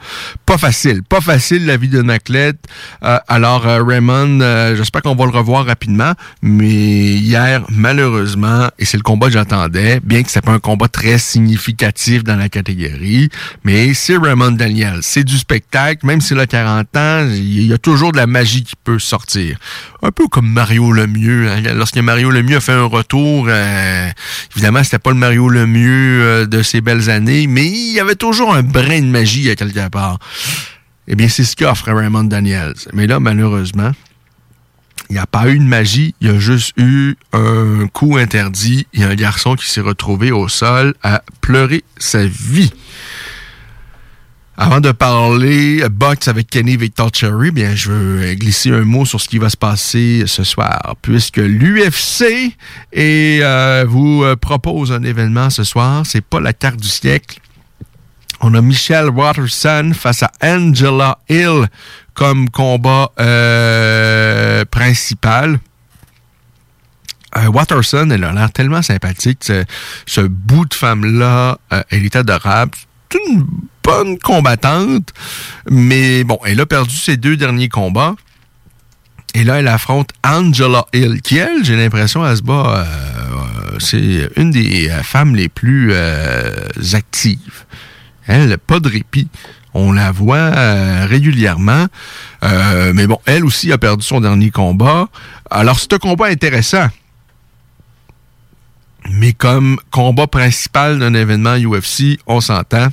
Pas 0.45 0.57
facile, 0.57 1.03
pas 1.03 1.21
facile 1.21 1.65
la 1.65 1.77
vie 1.77 1.89
d'un 1.89 2.09
athlète. 2.09 2.57
Euh, 3.03 3.19
alors, 3.27 3.67
euh, 3.67 3.83
Raymond, 3.83 4.39
euh, 4.41 4.75
j'espère 4.75 5.03
qu'on 5.03 5.15
va 5.15 5.25
le 5.25 5.31
revoir 5.31 5.65
rapidement, 5.65 6.13
mais 6.41 6.65
hier, 6.65 7.63
malheureusement, 7.69 8.67
et 8.79 8.85
c'est 8.85 8.97
le 8.97 9.03
combat 9.03 9.27
que 9.27 9.33
j'attendais, 9.33 9.99
bien 10.03 10.23
que 10.23 10.31
c'est 10.31 10.41
pas 10.41 10.53
un 10.53 10.59
combat 10.59 10.87
très 10.87 11.19
significatif 11.19 12.23
dans 12.23 12.35
la 12.35 12.49
catégorie, 12.49 13.29
mais 13.63 13.93
c'est 13.93 14.17
Raymond 14.17 14.51
Daniel. 14.51 14.99
C'est 15.01 15.23
du 15.23 15.37
spectacle, 15.37 16.05
même 16.05 16.21
s'il 16.21 16.39
a 16.39 16.47
40 16.47 16.97
ans, 16.97 17.27
il 17.29 17.67
y 17.67 17.73
a 17.73 17.77
toujours 17.77 18.11
de 18.11 18.17
la 18.17 18.27
magie 18.27 18.63
qui 18.63 18.75
peut 18.83 18.99
sortir. 18.99 19.57
Un 20.01 20.11
peu 20.11 20.27
comme 20.27 20.49
Mario 20.49 20.91
Lemieux. 20.91 21.49
Hein. 21.49 21.61
Lorsque 21.75 21.97
Mario 21.97 22.31
Lemieux 22.31 22.57
a 22.57 22.61
fait 22.61 22.71
un 22.71 22.85
retour, 22.85 23.49
évidemment, 24.55 24.83
c'était 24.83 24.99
pas 24.99 25.11
le 25.11 25.17
Mario 25.17 25.49
Lemieux 25.49 26.06
euh, 26.07 26.45
de 26.45 26.61
ses 26.63 26.81
belles 26.81 27.09
années, 27.09 27.47
mais 27.47 27.65
il 27.65 27.93
y 27.93 27.99
avait 27.99 28.15
toujours 28.15 28.53
un 28.53 28.63
brin 28.63 29.01
de 29.01 29.05
magie 29.05 29.49
à 29.49 29.55
quelque 29.55 29.89
part. 29.89 30.19
Eh 31.07 31.15
bien, 31.15 31.27
c'est 31.29 31.43
ce 31.43 31.55
qu'offre 31.55 31.91
Raymond 31.91 32.25
Daniels. 32.25 32.75
Mais 32.93 33.07
là, 33.07 33.19
malheureusement, 33.19 33.91
il 35.09 35.13
n'y 35.13 35.19
a 35.19 35.25
pas 35.25 35.47
eu 35.47 35.57
de 35.57 35.63
magie, 35.63 36.13
il 36.19 36.27
y 36.27 36.29
a 36.29 36.37
juste 36.37 36.73
eu 36.77 37.15
un 37.31 37.87
coup 37.87 38.17
interdit. 38.17 38.87
Il 38.93 39.01
y 39.01 39.03
a 39.03 39.09
un 39.09 39.15
garçon 39.15 39.55
qui 39.55 39.69
s'est 39.69 39.81
retrouvé 39.81 40.31
au 40.31 40.49
sol 40.49 40.95
à 41.01 41.23
pleurer 41.39 41.83
sa 41.97 42.25
vie. 42.25 42.73
Avant 44.59 44.81
de 44.81 44.91
parler 44.91 45.87
box 45.89 46.27
avec 46.27 46.49
Kenny 46.49 46.77
Victor 46.77 47.11
Cherry, 47.13 47.51
bien, 47.51 47.75
je 47.75 47.91
veux 47.91 48.33
glisser 48.33 48.71
un 48.71 48.85
mot 48.85 49.05
sur 49.05 49.21
ce 49.21 49.29
qui 49.29 49.37
va 49.37 49.49
se 49.49 49.57
passer 49.57 50.23
ce 50.25 50.43
soir, 50.43 50.95
puisque 51.03 51.37
l'UFC 51.37 52.55
euh, 52.97 53.85
vous 53.87 54.23
euh, 54.23 54.35
propose 54.35 54.91
un 54.91 55.03
événement 55.03 55.51
ce 55.51 55.63
soir. 55.63 56.07
C'est 56.07 56.25
pas 56.25 56.39
la 56.39 56.53
carte 56.53 56.77
du 56.81 56.87
siècle. 56.87 57.39
On 58.41 58.55
a 58.55 58.61
Michelle 58.61 59.09
Watterson 59.09 59.91
face 59.93 60.23
à 60.23 60.31
Angela 60.41 61.19
Hill 61.29 61.67
comme 62.15 62.49
combat 62.49 63.11
euh, 63.19 64.65
principal. 64.65 65.59
Euh, 67.37 67.45
Watterson, 67.47 68.09
elle 68.09 68.23
a 68.23 68.33
l'air 68.33 68.51
tellement 68.51 68.81
sympathique. 68.81 69.43
Ce, 69.43 69.63
ce 70.07 70.21
bout 70.21 70.65
de 70.65 70.73
femme-là, 70.73 71.59
euh, 71.73 71.83
elle 71.89 72.05
est 72.05 72.15
adorable. 72.15 72.71
C'est 73.11 73.19
une 73.29 73.45
bonne 73.87 74.19
combattante, 74.19 75.13
mais 75.69 76.25
bon, 76.25 76.37
elle 76.45 76.59
a 76.59 76.65
perdu 76.65 76.93
ses 76.95 77.15
deux 77.15 77.37
derniers 77.37 77.69
combats. 77.69 78.15
Et 79.33 79.43
là, 79.43 79.59
elle 79.59 79.67
affronte 79.67 80.09
Angela 80.25 80.85
Hill, 80.93 81.21
qui, 81.21 81.37
elle, 81.37 81.63
j'ai 81.63 81.77
l'impression, 81.77 82.25
elle 82.27 82.35
se 82.37 82.41
bat. 82.41 82.85
euh, 82.85 83.77
c'est 83.79 84.29
une 84.35 84.51
des 84.51 84.89
euh, 84.89 85.03
femmes 85.03 85.35
les 85.35 85.47
plus 85.47 85.89
euh, 85.91 86.53
actives. 86.93 87.65
Elle, 88.25 88.57
pas 88.57 88.79
de 88.79 88.89
répit. 88.89 89.29
On 89.73 89.91
la 89.93 90.11
voit 90.11 90.35
euh, 90.37 91.05
régulièrement. 91.07 91.85
Euh, 92.43 92.91
mais 92.93 93.07
bon, 93.07 93.19
elle 93.25 93.45
aussi 93.45 93.71
a 93.71 93.77
perdu 93.77 94.03
son 94.05 94.19
dernier 94.19 94.49
combat. 94.49 95.07
Alors, 95.49 95.79
c'est 95.79 95.93
un 95.93 95.99
combat 95.99 96.25
intéressant. 96.27 96.87
Mais 99.11 99.31
comme 99.31 99.77
combat 99.91 100.27
principal 100.27 100.99
d'un 100.99 101.13
événement 101.13 101.55
UFC, 101.55 102.17
on 102.25 102.41
s'entend. 102.41 102.87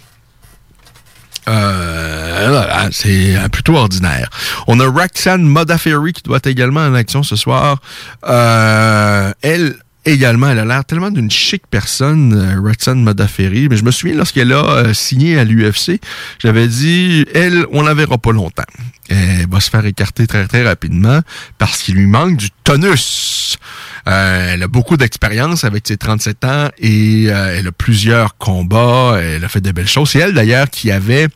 Euh, 1.48 2.88
c'est 2.92 3.36
euh, 3.36 3.48
plutôt 3.48 3.76
ordinaire. 3.76 4.30
On 4.66 4.80
a 4.80 4.86
Roxanne 4.86 5.42
Modafferi 5.42 6.12
qui 6.12 6.22
doit 6.22 6.38
être 6.38 6.46
également 6.46 6.80
en 6.80 6.94
action 6.94 7.22
ce 7.22 7.36
soir. 7.36 7.80
Euh, 8.26 9.32
elle 9.42 9.76
également, 10.06 10.50
elle 10.50 10.58
a 10.58 10.64
l'air 10.64 10.84
tellement 10.84 11.10
d'une 11.10 11.30
chic 11.30 11.62
personne, 11.70 12.34
euh, 12.34 12.60
Roxanne 12.60 13.02
Modafferi. 13.02 13.68
Mais 13.68 13.76
je 13.76 13.84
me 13.84 13.90
souviens 13.90 14.16
lorsqu'elle 14.16 14.52
a 14.52 14.94
signé 14.94 15.38
à 15.38 15.44
l'UFC, 15.44 16.00
j'avais 16.38 16.68
dit, 16.68 17.26
elle, 17.34 17.66
on 17.72 17.82
la 17.82 17.94
verra 17.94 18.18
pas 18.18 18.32
longtemps. 18.32 18.64
Elle 19.08 19.46
va 19.50 19.60
se 19.60 19.70
faire 19.70 19.84
écarter 19.84 20.26
très 20.26 20.46
très 20.46 20.66
rapidement 20.66 21.20
parce 21.58 21.82
qu'il 21.82 21.96
lui 21.96 22.06
manque 22.06 22.36
du 22.36 22.48
tonus. 22.64 23.58
Euh, 24.06 24.52
elle 24.52 24.62
a 24.62 24.68
beaucoup 24.68 24.97
d'expérience 24.97 25.64
avec 25.64 25.86
ses 25.86 25.97
37 25.97 26.44
ans 26.44 26.68
et 26.78 27.26
euh, 27.28 27.59
elle 27.59 27.68
a 27.68 27.72
plusieurs 27.72 28.36
combats. 28.36 29.18
Elle 29.20 29.44
a 29.44 29.48
fait 29.48 29.60
de 29.60 29.72
belles 29.72 29.89
choses. 29.89 30.10
C'est 30.10 30.18
elle 30.18 30.35
d'ailleurs 30.35 30.68
qui 30.68 30.90
avait, 30.90 31.28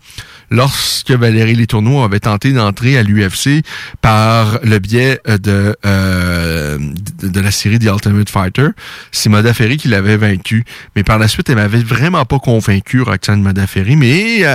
lorsque 0.51 1.11
Valérie 1.11 1.55
Letourneau 1.55 2.03
avait 2.03 2.20
tenté 2.20 2.53
d'entrer 2.53 2.99
à 2.99 3.03
l'UFC 3.03 3.62
par 4.01 4.59
le 4.62 4.79
biais 4.79 5.20
euh, 5.29 5.39
de, 5.39 5.77
euh, 5.87 6.79
de, 7.23 7.41
la 7.41 7.51
série 7.51 7.79
The 7.79 7.85
Ultimate 7.85 8.31
Fighter, 8.31 8.69
c'est 9.12 9.29
Modafferi 9.29 9.77
qui 9.77 9.89
l'avait 9.89 10.16
vaincu. 10.16 10.65
Mais 10.97 11.03
par 11.03 11.19
la 11.19 11.29
suite, 11.29 11.49
elle 11.51 11.57
m'avait 11.57 11.83
vraiment 11.83 12.25
pas 12.25 12.39
convaincu, 12.39 13.03
Roxane 13.03 13.43
Modafferi. 13.43 13.97
Mais 13.97 14.41
euh, 14.45 14.55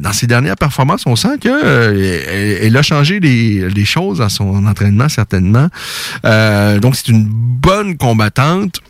dans 0.00 0.12
ses 0.12 0.26
dernières 0.26 0.56
performances, 0.56 1.06
on 1.06 1.16
sent 1.16 1.38
que 1.40 2.76
a 2.80 2.82
changé 2.82 3.20
les, 3.20 3.84
choses 3.84 4.18
dans 4.18 4.28
son 4.28 4.66
entraînement, 4.66 5.08
certainement. 5.08 5.68
Donc, 6.22 6.96
c'est 6.96 7.08
une 7.08 7.26
bonne 7.28 7.96
combattante. 7.96 8.80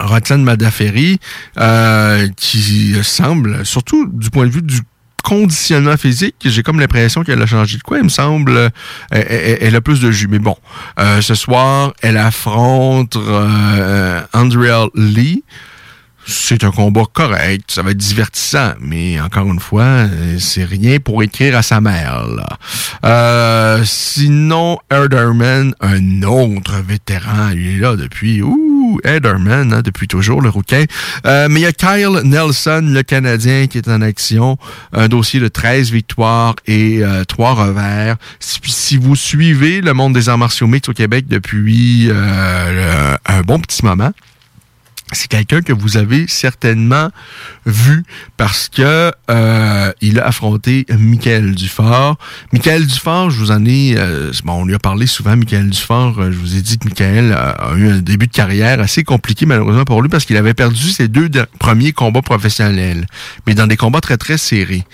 Roxane 0.00 0.42
Modafferi, 0.42 1.18
euh, 1.58 2.28
qui 2.36 2.94
semble, 3.02 3.64
surtout 3.66 4.06
du 4.06 4.30
point 4.30 4.46
de 4.46 4.50
vue 4.50 4.62
du 4.62 4.80
conditionnement 5.28 5.98
physique, 5.98 6.36
j'ai 6.42 6.62
comme 6.62 6.80
l'impression 6.80 7.22
qu'elle 7.22 7.42
a 7.42 7.46
changé 7.46 7.76
de 7.76 7.82
quoi. 7.82 7.98
Il 7.98 8.04
me 8.04 8.08
semble, 8.08 8.56
euh, 8.56 8.70
elle, 9.10 9.76
a 9.76 9.82
plus 9.82 10.00
de 10.00 10.10
jus. 10.10 10.26
Mais 10.26 10.38
bon, 10.38 10.56
euh, 10.98 11.20
ce 11.20 11.34
soir, 11.34 11.92
elle 12.00 12.16
affronte 12.16 13.16
euh, 13.16 14.22
Andrea 14.32 14.88
Lee. 14.94 15.44
C'est 16.26 16.64
un 16.64 16.70
combat 16.70 17.04
correct, 17.10 17.70
ça 17.70 17.82
va 17.82 17.92
être 17.92 17.96
divertissant, 17.96 18.72
mais 18.80 19.18
encore 19.18 19.46
une 19.46 19.60
fois, 19.60 20.04
c'est 20.38 20.64
rien 20.64 20.98
pour 20.98 21.22
écrire 21.22 21.56
à 21.56 21.62
sa 21.62 21.80
mère. 21.80 22.22
Sinon, 23.84 24.78
Erderman, 24.90 25.74
un 25.80 26.22
autre 26.24 26.82
vétéran, 26.86 27.50
il 27.54 27.76
est 27.76 27.78
là 27.78 27.96
depuis, 27.96 28.42
ouh, 28.42 28.67
Erderman, 29.04 29.72
hein, 29.72 29.82
depuis 29.82 30.08
toujours, 30.08 30.40
le 30.40 30.48
rouquin. 30.48 30.84
Euh, 31.26 31.48
mais 31.50 31.60
il 31.60 31.62
y 31.62 31.66
a 31.66 31.72
Kyle 31.72 32.20
Nelson, 32.24 32.82
le 32.84 33.02
Canadien, 33.02 33.66
qui 33.66 33.78
est 33.78 33.88
en 33.88 34.00
action, 34.02 34.58
un 34.92 35.08
dossier 35.08 35.40
de 35.40 35.48
13 35.48 35.90
victoires 35.90 36.56
et 36.66 37.00
euh, 37.02 37.24
3 37.24 37.54
revers. 37.54 38.16
Si, 38.40 38.96
vous 38.96 39.16
suivez 39.16 39.80
le 39.80 39.92
monde 39.92 40.12
des 40.12 40.28
arts 40.28 40.38
martiaux 40.38 40.66
mixtes 40.66 40.88
au 40.88 40.92
Québec 40.92 41.26
depuis 41.28 42.08
euh, 42.10 43.16
un 43.26 43.40
bon 43.42 43.58
petit 43.58 43.84
moment, 43.84 44.12
c'est 45.12 45.28
quelqu'un 45.28 45.62
que 45.62 45.72
vous 45.72 45.96
avez 45.96 46.26
certainement 46.28 47.10
vu 47.64 48.04
parce 48.36 48.68
que 48.68 49.10
euh, 49.30 49.92
il 50.00 50.20
a 50.20 50.26
affronté 50.26 50.84
Michael 50.90 51.54
Dufort. 51.54 52.18
Michael 52.52 52.86
Dufort, 52.86 53.30
je 53.30 53.38
vous 53.38 53.50
en 53.50 53.64
ai... 53.64 53.94
euh, 53.96 54.32
bon, 54.44 54.52
on 54.62 54.64
lui 54.66 54.74
a 54.74 54.78
parlé 54.78 55.06
souvent, 55.06 55.34
Michael 55.36 55.70
Dufort. 55.70 56.18
euh, 56.18 56.30
je 56.30 56.36
vous 56.36 56.56
ai 56.56 56.60
dit 56.60 56.78
que 56.78 56.84
Michael 56.88 57.32
a, 57.32 57.50
a 57.50 57.74
eu 57.76 57.88
un 57.90 57.98
début 57.98 58.26
de 58.26 58.32
carrière 58.32 58.80
assez 58.80 59.02
compliqué 59.02 59.46
malheureusement 59.46 59.84
pour 59.84 60.02
lui 60.02 60.08
parce 60.10 60.24
qu'il 60.24 60.36
avait 60.36 60.54
perdu 60.54 60.90
ses 60.90 61.08
deux 61.08 61.28
de- 61.28 61.46
premiers 61.58 61.92
combats 61.92 62.22
professionnels, 62.22 63.06
mais 63.46 63.54
dans 63.54 63.66
des 63.66 63.76
combats 63.76 64.00
très 64.00 64.16
très 64.18 64.36
serrés. 64.36 64.84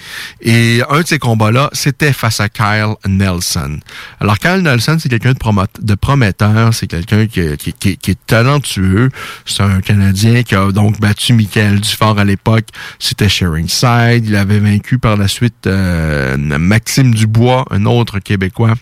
Et 0.41 0.83
un 0.91 1.01
de 1.01 1.07
ces 1.07 1.19
combats-là, 1.19 1.71
c'était 1.73 2.13
face 2.13 2.39
à 2.41 2.49
Kyle 2.49 2.95
Nelson. 3.09 3.81
Alors 4.21 4.39
Kyle 4.39 4.63
Nelson, 4.63 4.97
c'est 5.01 5.09
quelqu'un 5.09 5.33
de, 5.33 5.95
prometteur, 5.97 6.73
c'est 6.73 6.87
quelqu'un 6.87 7.27
qui- 7.27 7.57
qui 7.57 8.11
est 8.11 8.27
talentueux, 8.27 9.11
c'est 9.45 9.63
un 9.63 9.81
Canadien 9.81 10.04
qui 10.45 10.55
a 10.55 10.71
donc 10.73 11.01
battu 11.01 11.33
Michael 11.33 11.81
Dufort 11.81 12.19
à 12.19 12.25
l'époque, 12.25 12.67
c'était 12.99 13.29
Side. 13.69 14.27
Il 14.27 14.37
avait 14.37 14.59
vaincu 14.59 14.99
par 14.99 15.17
la 15.17 15.29
suite 15.29 15.67
euh, 15.67 16.37
Maxime 16.37 17.15
Dubois, 17.15 17.65
un 17.71 17.87
autre 17.87 18.19
Québécois. 18.19 18.75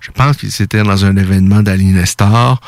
Je 0.00 0.10
pense 0.10 0.36
qu'il 0.36 0.50
c'était 0.50 0.82
dans 0.82 1.04
un 1.04 1.16
événement 1.16 1.62
d'Ali 1.62 1.86
Nestor. 1.86 2.60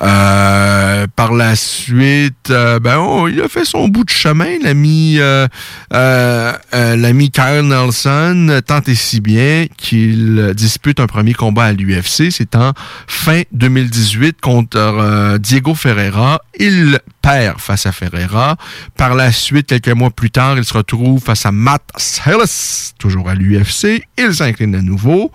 Euh, 0.00 1.06
par 1.14 1.32
la 1.32 1.54
suite, 1.54 2.50
euh, 2.50 2.80
ben 2.80 2.98
oh, 2.98 3.28
il 3.28 3.40
a 3.40 3.48
fait 3.48 3.64
son 3.64 3.88
bout 3.88 4.04
de 4.04 4.10
chemin, 4.10 4.58
l'ami 4.62 5.16
euh, 5.18 5.46
euh, 5.92 6.52
l'ami 6.72 7.30
Kyle 7.30 7.62
Nelson, 7.62 8.60
tant 8.66 8.80
et 8.86 8.94
si 8.94 9.20
bien 9.20 9.66
qu'il 9.76 10.52
dispute 10.56 10.98
un 10.98 11.06
premier 11.06 11.34
combat 11.34 11.66
à 11.66 11.72
l'UFC. 11.72 12.30
C'est 12.30 12.56
en 12.56 12.72
fin 13.06 13.42
2018 13.52 14.40
contre 14.40 15.38
Diego 15.38 15.74
Ferreira. 15.74 16.40
Il 16.58 16.98
perd 17.22 17.60
face 17.60 17.86
à 17.86 17.92
Ferreira. 17.92 18.56
Par 18.96 19.14
la 19.14 19.30
suite, 19.30 19.68
quelques 19.68 19.88
mois 19.88 20.10
plus 20.10 20.30
tard, 20.30 20.58
il 20.58 20.64
se 20.64 20.74
retrouve 20.74 21.22
face 21.22 21.46
à 21.46 21.52
Matt 21.52 21.82
Hillis, 22.26 22.92
toujours 22.98 23.28
à 23.28 23.34
l'UFC. 23.34 24.02
Il 24.18 24.34
s'incline 24.34 24.74
à 24.74 24.82
nouveau. 24.82 25.30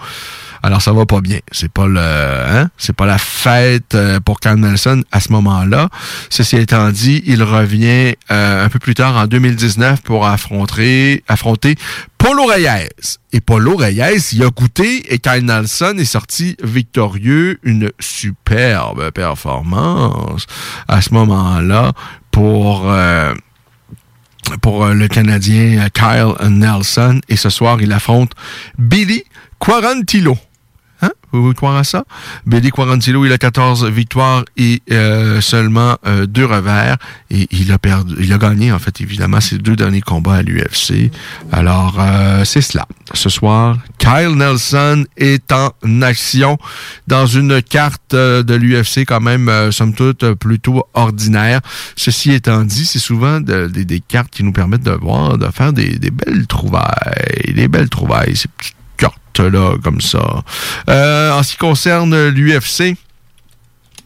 Alors 0.64 0.82
ça 0.82 0.94
va 0.94 1.06
pas 1.06 1.22
bien. 1.22 1.40
C'est 1.52 1.72
pas 1.72 1.88
le, 1.88 2.00
hein? 2.00 2.70
c'est 2.78 2.96
pas 2.96 3.06
la 3.06 3.18
fête 3.18 3.96
euh, 3.96 4.20
pour 4.20 4.40
Kyle 4.40 4.56
Nelson 4.56 5.04
à 5.12 5.20
ce 5.20 5.32
moment-là. 5.32 5.90
Ceci 6.30 6.58
étant 6.58 6.90
dit, 6.90 7.24
il 7.26 7.44
revient 7.44 8.16
euh, 8.32 8.66
un 8.66 8.70
peu 8.70 8.80
plus 8.80 8.96
tard 8.96 9.16
en 9.18 9.28
2019 9.28 10.02
pour 10.02 10.26
affronter, 10.28 11.24
affronter 11.28 11.76
Paulo 12.18 12.46
Reyes. 12.46 12.90
Et 13.34 13.42
Paulo 13.42 13.76
Reyes, 13.76 14.34
il 14.34 14.44
a 14.44 14.50
goûté 14.50 15.14
et 15.14 15.20
Kyle 15.20 15.46
Nelson 15.46 15.96
est 15.98 16.06
sorti 16.06 16.58
victorieux. 16.64 17.60
Une 17.64 17.92
superbe 18.00 19.12
performance 19.12 20.48
à 20.88 21.02
ce 21.02 21.14
moment-là 21.14 21.94
pour 22.32 22.90
euh, 22.92 23.34
pour 24.62 24.86
euh, 24.86 24.94
le 24.94 25.08
Canadien 25.08 25.86
euh, 25.86 25.90
Kyle 25.90 26.50
Nelson. 26.50 27.20
Et 27.30 27.36
ce 27.36 27.50
soir, 27.50 27.82
il 27.82 27.92
affronte 27.92 28.32
Billy 28.78 29.24
Quarantillo. 29.60 30.38
Hein? 31.28 31.38
Vous 31.38 31.44
vous 31.44 31.54
croire 31.54 31.76
à 31.76 31.84
ça? 31.84 32.06
Billy 32.46 32.70
Quarantillo, 32.72 33.26
il 33.26 33.32
a 33.32 33.38
14 33.38 33.86
victoires 33.90 34.44
et 34.56 34.82
euh, 34.92 35.42
seulement 35.42 35.98
euh, 36.06 36.26
deux 36.26 36.46
revers. 36.46 36.98
Et 37.30 37.48
il 37.52 37.72
a 37.72 37.78
perdu, 37.78 38.16
il 38.20 38.32
a 38.34 38.38
gagné, 38.38 38.72
en 38.72 38.80
fait, 38.80 39.02
évidemment, 39.02 39.42
ses 39.42 39.58
deux 39.58 39.76
derniers 39.76 40.02
combats 40.02 40.36
à 40.36 40.42
l'UFC. 40.42 41.12
Alors, 41.52 41.98
euh, 42.00 42.46
c'est 42.46 42.62
cela. 42.62 42.86
Ce 43.14 43.30
soir, 43.30 43.78
Kyle 43.98 44.36
Nelson 44.36 45.06
est 45.18 45.52
en 45.52 45.72
action 46.02 46.58
dans 47.08 47.26
une 47.26 47.62
carte 47.62 48.14
euh, 48.14 48.44
de 48.44 48.54
l'UFC 48.56 49.00
quand 49.06 49.22
même, 49.22 49.50
euh, 49.50 49.72
somme 49.72 49.94
toute, 49.94 50.34
plutôt 50.36 50.86
ordinaire. 50.94 51.62
Ceci 51.96 52.32
étant 52.32 52.64
dit, 52.64 52.86
c'est 52.86 53.00
souvent 53.00 53.40
de- 53.42 53.68
des- 53.68 53.86
des 53.86 54.00
cartes 54.00 54.30
qui 54.32 54.44
nous 54.44 54.54
permettent 54.54 54.84
de 54.84 54.92
voir, 54.92 55.38
de 55.38 55.48
faire 55.52 55.74
des, 55.74 55.98
des 56.00 56.12
belles 56.12 56.48
trouvailles, 56.48 57.54
des 57.54 57.68
belles 57.68 57.90
trouvailles, 57.90 58.36
ces 58.36 58.48
petites 58.48 58.76
cartes-là, 58.98 59.76
comme 59.84 60.02
ça. 60.02 60.44
Euh, 60.90 61.32
en 61.32 61.44
ce 61.44 61.52
qui 61.52 61.58
concerne 61.58 62.28
l'UFC, 62.30 62.96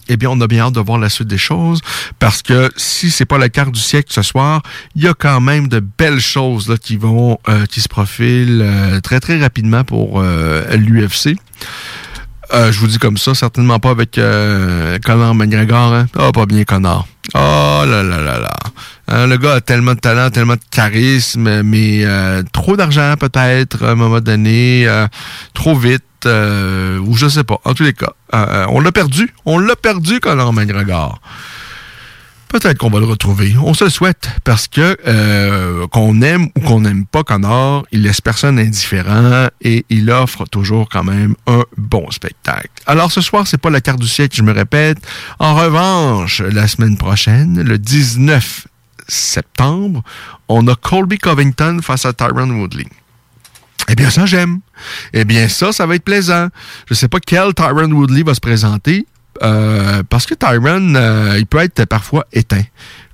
eh 0.09 0.17
bien, 0.17 0.29
on 0.29 0.41
a 0.41 0.47
bien 0.47 0.65
hâte 0.65 0.73
de 0.73 0.79
voir 0.79 0.99
la 0.99 1.09
suite 1.09 1.27
des 1.27 1.37
choses 1.37 1.79
parce 2.19 2.41
que 2.41 2.69
si 2.75 3.11
c'est 3.11 3.25
pas 3.25 3.37
la 3.37 3.49
carte 3.49 3.71
du 3.71 3.79
siècle 3.79 4.11
ce 4.11 4.21
soir, 4.21 4.61
il 4.95 5.03
y 5.03 5.07
a 5.07 5.13
quand 5.13 5.39
même 5.39 5.67
de 5.67 5.79
belles 5.79 6.19
choses 6.19 6.67
là, 6.67 6.77
qui 6.77 6.97
vont, 6.97 7.39
euh, 7.47 7.65
qui 7.65 7.81
se 7.81 7.87
profilent 7.87 8.61
euh, 8.63 8.99
très 8.99 9.19
très 9.19 9.39
rapidement 9.39 9.83
pour 9.83 10.21
l'UFC. 10.21 11.37
Je 12.53 12.77
vous 12.79 12.87
dis 12.87 12.97
comme 12.97 13.17
ça, 13.17 13.33
certainement 13.33 13.79
pas 13.79 13.91
avec 13.91 14.19
Conor 15.05 15.35
McGregor. 15.35 15.93
Hein? 15.93 16.07
Ah, 16.17 16.31
pas 16.33 16.45
bien 16.45 16.65
Conor. 16.65 17.07
Oh 17.33 17.83
là 17.85 18.03
là 18.03 18.21
là 18.21 18.39
là. 18.39 18.53
Hein, 19.13 19.27
le 19.27 19.35
gars 19.35 19.55
a 19.55 19.61
tellement 19.61 19.93
de 19.93 19.99
talent, 19.99 20.29
tellement 20.29 20.55
de 20.55 20.61
charisme, 20.71 21.63
mais 21.63 22.05
euh, 22.05 22.43
trop 22.53 22.77
d'argent 22.77 23.15
peut-être 23.19 23.83
à 23.83 23.91
un 23.91 23.95
moment 23.95 24.21
donné, 24.21 24.87
euh, 24.87 25.05
trop 25.53 25.75
vite, 25.75 26.05
euh, 26.25 26.97
ou 26.99 27.17
je 27.17 27.27
sais 27.27 27.43
pas. 27.43 27.59
En 27.65 27.73
tous 27.73 27.83
les 27.83 27.91
cas, 27.91 28.13
euh, 28.33 28.65
on 28.69 28.79
l'a 28.79 28.93
perdu. 28.93 29.33
On 29.45 29.59
l'a 29.59 29.75
perdu, 29.75 30.21
Conor 30.21 30.53
McGregor. 30.53 31.19
Peut-être 32.47 32.77
qu'on 32.77 32.89
va 32.89 32.99
le 32.99 33.05
retrouver. 33.05 33.53
On 33.61 33.73
se 33.73 33.83
le 33.83 33.89
souhaite 33.89 34.29
parce 34.45 34.69
que 34.69 34.97
euh, 35.05 35.87
qu'on 35.87 36.21
aime 36.21 36.47
ou 36.55 36.61
qu'on 36.61 36.81
n'aime 36.81 37.05
pas 37.05 37.23
Connor, 37.23 37.85
il 37.91 38.03
laisse 38.03 38.21
personne 38.21 38.59
indifférent 38.59 39.47
et 39.61 39.85
il 39.89 40.09
offre 40.09 40.45
toujours 40.45 40.87
quand 40.89 41.03
même 41.03 41.35
un 41.47 41.63
bon 41.77 42.09
spectacle. 42.11 42.69
Alors 42.85 43.11
ce 43.11 43.19
soir, 43.19 43.45
c'est 43.45 43.57
pas 43.57 43.69
la 43.69 43.81
carte 43.81 43.99
du 43.99 44.07
siècle, 44.07 44.35
je 44.37 44.43
me 44.43 44.51
répète. 44.53 44.97
En 45.39 45.55
revanche, 45.55 46.41
la 46.41 46.67
semaine 46.67 46.97
prochaine, 46.97 47.61
le 47.61 47.77
19 47.77 48.67
septembre, 49.07 50.03
on 50.47 50.67
a 50.67 50.75
Colby 50.75 51.17
Covington 51.17 51.79
face 51.81 52.05
à 52.05 52.13
Tyron 52.13 52.49
Woodley. 52.49 52.87
Eh 53.89 53.95
bien, 53.95 54.09
ça, 54.09 54.25
j'aime. 54.25 54.59
Eh 55.13 55.25
bien, 55.25 55.47
ça, 55.49 55.71
ça 55.71 55.85
va 55.85 55.95
être 55.95 56.03
plaisant. 56.03 56.47
Je 56.87 56.93
sais 56.93 57.07
pas 57.07 57.19
quel 57.19 57.53
Tyron 57.53 57.91
Woodley 57.91 58.23
va 58.23 58.33
se 58.33 58.39
présenter, 58.39 59.05
euh, 59.43 60.03
parce 60.09 60.25
que 60.25 60.33
Tyron, 60.35 60.95
euh, 60.95 61.35
il 61.37 61.45
peut 61.47 61.59
être 61.59 61.85
parfois 61.85 62.25
éteint. 62.31 62.63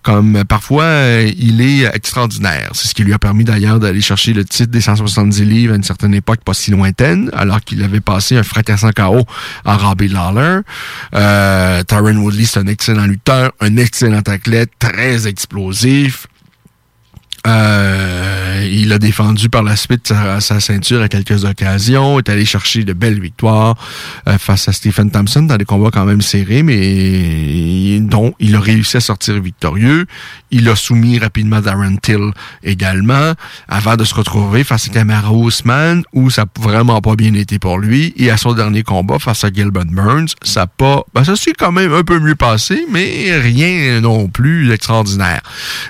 Comme 0.08 0.38
euh, 0.38 0.46
parfois, 0.46 0.84
euh, 0.86 1.30
il 1.38 1.60
est 1.60 1.84
extraordinaire. 1.94 2.70
C'est 2.72 2.88
ce 2.88 2.96
qui 2.96 3.04
lui 3.04 3.12
a 3.12 3.20
permis 3.20 3.44
d'ailleurs 3.44 3.78
d'aller 3.78 4.00
chercher 4.00 4.32
le 4.32 4.46
titre 4.46 4.72
des 4.72 4.80
170 4.80 5.44
livres 5.44 5.74
à 5.74 5.76
une 5.76 5.84
certaine 5.84 6.14
époque 6.14 6.40
pas 6.46 6.54
si 6.54 6.72
lointaine, 6.72 7.30
alors 7.34 7.60
qu'il 7.60 7.84
avait 7.84 8.00
passé 8.00 8.38
un 8.38 8.44
fracassant 8.44 8.92
KO 8.96 9.26
à 9.66 9.76
Robbie 9.76 10.08
Lawler. 10.08 10.62
Euh, 11.14 11.84
Tyron 11.84 12.16
Woodley, 12.16 12.46
c'est 12.46 12.62
un 12.62 12.68
excellent 12.68 13.06
lutteur, 13.06 13.52
un 13.60 13.76
excellent 13.76 14.22
athlète, 14.26 14.72
très 14.80 15.28
explosif. 15.28 16.28
Euh, 17.48 18.68
il 18.70 18.92
a 18.92 19.00
défendu 19.00 19.48
par 19.48 19.64
la 19.64 19.76
suite 19.76 20.14
sa, 20.40 20.60
ceinture 20.60 21.02
à 21.02 21.08
quelques 21.08 21.46
occasions, 21.46 22.20
est 22.20 22.30
allé 22.30 22.46
chercher 22.46 22.84
de 22.84 22.92
belles 22.92 23.22
victoires 23.22 23.76
euh, 24.28 24.38
face 24.38 24.68
à 24.68 24.74
Stephen 24.74 25.12
Thompson 25.12 25.44
dans 25.44 25.56
des 25.56 25.64
combats 25.64 25.92
quand 25.92 26.06
même 26.06 26.22
serrés, 26.22 26.64
mais 26.64 28.00
dont 28.02 28.34
il 28.40 28.56
a 28.56 28.60
réussi 28.60 28.98
à 28.98 29.00
sortir 29.00 29.42
victorieux. 29.42 30.06
Il 30.52 30.68
a 30.68 30.76
soumis 30.76 31.20
rapidement 31.20 31.62
Darren 31.62 31.98
Till 31.98 32.32
également, 32.64 33.34
avant 33.68 33.96
de 33.96 34.04
se 34.04 34.14
retrouver 34.14 34.64
face 34.64 34.88
à 34.88 34.92
Camara 34.92 35.32
Ousmane, 35.32 36.04
où 36.14 36.30
ça 36.30 36.44
n'a 36.44 36.62
vraiment 36.62 37.02
pas 37.02 37.16
bien 37.16 37.34
été 37.34 37.60
pour 37.60 37.80
lui. 37.80 38.14
Et 38.18 38.30
à 38.30 38.38
son 38.38 38.54
dernier 38.54 38.84
combat 38.84 39.20
face 39.20 39.44
à 39.44 39.52
Gilbert 39.52 39.86
Burns, 39.86 40.30
ça 40.44 40.68
pas, 40.68 41.04
ben 41.14 41.24
ça 41.24 41.36
s'est 41.36 41.54
quand 41.58 41.72
même 41.72 41.94
un 41.94 42.04
peu 42.04 42.20
mieux 42.20 42.36
passé, 42.36 42.86
mais 42.92 43.38
rien 43.40 44.02
non 44.02 44.28
plus 44.28 44.68
d'extraordinaire. 44.68 45.42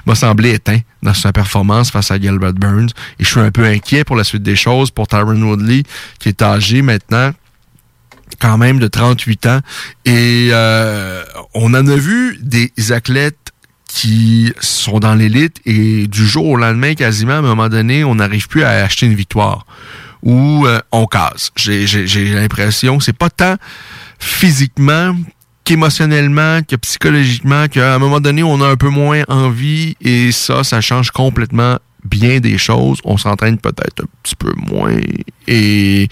M'a 0.06 0.16
semblé 0.16 0.54
éteint 0.54 0.80
dans 1.02 1.14
sa 1.14 1.32
performance 1.32 1.47
face 1.48 2.12
à 2.12 2.20
Gilbert 2.20 2.54
Burns. 2.54 2.90
Et 3.20 3.24
je 3.24 3.30
suis 3.30 3.40
un 3.40 3.52
peu 3.52 3.66
inquiet 3.66 4.04
pour 4.04 4.16
la 4.16 4.24
suite 4.24 4.44
des 4.44 4.56
choses 4.56 4.92
pour 4.92 5.08
Tyron 5.08 5.42
Woodley, 5.42 5.84
qui 6.20 6.30
est 6.30 6.42
âgé 6.42 6.82
maintenant 6.82 7.32
quand 8.40 8.58
même 8.58 8.80
de 8.80 8.88
38 8.88 9.46
ans. 9.48 9.60
Et 10.06 10.50
euh, 10.52 11.24
on 11.54 11.74
en 11.74 11.88
a 11.88 11.96
vu 11.96 12.38
des 12.42 12.72
athlètes 12.92 13.38
qui 13.88 14.54
sont 14.60 15.00
dans 15.00 15.16
l'élite 15.16 15.60
et 15.66 16.08
du 16.08 16.28
jour 16.28 16.46
au 16.46 16.56
lendemain, 16.56 16.94
quasiment, 16.94 17.34
à 17.34 17.38
un 17.38 17.42
moment 17.42 17.70
donné, 17.70 18.04
on 18.04 18.16
n'arrive 18.16 18.48
plus 18.48 18.64
à 18.64 18.84
acheter 18.84 19.06
une 19.06 19.16
victoire. 19.16 19.66
Ou 20.24 20.66
euh, 20.68 20.80
on 20.92 21.06
casse. 21.06 21.52
J'ai 21.56 22.34
l'impression, 22.34 23.00
c'est 23.00 23.18
pas 23.18 23.30
tant 23.30 23.56
physiquement 24.20 25.16
qu'émotionnellement, 25.68 26.62
que 26.64 26.78
psychologiquement, 26.78 27.68
qu'à 27.68 27.96
un 27.96 28.00
moment 28.00 28.22
donné, 28.22 28.42
on 28.42 28.62
a 28.62 28.68
un 28.70 28.78
peu 28.78 28.88
moins 28.88 29.24
envie 29.28 29.98
et 30.00 30.32
ça, 30.32 30.64
ça 30.64 30.80
change 30.80 31.12
complètement 31.12 31.78
bien 32.06 32.40
des 32.40 32.58
choses. 32.58 33.00
On 33.04 33.18
s'entraîne 33.18 33.58
peut-être 33.58 34.02
un 34.02 34.08
petit 34.24 34.38
peu 34.38 34.54
moins 34.56 34.96
et 35.46 36.08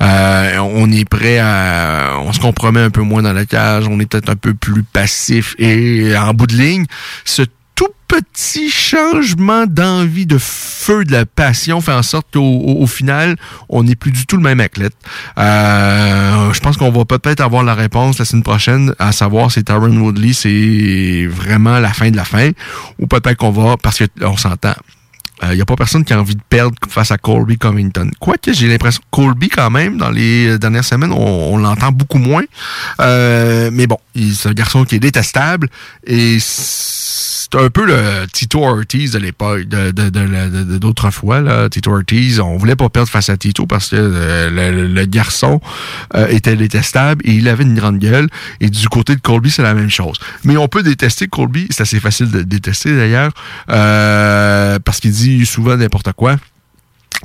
euh, 0.00 0.58
on 0.58 0.92
est 0.92 1.04
prêt 1.08 1.40
à... 1.40 2.18
On 2.20 2.32
se 2.32 2.38
compromet 2.38 2.82
un 2.82 2.90
peu 2.90 3.02
moins 3.02 3.22
dans 3.22 3.32
la 3.32 3.46
cage, 3.46 3.88
on 3.88 3.98
est 3.98 4.06
peut-être 4.06 4.30
un 4.30 4.36
peu 4.36 4.54
plus 4.54 4.84
passif 4.84 5.56
et 5.58 6.16
en 6.16 6.32
bout 6.32 6.46
de 6.46 6.54
ligne, 6.54 6.86
ce 7.24 7.42
tout 7.80 7.88
petit 8.08 8.68
changement 8.68 9.64
d'envie, 9.66 10.26
de 10.26 10.36
feu, 10.36 11.06
de 11.06 11.12
la 11.12 11.24
passion 11.24 11.80
fait 11.80 11.94
en 11.94 12.02
sorte 12.02 12.26
qu'au 12.30 12.40
au, 12.42 12.82
au 12.82 12.86
final, 12.86 13.36
on 13.70 13.84
n'est 13.84 13.94
plus 13.94 14.12
du 14.12 14.26
tout 14.26 14.36
le 14.36 14.42
même 14.42 14.60
athlète. 14.60 14.92
Euh, 15.38 16.52
je 16.52 16.60
pense 16.60 16.76
qu'on 16.76 16.90
va 16.90 17.06
peut-être 17.06 17.40
avoir 17.40 17.62
la 17.62 17.74
réponse 17.74 18.18
la 18.18 18.26
semaine 18.26 18.42
prochaine, 18.42 18.94
à 18.98 19.12
savoir 19.12 19.50
si 19.50 19.64
Tyron 19.64 19.96
Woodley, 19.96 20.34
c'est 20.34 21.26
vraiment 21.26 21.78
la 21.78 21.94
fin 21.94 22.10
de 22.10 22.16
la 22.16 22.24
fin, 22.24 22.50
ou 22.98 23.06
peut-être 23.06 23.38
qu'on 23.38 23.50
va, 23.50 23.78
parce 23.78 23.96
que 23.96 24.04
on 24.20 24.36
s'entend, 24.36 24.74
il 25.42 25.54
n'y 25.54 25.62
a 25.62 25.64
pas 25.64 25.76
personne 25.76 26.04
qui 26.04 26.12
a 26.12 26.20
envie 26.20 26.34
de 26.34 26.42
perdre 26.50 26.76
face 26.90 27.10
à 27.12 27.16
Colby 27.16 27.56
Covington. 27.56 28.10
Quoique 28.18 28.52
j'ai 28.52 28.68
l'impression 28.68 29.00
que 29.00 29.06
Colby, 29.22 29.48
quand 29.48 29.70
même, 29.70 29.96
dans 29.96 30.10
les 30.10 30.58
dernières 30.58 30.84
semaines, 30.84 31.12
on, 31.12 31.54
on 31.54 31.56
l'entend 31.56 31.92
beaucoup 31.92 32.18
moins. 32.18 32.44
Euh, 33.00 33.70
mais 33.72 33.86
bon, 33.86 33.96
c'est 34.14 34.50
un 34.50 34.52
garçon 34.52 34.84
qui 34.84 34.96
est 34.96 35.00
détestable 35.00 35.70
et 36.06 36.36
c'est 37.52 37.58
un 37.58 37.70
peu 37.70 37.84
le 37.84 38.26
Tito 38.32 38.64
Ortiz 38.64 39.12
de 39.12 39.18
l'époque, 39.18 39.64
de, 39.64 39.90
de, 39.90 40.08
de, 40.08 40.78
d'autrefois. 40.78 41.68
Tito 41.68 41.92
Ortiz, 41.92 42.40
on 42.40 42.56
voulait 42.56 42.76
pas 42.76 42.88
perdre 42.88 43.08
face 43.08 43.28
à 43.28 43.36
Tito 43.36 43.66
parce 43.66 43.88
que 43.88 43.96
euh, 43.96 44.88
le, 44.88 45.04
garçon 45.06 45.60
euh, 46.14 46.28
était 46.28 46.56
détestable 46.56 47.22
et 47.26 47.32
il 47.32 47.48
avait 47.48 47.64
une 47.64 47.74
grande 47.74 47.98
gueule. 47.98 48.28
Et 48.60 48.70
du 48.70 48.88
côté 48.88 49.16
de 49.16 49.20
Colby, 49.20 49.50
c'est 49.50 49.62
la 49.62 49.74
même 49.74 49.90
chose. 49.90 50.18
Mais 50.44 50.56
on 50.56 50.68
peut 50.68 50.82
détester 50.82 51.26
Colby, 51.26 51.66
c'est 51.70 51.82
assez 51.82 52.00
facile 52.00 52.30
de 52.30 52.42
détester 52.42 52.96
d'ailleurs, 52.96 53.32
euh, 53.70 54.78
parce 54.84 55.00
qu'il 55.00 55.12
dit 55.12 55.44
souvent 55.44 55.76
n'importe 55.76 56.12
quoi. 56.12 56.36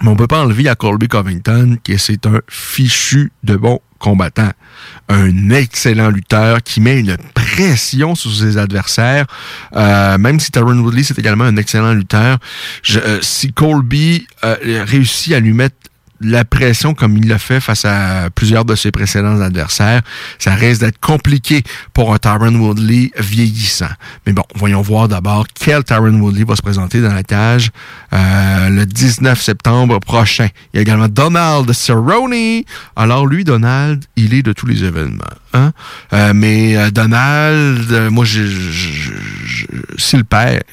Mais 0.01 0.09
on 0.09 0.15
peut 0.15 0.27
pas 0.27 0.41
enlever 0.41 0.67
à 0.67 0.75
Colby 0.75 1.07
Covington 1.07 1.77
que 1.83 1.97
c'est 1.97 2.25
un 2.25 2.41
fichu 2.49 3.31
de 3.43 3.55
bon 3.55 3.79
combattant. 3.99 4.51
Un 5.07 5.49
excellent 5.51 6.09
lutteur 6.09 6.61
qui 6.61 6.81
met 6.81 6.99
une 6.99 7.17
pression 7.33 8.13
sur 8.13 8.33
ses 8.33 8.57
adversaires. 8.57 9.25
Euh, 9.75 10.17
même 10.17 10.39
si 10.39 10.51
Tyron 10.51 10.77
Woodley, 10.79 11.03
c'est 11.03 11.17
également 11.17 11.45
un 11.45 11.55
excellent 11.55 11.93
lutteur. 11.93 12.37
Euh, 12.95 13.19
si 13.21 13.53
Colby 13.53 14.27
euh, 14.43 14.83
réussit 14.85 15.33
à 15.33 15.39
lui 15.39 15.53
mettre 15.53 15.75
la 16.21 16.45
pression 16.45 16.93
comme 16.93 17.17
il 17.17 17.27
l'a 17.27 17.37
fait 17.37 17.59
face 17.59 17.85
à 17.85 18.29
plusieurs 18.33 18.65
de 18.65 18.75
ses 18.75 18.91
précédents 18.91 19.41
adversaires, 19.41 20.01
ça 20.39 20.55
risque 20.55 20.81
d'être 20.81 20.99
compliqué 20.99 21.63
pour 21.93 22.13
un 22.13 22.17
Tyron 22.17 22.55
Woodley 22.55 23.11
vieillissant. 23.17 23.89
Mais 24.25 24.33
bon, 24.33 24.43
voyons 24.55 24.81
voir 24.81 25.07
d'abord 25.07 25.45
quel 25.53 25.83
Tyron 25.83 26.19
Woodley 26.19 26.43
va 26.43 26.55
se 26.55 26.61
présenter 26.61 27.01
dans 27.01 27.13
la 27.13 27.23
cage 27.23 27.71
euh, 28.13 28.69
le 28.69 28.85
19 28.85 29.41
septembre 29.41 29.99
prochain. 29.99 30.47
Il 30.73 30.77
y 30.77 30.79
a 30.79 30.81
également 30.81 31.07
Donald 31.07 31.71
Cerrone. 31.73 32.63
Alors 32.95 33.25
lui, 33.27 33.43
Donald, 33.43 34.03
il 34.15 34.33
est 34.33 34.43
de 34.43 34.53
tous 34.53 34.65
les 34.65 34.83
événements. 34.83 35.23
Hein? 35.53 35.71
Euh, 36.13 36.33
mais 36.33 36.77
euh, 36.77 36.91
Donald, 36.91 38.09
moi, 38.11 38.25
s'il 39.97 40.25
perd, 40.25 40.63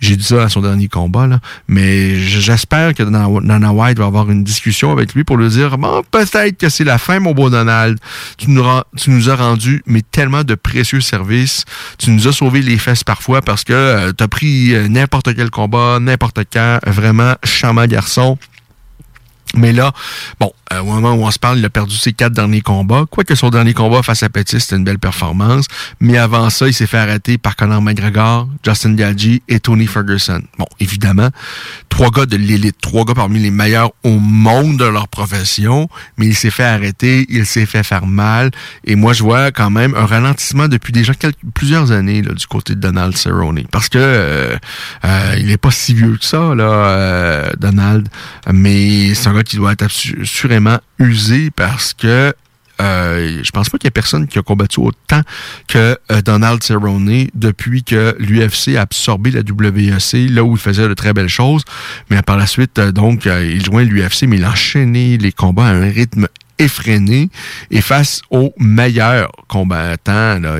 j'ai 0.00 0.16
dit 0.16 0.24
ça 0.24 0.42
à 0.42 0.48
son 0.48 0.60
dernier 0.60 0.88
combat, 0.88 1.26
là. 1.26 1.40
Mais 1.68 2.16
j'espère 2.16 2.94
que 2.94 3.02
Dana 3.02 3.72
White 3.72 3.98
va 3.98 4.04
avoir 4.04 4.30
une 4.30 4.44
discussion 4.44 4.92
avec 4.92 5.14
lui 5.14 5.24
pour 5.24 5.36
lui 5.36 5.48
dire 5.48 5.78
Bon, 5.78 6.02
peut-être 6.10 6.58
que 6.58 6.68
c'est 6.68 6.84
la 6.84 6.98
fin, 6.98 7.20
mon 7.20 7.32
beau 7.32 7.48
Donald. 7.48 7.98
Tu 8.36 8.50
nous, 8.50 9.30
as 9.30 9.36
rendu 9.36 9.82
mais 9.86 10.02
tellement 10.02 10.44
de 10.44 10.54
précieux 10.54 11.00
services. 11.00 11.64
Tu 11.98 12.10
nous 12.10 12.28
as 12.28 12.32
sauvé 12.32 12.60
les 12.60 12.76
fesses 12.78 13.04
parfois 13.04 13.40
parce 13.40 13.64
que 13.64 14.12
tu 14.12 14.22
as 14.22 14.28
pris 14.28 14.74
euh, 14.74 14.88
n'importe 14.88 15.34
quel 15.34 15.50
combat, 15.50 15.98
n'importe 16.00 16.40
quand. 16.52 16.80
Vraiment, 16.86 17.34
charmant 17.44 17.86
garçon. 17.86 18.38
Mais 19.56 19.72
là, 19.72 19.92
bon, 20.40 20.52
euh, 20.74 20.80
au 20.80 20.84
moment 20.86 21.12
où 21.14 21.24
on 21.24 21.30
se 21.30 21.38
parle, 21.38 21.58
il 21.58 21.64
a 21.64 21.70
perdu 21.70 21.96
ses 21.96 22.12
quatre 22.12 22.32
derniers 22.32 22.60
combats. 22.60 23.04
Quoique 23.10 23.34
son 23.34 23.50
dernier 23.50 23.74
combat 23.74 24.02
face 24.02 24.22
à 24.22 24.28
Petit, 24.28 24.60
c'était 24.60 24.76
une 24.76 24.84
belle 24.84 24.98
performance. 24.98 25.66
Mais 26.00 26.18
avant 26.18 26.50
ça, 26.50 26.66
il 26.66 26.74
s'est 26.74 26.86
fait 26.86 26.98
arrêter 26.98 27.38
par 27.38 27.56
Conor 27.56 27.80
McGregor, 27.82 28.48
Justin 28.64 28.94
Gaggi 28.94 29.42
et 29.48 29.60
Tony 29.60 29.86
Ferguson. 29.86 30.42
Bon, 30.58 30.66
évidemment, 30.80 31.28
trois 31.88 32.10
gars 32.10 32.26
de 32.26 32.36
l'élite, 32.36 32.76
trois 32.80 33.04
gars 33.04 33.14
parmi 33.14 33.38
les 33.38 33.50
meilleurs 33.50 33.92
au 34.02 34.18
monde 34.18 34.78
de 34.78 34.84
leur 34.84 35.08
profession, 35.08 35.88
mais 36.18 36.26
il 36.26 36.34
s'est 36.34 36.50
fait 36.50 36.64
arrêter, 36.64 37.26
il 37.28 37.46
s'est 37.46 37.66
fait 37.66 37.82
faire 37.82 38.06
mal. 38.06 38.50
Et 38.84 38.96
moi, 38.96 39.12
je 39.12 39.22
vois 39.22 39.52
quand 39.52 39.70
même 39.70 39.94
un 39.94 40.06
ralentissement 40.06 40.68
depuis 40.68 40.92
déjà 40.92 41.12
plusieurs 41.54 41.92
années 41.92 42.22
du 42.22 42.46
côté 42.46 42.74
de 42.74 42.80
Donald 42.80 43.16
Cerrone. 43.16 43.62
Parce 43.70 43.88
que 43.88 43.98
euh, 43.98 44.56
euh, 45.04 45.34
il 45.38 45.50
est 45.50 45.56
pas 45.56 45.70
si 45.70 45.94
vieux 45.94 46.16
que 46.16 46.24
ça, 46.24 46.50
Donald. 47.58 48.08
Mais 48.52 49.14
c'est 49.14 49.28
un 49.28 49.34
gars 49.34 49.42
qui 49.42 49.56
doit 49.56 49.72
être 49.72 49.84
assu- 49.84 50.24
usé 50.98 51.50
parce 51.50 51.94
que 51.94 52.34
euh, 52.80 53.40
je 53.42 53.50
pense 53.50 53.70
pas 53.70 53.78
qu'il 53.78 53.86
y 53.86 53.88
ait 53.88 53.92
personne 53.92 54.26
qui 54.26 54.38
a 54.38 54.42
combattu 54.42 54.80
autant 54.80 55.20
que 55.68 55.96
euh, 56.10 56.22
Donald 56.22 56.62
Cerrone 56.62 57.28
depuis 57.34 57.84
que 57.84 58.16
l'UFC 58.18 58.76
a 58.76 58.82
absorbé 58.82 59.30
la 59.30 59.40
WEC, 59.40 60.30
là 60.30 60.42
où 60.42 60.52
il 60.52 60.58
faisait 60.58 60.88
de 60.88 60.94
très 60.94 61.12
belles 61.12 61.28
choses. 61.28 61.62
Mais 62.10 62.20
par 62.22 62.36
la 62.36 62.46
suite, 62.46 62.78
euh, 62.78 62.90
donc, 62.90 63.26
il 63.26 63.64
joint 63.64 63.84
l'UFC, 63.84 64.24
mais 64.26 64.38
il 64.38 64.44
a 64.44 64.50
enchaîné 64.50 65.18
les 65.18 65.32
combats 65.32 65.66
à 65.66 65.72
un 65.72 65.88
rythme 65.88 66.26
effréné 66.58 67.28
et 67.70 67.80
face 67.80 68.22
aux 68.30 68.52
meilleurs 68.58 69.30
combattants, 69.48 70.38
là, 70.40 70.58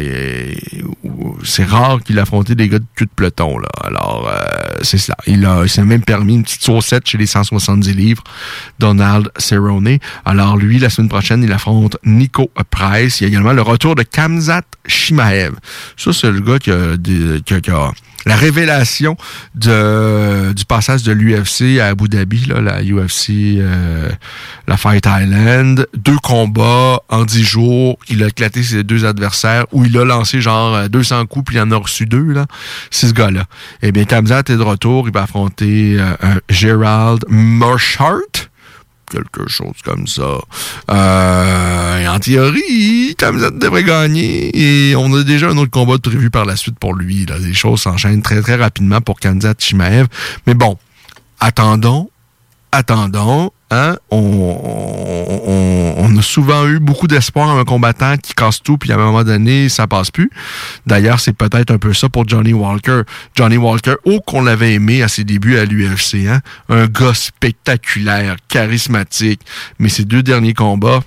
c'est 1.44 1.64
rare 1.64 2.02
qu'il 2.02 2.18
affrontait 2.18 2.54
des 2.54 2.68
gars 2.68 2.78
de 2.78 2.84
cul 2.94 3.04
de 3.04 3.10
peloton. 3.14 3.58
Là. 3.58 3.68
Alors, 3.82 4.28
euh, 4.28 4.40
c'est 4.82 4.98
ça. 4.98 5.16
Il, 5.26 5.44
a, 5.46 5.66
s'est 5.68 5.84
même 5.84 6.02
permis 6.02 6.34
une 6.34 6.42
petite 6.42 6.62
saucette 6.62 7.06
chez 7.06 7.18
les 7.18 7.26
170 7.26 7.92
livres, 7.94 8.22
Donald 8.78 9.30
Cerrone. 9.38 9.98
Alors, 10.24 10.56
lui, 10.56 10.78
la 10.78 10.90
semaine 10.90 11.08
prochaine, 11.08 11.42
il 11.42 11.52
affronte 11.52 11.96
Nico 12.04 12.50
Price. 12.70 13.20
Il 13.20 13.24
y 13.24 13.26
a 13.26 13.28
également 13.28 13.52
le 13.52 13.62
retour 13.62 13.94
de 13.94 14.02
Kamzat 14.02 14.62
Shimaev. 14.86 15.52
Ça, 15.96 16.12
c'est 16.12 16.30
le 16.30 16.40
gars 16.40 16.58
qui 16.58 16.70
a- 16.70 16.96
qui 17.44 17.70
a 17.70 17.90
la 18.26 18.36
révélation 18.36 19.16
du 19.55 20.64
passage 20.66 21.02
de 21.02 21.12
l'UFC 21.12 21.80
à 21.80 21.88
Abu 21.88 22.09
Dhabi, 22.09 22.46
là, 22.46 22.60
la 22.60 22.82
UFC, 22.82 23.59
euh, 23.59 24.10
la 24.66 24.76
Fight 24.76 25.06
Island. 25.06 25.86
Deux 25.94 26.18
combats 26.22 27.01
en 27.09 27.24
dix 27.24 27.44
jours. 27.44 27.98
Il 28.09 28.22
a 28.22 28.28
éclaté 28.28 28.62
ses 28.62 28.84
deux 28.84 29.05
adversaires 29.05 29.66
où 29.72 29.84
il 29.84 29.96
a 29.98 30.05
lancé 30.05 30.40
genre 30.40 30.74
euh, 30.74 30.88
200 30.88 31.26
coups 31.26 31.46
puis 31.46 31.56
il 31.56 31.60
en 31.60 31.70
a 31.70 31.76
reçu 31.76 32.06
deux. 32.06 32.32
là. 32.32 32.46
C'est 32.90 33.09
ce 33.09 33.12
gars-là. 33.12 33.44
Eh 33.82 33.92
bien, 33.92 34.05
Kamzat 34.05 34.40
est 34.40 34.56
de 34.56 34.62
retour. 34.62 35.09
Il 35.09 35.14
va 35.14 35.22
affronter 35.22 35.96
euh, 35.98 36.14
Gerald 36.48 37.24
Marshart 37.28 38.51
quelque 39.14 39.48
chose 39.48 39.76
comme 39.84 40.06
ça. 40.06 40.38
Euh, 40.90 42.06
en 42.06 42.18
théorie, 42.18 43.14
Kamzat 43.16 43.50
devrait 43.50 43.84
gagner 43.84 44.50
et 44.54 44.96
on 44.96 45.12
a 45.14 45.22
déjà 45.22 45.48
un 45.48 45.56
autre 45.56 45.70
combat 45.70 45.98
prévu 45.98 46.30
par 46.30 46.44
la 46.44 46.56
suite 46.56 46.78
pour 46.78 46.94
lui. 46.94 47.26
Là. 47.26 47.38
Les 47.38 47.54
choses 47.54 47.82
s'enchaînent 47.82 48.22
très 48.22 48.40
très 48.40 48.56
rapidement 48.56 49.00
pour 49.00 49.20
Kamzat 49.20 49.54
Chimaev. 49.58 50.06
Mais 50.46 50.54
bon, 50.54 50.76
attendons, 51.40 52.10
attendons. 52.72 53.50
Hein? 53.74 53.96
On, 54.12 56.16
a 56.16 56.22
souvent 56.22 56.68
eu 56.68 56.78
beaucoup 56.78 57.09
d'espoir 57.09 57.48
en 57.48 57.59
un 57.59 57.64
combattant 57.64 58.16
qui 58.16 58.34
casse 58.34 58.62
tout, 58.62 58.78
puis 58.78 58.92
à 58.92 58.94
un 58.94 58.98
moment 58.98 59.24
donné, 59.24 59.68
ça 59.68 59.88
passe 59.88 60.12
plus. 60.12 60.30
D'ailleurs, 60.86 61.18
c'est 61.18 61.32
peut-être 61.32 61.72
un 61.72 61.78
peu 61.78 61.92
ça 61.92 62.09
pour 62.09 62.28
Johnny 62.28 62.52
Walker. 62.52 63.02
Johnny 63.34 63.56
Walker, 63.56 63.94
oh 64.05 64.20
qu'on 64.20 64.42
l'avait 64.42 64.74
aimé 64.74 65.02
à 65.02 65.09
ses 65.09 65.24
débuts 65.24 65.59
à 65.59 65.64
l'UFC, 65.64 66.28
hein? 66.28 66.40
un 66.68 66.86
gars 66.86 67.14
spectaculaire, 67.14 68.36
charismatique, 68.46 69.40
mais 69.80 69.88
ses 69.88 70.05
deux 70.05 70.22
derniers 70.22 70.55
combats, 70.55 71.01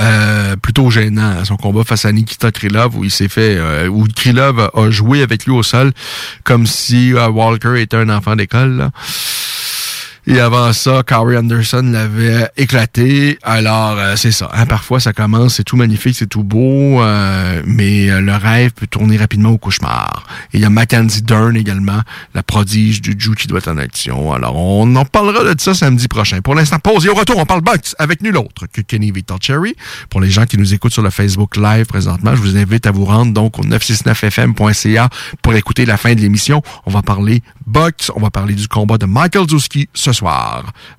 euh, 0.00 0.56
plutôt 0.56 0.90
gênant. 0.90 1.44
Son 1.44 1.56
combat 1.56 1.84
face 1.84 2.06
à 2.06 2.12
Nikita 2.12 2.50
Krylov 2.50 2.96
où 2.96 3.04
il 3.04 3.10
s'est 3.10 3.28
fait, 3.28 3.56
euh, 3.56 3.88
où 3.88 4.06
Krylov 4.06 4.60
a, 4.60 4.70
a 4.74 4.90
joué 4.90 5.22
avec 5.22 5.44
lui 5.44 5.52
au 5.52 5.62
sol 5.62 5.92
comme 6.44 6.66
si 6.66 7.14
euh, 7.14 7.28
Walker 7.28 7.80
était 7.80 7.96
un 7.96 8.08
enfant 8.08 8.36
d'école. 8.36 8.90
Et 10.28 10.40
avant 10.40 10.72
ça, 10.72 11.04
Corey 11.06 11.36
Anderson 11.36 11.88
l'avait 11.92 12.48
éclaté. 12.56 13.38
Alors, 13.44 13.96
euh, 13.96 14.16
c'est 14.16 14.32
ça. 14.32 14.50
hein, 14.52 14.66
parfois, 14.66 14.98
ça 14.98 15.12
commence, 15.12 15.54
c'est 15.54 15.62
tout 15.62 15.76
magnifique, 15.76 16.16
c'est 16.16 16.26
tout 16.26 16.42
beau, 16.42 17.00
euh, 17.00 17.62
mais 17.64 18.10
euh, 18.10 18.20
le 18.20 18.32
rêve 18.34 18.72
peut 18.72 18.88
tourner 18.88 19.18
rapidement 19.18 19.50
au 19.50 19.58
cauchemar. 19.58 20.26
Et 20.52 20.56
il 20.56 20.60
y 20.62 20.64
a 20.64 20.70
Mackenzie 20.70 21.22
Dern 21.22 21.56
également, 21.56 22.00
la 22.34 22.42
prodige 22.42 23.02
du 23.02 23.14
Jiu 23.16 23.36
qui 23.36 23.46
doit 23.46 23.58
être 23.58 23.68
en 23.70 23.78
action. 23.78 24.32
Alors, 24.32 24.56
on 24.56 24.96
en 24.96 25.04
parlera 25.04 25.54
de 25.54 25.60
ça 25.60 25.74
samedi 25.74 26.08
prochain. 26.08 26.40
Pour 26.40 26.56
l'instant, 26.56 26.80
pause 26.80 27.06
et 27.06 27.08
au 27.08 27.14
retour, 27.14 27.36
on 27.38 27.46
parle 27.46 27.60
boxe 27.60 27.94
avec 28.00 28.20
nul 28.20 28.36
autre 28.36 28.66
que 28.72 28.80
Kenny 28.80 29.12
Victor 29.12 29.38
Cherry. 29.40 29.76
Pour 30.10 30.20
les 30.20 30.30
gens 30.30 30.44
qui 30.44 30.58
nous 30.58 30.74
écoutent 30.74 30.92
sur 30.92 31.02
le 31.02 31.10
Facebook 31.10 31.56
Live 31.56 31.86
présentement, 31.86 32.34
je 32.34 32.40
vous 32.40 32.56
invite 32.56 32.88
à 32.88 32.90
vous 32.90 33.04
rendre 33.04 33.32
donc 33.32 33.60
au 33.60 33.62
969fm.ca 33.62 35.08
pour 35.40 35.54
écouter 35.54 35.86
la 35.86 35.96
fin 35.96 36.14
de 36.14 36.20
l'émission. 36.20 36.62
On 36.84 36.90
va 36.90 37.02
parler 37.02 37.44
boxe, 37.64 38.10
on 38.16 38.20
va 38.20 38.30
parler 38.30 38.54
du 38.54 38.66
combat 38.66 38.98
de 38.98 39.06
Michael 39.06 39.48
Zuski 39.48 39.88
ce 39.94 40.15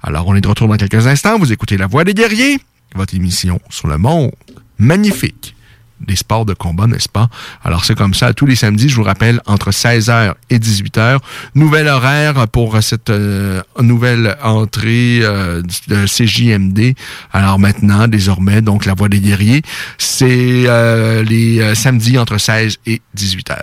Alors, 0.03 0.27
on 0.27 0.35
est 0.35 0.41
de 0.41 0.47
retour 0.47 0.67
dans 0.67 0.77
quelques 0.77 1.07
instants. 1.07 1.37
Vous 1.37 1.51
écoutez 1.51 1.77
La 1.77 1.87
Voix 1.87 2.03
des 2.03 2.13
guerriers, 2.13 2.59
votre 2.95 3.15
émission 3.15 3.59
sur 3.69 3.87
le 3.87 3.97
monde 3.97 4.31
magnifique 4.77 5.55
des 5.99 6.15
sports 6.15 6.45
de 6.45 6.53
combat, 6.53 6.87
n'est-ce 6.87 7.09
pas? 7.09 7.27
Alors, 7.63 7.85
c'est 7.85 7.95
comme 7.95 8.13
ça, 8.13 8.33
tous 8.33 8.45
les 8.45 8.55
samedis, 8.55 8.89
je 8.89 8.95
vous 8.95 9.03
rappelle, 9.03 9.41
entre 9.47 9.71
16h 9.71 10.33
et 10.49 10.59
18h. 10.59 11.17
Nouvel 11.55 11.87
horaire 11.87 12.47
pour 12.49 12.81
cette 12.83 13.09
euh, 13.09 13.61
nouvelle 13.79 14.37
entrée 14.43 15.21
euh, 15.23 15.61
de 15.87 16.05
CJMD. 16.05 16.93
Alors 17.33 17.57
maintenant, 17.57 18.07
désormais, 18.07 18.61
donc 18.61 18.85
La 18.85 18.93
Voix 18.93 19.09
des 19.09 19.19
guerriers, 19.19 19.63
c'est 19.97 20.65
euh, 20.67 21.23
les 21.23 21.73
samedis 21.75 22.17
entre 22.17 22.37
16 22.37 22.77
et 22.85 23.01
18h. 23.17 23.55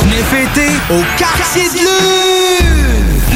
Venez 0.00 0.22
fêter 0.22 0.70
au 0.90 1.02
Quartier 1.18 1.68
de 1.68 1.74
Lune! 1.74 2.19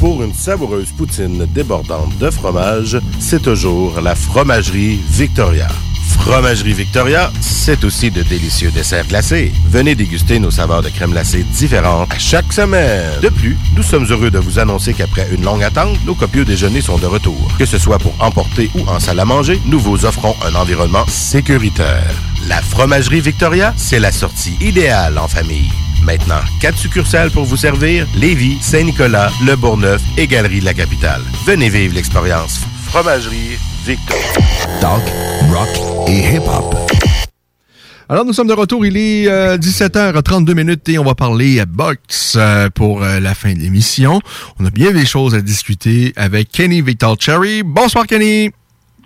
Pour 0.00 0.22
une 0.22 0.32
savoureuse 0.32 0.92
poutine 0.92 1.44
débordante 1.44 2.16
de 2.16 2.30
fromage, 2.30 2.98
c'est 3.18 3.42
toujours 3.42 4.00
la 4.00 4.14
Fromagerie 4.14 4.98
Victoria. 5.10 5.68
Fromagerie 6.18 6.72
Victoria, 6.72 7.32
c'est 7.40 7.84
aussi 7.84 8.10
de 8.10 8.22
délicieux 8.22 8.70
desserts 8.70 9.06
glacés. 9.06 9.52
Venez 9.66 9.94
déguster 9.94 10.38
nos 10.38 10.50
saveurs 10.50 10.82
de 10.82 10.88
crème 10.88 11.10
glacée 11.10 11.44
différentes 11.44 12.12
à 12.12 12.18
chaque 12.18 12.52
semaine. 12.52 13.20
De 13.22 13.28
plus, 13.28 13.56
nous 13.74 13.82
sommes 13.82 14.06
heureux 14.06 14.30
de 14.30 14.38
vous 14.38 14.58
annoncer 14.58 14.94
qu'après 14.94 15.28
une 15.32 15.44
longue 15.44 15.62
attente, 15.62 15.98
nos 16.04 16.14
copieux 16.14 16.44
déjeuners 16.44 16.80
sont 16.80 16.98
de 16.98 17.06
retour. 17.06 17.50
Que 17.58 17.66
ce 17.66 17.78
soit 17.78 17.98
pour 17.98 18.14
emporter 18.20 18.70
ou 18.74 18.88
en 18.88 19.00
salle 19.00 19.20
à 19.20 19.24
manger, 19.24 19.60
nous 19.66 19.80
vous 19.80 20.04
offrons 20.04 20.34
un 20.46 20.54
environnement 20.54 21.06
sécuritaire. 21.08 22.14
La 22.48 22.62
Fromagerie 22.62 23.20
Victoria, 23.20 23.74
c'est 23.76 24.00
la 24.00 24.12
sortie 24.12 24.56
idéale 24.60 25.18
en 25.18 25.28
famille. 25.28 25.70
Maintenant, 26.02 26.40
quatre 26.60 26.78
succursales 26.78 27.30
pour 27.30 27.44
vous 27.44 27.56
servir 27.56 28.06
Lévis, 28.14 28.58
Saint-Nicolas, 28.60 29.30
Le 29.44 29.56
Bourgneuf 29.56 30.00
et 30.16 30.26
Galerie 30.26 30.60
de 30.60 30.64
la 30.64 30.74
Capitale. 30.74 31.22
Venez 31.46 31.68
vivre 31.68 31.94
l'expérience 31.94 32.60
Fromagerie 32.86 33.58
Victoria. 33.84 34.22
Talk, 34.80 35.02
rock 35.50 36.08
et 36.08 36.34
hip-hop. 36.34 36.74
Alors, 38.08 38.24
nous 38.24 38.32
sommes 38.32 38.48
de 38.48 38.52
retour. 38.52 38.84
Il 38.84 38.96
est 38.96 39.26
17h32 39.26 40.54
minutes 40.54 40.88
et 40.88 40.98
on 40.98 41.04
va 41.04 41.14
parler 41.14 41.60
à 41.60 41.66
box 41.66 42.36
euh, 42.36 42.68
pour 42.68 43.02
euh, 43.02 43.20
la 43.20 43.34
fin 43.34 43.54
de 43.54 43.58
l'émission. 43.60 44.20
On 44.58 44.66
a 44.66 44.70
bien 44.70 44.90
des 44.92 45.06
choses 45.06 45.34
à 45.34 45.40
discuter 45.40 46.12
avec 46.16 46.50
Kenny 46.50 46.82
Victor 46.82 47.16
Cherry. 47.18 47.62
Bonsoir, 47.62 48.06
Kenny. 48.06 48.50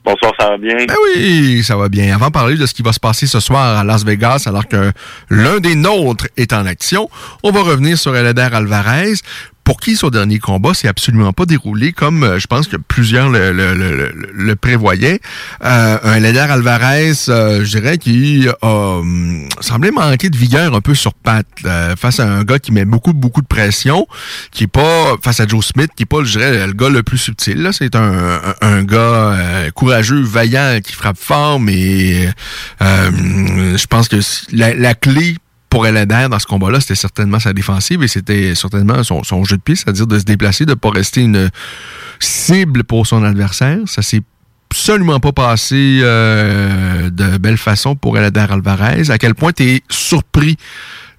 Bonsoir, 0.05 0.33
ça 0.39 0.51
va 0.51 0.59
bien? 0.59 0.77
Ben 0.87 0.95
oui, 1.15 1.63
ça 1.65 1.77
va 1.77 1.89
bien. 1.89 2.15
Avant 2.15 2.27
de 2.27 2.33
parler 2.33 2.57
de 2.57 2.67
ce 2.67 2.75
qui 2.75 2.83
va 2.83 2.93
se 2.93 3.01
passer 3.01 3.27
ce 3.27 3.41
soir 3.41 3.79
à 3.79 3.85
Las 3.85 4.05
Vegas, 4.05 4.45
alors 4.47 4.69
que 4.69 4.93
l'un 5.31 5.61
des 5.61 5.77
nôtres 5.77 6.27
est 6.37 6.53
en 6.53 6.67
action, 6.67 7.09
on 7.43 7.51
va 7.53 7.63
revenir 7.63 7.97
sur 7.97 8.15
Eleder 8.15 8.49
Alvarez 8.53 9.15
pour 9.65 9.81
qui 9.81 9.97
son 9.97 10.11
dernier 10.11 10.39
combat 10.39 10.75
s'est 10.75 10.89
absolument 10.89 11.33
pas 11.33 11.47
déroulé 11.47 11.93
comme 11.93 12.23
euh, 12.23 12.39
je 12.39 12.47
pense 12.47 12.69
que 12.69 12.77
plusieurs 12.77 13.31
le, 13.31 13.53
le, 13.53 14.57
prévoyaient. 14.57 15.21
Euh, 15.65 15.99
un 16.03 16.21
Leder 16.21 16.41
Alvarez, 16.41 17.13
euh, 17.29 17.65
je 17.65 17.79
dirais, 17.79 17.99
qui 17.99 18.47
a 18.63 18.67
hum, 18.67 19.49
semblé 19.61 19.91
manquer 19.91 20.31
de 20.31 20.37
vigueur 20.37 20.75
un 20.75 20.81
peu 20.81 20.95
sur 20.95 21.15
patte 21.15 21.47
face 21.99 22.21
à 22.21 22.29
un 22.29 22.45
gars 22.45 22.59
qui 22.59 22.73
met 22.73 22.85
beaucoup, 22.85 23.13
beaucoup 23.13 23.41
de 23.41 23.47
pression, 23.47 24.07
qui 24.53 24.65
est 24.65 24.69
pas 24.69 25.17
face 25.23 25.41
à 25.41 25.47
Joe 25.47 25.65
Smith, 25.65 25.91
qui 25.97 26.05
est 26.05 26.07
pas, 26.07 26.23
je 26.23 26.39
dirais, 26.39 26.67
le 26.67 26.73
gars 26.73 26.89
le 26.89 27.03
plus 27.03 27.19
subtil. 27.19 27.69
C'est 27.73 27.97
un, 27.97 28.83
gars 28.83 29.71
courageux, 29.75 30.23
vaillant, 30.23 30.81
qui 30.85 30.93
frappe 30.93 31.19
fort, 31.19 31.59
mais 31.59 32.29
euh, 32.83 33.77
je 33.77 33.87
pense 33.87 34.09
que 34.09 34.17
la, 34.53 34.75
la 34.75 34.95
clé 34.95 35.37
pour 35.75 35.89
Eleder 35.89 36.29
dans 36.31 36.39
ce 36.39 36.47
combat-là, 36.47 36.79
c'était 36.79 36.95
certainement 36.95 37.41
sa 37.41 37.53
défensive 37.53 38.01
et 38.05 38.07
c'était 38.07 38.55
certainement 38.55 39.03
son, 39.03 39.43
jeu 39.43 39.57
de 39.57 39.61
pied, 39.61 39.75
c'est-à-dire 39.75 40.07
de 40.07 40.21
se 40.21 40.25
déplacer, 40.25 40.67
de 40.67 40.71
ne 40.71 40.77
pas 40.77 40.91
rester 40.91 41.23
une 41.23 41.51
cible 42.21 42.85
pour 42.85 43.09
son 43.09 43.25
adversaire. 43.25 43.79
Ça 43.87 44.01
s'est 44.01 44.21
absolument 44.71 45.19
pas 45.19 45.33
passé 45.33 45.99
euh, 46.01 47.11
de 47.11 47.39
belle 47.39 47.57
façon 47.57 47.97
pour 47.97 48.17
Eleder 48.17 48.47
Alvarez. 48.49 49.11
À 49.11 49.19
quel 49.19 49.35
point 49.35 49.51
tu 49.51 49.65
es 49.65 49.83
surpris 49.91 50.57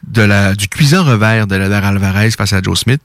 de 0.08 0.22
la, 0.22 0.56
du 0.56 0.70
cuisant 0.70 1.04
revers 1.04 1.48
de 1.48 1.56
Eleder 1.56 1.82
Alvarez 1.84 2.32
face 2.32 2.54
à 2.54 2.62
Joe 2.62 2.80
Smith? 2.80 3.02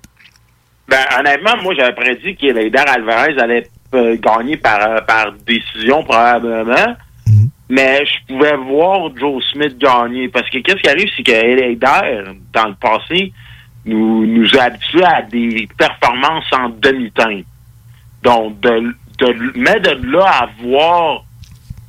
Ben, 0.86 1.04
honnêtement, 1.18 1.60
moi, 1.64 1.74
j'avais 1.76 1.96
prédit 1.96 2.36
qu'Eleder 2.36 2.78
Alvarez 2.78 3.36
allait 3.40 3.68
euh, 3.94 4.16
gagner 4.22 4.56
par, 4.56 4.80
euh, 4.82 5.00
par 5.00 5.32
décision, 5.44 6.04
probablement 6.04 6.94
mais 7.70 8.04
je 8.04 8.34
pouvais 8.34 8.56
voir 8.56 9.16
Joe 9.16 9.42
Smith 9.52 9.78
gagner. 9.78 10.28
Parce 10.28 10.50
que 10.50 10.58
qu'est-ce 10.58 10.82
qui 10.82 10.88
arrive, 10.88 11.08
c'est 11.16 11.22
que 11.22 11.74
dans 12.52 12.68
le 12.68 12.74
passé, 12.74 13.32
nous, 13.86 14.26
nous 14.26 14.58
a 14.58 14.64
habitués 14.64 15.04
à 15.04 15.22
des 15.22 15.68
performances 15.78 16.52
en 16.52 16.68
demi-teinte. 16.68 17.46
Donc, 18.22 18.60
de, 18.60 18.94
de, 19.18 19.52
mais 19.54 19.78
de 19.80 20.12
là 20.12 20.26
à 20.26 20.48
voir 20.60 21.24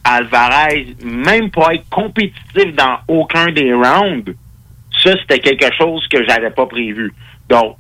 Alvarez 0.03 0.95
même 1.03 1.51
pas 1.51 1.75
être 1.75 1.89
compétitif 1.89 2.75
dans 2.75 2.97
aucun 3.07 3.51
des 3.51 3.73
rounds, 3.73 4.33
ça, 5.03 5.15
c'était 5.19 5.39
quelque 5.39 5.75
chose 5.75 6.07
que 6.07 6.23
j'avais 6.27 6.49
pas 6.51 6.65
prévu. 6.65 7.13
Donc, 7.49 7.77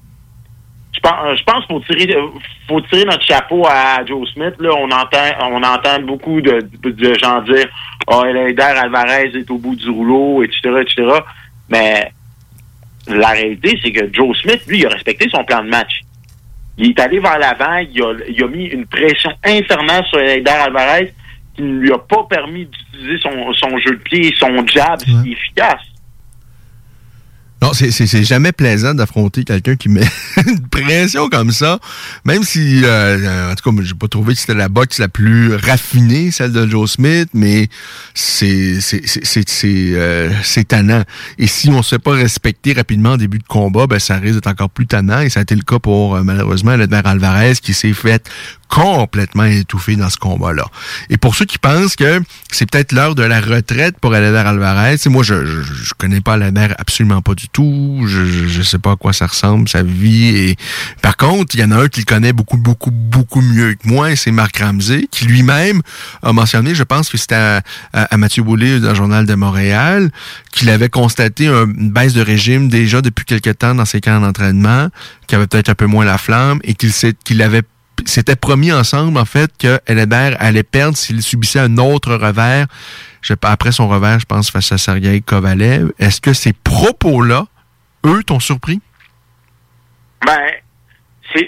pense, 1.01 1.37
je 1.37 1.43
pense 1.43 1.65
faut 1.65 1.79
tirer, 1.81 2.15
faut 2.67 2.81
tirer 2.81 3.05
notre 3.05 3.23
chapeau 3.23 3.65
à 3.67 4.05
Joe 4.05 4.27
Smith. 4.33 4.55
Là, 4.59 4.69
on 4.75 4.89
entend, 4.91 5.29
on 5.41 5.63
entend 5.63 6.01
beaucoup 6.01 6.41
de, 6.41 6.61
de 6.83 7.13
gens 7.15 7.41
dire, 7.41 7.67
oh, 8.07 8.23
Elder 8.25 8.61
Alvarez 8.61 9.31
est 9.35 9.49
au 9.49 9.57
bout 9.57 9.75
du 9.75 9.89
rouleau, 9.89 10.43
etc., 10.43 10.69
etc. 10.81 11.07
Mais 11.69 12.11
la 13.07 13.29
réalité, 13.29 13.79
c'est 13.83 13.91
que 13.91 14.13
Joe 14.13 14.37
Smith, 14.41 14.61
lui, 14.67 14.79
il 14.79 14.85
a 14.85 14.89
respecté 14.89 15.29
son 15.29 15.43
plan 15.43 15.63
de 15.63 15.69
match. 15.69 16.01
Il 16.77 16.91
est 16.91 16.99
allé 16.99 17.19
vers 17.19 17.37
l'avant, 17.37 17.77
il 17.77 18.01
a, 18.01 18.13
il 18.29 18.43
a 18.43 18.47
mis 18.47 18.65
une 18.65 18.85
pression 18.85 19.31
infernale 19.43 20.05
sur 20.05 20.19
Elder 20.19 20.51
Alvarez 20.51 21.13
qui 21.55 21.63
ne 21.63 21.79
lui 21.79 21.91
a 21.91 21.97
pas 21.97 22.25
permis 22.29 22.65
d'utiliser 22.65 23.19
son, 23.21 23.53
son 23.53 23.77
jeu 23.79 23.91
de 23.91 24.01
pied 24.01 24.33
son 24.37 24.65
jab 24.67 24.99
ouais. 25.01 25.31
efficace. 25.31 25.81
Non, 27.61 27.73
c'est 27.73 28.23
jamais 28.23 28.51
plaisant 28.51 28.95
d'affronter 28.95 29.43
quelqu'un 29.43 29.75
qui 29.75 29.87
met 29.87 30.01
une 30.47 30.67
pression 30.67 31.29
comme 31.29 31.51
ça, 31.51 31.77
même 32.25 32.43
si, 32.43 32.81
euh, 32.83 33.51
en 33.51 33.55
tout 33.55 33.69
cas, 33.69 33.83
j'ai 33.83 33.93
pas 33.93 34.07
trouvé 34.07 34.33
que 34.33 34.39
c'était 34.39 34.55
la 34.55 34.67
boxe 34.67 34.97
la 34.97 35.07
plus 35.07 35.53
raffinée, 35.53 36.31
celle 36.31 36.53
de 36.53 36.67
Joe 36.67 36.89
Smith, 36.89 37.29
mais 37.35 37.69
c'est 38.15 38.79
c'est 38.81 39.65
euh, 39.93 40.31
tannant. 40.67 41.03
Et 41.37 41.45
si 41.45 41.69
on 41.69 41.83
se 41.83 41.95
fait 41.95 41.99
pas 41.99 42.13
respecter 42.13 42.73
rapidement 42.73 43.11
au 43.11 43.17
début 43.17 43.37
de 43.37 43.43
combat, 43.43 43.85
ben 43.85 43.99
ça 43.99 44.15
risque 44.15 44.35
d'être 44.35 44.47
encore 44.47 44.71
plus 44.71 44.87
tannant, 44.87 45.21
et 45.21 45.29
ça 45.29 45.41
a 45.41 45.43
été 45.43 45.55
le 45.55 45.61
cas 45.61 45.77
pour, 45.77 46.15
euh, 46.15 46.23
malheureusement, 46.23 46.73
Edmer 46.73 47.01
Alvarez, 47.03 47.53
qui 47.61 47.75
s'est 47.75 47.93
fait 47.93 48.27
complètement 48.71 49.43
étouffé 49.43 49.97
dans 49.97 50.09
ce 50.09 50.17
combat-là. 50.17 50.65
Et 51.09 51.17
pour 51.17 51.35
ceux 51.35 51.43
qui 51.43 51.57
pensent 51.57 51.97
que 51.97 52.21
c'est 52.51 52.69
peut-être 52.69 52.93
l'heure 52.93 53.15
de 53.15 53.23
la 53.23 53.41
retraite 53.41 53.97
pour 53.99 54.13
Alader 54.13 54.37
Alvarez, 54.37 54.95
moi, 55.07 55.23
je, 55.23 55.45
je, 55.45 55.93
connais 55.97 56.21
pas 56.21 56.33
Alader 56.33 56.69
absolument 56.77 57.21
pas 57.21 57.35
du 57.35 57.49
tout. 57.49 58.03
Je, 58.07 58.23
je, 58.47 58.61
sais 58.61 58.79
pas 58.79 58.93
à 58.93 58.95
quoi 58.95 59.11
ça 59.11 59.27
ressemble, 59.27 59.67
sa 59.67 59.83
vie. 59.83 60.37
Et 60.37 60.55
Par 61.01 61.17
contre, 61.17 61.53
il 61.55 61.59
y 61.59 61.63
en 61.65 61.71
a 61.71 61.83
un 61.83 61.87
qui 61.89 61.99
le 61.99 62.05
connaît 62.05 62.31
beaucoup, 62.31 62.55
beaucoup, 62.55 62.91
beaucoup 62.91 63.41
mieux 63.41 63.73
que 63.73 63.89
moi, 63.89 64.15
c'est 64.15 64.31
Marc 64.31 64.59
Ramsey, 64.59 65.07
qui 65.11 65.25
lui-même 65.25 65.81
a 66.23 66.31
mentionné, 66.31 66.73
je 66.73 66.83
pense 66.83 67.09
que 67.09 67.17
c'était 67.17 67.35
à, 67.35 67.61
à, 67.91 68.15
Mathieu 68.15 68.41
Boulay 68.41 68.79
dans 68.79 68.89
le 68.89 68.95
Journal 68.95 69.25
de 69.25 69.35
Montréal, 69.35 70.11
qu'il 70.53 70.69
avait 70.69 70.89
constaté 70.89 71.47
une 71.47 71.91
baisse 71.91 72.13
de 72.13 72.21
régime 72.21 72.69
déjà 72.69 73.01
depuis 73.01 73.25
quelques 73.25 73.57
temps 73.57 73.75
dans 73.75 73.85
ses 73.85 73.99
camps 73.99 74.21
d'entraînement, 74.21 74.87
qu'il 75.27 75.35
avait 75.35 75.47
peut-être 75.47 75.67
un 75.67 75.75
peu 75.75 75.87
moins 75.87 76.05
la 76.05 76.17
flamme, 76.17 76.61
et 76.63 76.73
qu'il 76.73 76.91
qu'il 77.25 77.41
avait 77.41 77.63
s'était 78.09 78.35
promis 78.35 78.71
ensemble, 78.71 79.17
en 79.17 79.25
fait, 79.25 79.51
que 79.57 79.79
Elébert 79.87 80.35
allait 80.39 80.63
perdre 80.63 80.97
s'il 80.97 81.21
subissait 81.21 81.59
un 81.59 81.77
autre 81.77 82.13
revers. 82.15 82.67
Je, 83.21 83.33
après 83.43 83.71
son 83.71 83.87
revers, 83.87 84.19
je 84.19 84.25
pense, 84.25 84.49
face 84.49 84.71
à 84.71 84.77
Sergei 84.77 85.21
Kovalev. 85.21 85.91
Est-ce 85.99 86.21
que 86.21 86.33
ces 86.33 86.53
propos-là, 86.53 87.45
eux, 88.05 88.23
t'ont 88.23 88.39
surpris? 88.39 88.79
Ben, 90.25 90.39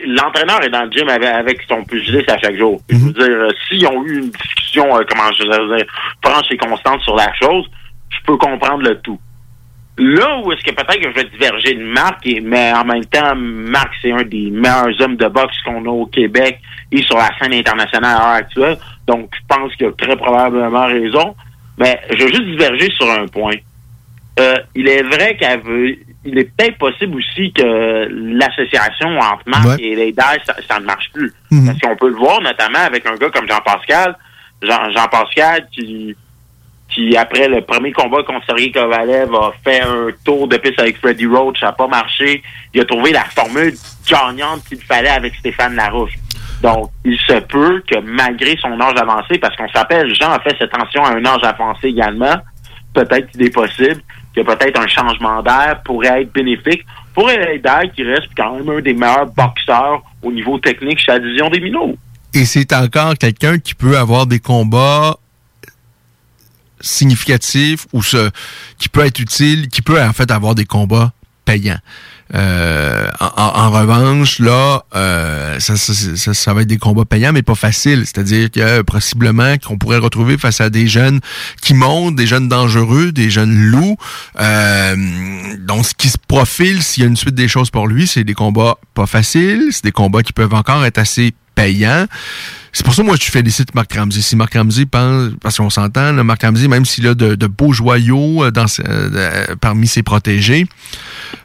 l'entraîneur 0.06 0.64
est 0.64 0.70
dans 0.70 0.84
le 0.84 0.92
gym 0.92 1.08
avec, 1.10 1.28
avec 1.28 1.62
son 1.68 1.84
pugiliste 1.84 2.30
à 2.30 2.38
chaque 2.40 2.58
jour. 2.58 2.82
Mm 2.90 2.96
-hmm. 2.96 3.00
Je 3.00 3.06
veux 3.06 3.14
dire, 3.14 3.38
euh, 3.38 3.50
s'ils 3.68 3.88
ont 3.88 4.04
eu 4.06 4.20
une 4.20 4.32
discussion, 4.32 4.86
euh, 4.98 5.04
comment 5.10 5.32
je 5.34 5.44
veux 5.44 5.78
dire, 5.78 5.86
franche 6.24 6.52
et 6.52 6.58
constante 6.58 7.02
sur 7.02 7.16
la 7.16 7.32
chose, 7.42 7.66
je 8.10 8.18
peux 8.26 8.38
comprendre 8.38 8.84
le 8.84 9.00
tout. 9.02 9.20
Là 9.98 10.42
où 10.44 10.52
est-ce 10.52 10.64
que 10.64 10.72
peut-être 10.72 11.02
que 11.02 11.10
je 11.10 11.16
vais 11.16 11.30
diverger 11.30 11.74
de 11.76 11.84
Marc, 11.84 12.28
mais 12.42 12.74
en 12.74 12.84
même 12.84 13.06
temps, 13.06 13.36
Marc, 13.36 13.92
c'est 14.02 14.12
un 14.12 14.24
des 14.24 14.50
meilleurs 14.50 15.00
hommes 15.02 15.18
de 15.18 15.28
boxe 15.28 15.56
qu'on 15.64 15.86
a 15.86 15.90
au 15.90 16.08
Québec 16.08 16.60
et 16.92 17.04
sur 17.04 17.18
la 17.18 17.30
scène 17.38 17.54
internationale 17.54 18.16
à 18.16 18.20
l'heure 18.20 18.36
actuelle. 18.44 18.78
Donc, 19.06 19.30
je 19.36 19.56
pense 19.56 19.76
qu'il 19.76 19.86
a 19.88 19.92
très 19.92 20.16
probablement 20.16 20.88
raison. 20.88 21.36
Mais 21.78 22.00
je 22.10 22.24
veux 22.24 22.28
juste 22.30 22.46
diverger 22.46 22.90
sur 22.92 23.10
un 23.10 23.28
point. 23.28 23.56
Euh, 24.40 24.56
il 24.74 24.88
est 24.88 25.04
vrai 25.04 25.38
qu'il 25.38 26.38
est 26.38 26.56
peut-être 26.56 26.78
possible 26.80 27.16
aussi 27.18 27.54
que 27.54 28.08
l'association 28.10 29.10
entre 29.20 29.44
Marc 29.46 29.68
ouais. 29.68 29.84
et 29.84 29.96
les 29.96 30.14
ça, 30.16 30.56
ça, 30.68 30.80
ne 30.80 30.86
marche 30.86 31.12
plus. 31.14 31.32
Mm 31.52 31.60
-hmm. 31.60 31.66
Parce 31.68 31.80
qu'on 31.80 31.96
peut 31.96 32.10
le 32.10 32.16
voir 32.16 32.42
notamment 32.42 32.80
avec 32.80 33.06
un 33.06 33.16
gars 33.16 33.30
comme 33.30 33.48
Jean-Pascal. 33.48 34.16
Jean, 34.64 34.90
Jean-Pascal 34.96 35.68
qui 35.72 36.16
qui, 36.94 37.16
après 37.18 37.48
le 37.48 37.62
premier 37.62 37.92
combat 37.92 38.24
contre 38.24 38.46
Sergei 38.46 38.72
Kovalev, 38.72 39.34
a 39.34 39.52
fait 39.64 39.82
un 39.82 40.08
tour 40.24 40.48
de 40.48 40.58
piste 40.58 40.80
avec 40.80 40.98
Freddie 40.98 41.26
Roach, 41.26 41.60
ça 41.60 41.68
n'a 41.68 41.72
pas 41.72 41.88
marché. 41.88 42.44
Il 42.74 42.82
a 42.82 42.86
trouvé 42.86 43.12
la 43.12 43.24
formule 43.26 43.74
gagnante 44.08 44.64
qu'il 44.66 44.82
fallait 44.82 45.10
avec 45.10 45.34
Stéphane 45.36 45.76
Larouche. 45.76 46.14
Donc, 46.62 46.92
il 47.04 47.18
se 47.20 47.40
peut 47.42 47.84
que 47.90 48.00
malgré 48.00 48.56
son 48.58 48.80
âge 48.80 48.96
avancé, 48.98 49.38
parce 49.38 49.56
qu'on 49.56 49.68
s'appelle, 49.70 50.14
Jean 50.16 50.32
a 50.32 50.40
fait 50.40 50.56
cette 50.58 50.72
tension 50.72 51.04
à 51.04 51.12
un 51.12 51.26
âge 51.26 51.44
avancé 51.44 51.88
également, 51.88 52.36
peut-être 52.94 53.32
qu'il 53.32 53.44
est 53.44 53.54
possible 53.54 54.02
que 54.36 54.42
peut-être 54.42 54.80
un 54.80 54.88
changement 54.88 55.42
d'air 55.42 55.82
pourrait 55.84 56.22
être 56.22 56.34
bénéfique 56.34 56.86
pour 57.14 57.30
Elder, 57.30 57.90
qui 57.96 58.04
reste 58.04 58.30
quand 58.36 58.56
même 58.56 58.70
un 58.70 58.82
des 58.82 58.94
meilleurs 58.94 59.28
boxeurs 59.28 60.02
au 60.22 60.32
niveau 60.32 60.58
technique 60.58 61.00
chez 61.00 61.12
la 61.12 61.20
division 61.20 61.50
des 61.50 61.60
minots. 61.60 61.96
Et 62.34 62.46
c'est 62.46 62.74
encore 62.74 63.16
quelqu'un 63.16 63.60
qui 63.60 63.76
peut 63.76 63.96
avoir 63.96 64.26
des 64.26 64.40
combats 64.40 65.18
significatif 66.84 67.88
ou 67.94 68.04
ce 68.04 68.30
qui 68.78 68.90
peut 68.90 69.06
être 69.06 69.20
utile, 69.20 69.70
qui 69.70 69.82
peut 69.82 70.00
en 70.02 70.14
fait 70.14 70.30
avoir 70.30 70.54
des 70.54 70.66
combats 70.66 71.14
payants. 71.46 71.80
Euh, 72.36 73.08
en, 73.20 73.28
en- 73.36 73.70
revanche, 73.70 74.40
là, 74.40 74.84
euh, 74.96 75.60
ça, 75.60 75.76
ça, 75.78 75.94
ça- 76.16 76.34
ça 76.34 76.54
va 76.54 76.62
être 76.62 76.68
des 76.68 76.78
combats 76.78 77.06
payants, 77.06 77.32
mais 77.34 77.44
pas 77.44 77.54
faciles. 77.54 78.04
C'est-à-dire 78.06 78.50
que 78.50 78.82
possiblement 78.82 79.58
qu'on 79.58 79.78
pourrait 79.78 79.98
retrouver 79.98 80.38
face 80.38 80.60
à 80.62 80.70
des 80.72 80.88
jeunes 80.88 81.20
qui 81.62 81.74
montent, 81.76 82.16
des 82.16 82.26
jeunes 82.26 82.48
dangereux, 82.48 83.12
des 83.12 83.30
jeunes 83.30 83.54
loups. 83.56 83.98
Euh, 84.40 84.96
donc, 85.60 85.86
ce 85.86 85.94
qui 85.94 86.10
se 86.10 86.18
profile, 86.28 86.82
s'il 86.82 87.04
y 87.04 87.06
a 87.06 87.10
une 87.10 87.18
suite 87.18 87.36
des 87.36 87.48
choses 87.50 87.70
pour 87.70 87.88
lui, 87.88 88.08
c'est 88.08 88.24
des 88.24 88.34
combats 88.34 88.78
pas 88.96 89.06
faciles, 89.06 89.68
c'est 89.72 89.84
des 89.84 89.92
combats 89.92 90.24
qui 90.24 90.34
peuvent 90.34 90.54
encore 90.56 90.86
être 90.86 90.98
assez 90.98 91.34
payants. 91.56 92.08
C'est 92.76 92.84
pour 92.84 92.96
ça, 92.96 93.04
moi, 93.04 93.16
je 93.22 93.30
félicite 93.30 93.76
Marc 93.76 93.94
Ramsey. 93.94 94.22
Si 94.22 94.36
Marc 94.36 94.56
Ramsey 94.56 94.88
pense, 94.88 95.30
parce 95.42 95.58
qu'on 95.58 95.70
s'entend, 95.70 96.12
Marc 96.24 96.42
Ramsey, 96.42 96.68
même 96.68 96.86
s'il 96.86 97.08
a 97.08 97.14
de, 97.14 97.36
beaux 97.48 97.72
joyaux 97.72 98.44
euh, 98.44 98.50
dans, 98.50 98.66
ses- 98.66 98.82
euh, 98.88 99.56
parmi 99.62 99.86
ses 99.86 100.02
protégés, 100.02 100.66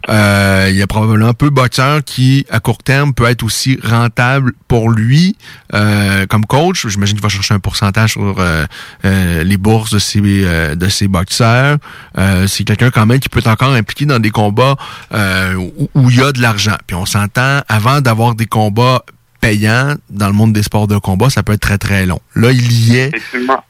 euh, 0.08 0.68
il 0.70 0.76
y 0.76 0.80
a 0.82 0.86
probablement 0.86 1.34
peu 1.34 1.50
de 1.50 1.54
boxeurs 1.54 2.02
qui, 2.02 2.46
à 2.50 2.60
court 2.60 2.78
terme, 2.82 3.12
peut 3.12 3.26
être 3.26 3.42
aussi 3.42 3.78
rentable 3.84 4.52
pour 4.68 4.90
lui 4.90 5.36
euh, 5.74 6.24
comme 6.26 6.46
coach. 6.46 6.86
J'imagine 6.86 7.16
qu'il 7.16 7.22
va 7.22 7.28
chercher 7.28 7.52
un 7.52 7.60
pourcentage 7.60 8.12
sur 8.12 8.36
euh, 8.38 8.64
euh, 9.04 9.44
les 9.44 9.56
bourses 9.58 9.90
de 9.92 9.98
ses, 9.98 10.20
euh, 10.24 10.74
de 10.76 10.88
ses 10.88 11.08
boxeurs. 11.08 11.76
Euh, 12.16 12.46
c'est 12.46 12.64
quelqu'un 12.64 12.90
quand 12.90 13.04
même 13.04 13.20
qui 13.20 13.28
peut 13.28 13.40
être 13.40 13.48
encore 13.48 13.72
impliqué 13.74 14.06
dans 14.06 14.18
des 14.18 14.30
combats 14.30 14.76
euh, 15.12 15.54
où, 15.56 15.90
où 15.94 16.10
il 16.10 16.16
y 16.16 16.22
a 16.22 16.32
de 16.32 16.40
l'argent. 16.40 16.76
Puis 16.86 16.96
on 16.96 17.04
s'entend, 17.04 17.60
avant 17.68 18.00
d'avoir 18.00 18.34
des 18.34 18.46
combats 18.46 19.02
payants 19.40 19.94
dans 20.10 20.26
le 20.26 20.32
monde 20.32 20.52
des 20.52 20.62
sports 20.62 20.86
de 20.86 20.98
combat, 20.98 21.30
ça 21.30 21.42
peut 21.42 21.52
être 21.52 21.60
très 21.60 21.78
très 21.78 22.06
long. 22.06 22.20
Là, 22.34 22.50
il 22.52 22.72
y 22.88 22.96
est, 22.96 23.12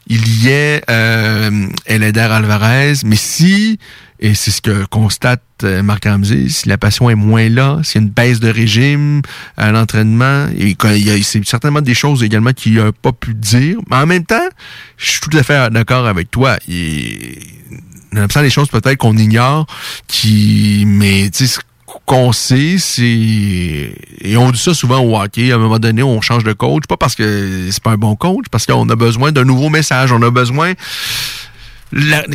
il 0.07 0.43
y 0.43 0.49
est 0.49 0.83
euh, 0.89 1.67
Eleder 1.85 2.21
Alvarez, 2.21 2.93
mais 3.05 3.15
si, 3.15 3.79
et 4.19 4.33
c'est 4.33 4.51
ce 4.51 4.61
que 4.61 4.85
constate 4.85 5.43
euh, 5.63 5.83
Marc 5.83 6.05
Ramsey, 6.05 6.49
si 6.49 6.67
la 6.67 6.77
passion 6.77 7.09
est 7.09 7.15
moins 7.15 7.49
là, 7.49 7.79
s'il 7.83 8.01
y 8.01 8.03
a 8.03 8.07
une 8.07 8.13
baisse 8.13 8.39
de 8.39 8.49
régime 8.49 9.21
à 9.57 9.71
l'entraînement, 9.71 10.47
et 10.57 10.75
qu'il 10.75 11.05
y 11.05 11.11
a 11.11 11.21
c'est 11.23 11.45
certainement 11.45 11.81
des 11.81 11.93
choses 11.93 12.23
également 12.23 12.53
qu'il 12.53 12.75
n'a 12.75 12.91
pas 12.91 13.11
pu 13.11 13.33
dire, 13.33 13.77
mais 13.89 13.97
en 13.97 14.05
même 14.05 14.25
temps, 14.25 14.49
je 14.97 15.11
suis 15.11 15.21
tout 15.21 15.37
à 15.37 15.43
fait 15.43 15.69
d'accord 15.71 16.07
avec 16.07 16.31
toi. 16.31 16.57
Il, 16.67 17.37
il 18.11 18.17
y 18.17 18.19
a 18.19 18.41
des 18.41 18.49
choses 18.49 18.69
peut-être 18.69 18.97
qu'on 18.97 19.17
ignore, 19.17 19.67
qui, 20.07 20.83
mais 20.87 21.29
tu 21.29 21.45
sais, 21.45 21.59
qu'on 22.09 22.31
sait, 22.31 22.77
c'est 22.79 23.03
et 23.03 24.35
on 24.35 24.49
dit 24.49 24.57
ça 24.57 24.73
souvent 24.73 24.99
au 24.99 25.15
hockey. 25.15 25.51
À 25.51 25.55
un 25.55 25.59
moment 25.59 25.77
donné, 25.77 26.01
on 26.01 26.21
change 26.21 26.43
de 26.43 26.53
coach, 26.53 26.85
pas 26.89 26.97
parce 26.97 27.13
que 27.13 27.69
c'est 27.69 27.83
pas 27.83 27.91
un 27.91 27.97
bon 27.97 28.15
coach, 28.15 28.45
parce 28.49 28.65
qu'on 28.65 28.89
a 28.89 28.95
besoin 28.95 29.31
d'un 29.31 29.45
nouveau 29.45 29.69
message. 29.69 30.11
On 30.11 30.21
a 30.23 30.31
besoin 30.31 30.73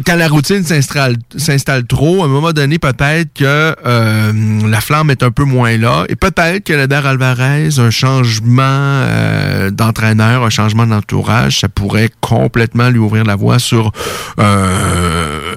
quand 0.05 0.17
la 0.17 0.29
routine 0.29 0.65
s'installe 0.65 1.17
s'installe 1.37 1.87
trop, 1.87 2.23
à 2.23 2.27
un 2.27 2.29
moment 2.29 2.53
donné, 2.53 2.79
peut-être 2.79 3.33
que 3.35 3.75
euh, 3.87 4.33
la 4.69 4.81
flamme 4.81 5.11
est 5.11 5.23
un 5.23 5.31
peu 5.31 5.45
moins 5.45 5.77
là. 5.77 6.05
Et 6.09 6.17
peut-être 6.17 6.65
que 6.65 6.73
Leder 6.73 7.01
Alvarez, 7.05 7.79
un 7.79 7.91
changement 7.91 8.63
euh, 8.63 9.71
d'entraîneur, 9.71 10.45
un 10.45 10.51
changement 10.51 10.87
d'entourage, 10.87 11.61
ça 11.61 11.69
pourrait 11.69 12.11
complètement 12.21 12.91
lui 12.91 12.99
ouvrir 12.99 13.25
la 13.25 13.37
voie 13.37 13.61
sur 13.61 13.93
euh, 14.41 15.55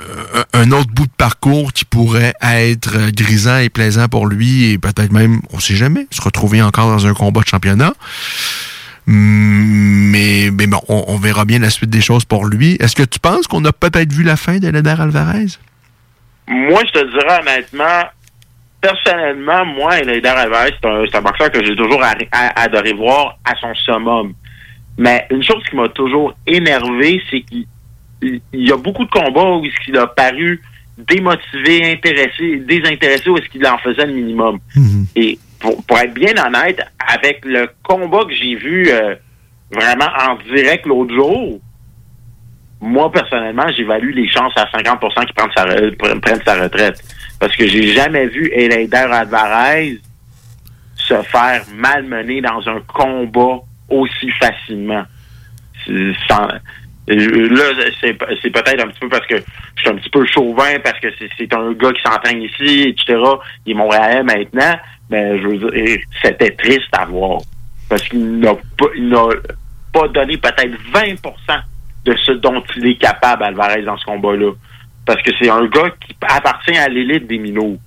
un 0.54 0.72
autre 0.72 0.90
bout 0.92 1.06
de 1.06 1.12
parcours 1.18 1.74
qui 1.74 1.86
pourrait 1.86 2.34
être 2.42 3.12
grisant 3.12 3.58
et 3.58 3.70
plaisant 3.70 4.08
pour 4.08 4.28
lui 4.28 4.72
et 4.72 4.78
peut-être 4.78 5.12
même, 5.12 5.42
on 5.54 5.60
sait 5.60 5.76
jamais, 5.76 6.08
se 6.12 6.22
retrouver 6.22 6.62
encore 6.62 6.88
dans 6.88 7.08
un 7.08 7.14
combat 7.14 7.42
de 7.42 7.48
championnat. 7.48 7.94
Mm, 9.08 10.12
Mais, 10.12 10.68
bon, 10.68 10.80
on, 10.90 11.18
verra 11.18 11.46
bien 11.46 11.60
la 11.60 11.70
suite 11.70 11.90
des 11.90 12.02
choses 12.02 12.26
pour 12.26 12.46
lui. 12.46 12.78
Est-ce 12.80 12.96
que 12.96 13.04
tu 13.04 13.20
penses 13.20 13.48
qu'on 13.48 13.64
a 13.66 13.72
peut-être 13.72 14.12
vu 14.12 14.24
la 14.24 14.36
fin 14.36 14.58
de 14.60 14.68
Leder 14.68 14.96
Alvarez? 15.00 15.48
Moi, 16.48 16.82
je 16.86 17.00
te 17.00 17.06
dirais 17.12 17.40
honnêtement, 17.42 18.04
personnellement, 18.82 19.66
moi, 19.66 19.98
Elder 20.00 20.28
Alvarez, 20.28 20.74
c'est 20.82 21.16
un, 21.16 21.22
boxeur 21.22 21.52
que 21.52 21.64
j'ai 21.64 21.76
toujours 21.76 22.02
adoré 22.32 22.94
voir 22.94 23.38
à 23.44 23.56
son 23.60 23.74
summum. 23.76 24.34
Mais 24.98 25.28
une 25.30 25.44
chose 25.44 25.64
qui 25.70 25.76
m'a 25.76 25.90
toujours 25.90 26.34
énervé, 26.46 27.22
c'est 27.30 27.42
qu'il 27.42 27.66
il 28.22 28.42
y 28.54 28.72
a 28.72 28.78
beaucoup 28.78 29.06
de 29.06 29.10
combats 29.10 29.56
où 29.56 29.66
est-ce 29.66 29.86
qu'il 29.86 29.98
a 29.98 30.08
paru 30.08 30.62
démotivé, 30.98 31.92
intéressé, 31.92 32.58
désintéressé, 32.58 33.30
où 33.30 33.38
est-ce 33.38 33.50
qu'il 33.50 33.66
en 33.68 33.78
faisait 33.78 34.06
le 34.06 34.14
minimum. 34.14 34.60
Et 35.16 35.38
pour, 35.60 35.84
pour 35.86 35.98
être 36.00 36.14
bien 36.14 36.34
honnête, 36.44 36.82
avec 37.00 37.46
le 37.46 37.70
combat 37.84 38.26
que 38.26 38.34
j'ai 38.34 38.56
vu 38.56 38.90
euh, 38.90 39.16
vraiment 39.72 40.10
en 40.28 40.36
direct 40.54 40.86
l'autre 40.86 41.14
jour, 41.14 41.60
moi, 42.80 43.12
personnellement, 43.12 43.66
j'évalue 43.76 44.14
les 44.14 44.30
chances 44.30 44.54
à 44.56 44.66
50% 44.66 45.26
qu'il 45.26 45.34
prenne 45.98 46.42
sa, 46.46 46.56
sa 46.56 46.64
retraite. 46.64 47.04
Parce 47.40 47.56
que 47.56 47.68
j'ai 47.68 47.94
jamais 47.94 48.28
vu 48.28 48.52
Eleider 48.54 48.98
Alvarez 48.98 50.00
se 50.96 51.22
faire 51.24 51.64
malmener 51.76 52.42
dans 52.42 52.68
un 52.68 52.80
combat 52.82 53.62
aussi 53.90 54.30
facilement. 54.32 55.04
Là, 57.08 57.64
c'est 58.02 58.18
c'est 58.42 58.50
peut-être 58.50 58.84
un 58.84 58.88
petit 58.90 59.00
peu 59.00 59.10
parce 59.10 59.26
que 59.28 59.38
je 59.38 59.82
suis 59.82 59.90
un 59.90 59.96
petit 59.96 60.10
peu 60.10 60.26
chauvin, 60.26 60.78
parce 60.84 61.00
que 61.00 61.08
c'est- 61.18 61.30
c'est 61.38 61.54
un 61.54 61.72
gars 61.72 61.92
qui 61.94 62.02
s'entraîne 62.02 62.42
ici, 62.42 62.90
etc. 62.90 63.18
Il 63.66 63.72
est 63.72 63.76
Montréalais 63.76 64.24
maintenant, 64.24 64.76
mais 65.10 65.40
je 65.40 65.48
veux 65.48 65.72
dire, 65.72 65.98
c'était 66.22 66.52
triste 66.52 66.90
à 66.92 67.06
voir. 67.06 67.40
Parce 67.90 68.04
qu'il 68.10 68.40
n'a 68.40 68.54
pas, 68.54 68.88
il 68.98 69.08
n'a 69.08 69.24
pas 69.94 70.08
donné 70.10 70.36
peut-être 70.38 70.76
20% 70.94 71.60
de 72.06 72.16
ce 72.26 72.34
dont 72.34 72.62
il 72.76 72.88
est 72.88 72.96
capable, 73.02 73.44
Alvarez, 73.44 73.84
dans 73.84 73.98
ce 73.98 74.04
combat-là. 74.06 74.52
Parce 75.06 75.22
que 75.22 75.32
c'est 75.40 75.50
un 75.50 75.66
gars 75.68 75.90
qui 76.06 76.14
appartient 76.22 76.78
à 76.78 76.90
l'élite 76.90 77.26
des 77.28 77.38
minots. 77.38 77.78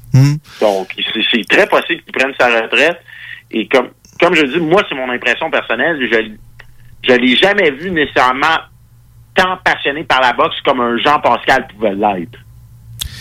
Donc, 0.63 0.89
c'est- 0.97 1.21
c'est 1.31 1.47
très 1.47 1.67
possible 1.67 2.01
qu'il 2.03 2.13
prenne 2.13 2.33
sa 2.41 2.63
retraite. 2.63 2.99
Et 3.51 3.69
comme, 3.69 3.91
comme 4.19 4.35
je 4.35 4.47
dis, 4.47 4.61
moi, 4.61 4.83
c'est 4.89 4.95
mon 4.95 5.11
impression 5.11 5.51
personnelle. 5.51 5.99
Je 6.11 6.31
je 7.03 7.15
l'ai 7.15 7.35
jamais 7.37 7.71
vu 7.71 7.91
nécessairement 7.91 8.59
tant 9.35 9.57
passionné 9.65 10.05
par 10.05 10.21
la 10.21 10.33
boxe 10.33 10.57
comme 10.65 10.81
un 10.81 10.97
Jean-Pascal 10.99 11.67
pouvait 11.69 11.95
l'être. 11.95 12.39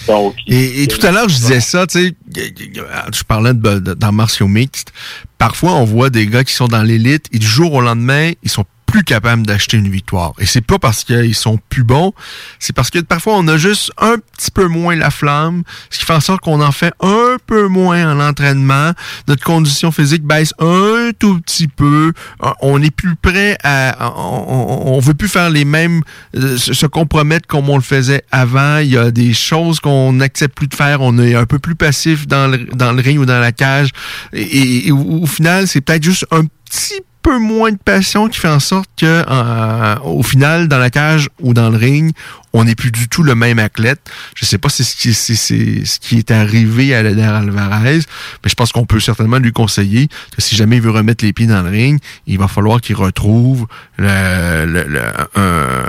Donc, 0.08 0.36
Et, 0.48 0.88
tout 0.88 1.06
à 1.06 1.12
l'heure, 1.12 1.30
je 1.30 1.36
disais 1.36 1.60
ça, 1.60 1.86
tu 1.86 2.00
sais, 2.00 2.16
je 2.36 3.24
parlais 3.24 3.54
de, 3.54 3.80
de- 3.80 3.94
dans 3.94 4.12
martiaux 4.12 4.48
mixtes. 4.48 4.92
Parfois, 5.38 5.74
on 5.74 5.84
voit 5.84 6.10
des 6.10 6.26
gars 6.26 6.44
qui 6.44 6.54
sont 6.54 6.68
dans 6.68 6.82
l'élite 6.82 7.26
et 7.32 7.38
du 7.38 7.46
jour 7.46 7.74
au 7.74 7.82
lendemain, 7.82 8.32
ils 8.42 8.50
sont 8.50 8.66
plus 8.90 9.04
capables 9.04 9.46
d'acheter 9.46 9.78
une 9.78 9.90
victoire. 9.90 10.34
Et 10.40 10.46
c'est 10.46 10.66
pas 10.66 10.80
parce 10.80 11.04
qu'ils 11.04 11.36
sont 11.36 11.60
plus 11.70 11.84
bons, 11.84 12.14
c'est 12.60 12.76
parce 12.76 12.90
que 12.90 13.00
parfois 13.00 13.36
on 13.38 13.48
a 13.48 13.58
juste 13.58 13.92
un 13.98 14.16
petit 14.18 14.52
peu 14.52 14.68
moins 14.68 14.96
la 14.96 15.12
flamme, 15.12 15.64
ce 15.90 16.00
qui 16.00 16.06
fait 16.06 16.14
en 16.14 16.20
sorte 16.20 16.42
qu'on 16.42 16.62
en 16.62 16.72
fait 16.72 16.94
un 17.02 17.38
peu 17.46 17.68
moins 17.68 18.12
en 18.12 18.20
entraînement. 18.20 18.92
Notre 19.28 19.44
condition 19.44 19.92
physique 19.92 20.24
baisse 20.24 20.54
un 20.60 21.12
tout 21.18 21.40
petit 21.40 21.68
peu. 21.68 22.14
Euh, 22.44 22.50
On 22.62 22.82
est 22.82 22.92
plus 22.92 23.16
prêt 23.16 23.58
à, 23.64 24.12
on, 24.18 25.00
veut 25.00 25.14
plus 25.14 25.30
faire 25.30 25.50
les 25.50 25.66
mêmes, 25.66 26.02
euh, 26.36 26.58
se 26.58 26.86
compromettre 26.86 27.48
comme 27.48 27.70
on 27.70 27.78
le 27.78 27.84
faisait 27.84 28.24
avant. 28.32 28.78
Il 28.78 28.90
y 28.90 28.98
a 28.98 29.12
des 29.12 29.34
choses 29.34 29.80
qu'on 29.80 30.14
n'accepte 30.14 30.56
plus 30.56 30.68
de 30.68 30.76
faire. 30.76 31.02
On 31.02 31.18
est 31.20 31.36
un 31.36 31.46
peu 31.46 31.60
plus 31.60 31.76
passif 31.76 32.28
dans 32.28 32.48
le, 32.48 32.58
dans 32.58 32.92
le 32.92 33.02
ring 33.02 33.20
ou 33.20 33.26
dans 33.26 33.40
la 33.40 33.52
cage. 33.52 33.90
Et 34.34 34.92
au, 34.92 35.24
au 35.24 35.26
final, 35.28 35.68
c'est 35.68 35.82
peut-être 35.82 36.04
juste 36.04 36.26
un 36.32 36.46
petit 36.46 37.02
peu 37.22 37.38
moins 37.38 37.72
de 37.72 37.78
passion 37.78 38.28
qui 38.30 38.40
fait 38.40 38.48
en 38.48 38.60
sorte 38.60 38.90
que 38.98 39.24
euh, 39.30 39.96
au 40.04 40.24
final 40.24 40.68
dans 40.68 40.78
la 40.80 40.90
cage 40.90 41.30
ou 41.42 41.54
dans 41.54 41.70
le 41.70 41.78
ring 41.78 42.14
on 42.52 42.64
n'est 42.64 42.74
plus 42.74 42.92
du 42.92 43.08
tout 43.08 43.22
le 43.22 43.36
même 43.36 43.60
athlète. 43.60 44.00
Je 44.36 44.44
sais 44.44 44.58
pas 44.58 44.70
si 44.70 44.84
c'est 44.84 45.14
ce 45.14 46.00
qui, 46.00 46.18
est 46.18 46.32
arrivé 46.32 46.96
à 46.96 47.04
Leder 47.04 47.22
Alvarez 47.22 48.00
mais 48.44 48.50
je 48.50 48.56
pense 48.56 48.72
qu'on 48.72 48.86
peut 48.86 49.00
certainement 49.00 49.38
lui 49.38 49.52
conseiller 49.52 50.08
que 50.36 50.42
si 50.42 50.56
jamais 50.56 50.78
il 50.78 50.82
veut 50.82 50.90
remettre 50.92 51.24
les 51.24 51.32
pieds 51.34 51.46
dans 51.48 51.62
le 51.62 51.70
ring 51.70 52.00
il 52.26 52.40
va 52.40 52.48
falloir 52.48 52.82
qu'il 52.82 52.96
retrouve 52.96 53.68
le, 53.98 54.66
le- 54.66 55.02
euh, 55.38 55.86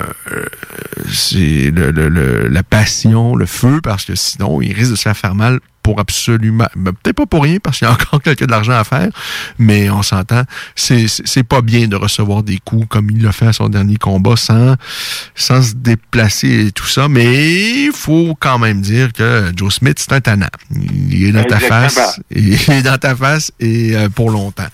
la 2.51 2.63
passion 2.63 3.35
le 3.37 3.47
feu 3.47 3.81
parce 3.83 4.05
que 4.05 4.15
sinon 4.15 4.61
il 4.61 4.73
risque 4.73 4.91
de 4.91 4.97
se 4.97 5.13
faire 5.15 5.35
mal 5.35 5.61
pour 5.91 5.99
absolument, 5.99 6.69
ben, 6.77 6.93
peut-être 6.93 7.17
pas 7.17 7.27
pour 7.27 7.43
rien 7.43 7.59
parce 7.61 7.79
qu'il 7.79 7.89
y 7.89 7.91
a 7.91 7.93
encore 7.93 8.23
quelques 8.25 8.47
de 8.47 8.51
l'argent 8.51 8.75
à 8.75 8.85
faire, 8.85 9.09
mais 9.59 9.91
on 9.91 10.05
s'entend, 10.05 10.45
c'est 10.77 11.43
pas 11.43 11.63
bien 11.63 11.89
de 11.89 11.97
recevoir 11.97 12.45
des 12.45 12.59
coups 12.59 12.87
comme 12.89 13.11
il 13.11 13.25
l'a 13.25 13.33
fait 13.33 13.49
à 13.49 13.53
son 13.53 13.69
dernier 13.69 13.97
combat 13.97 14.37
sans 14.37 14.77
sans 15.35 15.63
se 15.63 15.75
déplacer 15.75 16.67
et 16.67 16.71
tout 16.71 16.87
ça, 16.87 17.09
mais 17.09 17.87
il 17.87 17.91
faut 17.93 18.37
quand 18.39 18.61
même 18.61 18.81
dire 18.83 19.13
que 19.13 19.51
Joe 19.57 19.75
Smith 19.75 19.99
c'est 19.99 20.13
un 20.13 20.21
tannant. 20.21 20.47
Il 21.11 21.25
est 21.25 21.33
dans 21.33 21.43
ta 21.43 21.59
face, 21.59 22.21
et, 22.31 22.41
il 22.69 22.73
est 22.73 22.83
dans 22.83 22.99
ta 22.99 23.17
face 23.17 23.51
et 23.59 23.97
euh, 23.97 24.09
pour 24.09 24.31
longtemps. 24.31 24.69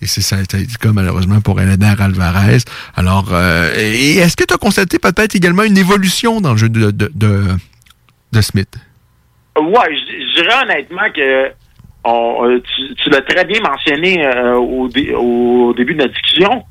Et 0.00 0.06
c'est 0.06 0.22
ça 0.22 0.36
a 0.36 0.40
été 0.40 0.56
le 0.56 0.78
cas 0.80 0.92
malheureusement 0.92 1.42
pour 1.42 1.60
Elena 1.60 1.94
Alvarez. 1.98 2.60
Alors, 2.96 3.28
euh, 3.32 3.74
et 3.76 4.16
est-ce 4.16 4.36
que 4.36 4.44
tu 4.44 4.54
as 4.54 4.58
constaté 4.58 4.98
peut-être 4.98 5.34
également 5.34 5.64
une 5.64 5.76
évolution 5.76 6.40
dans 6.40 6.52
le 6.52 6.58
jeu 6.58 6.70
de 6.70 6.90
de, 6.90 7.12
de, 7.14 7.44
de 8.32 8.40
Smith? 8.40 8.78
Ouais, 9.60 9.96
je 9.96 10.12
je 10.36 10.42
dirais 10.42 10.54
honnêtement 10.62 11.10
que 11.14 11.50
on, 12.04 12.48
euh, 12.48 12.60
tu, 12.60 12.94
tu 12.96 13.10
l'as 13.10 13.20
très 13.20 13.44
bien 13.44 13.60
mentionné 13.60 14.26
euh, 14.26 14.54
au, 14.56 14.88
dé- 14.88 15.14
au 15.14 15.72
début 15.74 15.94
de 15.94 16.00
notre 16.02 16.14
discussion. 16.14 16.64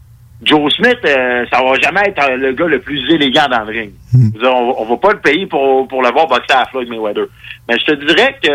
Joe 0.44 0.74
Smith, 0.74 0.98
euh, 1.06 1.46
ça 1.54 1.62
va 1.64 1.76
jamais 1.80 2.02
être 2.08 2.22
euh, 2.30 2.36
le 2.36 2.52
gars 2.54 2.66
le 2.66 2.80
plus 2.82 3.00
élégant 3.14 3.48
dans 3.50 3.64
le 3.64 3.72
ring. 3.72 3.92
Dire, 4.32 4.52
on, 4.56 4.72
va- 4.72 4.80
on 4.80 4.86
va 4.86 4.98
pas 4.98 5.14
le 5.14 5.20
payer 5.20 5.46
pour, 5.46 5.88
pour 5.88 6.02
le 6.02 6.10
voir 6.12 6.28
boxer 6.28 6.54
à 6.54 6.66
Floyd 6.66 6.90
Mayweather. 6.90 7.26
Mais 7.70 7.78
je 7.80 7.86
te 7.86 8.06
dirais 8.06 8.36
que 8.44 8.50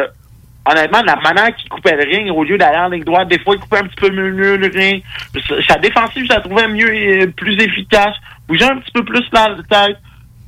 honnêtement, 0.68 1.00
la 1.06 1.14
manière 1.16 1.54
qu'il 1.54 1.68
coupait 1.70 1.94
le 1.96 2.02
ring, 2.10 2.28
au 2.30 2.42
lieu 2.42 2.58
d'aller 2.58 2.78
en 2.78 2.88
ligne 2.88 3.04
droite, 3.04 3.28
des 3.28 3.38
fois, 3.38 3.54
il 3.54 3.60
coupait 3.60 3.78
un 3.78 3.84
petit 3.86 4.00
peu 4.00 4.10
mieux 4.10 4.56
le 4.56 4.66
ring. 4.66 5.02
Sa- 5.48 5.62
Sa 5.62 5.78
défensive, 5.78 6.24
je 6.24 6.34
la 6.34 6.40
trouvais 6.40 6.66
mieux, 6.68 6.92
et 6.92 7.26
plus 7.28 7.54
efficace. 7.62 8.16
Bougeait 8.48 8.64
un 8.68 8.78
petit 8.78 8.92
peu 8.92 9.04
plus 9.04 9.24
la 9.32 9.54
tête. 9.70 9.96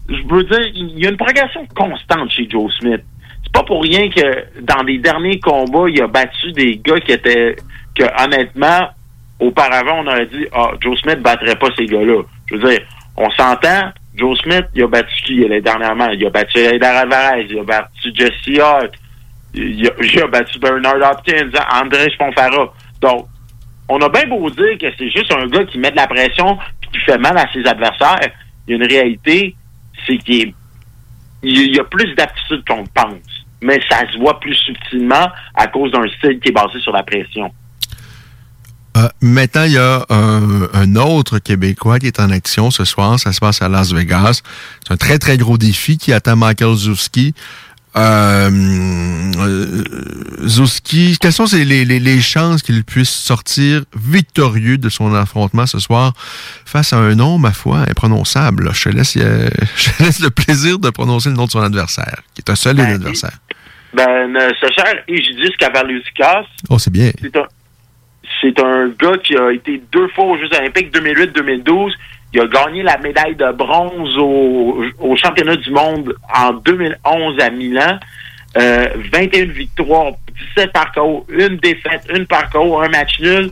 Je 0.09 0.23
veux 0.29 0.43
dire, 0.43 0.61
il 0.75 0.99
y 0.99 1.07
a 1.07 1.11
une 1.11 1.17
progression 1.17 1.65
constante 1.75 2.31
chez 2.33 2.49
Joe 2.51 2.71
Smith. 2.81 3.03
C'est 3.49 3.53
pas 3.53 3.63
pour 3.67 3.83
rien 3.83 4.11
que 4.11 4.61
dans 4.61 4.83
les 4.83 4.99
derniers 4.99 5.41
combats, 5.41 5.89
il 5.89 6.03
a 6.03 6.07
battu 6.07 6.53
des 6.53 6.77
gars 6.77 7.01
qui 7.01 7.13
étaient, 7.13 7.57
que 7.97 8.05
honnêtement, 8.23 8.91
auparavant, 9.41 10.01
on 10.03 10.07
aurait 10.07 10.27
dit, 10.27 10.47
ah, 10.53 10.73
Joe 10.81 10.99
Smith 11.01 11.21
battrait 11.21 11.57
pas 11.57 11.69
ces 11.77 11.87
gars-là. 11.87 12.23
Je 12.51 12.57
veux 12.57 12.69
dire, 12.71 12.81
on 13.17 13.31
s'entend, 13.31 13.91
Joe 14.17 14.39
Smith, 14.41 14.67
il 14.75 14.83
a 14.83 14.87
battu 14.87 15.15
qui 15.25 15.45
euh, 15.45 15.61
dernièrement? 15.61 16.09
Il 16.11 16.27
a 16.27 16.31
battu 16.31 16.59
Eder 16.59 16.85
Alvarez, 16.87 17.47
il 17.49 17.59
a 17.59 17.63
battu 17.65 18.11
Jesse 18.15 18.61
Hart, 18.61 18.93
il 19.55 19.87
a, 19.87 19.91
il 20.03 20.23
a 20.23 20.27
battu 20.27 20.59
Bernard 20.59 20.97
Hopkins, 21.11 21.51
André 21.73 22.11
Sponfara. 22.11 22.73
Donc, 23.01 23.27
on 23.89 23.99
a 24.01 24.09
bien 24.11 24.27
beau 24.27 24.51
dire 24.51 24.77
que 24.79 24.87
c'est 24.99 25.11
juste 25.11 25.33
un 25.33 25.47
gars 25.47 25.65
qui 25.65 25.79
met 25.79 25.91
de 25.91 25.97
la 25.97 26.07
pression 26.07 26.59
puis 26.81 26.91
qui 26.91 26.99
fait 27.07 27.19
mal 27.19 27.39
à 27.39 27.47
ses 27.53 27.67
adversaires. 27.67 28.19
Il 28.67 28.73
y 28.73 28.75
a 28.75 28.77
une 28.85 28.91
réalité, 28.91 29.57
c'est 30.07 30.19
qu'il 30.19 30.49
est- 30.49 30.55
il 31.43 31.75
y 31.75 31.81
a 31.81 31.85
plus 31.85 32.15
d'aptitude 32.15 32.63
qu'on 32.67 32.85
pense. 32.87 33.23
Mais 33.61 33.81
ça 33.91 34.01
se 34.13 34.19
voit 34.19 34.39
plus 34.39 34.55
subtilement 34.55 35.29
à 35.55 35.67
cause 35.67 35.91
d'un 35.91 36.07
style 36.19 36.39
qui 36.41 36.49
est 36.49 36.53
basé 36.53 36.79
sur 36.81 36.93
la 36.93 37.03
pression. 37.03 37.53
Euh, 38.97 39.09
maintenant, 39.21 39.65
il 39.65 39.73
y 39.73 39.79
a 39.79 40.05
un, 40.09 40.69
un 40.73 40.97
autre 40.97 41.39
Québécois 41.39 41.99
qui 41.99 42.07
est 42.07 42.21
en 42.21 42.31
action 42.31 42.71
ce 42.71 42.85
soir. 42.85 43.19
Ça 43.19 43.33
se 43.33 43.41
passe 43.41 43.63
à 43.63 43.69
Las 43.69 43.93
Vegas. 43.93 44.43
C'est 44.87 44.93
un 44.93 44.97
très, 44.97 45.19
très 45.19 45.37
gros 45.37 45.59
défi 45.59 45.99
qui 45.99 46.13
attend 46.13 46.37
Michael 46.37 46.75
Zuski. 46.75 47.35
Euh, 47.99 48.51
euh, 49.39 49.85
Zuski, 50.47 51.17
quelles 51.21 51.33
sont 51.33 51.47
les, 51.53 51.85
les- 51.85 51.99
les 52.01 52.21
chances 52.21 52.63
qu'il 52.63 52.85
puisse 52.85 53.11
sortir 53.11 53.83
victorieux 53.97 54.79
de 54.79 54.89
son 54.89 55.13
affrontement 55.15 55.67
ce 55.67 55.79
soir 55.79 56.13
face 56.65 56.93
à 56.93 56.99
un 56.99 57.15
nom, 57.15 57.39
ma 57.39 57.53
foi, 57.53 57.79
imprononçable? 57.89 58.65
là. 58.67 58.71
Je 58.73 58.85
te 58.85 58.89
laisse, 58.91 59.17
euh, 59.17 59.49
je 59.77 59.91
te 59.91 60.03
laisse 60.03 60.21
le 60.21 60.31
plaisir 60.31 60.79
de 60.79 60.91
prononcer 60.91 61.29
le 61.31 61.35
nom 61.37 61.47
de 61.47 61.51
son 61.51 61.61
adversaire, 61.63 62.23
qui 62.35 62.43
est 62.47 62.51
un 62.51 62.55
solide 62.57 62.85
Ben, 62.87 62.95
adversaire. 62.95 63.39
Ben, 63.95 64.37
euh, 64.37 64.51
ce 64.61 64.67
cher 64.77 64.95
Egidis 65.09 65.53
Cavaliuskas, 65.59 66.45
Oh, 66.71 66.79
c'est 66.79 66.93
bien. 66.93 67.11
c'est 67.21 67.37
un, 67.37 67.47
c'est 68.41 68.61
un 68.61 68.89
gars 69.01 69.17
qui 69.25 69.37
a 69.37 69.51
été 69.53 69.83
deux 69.93 70.09
fois 70.15 70.27
aux 70.27 70.39
Jeux 70.39 70.51
Olympiques 70.59 70.95
2008-2012. 70.95 71.93
Il 72.33 72.41
a 72.41 72.47
gagné 72.47 72.83
la 72.83 72.99
médaille 72.99 73.37
de 73.37 73.53
bronze 73.53 74.17
au, 74.19 74.85
au 74.99 75.17
championnat 75.17 75.57
du 75.57 75.71
monde 75.71 76.15
en 76.35 76.53
2011 76.53 77.41
à 77.41 77.51
Milan. 77.51 77.99
Euh, 78.57 78.89
21 79.13 79.47
victoires, 79.47 80.13
17 80.57 80.73
par 80.73 80.93
KO, 80.93 81.27
une 81.29 81.57
défaite, 81.57 82.03
une 82.15 82.27
par 82.27 82.49
KO, 82.51 82.81
un 82.81 82.89
match 82.89 83.21
nul. 83.21 83.51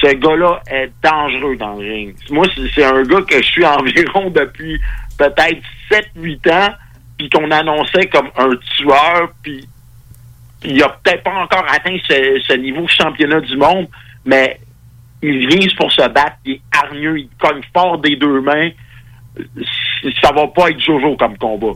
Ce 0.00 0.14
gars-là 0.14 0.60
est 0.70 0.90
dangereux 1.02 1.56
dans 1.56 1.74
le 1.74 1.92
ring. 1.92 2.14
Moi, 2.30 2.46
c'est 2.54 2.70
c'est 2.74 2.84
un 2.84 3.02
gars 3.02 3.22
que 3.22 3.36
je 3.36 3.46
suis 3.46 3.64
environ 3.66 4.30
depuis 4.30 4.80
peut-être 5.18 5.62
7-8 5.90 6.52
ans, 6.52 6.74
puis 7.18 7.28
qu'on 7.30 7.50
annonçait 7.50 8.06
comme 8.06 8.30
un 8.36 8.50
tueur, 8.76 9.32
puis 9.42 9.66
il 10.64 10.82
a 10.82 10.88
peut-être 10.88 11.24
pas 11.24 11.34
encore 11.34 11.64
atteint 11.68 11.96
ce, 12.08 12.40
ce 12.46 12.52
niveau 12.54 12.86
championnat 12.86 13.40
du 13.40 13.56
monde, 13.56 13.88
mais 14.24 14.60
il 15.22 15.48
vient 15.48 15.66
pour 15.76 15.92
se 15.92 16.08
battre, 16.08 16.36
il 16.44 16.54
est 16.54 16.60
hargneux, 16.72 17.18
il 17.18 17.28
cogne 17.38 17.62
fort 17.72 17.98
des 17.98 18.16
deux 18.16 18.40
mains. 18.40 18.70
Ça 20.20 20.32
va 20.32 20.48
pas 20.48 20.70
être 20.70 20.80
Jojo 20.80 21.16
comme 21.16 21.38
combat. 21.38 21.72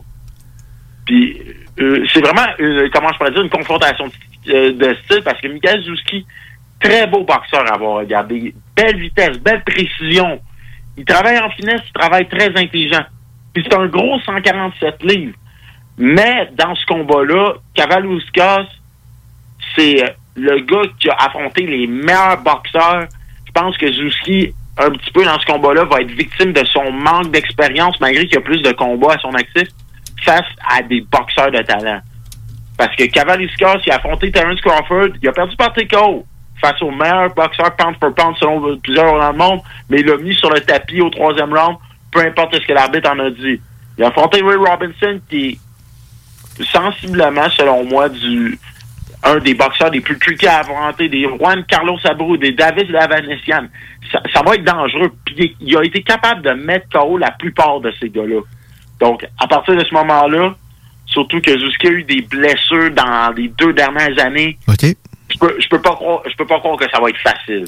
Puis 1.05 1.41
euh, 1.79 2.05
c'est 2.13 2.21
vraiment, 2.21 2.47
euh, 2.59 2.89
comment 2.93 3.09
je 3.13 3.17
pourrais 3.17 3.31
dire, 3.31 3.41
une 3.41 3.49
confrontation 3.49 4.05
de, 4.45 4.53
euh, 4.53 4.95
style 5.05 5.23
parce 5.23 5.39
que 5.39 5.47
Mikael 5.47 5.81
Zouski, 5.83 6.25
très 6.79 7.07
beau 7.07 7.23
boxeur 7.23 7.65
à 7.71 7.75
avoir 7.75 7.97
regardé. 7.97 8.53
Belle 8.75 8.99
vitesse, 8.99 9.39
belle 9.39 9.63
précision. 9.63 10.39
Il 10.97 11.05
travaille 11.05 11.39
en 11.39 11.49
finesse, 11.51 11.81
il 11.85 11.93
travaille 11.93 12.27
très 12.27 12.49
intelligent. 12.49 13.05
Puis 13.53 13.63
c'est 13.67 13.75
un 13.75 13.87
gros 13.87 14.19
147 14.19 15.03
livres. 15.03 15.35
Mais 15.97 16.49
dans 16.53 16.75
ce 16.75 16.85
combat-là, 16.85 17.55
Cavalouskas, 17.73 18.67
c'est 19.75 20.03
euh, 20.03 20.09
le 20.35 20.59
gars 20.59 20.89
qui 20.99 21.09
a 21.09 21.15
affronté 21.15 21.65
les 21.65 21.87
meilleurs 21.87 22.41
boxeurs. 22.41 23.07
Je 23.57 23.63
pense 23.63 23.77
que 23.77 23.91
Zouski, 23.91 24.53
un 24.77 24.91
petit 24.91 25.11
peu 25.11 25.25
dans 25.25 25.39
ce 25.39 25.45
combat-là, 25.47 25.85
va 25.85 26.01
être 26.01 26.11
victime 26.11 26.53
de 26.53 26.63
son 26.65 26.91
manque 26.91 27.31
d'expérience, 27.31 27.99
malgré 27.99 28.25
qu'il 28.27 28.35
y 28.35 28.37
a 28.37 28.41
plus 28.41 28.61
de 28.61 28.71
combats 28.71 29.15
à 29.15 29.17
son 29.17 29.33
actif, 29.33 29.67
face 30.23 30.45
à 30.69 30.83
des 30.83 31.01
boxeurs 31.01 31.49
de 31.49 31.63
talent. 31.63 31.99
Parce 32.77 32.95
que 32.95 33.05
Cavaliskas, 33.05 33.79
il 33.83 33.91
a 33.91 33.95
affronté 33.95 34.31
Terence 34.31 34.61
Crawford, 34.61 35.09
il 35.23 35.27
a 35.27 35.31
perdu 35.31 35.55
par 35.55 35.73
TKO 35.73 36.23
face 36.61 36.79
au 36.83 36.91
meilleur 36.91 37.33
boxeur 37.33 37.75
pound 37.75 37.95
for 37.99 38.13
pound 38.13 38.35
selon 38.39 38.77
plusieurs 38.77 39.19
dans 39.19 39.31
le 39.31 39.37
monde, 39.37 39.61
mais 39.89 40.01
il 40.01 40.05
l'a 40.05 40.17
mis 40.17 40.35
sur 40.35 40.51
le 40.51 40.59
tapis 40.59 41.01
au 41.01 41.09
troisième 41.09 41.51
round, 41.51 41.77
peu 42.11 42.19
importe 42.19 42.61
ce 42.61 42.67
que 42.67 42.73
l'arbitre 42.73 43.09
en 43.09 43.17
a 43.17 43.31
dit. 43.31 43.59
Il 43.97 44.03
a 44.03 44.09
affronté 44.09 44.39
Ray 44.43 44.57
Robinson, 44.57 45.19
qui 45.27 45.59
est 46.59 46.63
sensiblement, 46.63 47.49
selon 47.49 47.85
moi, 47.85 48.07
du 48.07 48.59
un 49.27 49.39
des 49.39 49.53
boxeurs 49.53 49.89
les 49.91 50.01
plus 50.01 50.17
tricky 50.17 50.47
à 50.47 50.59
affronter, 50.59 51.09
des 51.09 51.23
Juan 51.23 51.63
Carlos 51.67 51.97
Abreu, 52.05 52.37
des 52.37 52.51
David 52.51 52.89
Lavanessian. 52.89 53.67
Ça, 54.11 54.21
ça 54.33 54.41
va 54.41 54.55
être 54.55 54.63
dangereux. 54.63 55.11
Puis 55.25 55.55
il 55.59 55.77
a 55.77 55.83
été 55.83 56.01
capable 56.01 56.41
de 56.41 56.51
mettre 56.51 56.87
KO 56.89 57.17
la 57.17 57.31
plupart 57.31 57.79
de 57.81 57.91
ces 57.99 58.09
gars-là. 58.09 58.41
Donc, 58.99 59.25
à 59.39 59.47
partir 59.47 59.75
de 59.75 59.83
ce 59.83 59.93
moment-là, 59.93 60.55
surtout 61.05 61.41
que 61.41 61.51
Zuski 61.51 61.87
a 61.87 61.91
eu 61.91 62.03
des 62.03 62.21
blessures 62.21 62.91
dans 62.91 63.33
les 63.35 63.49
deux 63.49 63.73
dernières 63.73 64.17
années, 64.23 64.57
je 64.67 65.37
peux, 65.37 65.55
je 65.59 65.67
peux 65.67 65.81
pas 65.81 65.93
croire, 65.93 66.21
je 66.29 66.35
peux 66.35 66.45
pas 66.45 66.59
croire 66.59 66.77
que 66.77 66.85
ça 66.89 66.99
va 67.01 67.09
être 67.09 67.19
facile. 67.19 67.65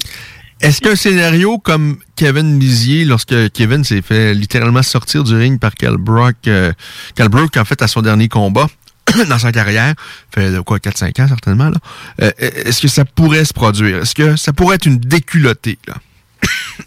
Est-ce 0.60 0.80
qu'un 0.80 0.96
scénario 0.96 1.58
comme 1.58 1.98
Kevin 2.16 2.56
Mizier, 2.56 3.04
lorsque 3.06 3.50
Kevin 3.52 3.82
s'est 3.82 4.02
fait 4.02 4.34
littéralement 4.34 4.82
sortir 4.82 5.24
du 5.24 5.34
ring 5.34 5.58
par 5.58 5.74
Cal 5.74 5.96
Brock, 5.96 6.36
euh, 6.48 6.72
Cal 7.16 7.28
Brook, 7.28 7.56
en 7.56 7.64
fait, 7.64 7.80
à 7.80 7.86
son 7.86 8.02
dernier 8.02 8.28
combat 8.28 8.66
dans 9.28 9.38
sa 9.38 9.52
carrière, 9.52 9.94
fait 10.34 10.50
de 10.50 10.60
quoi, 10.60 10.78
4-5 10.78 11.22
ans 11.22 11.28
certainement, 11.28 11.70
là, 11.70 11.78
euh, 12.22 12.30
est-ce 12.38 12.80
que 12.80 12.88
ça 12.88 13.04
pourrait 13.04 13.44
se 13.44 13.52
produire? 13.54 13.98
Est-ce 13.98 14.14
que 14.14 14.36
ça 14.36 14.52
pourrait 14.52 14.76
être 14.76 14.86
une 14.86 14.98
déculottée, 14.98 15.78
là? 15.86 15.94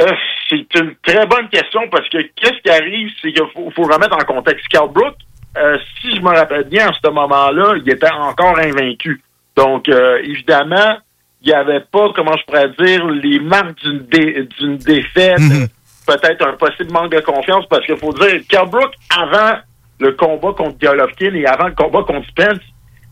Euh, 0.00 0.12
c'est 0.48 0.74
une 0.78 0.94
très 1.02 1.26
bonne 1.26 1.48
question 1.48 1.80
parce 1.90 2.08
que 2.08 2.18
qu'est-ce 2.36 2.60
qui 2.62 2.70
arrive, 2.70 3.10
c'est 3.20 3.32
qu'il 3.32 3.42
faut, 3.52 3.68
faut 3.74 3.82
remettre 3.82 4.14
en 4.14 4.24
contexte. 4.32 4.68
Carl 4.68 4.92
Brook, 4.92 5.14
euh, 5.56 5.76
si 6.00 6.14
je 6.14 6.20
me 6.20 6.28
rappelle 6.28 6.64
bien, 6.68 6.88
à 6.88 6.92
ce 6.92 7.10
moment-là, 7.10 7.74
il 7.84 7.90
était 7.90 8.10
encore 8.12 8.56
invaincu. 8.58 9.20
Donc, 9.56 9.88
euh, 9.88 10.18
évidemment, 10.22 10.98
il 11.42 11.48
n'y 11.48 11.52
avait 11.54 11.80
pas, 11.80 12.12
comment 12.14 12.36
je 12.36 12.44
pourrais 12.44 12.68
dire, 12.78 13.06
les 13.08 13.40
marques 13.40 13.80
d'une 13.82 13.98
dé- 14.06 14.48
d'une 14.60 14.76
défaite, 14.76 15.40
euh, 15.40 15.66
peut-être 16.06 16.46
un 16.46 16.52
possible 16.52 16.92
manque 16.92 17.10
de 17.12 17.20
confiance, 17.20 17.64
parce 17.68 17.84
qu'il 17.84 17.96
faut 17.96 18.12
dire, 18.12 18.40
Carl 18.48 18.68
Brook, 18.70 18.92
avant 19.10 19.58
le 20.00 20.12
combat 20.12 20.52
contre 20.52 20.78
Golovkin 20.78 21.34
et 21.34 21.46
avant 21.46 21.68
le 21.68 21.74
combat 21.74 22.02
contre 22.02 22.28
Spence, 22.28 22.60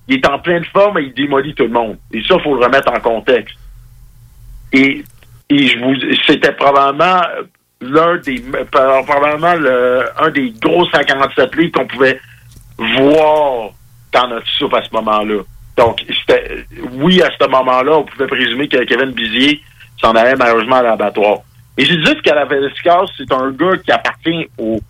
il 0.09 0.17
est 0.17 0.29
en 0.29 0.39
pleine 0.39 0.65
forme 0.67 0.99
et 0.99 1.03
il 1.03 1.15
démolit 1.15 1.55
tout 1.55 1.65
le 1.65 1.71
monde. 1.71 1.99
Et 2.13 2.23
ça, 2.23 2.37
il 2.37 2.43
faut 2.43 2.55
le 2.55 2.65
remettre 2.65 2.93
en 2.93 3.01
contexte. 3.01 3.57
Et, 4.73 5.05
je 5.51 5.79
vous, 5.79 5.95
c'était 6.27 6.53
probablement 6.53 7.23
l'un 7.81 8.17
des, 8.19 8.43
probablement 8.71 9.55
le, 9.55 10.05
un 10.19 10.31
des 10.31 10.53
gros 10.61 10.87
57 10.91 11.55
livres 11.57 11.73
qu'on 11.73 11.87
pouvait 11.87 12.21
voir 12.79 13.71
dans 14.13 14.29
notre 14.29 14.49
soupe 14.49 14.75
à 14.75 14.83
ce 14.85 14.91
moment-là. 14.95 15.43
Donc, 15.77 16.05
c'était, 16.09 16.65
oui, 16.95 17.21
à 17.23 17.31
ce 17.39 17.49
moment-là, 17.49 17.99
on 17.99 18.05
pouvait 18.05 18.27
présumer 18.27 18.69
que 18.69 18.83
Kevin 18.85 19.11
Bizier 19.11 19.61
s'en 20.01 20.13
allait 20.13 20.37
malheureusement 20.37 20.77
à 20.77 20.83
l'abattoir. 20.83 21.39
Et 21.77 21.85
j'ai 21.85 21.97
dit 21.97 22.15
que 22.23 22.31
la 22.31 22.47
Velasquez, 22.47 23.13
c'est 23.17 23.31
un 23.33 23.51
gars 23.51 23.77
qui 23.85 23.93
appartient 23.93 24.49
au 24.57 24.81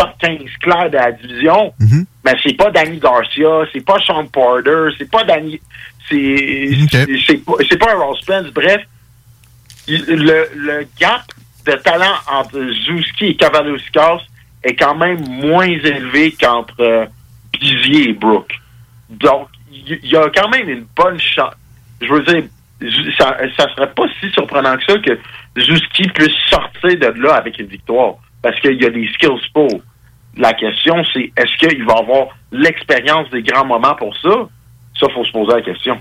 top 0.00 0.18
15 0.18 0.38
clair 0.62 0.90
de 0.90 0.96
la 0.96 1.12
division, 1.12 1.74
mais 2.24 2.32
c'est 2.42 2.56
pas 2.56 2.70
Danny 2.70 2.98
Garcia, 2.98 3.66
c'est 3.72 3.84
pas 3.84 3.98
Sean 4.00 4.26
Porter, 4.26 4.88
c'est 4.96 5.10
pas 5.10 5.24
Danny, 5.24 5.60
c'est, 6.08 6.70
c'est, 6.90 7.06
c'est 7.26 7.44
pas, 7.44 7.86
pas 7.86 7.92
un 7.92 7.98
Ross 7.98 8.20
Spence. 8.20 8.46
Bref, 8.46 8.82
le, 9.88 10.48
le 10.56 10.86
gap 10.98 11.22
de 11.66 11.72
talent 11.72 12.14
entre 12.30 12.58
Zouski 12.86 13.26
et 13.26 13.36
Cavaliuskas 13.36 14.22
est 14.62 14.74
quand 14.74 14.94
même 14.94 15.20
moins 15.28 15.68
élevé 15.68 16.32
qu'entre 16.32 16.80
euh, 16.80 17.06
Bizier 17.52 18.10
et 18.10 18.12
Brooke. 18.14 18.54
Donc, 19.10 19.48
il 19.70 20.06
y, 20.06 20.16
a 20.16 20.30
quand 20.34 20.48
même 20.48 20.68
une 20.68 20.86
bonne 20.96 21.18
chance. 21.18 21.54
Je 22.00 22.12
veux 22.12 22.22
dire, 22.22 22.44
ça, 23.18 23.36
ça 23.56 23.68
serait 23.74 23.92
pas 23.92 24.04
si 24.20 24.30
surprenant 24.30 24.76
que 24.76 24.84
ça 24.92 24.98
que 24.98 25.18
Zouski 25.60 26.08
puisse 26.14 26.36
sortir 26.48 26.98
de 26.98 27.20
là 27.20 27.34
avec 27.34 27.58
une 27.58 27.66
victoire. 27.66 28.14
Parce 28.42 28.58
qu'il 28.60 28.80
y 28.80 28.86
a 28.86 28.90
des 28.90 29.08
skills 29.14 29.50
pour. 29.52 29.68
La 30.36 30.52
question, 30.54 31.02
c'est 31.12 31.32
est-ce 31.36 31.56
qu'il 31.58 31.84
va 31.84 31.94
avoir 31.98 32.28
l'expérience 32.52 33.28
des 33.30 33.42
grands 33.42 33.66
moments 33.66 33.94
pour 33.94 34.16
ça? 34.16 34.48
Ça, 34.98 35.06
faut 35.14 35.24
se 35.24 35.32
poser 35.32 35.52
la 35.54 35.62
question. 35.62 35.98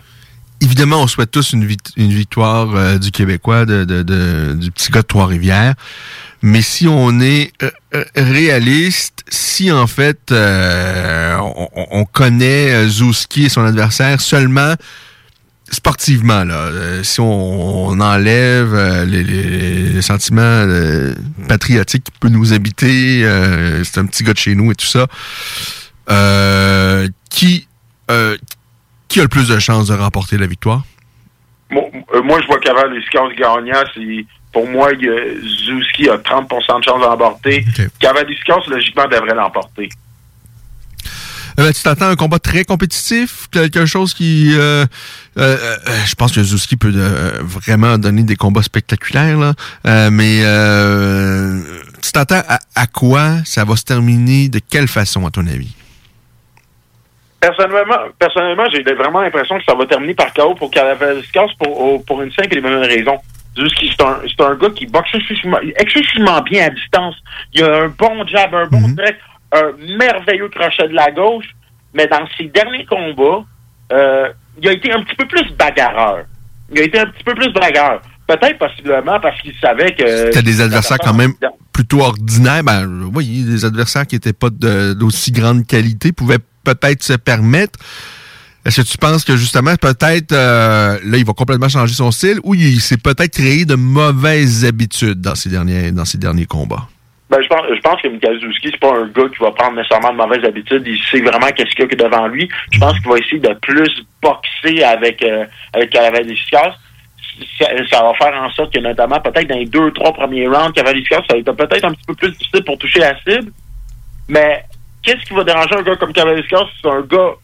Évidemment, 0.61 1.01
on 1.01 1.07
souhaite 1.07 1.31
tous 1.31 1.53
une, 1.53 1.65
victoire 1.65 2.75
euh, 2.75 2.97
du 2.97 3.11
Québécois, 3.11 3.65
du 3.65 4.71
petit 4.71 4.91
gars 4.91 5.01
de 5.01 5.07
Trois-Rivières. 5.07 5.73
Mais 6.41 6.61
si 6.61 6.87
on 6.87 7.19
est 7.21 7.53
euh, 7.63 7.71
euh, 7.95 8.03
réaliste, 8.15 9.23
si 9.29 9.71
en 9.71 9.87
fait 9.87 10.31
on, 10.31 11.67
on 11.75 12.05
connaît 12.05 12.87
Zouski 12.87 13.45
et 13.45 13.49
son 13.49 13.63
adversaire 13.63 14.19
seulement 14.19 14.75
sportivement, 15.71 16.43
là, 16.43 16.55
euh, 16.55 17.03
si 17.03 17.19
on, 17.19 17.87
on 17.89 17.99
enlève 17.99 18.73
euh, 18.73 19.05
les, 19.05 19.23
les- 19.23 19.89
les 19.89 20.01
sentiments 20.01 20.41
euh, 20.41 21.13
patriotiques 21.47 22.03
qui 22.05 22.11
peuvent 22.19 22.31
nous 22.31 22.53
habiter, 22.53 23.21
c'est 23.83 23.99
un 23.99 24.05
petit 24.05 24.23
gars 24.23 24.33
de 24.33 24.37
chez 24.37 24.55
nous 24.55 24.71
et 24.71 24.75
tout 24.75 24.85
ça, 24.85 25.07
qui, 27.29 27.67
qui 29.07 29.19
a 29.19 29.23
le 29.23 29.27
plus 29.29 29.47
de 29.47 29.59
chances 29.59 29.87
de 29.87 29.93
remporter 29.95 30.37
la 30.37 30.47
victoire? 30.47 30.83
Moi, 31.71 31.83
moi, 32.23 32.39
je 32.41 32.47
vois 32.47 32.59
Cavalier-Skos 32.59 33.33
gagnant. 33.37 33.83
C'est, 33.93 34.25
pour 34.51 34.67
moi, 34.67 34.89
Zouski 35.65 36.09
a 36.09 36.17
30% 36.17 36.79
de 36.79 36.83
chance 36.83 37.01
d'emporter. 37.01 37.63
Cavalier-Skos, 37.99 38.67
logiquement, 38.69 39.07
devrait 39.07 39.35
l'emporter. 39.35 39.89
Eh 41.59 41.61
ben, 41.61 41.73
tu 41.73 41.83
t'attends 41.83 42.05
à 42.05 42.09
un 42.11 42.15
combat 42.15 42.39
très 42.39 42.63
compétitif, 42.63 43.49
quelque 43.51 43.85
chose 43.85 44.13
qui, 44.13 44.53
euh, 44.53 44.85
euh, 45.37 45.57
euh, 45.57 45.77
je 46.05 46.15
pense 46.15 46.33
que 46.33 46.41
Zuski 46.41 46.77
peut 46.77 46.93
vraiment 47.43 47.97
donner 47.97 48.23
des 48.23 48.37
combats 48.37 48.61
spectaculaires, 48.63 49.37
là. 49.37 49.51
Mais 50.09 50.39
tu 52.01 52.11
t'attends 52.13 52.43
à, 52.47 52.59
à 52.75 52.87
quoi? 52.87 53.43
Ça 53.43 53.65
va 53.65 53.75
se 53.75 53.83
terminer 53.83 54.47
De 54.47 54.59
quelle 54.59 54.87
façon, 54.87 55.27
à 55.27 55.31
ton 55.31 55.45
avis? 55.47 55.75
Personnellement, 57.41 57.97
personnellement 58.17 58.65
j'ai 58.71 58.83
vraiment 58.93 59.21
l'impression 59.21 59.57
que 59.57 59.63
ça 59.65 59.75
va 59.75 59.85
terminer 59.85 60.13
par 60.13 60.33
KO 60.33 60.55
pour 60.55 60.71
Cavalier-Skos 60.71 61.55
pour, 61.57 62.05
pour 62.05 62.21
une 62.21 62.31
simple 62.31 62.57
et 62.57 62.61
bonne 62.61 62.83
raison. 62.83 63.17
C'est 63.55 64.01
un, 64.01 64.45
un 64.45 64.55
gars 64.55 64.69
qui 64.69 64.85
boxe 64.85 65.09
excessivement, 65.13 65.59
excessivement 65.77 66.41
bien 66.41 66.67
à 66.67 66.69
distance. 66.69 67.15
Il 67.53 67.63
a 67.63 67.83
un 67.83 67.87
bon 67.89 68.25
jab, 68.27 68.55
un 68.55 68.67
bon 68.67 68.87
direct, 68.89 69.19
un 69.51 69.71
merveilleux 69.97 70.49
crochet 70.49 70.87
de 70.87 70.93
la 70.93 71.11
gauche, 71.11 71.55
mais 71.93 72.07
dans 72.07 72.27
ses 72.37 72.45
derniers 72.45 72.85
combats, 72.85 73.45
euh, 73.91 74.29
il 74.61 74.67
a 74.67 74.73
été 74.73 74.91
un 74.91 75.03
petit 75.03 75.15
peu 75.15 75.27
plus 75.27 75.51
bagarreur. 75.57 76.25
Il 76.71 76.79
a 76.79 76.83
été 76.83 76.99
un 76.99 77.07
petit 77.07 77.23
peu 77.23 77.33
plus 77.33 77.51
bagarreur. 77.51 78.01
Peut-être 78.27 78.59
possiblement 78.59 79.19
parce 79.19 79.41
qu'il 79.41 79.55
savait 79.59 79.95
que... 79.95 80.31
T'as 80.31 80.43
des 80.43 80.61
adversaires 80.61 80.99
quand 80.99 81.15
même 81.15 81.33
plutôt 81.73 82.01
ordinaires. 82.01 82.63
Ben, 82.63 83.09
oui, 83.15 83.43
des 83.43 83.65
adversaires 83.65 84.05
qui 84.05 84.15
n'étaient 84.15 84.33
pas 84.33 84.49
d'aussi 84.51 85.31
grande 85.31 85.65
qualité 85.65 86.11
pouvaient 86.11 86.37
peut-être 86.63 87.01
se 87.01 87.13
permettre. 87.13 87.79
Est-ce 88.65 88.81
que 88.81 88.87
tu 88.87 88.97
penses 88.97 89.23
que 89.23 89.35
justement, 89.35 89.75
peut-être, 89.77 90.31
euh, 90.33 90.99
là, 91.03 91.17
il 91.17 91.25
va 91.25 91.33
complètement 91.33 91.69
changer 91.69 91.95
son 91.95 92.11
style 92.11 92.39
ou 92.43 92.53
il 92.53 92.81
s'est 92.81 92.97
peut-être 92.97 93.33
créé 93.33 93.65
de 93.65 93.75
mauvaises 93.75 94.65
habitudes 94.65 95.21
dans 95.21 95.33
ses 95.33 95.49
derniers, 95.49 95.91
dans 95.91 96.05
ses 96.05 96.17
derniers 96.19 96.45
combats? 96.45 96.87
Ben, 97.29 97.41
je 97.43 97.47
pense, 97.47 97.61
je 97.69 97.81
pense 97.81 98.01
que 98.01 98.07
Mikazowski, 98.07 98.69
c'est 98.71 98.79
pas 98.79 98.95
un 98.95 99.07
gars 99.07 99.29
qui 99.29 99.39
va 99.39 99.51
prendre 99.51 99.75
nécessairement 99.75 100.11
de 100.11 100.17
mauvaises 100.17 100.43
habitudes. 100.43 100.83
Il 100.87 100.99
sait 101.03 101.21
vraiment 101.21 101.47
qu'est-ce 101.55 101.75
qu'il 101.75 101.87
y 101.87 101.93
a 101.93 102.09
devant 102.09 102.27
lui. 102.27 102.49
Je 102.71 102.79
pense 102.79 102.99
qu'il 102.99 103.09
va 103.09 103.17
essayer 103.17 103.39
de 103.39 103.53
plus 103.61 104.03
boxer 104.21 104.83
avec, 104.83 105.23
euh, 105.23 105.45
avec. 105.73 105.93
Ça, 105.93 107.67
ça 107.89 108.03
va 108.03 108.13
faire 108.15 108.33
en 108.41 108.49
sorte 108.51 108.73
que, 108.73 108.79
notamment, 108.79 109.19
peut-être 109.19 109.47
dans 109.47 109.59
les 109.59 109.67
deux, 109.67 109.91
trois 109.91 110.11
premiers 110.11 110.47
rounds, 110.47 110.73
Cavalier-Skos, 110.73 111.23
ça 111.29 111.33
va 111.33 111.37
être 111.37 111.51
peut-être 111.51 111.85
un 111.85 111.93
petit 111.93 112.05
peu 112.07 112.15
plus 112.15 112.31
difficile 112.31 112.63
pour 112.63 112.77
toucher 112.79 112.99
la 112.99 113.15
cible. 113.21 113.51
Mais, 114.27 114.63
qu'est-ce 115.03 115.23
qui 115.25 115.33
va 115.35 115.43
déranger 115.43 115.75
un 115.75 115.83
gars 115.83 115.95
comme 115.97 116.11
Cavalier-Skos? 116.11 116.67
C'est 116.81 116.89
un 116.89 117.01
gars 117.01 117.35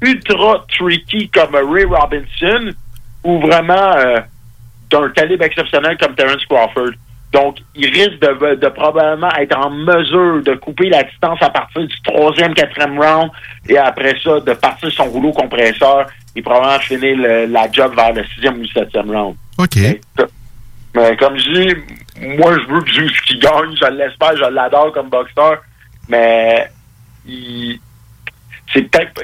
ultra 0.00 0.64
tricky 0.68 1.28
comme 1.30 1.54
Ray 1.54 1.84
Robinson 1.84 2.72
ou 3.24 3.40
vraiment 3.40 3.96
euh, 3.96 4.20
d'un 4.90 5.10
calibre 5.10 5.44
exceptionnel 5.44 5.96
comme 5.98 6.14
Terence 6.14 6.44
Crawford? 6.46 6.92
Donc, 7.34 7.56
il 7.74 7.86
risque 7.86 8.20
de, 8.20 8.54
de 8.54 8.68
probablement 8.68 9.28
être 9.36 9.58
en 9.58 9.68
mesure 9.70 10.40
de 10.42 10.54
couper 10.54 10.88
la 10.88 11.02
distance 11.02 11.42
à 11.42 11.50
partir 11.50 11.82
du 11.84 12.00
troisième, 12.02 12.54
quatrième 12.54 12.96
round 12.98 13.28
et 13.68 13.76
après 13.76 14.14
ça, 14.22 14.38
de 14.40 14.52
partir 14.54 14.90
son 14.92 15.04
rouleau 15.04 15.32
compresseur 15.32 16.06
et 16.36 16.42
probablement 16.42 16.78
finir 16.78 17.16
le- 17.16 17.46
la 17.46 17.70
job 17.72 17.92
vers 17.96 18.12
le 18.12 18.24
sixième 18.26 18.60
ou 18.60 18.66
septième 18.68 19.10
round. 19.10 19.34
OK. 19.58 19.76
Mais 20.94 21.16
comme 21.16 21.36
je 21.36 21.50
dis, 21.50 21.74
moi, 22.38 22.52
je 22.56 22.72
veux 22.72 22.80
que 22.82 22.92
Zeus 22.92 23.20
qui 23.22 23.36
gagne. 23.40 23.74
Je 23.80 23.86
l'espère, 23.90 24.36
je 24.36 24.44
l'adore 24.50 24.92
comme 24.92 25.08
boxeur. 25.08 25.58
Mais 26.08 26.68
il- 27.26 27.80
c'est 28.72 28.82
peut-être. 28.82 29.20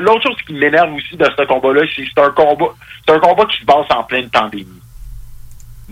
L'autre 0.00 0.22
chose 0.22 0.36
qui 0.46 0.52
m'énerve 0.54 0.94
aussi 0.94 1.16
de 1.16 1.24
ce 1.36 1.44
combat-là, 1.46 1.82
c'est 1.96 2.02
que 2.02 2.08
c'est 2.14 2.22
un 2.22 2.30
combat. 2.30 2.66
C'est 3.06 3.14
un 3.14 3.18
combat 3.18 3.44
qui 3.46 3.58
se 3.58 3.64
passe 3.64 3.86
en 3.90 4.04
pleine 4.04 4.30
pandémie. 4.30 4.81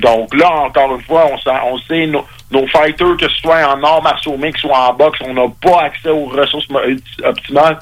Donc 0.00 0.34
là, 0.34 0.50
encore 0.50 0.94
une 0.94 1.02
fois, 1.02 1.26
on, 1.32 1.38
sait- 1.38 1.50
on 1.64 1.78
sait 1.78 2.06
nos, 2.06 2.24
nos 2.50 2.66
fighters, 2.68 3.16
que 3.16 3.28
ce 3.28 3.36
soit 3.40 3.66
en 3.68 3.82
arts 3.82 4.02
martiaux 4.02 4.36
mixtes 4.36 4.64
ou 4.64 4.70
en 4.70 4.92
boxe, 4.94 5.18
on 5.24 5.34
n'a 5.34 5.46
pas 5.62 5.82
accès 5.82 6.10
aux 6.10 6.26
ressources 6.26 6.66
optimales 7.24 7.78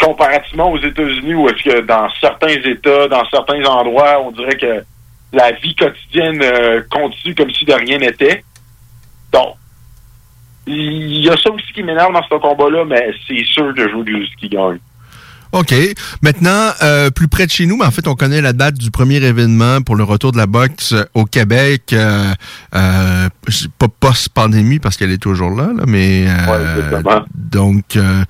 comparativement 0.00 0.70
aux 0.72 0.78
États-Unis 0.78 1.34
où 1.34 1.48
est-ce 1.48 1.62
que 1.62 1.80
dans 1.82 2.08
certains 2.20 2.48
États, 2.48 3.06
dans 3.08 3.24
certains 3.30 3.64
endroits, 3.64 4.20
on 4.20 4.32
dirait 4.32 4.56
que 4.56 4.84
la 5.32 5.52
vie 5.52 5.74
quotidienne 5.76 6.40
euh, 6.42 6.82
continue 6.90 7.34
comme 7.34 7.50
si 7.52 7.64
de 7.64 7.72
rien 7.72 7.98
n'était. 7.98 8.44
Donc, 9.32 9.54
il 10.66 11.24
y 11.24 11.30
a 11.30 11.36
ça 11.36 11.50
aussi 11.50 11.72
qui 11.72 11.82
m'énerve 11.82 12.12
dans 12.12 12.22
ce 12.22 12.34
combat-là, 12.34 12.84
mais 12.84 13.10
c'est 13.26 13.44
sûr 13.44 13.72
que 13.74 13.88
je 13.88 13.94
veux 13.96 14.04
que 14.04 14.36
qui 14.38 14.48
gagne. 14.48 14.78
OK. 15.52 15.74
Maintenant, 16.22 16.70
euh, 16.82 17.10
plus 17.10 17.28
près 17.28 17.46
de 17.46 17.50
chez 17.50 17.66
nous, 17.66 17.76
mais 17.76 17.84
en 17.84 17.90
fait, 17.90 18.08
on 18.08 18.14
connaît 18.14 18.40
la 18.40 18.52
date 18.52 18.74
du 18.74 18.90
premier 18.90 19.16
événement 19.16 19.82
pour 19.82 19.96
le 19.96 20.04
retour 20.04 20.32
de 20.32 20.38
la 20.38 20.46
boxe 20.46 20.92
euh, 20.92 21.04
au 21.14 21.24
Québec. 21.24 21.92
Euh, 21.92 22.32
euh, 22.74 23.28
pas 23.78 23.88
post-pandémie 23.88 24.78
parce 24.78 24.96
qu'elle 24.96 25.10
est 25.10 25.18
toujours 25.18 25.50
là, 25.50 25.70
là 25.76 25.84
mais 25.86 26.26
euh, 26.26 27.02
donc 27.36 27.96
euh, 27.96 28.24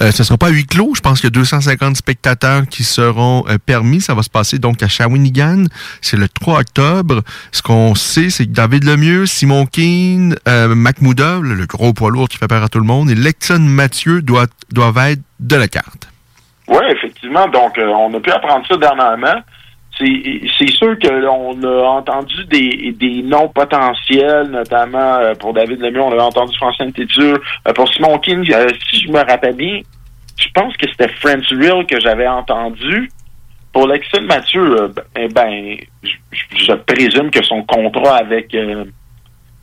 euh, 0.00 0.12
ce 0.12 0.24
sera 0.24 0.36
pas 0.36 0.48
à 0.48 0.50
huis 0.50 0.66
clos. 0.66 0.92
Je 0.94 1.00
pense 1.00 1.20
qu'il 1.20 1.26
y 1.26 1.32
a 1.32 1.38
250 1.38 1.96
spectateurs 1.96 2.66
qui 2.68 2.84
seront 2.84 3.44
permis. 3.64 4.00
Ça 4.00 4.14
va 4.14 4.22
se 4.22 4.30
passer 4.30 4.58
donc 4.58 4.82
à 4.82 4.88
Shawinigan. 4.88 5.64
C'est 6.02 6.16
le 6.16 6.28
3 6.28 6.60
octobre. 6.60 7.22
Ce 7.52 7.62
qu'on 7.62 7.94
sait, 7.94 8.30
c'est 8.30 8.46
que 8.46 8.52
David 8.52 8.84
Lemieux, 8.84 9.26
Simon 9.26 9.66
Keane, 9.66 10.36
euh, 10.46 10.74
Mac 10.74 11.00
Moudov, 11.00 11.42
le 11.44 11.66
gros 11.66 11.92
poids 11.92 12.10
lourd 12.10 12.28
qui 12.28 12.36
fait 12.36 12.48
peur 12.48 12.62
à 12.62 12.68
tout 12.68 12.78
le 12.78 12.84
monde, 12.84 13.10
et 13.10 13.14
Lexon 13.14 13.60
Mathieu 13.60 14.22
doivent, 14.22 14.48
doivent 14.72 14.98
être 14.98 15.22
de 15.40 15.56
la 15.56 15.68
carte. 15.68 16.07
Oui, 16.68 16.82
effectivement. 16.90 17.48
Donc, 17.48 17.78
euh, 17.78 17.86
on 17.86 18.12
a 18.14 18.20
pu 18.20 18.30
apprendre 18.30 18.66
ça 18.66 18.76
dernièrement. 18.76 19.40
C'est 19.98 20.70
sûr 20.70 20.96
qu'on 21.00 21.62
a 21.64 21.82
entendu 21.88 22.44
des, 22.44 23.22
noms 23.24 23.48
potentiels, 23.48 24.48
notamment 24.48 25.16
euh, 25.16 25.34
pour 25.34 25.52
David 25.52 25.80
Lemieux, 25.80 26.02
on 26.02 26.16
a 26.16 26.22
entendu 26.22 26.56
Francine 26.56 26.92
Tétur. 26.92 27.40
Euh, 27.66 27.72
pour 27.72 27.88
Simon 27.88 28.18
King, 28.18 28.44
si 28.44 29.00
je 29.00 29.10
me 29.10 29.18
rappelle 29.18 29.56
bien, 29.56 29.80
je 30.36 30.46
pense 30.54 30.76
que 30.76 30.88
c'était 30.88 31.08
French 31.14 31.50
Real 31.50 31.84
que 31.84 31.98
j'avais 31.98 32.28
entendu. 32.28 33.10
Pour 33.72 33.88
Lexon 33.88 34.22
Mathieu, 34.22 34.92
ben, 35.16 35.28
ben, 35.32 35.76
je, 36.02 36.72
présume 36.74 37.30
que 37.30 37.44
son 37.44 37.64
contrat 37.64 38.18
avec, 38.18 38.56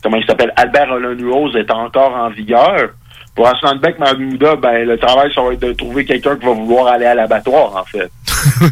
comment 0.02 0.16
il 0.18 0.26
s'appelle, 0.26 0.52
Albert 0.56 0.92
Olonuose 0.92 1.56
est 1.56 1.70
encore 1.70 2.14
en 2.14 2.28
vigueur. 2.28 2.90
Pour 3.36 3.46
Aslan 3.46 3.76
Beck 3.76 3.98
Mahmouda, 3.98 4.56
ben, 4.56 4.86
le 4.86 4.98
travail, 4.98 5.30
ça 5.34 5.42
va 5.42 5.52
être 5.52 5.60
de 5.60 5.72
trouver 5.72 6.04
quelqu'un 6.04 6.36
qui 6.36 6.46
va 6.46 6.52
vouloir 6.52 6.86
aller 6.88 7.04
à 7.04 7.14
l'abattoir, 7.14 7.76
en 7.76 7.84
fait. 7.84 8.10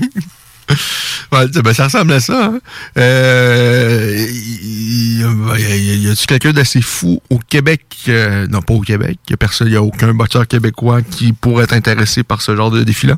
Ouais, 1.33 1.47
ben, 1.65 1.73
ça 1.73 1.85
ressemble 1.85 2.13
à 2.13 2.21
ça. 2.21 2.45
Hein? 2.45 2.59
Euh, 2.97 4.15
y, 4.17 5.21
y- 5.21 6.03
y- 6.03 6.11
a-tu 6.11 6.27
quelqu'un 6.27 6.53
d'assez 6.53 6.81
fou 6.81 7.21
au 7.29 7.39
Québec? 7.39 7.83
euh, 8.09 8.47
non, 8.49 8.63
pas 8.63 8.75
au 8.75 8.81
Québec. 8.81 9.19
Il 9.29 9.67
n'y 9.67 9.77
a, 9.77 9.83
aucun 9.83 10.15
boxeur 10.15 10.47
québécois 10.47 11.03
qui 11.03 11.33
pourrait 11.33 11.65
être 11.65 11.73
intéressé 11.73 12.23
par 12.23 12.41
ce 12.41 12.55
genre 12.55 12.71
de 12.71 12.85
défi-là? 12.85 13.17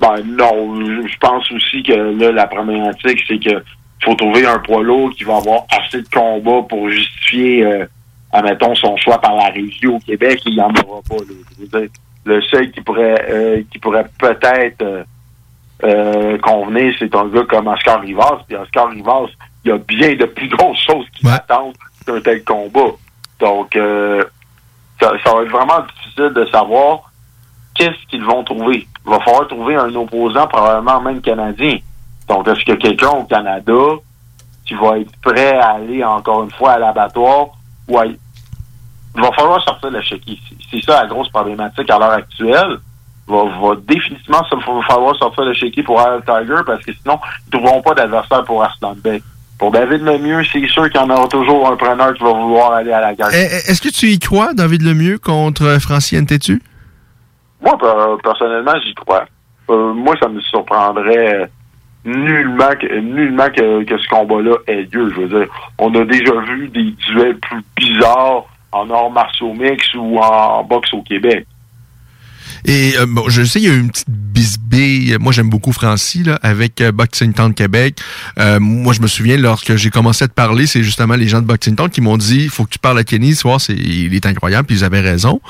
Ben 0.00 0.22
non, 0.24 0.80
je 0.80 1.08
je 1.08 1.18
pense 1.18 1.50
aussi 1.52 1.82
que 1.82 1.92
là, 1.92 2.30
la 2.30 2.46
problématique, 2.46 3.24
c'est 3.26 3.38
que 3.38 3.62
faut 4.04 4.14
trouver 4.14 4.46
un 4.46 4.58
poids 4.58 4.82
lourd 4.82 5.10
qui 5.16 5.24
va 5.24 5.36
avoir 5.38 5.62
assez 5.70 6.02
de 6.02 6.08
combats 6.12 6.66
pour 6.68 6.90
justifier, 6.90 7.64
euh, 7.64 7.86
admettons, 8.34 8.74
son 8.74 8.96
choix 8.96 9.18
par 9.20 9.34
la 9.36 9.46
région 9.48 9.96
au 9.96 10.00
Québec. 10.00 10.40
Il 10.46 10.54
n'y 10.56 10.60
en 10.60 10.68
aura 10.70 11.00
pas. 11.08 11.16
là. 11.16 11.34
Je 11.58 11.62
veux 11.64 11.80
dire, 11.80 11.90
le 12.26 12.42
seul 12.42 12.70
qui 12.70 12.80
pourrait 12.82 13.24
euh, 13.30 13.62
qui 13.70 13.78
pourrait 13.78 14.06
peut-être 14.18 14.82
euh, 14.82 15.04
euh, 15.84 16.38
convenir, 16.38 16.94
c'est 16.98 17.14
un 17.14 17.26
gars 17.28 17.44
comme 17.48 17.68
Oscar 17.68 18.00
Rivas. 18.00 18.40
Puis 18.46 18.56
Oscar 18.56 18.88
Rivas, 18.90 19.26
il 19.64 19.68
y 19.68 19.72
a 19.72 19.78
bien 19.78 20.14
de 20.14 20.24
plus 20.26 20.48
grosses 20.48 20.80
choses 20.80 21.06
qui 21.14 21.26
attendent 21.28 21.74
qu'un 22.06 22.20
tel 22.20 22.42
combat. 22.44 22.92
Donc, 23.40 23.74
euh, 23.76 24.22
ça, 25.00 25.12
ça 25.24 25.34
va 25.34 25.42
être 25.42 25.50
vraiment 25.50 25.80
difficile 25.94 26.32
de 26.34 26.46
savoir 26.46 27.10
qu'est-ce 27.74 28.06
qu'ils 28.08 28.24
vont 28.24 28.44
trouver. 28.44 28.86
Il 29.06 29.10
va 29.10 29.18
falloir 29.20 29.48
trouver 29.48 29.74
un 29.74 29.94
opposant, 29.94 30.46
probablement 30.46 31.00
même 31.00 31.20
canadien. 31.20 31.78
Donc, 32.28 32.46
est-ce 32.48 32.60
qu'il 32.60 32.70
y 32.70 32.76
a 32.76 32.76
quelqu'un 32.76 33.10
au 33.10 33.24
Canada 33.24 33.72
qui 34.66 34.74
va 34.74 34.98
être 34.98 35.12
prêt 35.20 35.58
à 35.58 35.72
aller 35.72 36.02
encore 36.04 36.44
une 36.44 36.50
fois 36.52 36.72
à 36.72 36.78
l'abattoir 36.78 37.48
ou 37.88 37.98
à- 37.98 38.04
Il 39.16 39.22
va 39.22 39.30
falloir 39.32 39.62
sortir 39.62 39.90
le 39.90 40.02
chéquier. 40.02 40.38
C'est- 40.48 40.56
C'est 40.80 40.84
ça 40.84 41.02
la 41.02 41.08
grosse 41.08 41.28
problématique 41.28 41.88
à 41.90 41.98
l'heure 41.98 42.10
actuelle. 42.10 42.78
Il 43.28 43.32
va, 43.34 43.44
va 43.44 43.76
définitivement 43.86 44.42
ça, 44.50 44.56
va 44.56 44.82
falloir 44.86 45.16
sortir 45.16 45.44
le 45.44 45.54
chéquier 45.54 45.82
pour 45.82 46.00
Al 46.00 46.20
Tiger 46.24 46.60
parce 46.66 46.84
que 46.84 46.92
sinon, 46.92 47.18
ils 47.52 47.56
ne 47.56 47.60
trouveront 47.62 47.80
pas 47.82 47.94
d'adversaire 47.94 48.44
pour 48.44 48.62
Arslan 48.62 48.94
Beck. 49.02 49.22
Pour 49.58 49.70
David 49.70 50.02
Lemieux, 50.02 50.42
c'est 50.52 50.66
sûr 50.66 50.90
qu'il 50.90 51.00
y 51.00 51.04
en 51.04 51.08
aura 51.10 51.28
toujours 51.28 51.70
un 51.70 51.76
preneur 51.76 52.12
qui 52.14 52.22
va 52.24 52.32
vouloir 52.32 52.72
aller 52.72 52.92
à 52.92 53.00
la 53.00 53.14
guerre. 53.14 53.28
Eh, 53.32 53.36
eh, 53.44 53.70
Est-ce 53.70 53.80
que 53.80 53.88
tu 53.88 54.06
y 54.06 54.18
crois, 54.18 54.52
David 54.52 54.82
Lemieux, 54.82 55.18
contre 55.18 55.78
Francis 55.80 56.20
Ntetu? 56.20 56.60
Moi, 57.62 57.78
per- 57.78 58.20
personnellement, 58.22 58.72
j'y 58.84 58.94
crois. 58.94 59.24
Euh, 59.70 59.94
moi, 59.94 60.14
ça 60.20 60.28
me 60.28 60.40
surprendrait 60.40 61.48
nullement 62.04 62.72
que, 62.80 62.94
nullement 62.98 63.48
que, 63.48 63.84
que 63.84 63.96
ce 63.96 64.08
combat-là 64.08 64.56
ait 64.66 64.82
lieu. 64.92 65.10
Je 65.14 65.20
veux 65.20 65.28
dire, 65.28 65.46
on 65.78 65.94
a 65.94 66.04
déjà 66.04 66.34
vu 66.40 66.68
des 66.68 66.90
duels 66.90 67.38
plus 67.38 67.62
bizarres 67.76 68.44
en 68.74 68.90
arts 68.90 69.10
martiaux 69.10 69.54
mix 69.54 69.94
ou 69.94 70.18
en 70.18 70.64
boxe 70.64 70.92
au 70.92 71.02
Québec. 71.02 71.46
Et 72.64 72.94
euh, 72.98 73.06
bon, 73.06 73.28
je 73.28 73.42
sais, 73.42 73.60
il 73.60 73.64
y 73.64 73.68
a 73.68 73.74
eu 73.74 73.80
une 73.80 73.90
petite 73.90 74.08
bisbille. 74.08 75.16
Moi, 75.20 75.32
j'aime 75.32 75.50
beaucoup 75.50 75.72
Francis, 75.72 76.24
là, 76.24 76.38
avec 76.42 76.80
euh, 76.80 76.92
Boxing 76.92 77.32
Town 77.32 77.52
Québec. 77.54 77.98
Euh, 78.38 78.58
moi, 78.60 78.92
je 78.94 79.00
me 79.00 79.06
souviens, 79.06 79.36
lorsque 79.36 79.76
j'ai 79.76 79.90
commencé 79.90 80.24
à 80.24 80.28
te 80.28 80.32
parler, 80.34 80.66
c'est 80.66 80.82
justement 80.82 81.14
les 81.14 81.28
gens 81.28 81.40
de 81.40 81.46
Boxing 81.46 81.76
Town 81.76 81.90
qui 81.90 82.00
m'ont 82.00 82.16
dit, 82.16 82.48
faut 82.48 82.64
que 82.64 82.70
tu 82.70 82.78
parles 82.78 82.98
à 82.98 83.04
Kenny 83.04 83.34
ce 83.34 83.42
soir, 83.42 83.60
c'est, 83.60 83.74
il 83.74 84.14
est 84.14 84.26
incroyable, 84.26 84.66
puis 84.66 84.76
ils 84.78 84.84
avaient 84.84 85.00
raison. 85.00 85.40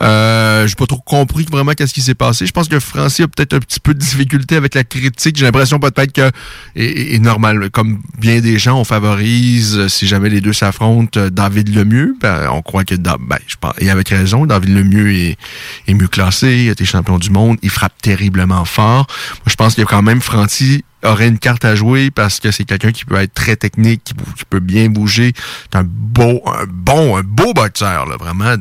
Euh, 0.00 0.66
j'ai 0.66 0.74
pas 0.74 0.86
trop 0.86 1.00
compris 1.04 1.46
vraiment 1.50 1.72
qu'est-ce 1.72 1.92
qui 1.94 2.00
s'est 2.00 2.14
passé. 2.14 2.46
Je 2.46 2.52
pense 2.52 2.68
que 2.68 2.78
Francis 2.80 3.24
a 3.24 3.28
peut-être 3.28 3.54
un 3.54 3.60
petit 3.60 3.80
peu 3.80 3.92
de 3.94 3.98
difficulté 3.98 4.56
avec 4.56 4.74
la 4.74 4.84
critique. 4.84 5.36
J'ai 5.36 5.44
l'impression 5.44 5.78
peut-être 5.80 6.12
que, 6.12 6.30
et, 6.76 7.14
et- 7.14 7.18
normal, 7.18 7.70
comme 7.70 8.00
bien 8.18 8.40
des 8.40 8.58
gens, 8.58 8.78
on 8.78 8.84
favorise, 8.84 9.76
euh, 9.78 9.88
si 9.88 10.06
jamais 10.06 10.28
les 10.28 10.40
deux 10.40 10.52
s'affrontent, 10.52 11.18
euh, 11.20 11.30
David 11.30 11.74
Lemieux. 11.74 12.16
Ben, 12.20 12.48
on 12.52 12.62
croit 12.62 12.84
que, 12.84 12.94
ben, 12.94 13.18
je 13.46 13.54
pense, 13.60 13.74
et 13.78 13.90
avec 13.90 14.08
raison, 14.08 14.46
David 14.46 14.70
Lemieux 14.74 15.12
est, 15.12 15.36
est 15.86 15.94
mieux 15.94 16.08
classé, 16.08 16.51
il 16.56 16.68
a 16.68 16.72
été 16.72 16.84
champion 16.84 17.18
du 17.18 17.30
monde, 17.30 17.58
il 17.62 17.70
frappe 17.70 18.00
terriblement 18.02 18.64
fort. 18.64 19.06
Moi, 19.08 19.46
je 19.46 19.54
pense 19.54 19.74
que 19.74 19.82
quand 19.82 20.02
même 20.02 20.20
Franti 20.20 20.84
aurait 21.04 21.28
une 21.28 21.38
carte 21.38 21.64
à 21.64 21.74
jouer 21.74 22.10
parce 22.10 22.38
que 22.40 22.50
c'est 22.50 22.64
quelqu'un 22.64 22.92
qui 22.92 23.04
peut 23.04 23.16
être 23.16 23.34
très 23.34 23.56
technique, 23.56 24.04
qui, 24.04 24.14
peut 24.48 24.60
bien 24.60 24.88
bouger. 24.88 25.32
C'est 25.70 25.78
un 25.78 25.84
beau, 25.84 26.42
un 26.46 26.64
bon, 26.68 27.16
un 27.16 27.22
beau 27.22 27.52
boxeur, 27.54 28.06
là, 28.06 28.16
vraiment. 28.16 28.54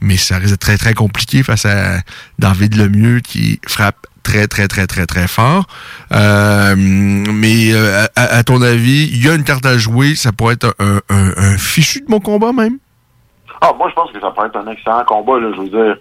Mais 0.00 0.16
ça 0.16 0.36
risque 0.36 0.50
d'être 0.50 0.60
très, 0.60 0.78
très 0.78 0.94
compliqué 0.94 1.42
face 1.42 1.66
à 1.66 1.98
David 2.38 2.76
Lemieux 2.76 3.20
qui 3.20 3.60
frappe 3.66 4.06
très, 4.22 4.46
très, 4.46 4.68
très, 4.68 4.86
très, 4.86 5.06
très 5.06 5.28
fort. 5.28 5.66
Euh, 6.12 6.74
mais 6.76 7.72
euh, 7.72 8.06
à, 8.16 8.42
ton 8.44 8.62
avis, 8.62 9.10
il 9.12 9.24
y 9.24 9.28
a 9.28 9.34
une 9.34 9.44
carte 9.44 9.66
à 9.66 9.76
jouer. 9.76 10.14
Ça 10.14 10.32
pourrait 10.32 10.54
être 10.54 10.74
un, 10.78 11.00
un- 11.10 11.32
un 11.36 11.58
fichu 11.58 12.00
de 12.00 12.06
mon 12.08 12.20
combat 12.20 12.52
même? 12.52 12.78
Ah, 13.60 13.72
moi, 13.76 13.88
je 13.90 13.94
pense 13.94 14.10
que 14.10 14.20
ça 14.20 14.30
pourrait 14.30 14.46
être 14.46 14.56
un 14.56 14.70
excellent 14.70 15.04
combat. 15.04 15.38
Là. 15.38 15.50
Je 15.54 15.60
veux 15.60 15.68
dire, 15.68 15.96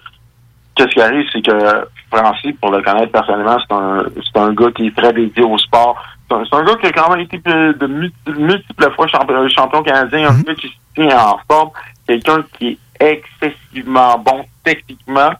qu'est-ce 0.80 0.93
qui 0.93 1.01
arrive, 1.01 1.27
c'est 1.34 1.41
que 1.41 1.88
Francis, 2.11 2.56
pour 2.61 2.72
le 2.72 2.81
connaître 2.81 3.11
personnellement, 3.11 3.57
c'est 3.60 3.76
un, 3.76 4.03
c'est 4.15 4.39
un 4.39 4.53
gars 4.53 4.72
qui 4.76 4.88
est 4.88 4.95
très 4.95 5.11
dédié 5.14 5.43
au 5.43 5.57
sport. 5.57 6.01
C'est 6.30 6.35
un, 6.35 6.43
c'est 6.45 6.56
un 6.56 6.64
gars 6.64 6.76
qui 6.76 6.85
a 6.88 6.91
quand 6.91 7.10
même 7.11 7.19
été 7.19 7.38
de, 7.38 7.73
de 7.73 7.88
multi- 7.88 8.31
multiples 8.38 8.91
fois 8.95 9.07
champion, 9.07 9.47
champion 9.49 9.84
canadien, 9.84 10.30
un 10.30 10.41
gars 10.41 10.56
qui 10.56 10.68
se 10.68 10.73
tient 10.95 11.18
en 11.19 11.39
forme, 11.51 11.69
quelqu'un 12.07 12.43
qui 12.57 12.77
est 12.99 13.14
excessivement 13.43 14.18
bon 14.19 14.45
techniquement. 14.64 15.31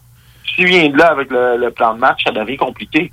S'il 0.56 0.68
vient 0.68 0.90
de 0.90 0.98
là 0.98 1.11
avec 1.11 1.30
le, 1.32 1.57
le 1.57 1.72
plan 1.72 1.94
de 1.94 1.99
match, 1.99 2.22
ça 2.26 2.32
devient 2.32 2.57
compliqué. 2.57 3.11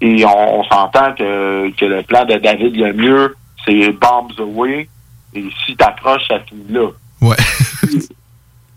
Et 0.00 0.24
on, 0.24 0.60
on 0.60 0.64
s'entend 0.64 1.12
que, 1.12 1.70
que 1.76 1.84
le 1.84 2.02
plan 2.02 2.24
de 2.24 2.34
David 2.36 2.74
Lemieux, 2.76 3.36
c'est 3.66 3.90
bombs 3.90 4.32
away. 4.38 4.88
Et 5.34 5.44
si 5.64 5.76
t'accroches, 5.76 6.26
ça 6.26 6.40
finit 6.40 6.64
là. 6.72 6.88
Ouais. 7.20 7.36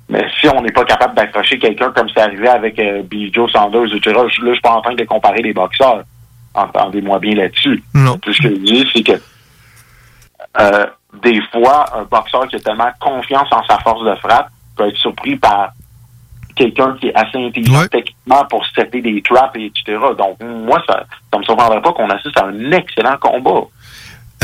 Mais 0.10 0.26
si 0.40 0.48
on 0.50 0.62
n'est 0.62 0.72
pas 0.72 0.84
capable 0.84 1.16
d'accrocher 1.16 1.58
quelqu'un 1.58 1.92
comme 1.92 2.10
c'est 2.10 2.22
arrivé 2.22 2.48
avec 2.48 2.78
euh, 2.80 3.02
Billy 3.04 3.32
Joe 3.34 3.52
Sanders, 3.52 3.94
etc., 3.96 4.16
là, 4.16 4.26
je 4.28 4.52
suis 4.52 4.62
pas 4.62 4.72
en 4.72 4.82
train 4.82 4.96
de 4.96 5.04
comparer 5.06 5.42
les 5.42 5.54
boxeurs. 5.54 6.04
Entendez-moi 6.54 7.20
bien 7.20 7.36
là-dessus. 7.36 7.84
Tout 8.22 8.34
ce 8.34 8.42
que 8.42 8.50
je 8.50 8.60
dis, 8.60 8.90
c'est 8.94 9.04
que 9.04 9.14
euh, 10.60 10.86
des 11.24 11.42
fois, 11.52 11.86
un 11.96 12.04
boxeur 12.04 12.48
qui 12.48 12.58
a 12.58 12.60
tellement 12.60 12.92
confiance 13.00 13.48
en 13.52 13.64
sa 13.64 13.80
force 13.80 14.04
de 14.04 14.16
frappe 14.16 14.50
peut 14.76 14.88
être 14.88 14.98
surpris 14.98 15.36
par 15.36 15.72
quelqu'un 16.56 16.96
qui 17.00 17.08
est 17.08 17.16
assez 17.16 17.44
intelligent 17.44 17.88
techniquement 17.88 18.46
pour 18.46 18.66
setter 18.68 19.02
des 19.02 19.22
traps, 19.22 19.56
et 19.56 19.66
etc. 19.66 20.00
Donc, 20.18 20.38
moi, 20.42 20.82
ça 20.88 21.06
ne 21.34 21.40
me 21.40 21.44
surprendrait 21.44 21.82
pas 21.82 21.94
qu'on 21.94 22.10
assiste 22.10 22.38
à 22.38 22.46
un 22.46 22.72
excellent 22.72 23.18
combat. 23.20 23.68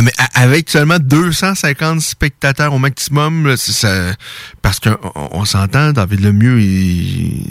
Mais 0.01 0.11
a- 0.17 0.41
avec 0.43 0.69
seulement 0.69 0.97
250 0.99 2.01
spectateurs 2.01 2.73
au 2.73 2.77
maximum, 2.79 3.47
là, 3.47 3.57
ça, 3.57 4.13
parce 4.61 4.79
qu'on 4.79 4.97
on 5.31 5.45
s'entend, 5.45 5.91
David 5.91 6.21
Lemieux, 6.21 6.59
il, 6.61 7.43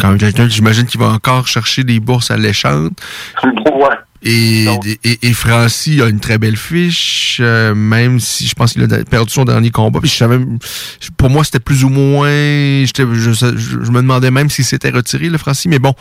quand 0.00 0.08
même 0.10 0.18
quelqu'un 0.18 0.44
que 0.44 0.52
j'imagine 0.52 0.86
qui 0.86 0.96
va 0.98 1.06
encore 1.06 1.46
chercher 1.46 1.84
des 1.84 2.00
bourses 2.00 2.30
alléchantes. 2.30 2.98
ouais. 3.44 3.96
Et, 4.22 4.66
et, 5.04 5.18
et 5.28 5.32
Francis 5.32 6.00
a 6.00 6.06
une 6.08 6.18
très 6.20 6.38
belle 6.38 6.56
fiche, 6.56 7.38
euh, 7.40 7.74
même 7.74 8.18
si 8.18 8.46
je 8.48 8.54
pense 8.54 8.72
qu'il 8.72 8.82
a 8.82 9.04
perdu 9.04 9.32
son 9.32 9.44
dernier 9.44 9.70
combat. 9.70 10.00
Puis 10.00 10.10
je 10.10 10.16
savais, 10.16 10.38
pour 11.16 11.30
moi, 11.30 11.44
c'était 11.44 11.60
plus 11.60 11.84
ou 11.84 11.88
moins. 11.88 12.28
Je, 12.28 12.86
je, 12.96 13.32
je 13.32 13.90
me 13.90 14.00
demandais 14.02 14.30
même 14.30 14.50
s'il 14.50 14.64
s'était 14.64 14.90
retiré, 14.90 15.28
le 15.28 15.38
Francis. 15.38 15.66
Mais 15.66 15.78
bon, 15.78 15.94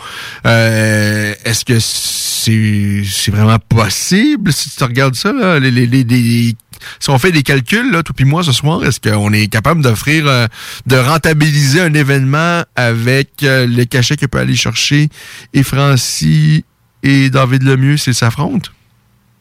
euh, 0.45 1.33
est-ce 1.45 1.63
que 1.65 1.79
c'est 1.79 3.31
vraiment 3.31 3.59
possible 3.59 4.53
si 4.53 4.69
tu 4.69 4.83
regardes 4.83 5.15
ça 5.15 5.33
là, 5.33 5.59
les, 5.59 5.71
les, 5.71 5.85
les, 5.85 6.03
les- 6.03 6.55
si 6.99 7.09
on 7.09 7.17
fait 7.17 7.31
des 7.31 7.41
calculs, 7.43 7.91
là, 7.91 8.03
tout 8.03 8.13
puis 8.13 8.23
moi 8.23 8.43
ce 8.43 8.51
soir, 8.51 8.83
est-ce 8.85 8.99
qu'on 8.99 9.33
est 9.33 9.47
capable 9.47 9.81
d'offrir, 9.81 10.25
euh, 10.27 10.45
de 10.85 10.95
rentabiliser 10.95 11.81
un 11.81 11.93
événement 11.93 12.63
avec 12.75 13.29
euh, 13.43 13.65
le 13.65 13.83
cachet 13.85 14.15
que 14.15 14.27
peut 14.27 14.37
aller 14.37 14.55
chercher 14.55 15.09
et 15.53 15.63
Francis 15.63 16.61
et 17.03 17.29
David 17.29 17.63
Lemieux 17.63 17.97
s'ils 17.97 18.13
s'affrontent? 18.13 18.69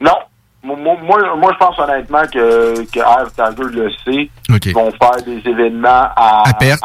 Non. 0.01 0.17
Moi, 0.63 0.97
moi, 1.03 1.53
je 1.53 1.59
pense 1.59 1.79
honnêtement 1.79 2.23
que, 2.23 2.81
que 2.87 2.87
Tiger 2.87 3.73
le 3.73 3.91
sait. 4.05 4.29
OK. 4.53 4.67
Ils 4.67 4.75
vont 4.75 4.91
faire 4.91 5.23
des 5.25 5.39
événements 5.49 6.09
à, 6.17 6.49
À 6.49 6.53
perte. 6.55 6.83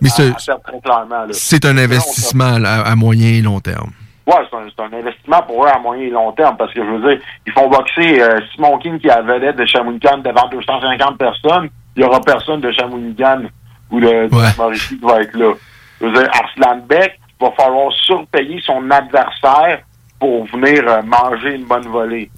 Mais 0.00 0.10
à 0.10 0.16
perte 0.16 0.62
très 0.64 0.80
clairement. 0.80 1.26
C'est 1.32 1.64
un 1.64 1.76
investissement 1.76 2.58
là, 2.58 2.82
à, 2.82 2.94
moyen 2.94 3.28
et 3.30 3.42
long 3.42 3.58
terme. 3.58 3.90
Ouais, 4.26 4.34
c'est 4.50 4.82
un, 4.82 4.92
investissement 4.92 5.42
pour 5.42 5.64
eux 5.64 5.68
à 5.68 5.78
moyen 5.78 6.04
et 6.04 6.10
long 6.10 6.32
terme 6.32 6.56
parce 6.56 6.72
que 6.72 6.84
je 6.84 6.90
veux 6.90 7.08
dire, 7.08 7.20
ils 7.46 7.52
font 7.52 7.68
boxer 7.68 8.20
euh, 8.20 8.38
Simon 8.54 8.78
King 8.78 8.98
qui 8.98 9.06
est 9.06 9.10
la 9.10 9.22
vedette 9.22 9.56
de 9.56 9.66
Shawinigan 9.66 10.18
devant 10.18 10.48
250 10.48 11.18
personnes. 11.18 11.68
Il 11.96 12.02
y 12.02 12.04
aura 12.04 12.20
personne 12.20 12.60
de 12.60 12.72
Shawinigan 12.72 13.42
ou 13.90 14.00
de, 14.00 14.28
de 14.28 14.56
Mauricie 14.58 14.98
qui 14.98 15.04
va 15.04 15.22
être 15.22 15.34
là. 15.34 15.52
Je 16.00 16.06
veux 16.06 16.12
dire, 16.12 16.28
Arslan 16.32 16.80
Beck 16.88 17.18
va 17.40 17.50
falloir 17.52 17.92
surpayer 17.92 18.60
son 18.64 18.90
adversaire 18.90 19.82
pour 20.18 20.46
venir 20.46 20.84
euh, 20.88 21.02
manger 21.02 21.54
une 21.54 21.64
bonne 21.64 21.86
volée. 21.86 22.30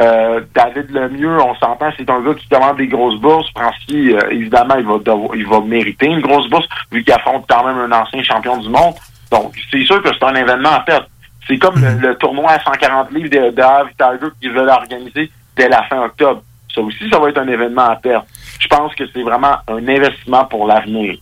Euh, 0.00 0.40
David 0.54 0.90
Lemieux, 0.90 1.40
on 1.40 1.54
s'entend, 1.54 1.90
c'est 1.96 2.08
un 2.10 2.20
gars 2.20 2.34
qui 2.34 2.48
commande 2.48 2.78
des 2.78 2.88
grosses 2.88 3.20
bourses. 3.20 3.48
Francis, 3.56 4.12
euh, 4.12 4.28
évidemment, 4.30 4.74
il 4.76 4.84
va, 4.84 4.98
devoir- 4.98 5.36
il 5.36 5.46
va 5.46 5.60
mériter 5.60 6.06
une 6.06 6.20
grosse 6.20 6.48
bourse, 6.50 6.66
vu 6.90 7.04
qu'il 7.04 7.12
affronte 7.14 7.44
quand 7.48 7.64
même 7.64 7.78
un 7.78 7.92
ancien 8.00 8.22
champion 8.24 8.56
du 8.56 8.68
monde. 8.68 8.94
Donc, 9.30 9.54
c'est 9.70 9.84
sûr 9.84 10.02
que 10.02 10.08
c'est 10.12 10.24
un 10.24 10.34
événement 10.34 10.70
à 10.72 10.80
perte. 10.80 11.08
C'est 11.46 11.58
comme 11.58 11.76
le, 11.80 12.08
le 12.08 12.14
tournoi 12.16 12.50
à 12.52 12.60
140 12.60 13.12
livres 13.12 13.28
de, 13.30 13.50
de 13.54 13.60
Harvey 13.62 13.92
Tiger 13.98 14.32
qu'ils 14.40 14.50
veulent 14.52 14.68
organiser 14.68 15.30
dès 15.56 15.68
la 15.68 15.82
fin 15.84 16.00
octobre. 16.02 16.42
Ça 16.74 16.80
aussi, 16.80 17.08
ça 17.08 17.18
va 17.20 17.28
être 17.28 17.38
un 17.38 17.46
événement 17.46 17.82
à 17.90 17.96
perte. 17.96 18.26
Je 18.58 18.66
pense 18.66 18.94
que 18.96 19.04
c'est 19.12 19.22
vraiment 19.22 19.56
un 19.68 19.86
investissement 19.86 20.44
pour 20.46 20.66
l'avenir. 20.66 21.16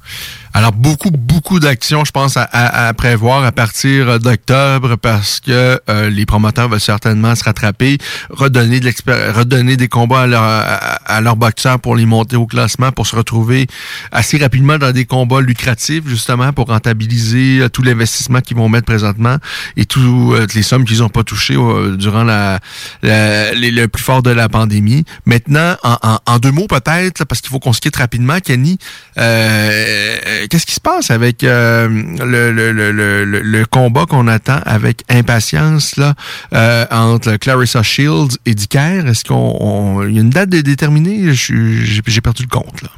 Alors, 0.55 0.73
beaucoup, 0.73 1.11
beaucoup 1.11 1.61
d'actions, 1.61 2.05
je 2.05 2.11
pense, 2.11 2.37
à, 2.37 2.43
à- 2.43 2.89
à 2.89 2.93
prévoir 2.93 3.43
à 3.43 3.53
partir 3.53 4.21
d'octobre 4.21 4.97
parce 4.97 5.41
que 5.41 5.81
euh, 5.89 6.11
les 6.11 6.27
promoteurs 6.27 6.69
veulent 6.69 6.79
certainement 6.79 7.35
se 7.35 7.43
rattraper, 7.45 7.97
redonner 8.29 8.79
de 8.81 8.93
redonner 9.33 9.79
des 9.79 9.89
combats 9.89 10.23
à, 10.23 10.27
leur- 10.27 10.43
à, 10.43 11.21
leurs 11.23 11.37
boxeurs 11.37 11.81
pour 11.81 11.97
les 11.97 12.05
monter 12.05 12.37
au 12.37 12.47
classement, 12.47 12.93
pour 12.93 13.07
se 13.07 13.17
retrouver 13.17 13.67
assez 14.13 14.37
rapidement 14.37 14.77
dans 14.77 14.93
des 14.93 15.07
combats 15.07 15.41
lucratifs, 15.41 16.07
justement, 16.07 16.53
pour 16.53 16.67
rentabiliser 16.69 17.61
euh, 17.63 17.69
tout 17.71 17.83
l'investissement 17.83 18.41
qu'ils 18.43 18.59
vont 18.59 18.69
mettre 18.69 18.85
présentement 18.87 19.37
et 19.79 19.87
tout, 19.87 20.35
euh, 20.35 20.47
les 20.55 20.63
sommes 20.63 20.85
qu'ils 20.85 20.99
n'ont 20.99 21.09
pas 21.09 21.25
touchées 21.25 21.57
euh, 21.57 21.97
durant 21.97 22.25
la, 22.25 22.59
la- 23.03 23.55
les- 23.55 23.71
le 23.71 23.89
plus 23.89 24.03
fort 24.03 24.23
de 24.23 24.31
la 24.31 24.51
pandémie. 24.51 25.05
Maintenant, 25.25 25.77
en, 25.83 25.97
en- 26.03 26.19
en 26.27 26.39
deux 26.39 26.53
mots 26.53 26.67
peut-être, 26.67 27.25
parce 27.25 27.41
qu'il 27.41 27.49
faut 27.51 27.59
qu'on 27.59 27.73
se 27.73 27.81
quitte 27.81 27.97
rapidement, 27.97 28.39
Kenny, 28.41 28.77
euh, 29.17 30.42
qu'est-ce 30.49 30.67
qui 30.67 30.75
se 30.75 30.81
passe 30.81 31.11
avec 31.11 31.45
euh, 31.45 31.89
le, 31.89 32.51
le, 32.53 32.73
le, 32.73 33.25
le, 33.25 33.67
combat 33.67 34.07
qu'on 34.07 34.29
attend 34.29 34.59
avec 34.65 35.03
impatience 35.09 35.97
là 35.97 36.15
euh, 36.53 36.85
entre 36.91 37.37
Clarissa 37.37 37.83
Shields 37.83 38.39
et 38.47 38.55
Dicker? 38.55 39.07
Est-ce 39.07 39.25
qu'on 39.25 40.03
y 40.09 40.19
a 40.19 40.21
une 40.21 40.31
date 40.31 40.51
déterminée? 40.51 41.33
J'ai 41.33 42.21
perdu 42.21 42.45
le 42.45 42.49
compte 42.49 42.83
là. 42.83 42.89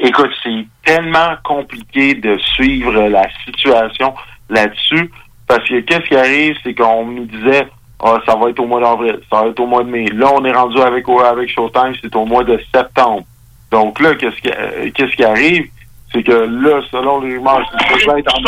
Écoute, 0.00 0.30
c'est 0.42 0.66
tellement 0.84 1.36
compliqué 1.44 2.14
de 2.14 2.36
suivre 2.38 3.08
la 3.08 3.28
situation 3.44 4.14
là-dessus 4.50 5.10
parce 5.46 5.66
que 5.68 5.80
qu'est-ce 5.80 6.06
qui 6.08 6.16
arrive, 6.16 6.56
c'est 6.62 6.74
qu'on 6.74 7.06
nous 7.06 7.24
disait 7.26 7.68
Ah, 8.02 8.18
ça 8.26 8.34
va 8.36 8.50
être 8.50 8.60
au 8.60 8.66
mois 8.66 8.80
d'avril, 8.80 9.18
ça 9.30 9.42
va 9.42 9.48
être 9.48 9.60
au 9.60 9.66
mois 9.66 9.84
de 9.84 9.90
mai. 9.90 10.06
Là, 10.12 10.30
on 10.34 10.44
est 10.44 10.52
rendu 10.52 10.78
avec 10.80 11.06
avec 11.08 11.50
Showtime, 11.50 11.94
c'est 12.02 12.14
au 12.14 12.26
mois 12.26 12.44
de 12.44 12.60
septembre. 12.74 13.24
Donc 13.70 14.00
là, 14.00 14.14
qu'est-ce 14.14 14.36
qui 14.40 14.50
euh, 14.50 14.90
qu'est-ce 14.94 15.14
qui 15.16 15.24
arrive, 15.24 15.68
c'est 16.12 16.22
que 16.22 16.32
là, 16.32 16.80
selon 16.90 17.20
les 17.20 17.36
rumeurs, 17.36 17.62
ça 17.70 18.12
va 18.12 18.18
être 18.18 18.34
en. 18.34 18.42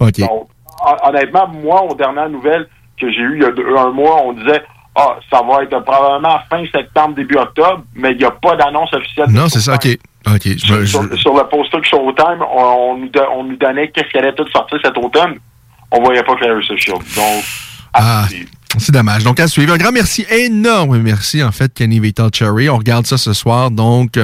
OK. 0.00 0.18
Donc, 0.20 0.48
honnêtement, 1.04 1.48
moi, 1.48 1.82
aux 1.84 1.94
dernières 1.94 2.28
nouvelles 2.30 2.68
que 3.00 3.10
j'ai 3.10 3.20
eu 3.20 3.36
il 3.36 3.42
y 3.42 3.46
a 3.46 3.50
deux- 3.50 3.76
un 3.76 3.90
mois, 3.90 4.22
on 4.24 4.32
disait 4.32 4.62
Ah, 4.94 5.16
ça 5.32 5.40
va 5.42 5.62
être 5.62 5.78
probablement 5.84 6.38
fin 6.50 6.64
septembre, 6.70 7.14
début 7.14 7.36
octobre, 7.36 7.82
mais 7.94 8.10
il 8.10 8.18
n'y 8.18 8.24
a 8.24 8.30
pas 8.30 8.56
d'annonce 8.56 8.92
officielle. 8.92 9.28
de 9.28 9.32
Non, 9.32 9.48
c'est 9.48 9.60
ça, 9.60 9.74
OK. 9.76 9.86
OK. 10.26 10.42
Je, 10.44 10.72
me- 10.74 10.80
je- 10.80 10.86
sur, 10.86 11.18
sur 11.18 11.34
le 11.34 11.44
poster 11.48 11.78
de 11.80 11.84
Showtime, 11.86 12.42
on, 12.54 12.98
on 12.98 13.10
on 13.34 13.44
nous 13.44 13.56
donnait 13.56 13.90
qu'est-ce 13.90 14.08
qui 14.10 14.18
allait 14.18 14.34
tout 14.34 14.46
sortir 14.48 14.78
cet 14.84 14.98
automne. 14.98 15.38
On 15.90 16.02
voyait 16.02 16.22
pas 16.22 16.34
Clarissa 16.36 16.76
Shield. 16.76 16.98
Donc, 17.16 17.42
Ah, 17.94 18.26
c'est 18.78 18.92
dommage. 18.92 19.24
Donc, 19.24 19.40
à 19.40 19.48
suivre. 19.48 19.72
Un 19.72 19.78
grand 19.78 19.92
merci, 19.92 20.24
énorme 20.30 20.98
merci, 20.98 21.42
en 21.42 21.52
fait, 21.52 21.72
Kenny 21.74 22.00
Vital 22.00 22.30
Cherry. 22.32 22.68
On 22.68 22.78
regarde 22.78 23.06
ça 23.06 23.18
ce 23.18 23.32
soir. 23.32 23.70
Donc, 23.70 24.16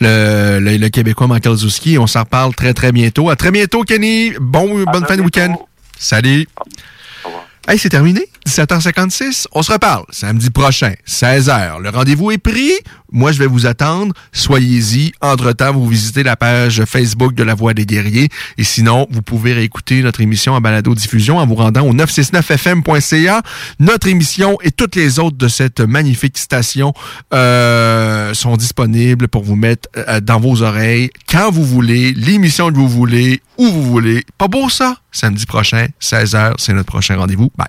le, 0.00 0.58
le, 0.60 0.76
le 0.76 0.88
Québécois 0.88 1.26
Michael 1.26 1.56
Zouski. 1.56 1.98
On 1.98 2.06
s'en 2.06 2.20
reparle 2.20 2.54
très, 2.54 2.74
très 2.74 2.92
bientôt. 2.92 3.30
À 3.30 3.36
très 3.36 3.50
bientôt, 3.50 3.82
Kenny. 3.82 4.32
Bon, 4.40 4.84
bonne 4.84 5.06
fin 5.06 5.16
de 5.16 5.22
week-end. 5.22 5.56
Salut. 5.98 6.46
Hey, 7.68 7.80
c'est 7.80 7.88
terminé. 7.88 8.20
17h56. 8.46 9.46
On 9.50 9.60
se 9.60 9.72
reparle 9.72 10.04
samedi 10.10 10.50
prochain, 10.50 10.92
16h. 11.04 11.80
Le 11.82 11.88
rendez-vous 11.88 12.30
est 12.30 12.38
pris. 12.38 12.70
Moi, 13.10 13.32
je 13.32 13.40
vais 13.40 13.48
vous 13.48 13.66
attendre. 13.66 14.14
Soyez-y. 14.30 15.10
Entre-temps, 15.20 15.72
vous 15.72 15.88
visitez 15.88 16.22
la 16.22 16.36
page 16.36 16.84
Facebook 16.84 17.34
de 17.34 17.42
La 17.42 17.56
Voix 17.56 17.74
des 17.74 17.84
Guerriers. 17.84 18.28
Et 18.56 18.62
sinon, 18.62 19.08
vous 19.10 19.20
pouvez 19.20 19.52
réécouter 19.52 20.00
notre 20.02 20.20
émission 20.20 20.52
en 20.52 20.60
balado-diffusion 20.60 21.38
en 21.38 21.46
vous 21.46 21.56
rendant 21.56 21.82
au 21.88 21.92
969fm.ca. 21.92 23.42
Notre 23.80 24.06
émission 24.06 24.58
et 24.62 24.70
toutes 24.70 24.94
les 24.94 25.18
autres 25.18 25.36
de 25.36 25.48
cette 25.48 25.80
magnifique 25.80 26.38
station 26.38 26.94
euh, 27.34 28.32
sont 28.32 28.56
disponibles 28.56 29.26
pour 29.26 29.42
vous 29.42 29.56
mettre 29.56 29.88
euh, 29.96 30.20
dans 30.20 30.38
vos 30.38 30.62
oreilles 30.62 31.10
quand 31.28 31.50
vous 31.50 31.64
voulez, 31.64 32.12
l'émission 32.12 32.70
que 32.70 32.76
vous 32.76 32.88
voulez, 32.88 33.40
où 33.58 33.66
vous 33.66 33.82
voulez. 33.82 34.24
Pas 34.38 34.46
beau 34.46 34.68
ça? 34.68 34.98
Samedi 35.16 35.46
prochain, 35.46 35.86
16h, 35.98 36.56
c'est 36.58 36.74
notre 36.74 36.92
prochain 36.92 37.16
rendez-vous. 37.16 37.50
Bye. 37.56 37.68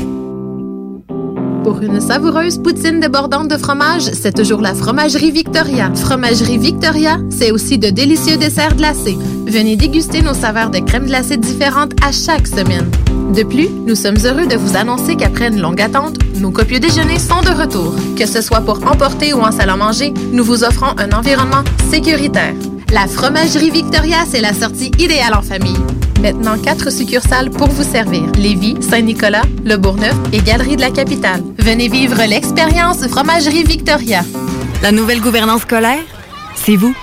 Pour 1.63 1.79
une 1.83 2.01
savoureuse 2.01 2.57
poutine 2.57 2.99
débordante 2.99 3.47
de 3.47 3.55
fromage, 3.55 4.09
c'est 4.13 4.35
toujours 4.35 4.61
la 4.61 4.73
Fromagerie 4.73 5.29
Victoria. 5.29 5.91
Fromagerie 5.93 6.57
Victoria, 6.57 7.19
c'est 7.29 7.51
aussi 7.51 7.77
de 7.77 7.91
délicieux 7.91 8.37
desserts 8.37 8.75
glacés. 8.75 9.17
Venez 9.45 9.75
déguster 9.75 10.23
nos 10.23 10.33
saveurs 10.33 10.71
de 10.71 10.79
crème 10.79 11.05
glacée 11.05 11.37
différentes 11.37 11.91
à 12.03 12.11
chaque 12.11 12.47
semaine. 12.47 12.89
De 13.35 13.43
plus, 13.43 13.69
nous 13.69 13.93
sommes 13.93 14.17
heureux 14.25 14.47
de 14.47 14.55
vous 14.55 14.75
annoncer 14.75 15.15
qu'après 15.15 15.49
une 15.49 15.61
longue 15.61 15.81
attente, 15.81 16.17
nos 16.39 16.49
copieux 16.49 16.79
déjeuners 16.79 17.19
sont 17.19 17.41
de 17.41 17.49
retour. 17.49 17.93
Que 18.17 18.25
ce 18.25 18.41
soit 18.41 18.61
pour 18.61 18.79
emporter 18.91 19.33
ou 19.33 19.41
en 19.41 19.51
salle 19.51 19.69
à 19.69 19.77
manger, 19.77 20.13
nous 20.31 20.43
vous 20.43 20.63
offrons 20.63 20.95
un 20.97 21.11
environnement 21.11 21.63
sécuritaire. 21.91 22.55
La 22.91 23.07
Fromagerie 23.07 23.71
Victoria, 23.71 24.25
c'est 24.29 24.41
la 24.41 24.53
sortie 24.53 24.91
idéale 24.99 25.33
en 25.33 25.41
famille. 25.41 25.79
Maintenant, 26.21 26.57
quatre 26.57 26.91
succursales 26.91 27.49
pour 27.49 27.69
vous 27.69 27.89
servir. 27.89 28.23
Lévis, 28.35 28.75
Saint-Nicolas, 28.81 29.43
Le 29.63 29.77
Bourgneuf 29.77 30.15
et 30.33 30.41
Galerie 30.41 30.75
de 30.75 30.81
la 30.81 30.91
Capitale. 30.91 31.41
Venez 31.57 31.87
vivre 31.87 32.21
l'expérience 32.27 33.07
Fromagerie 33.07 33.63
Victoria. 33.63 34.23
La 34.81 34.91
nouvelle 34.91 35.21
gouvernance 35.21 35.61
scolaire, 35.61 36.03
c'est 36.55 36.75
vous. 36.75 36.93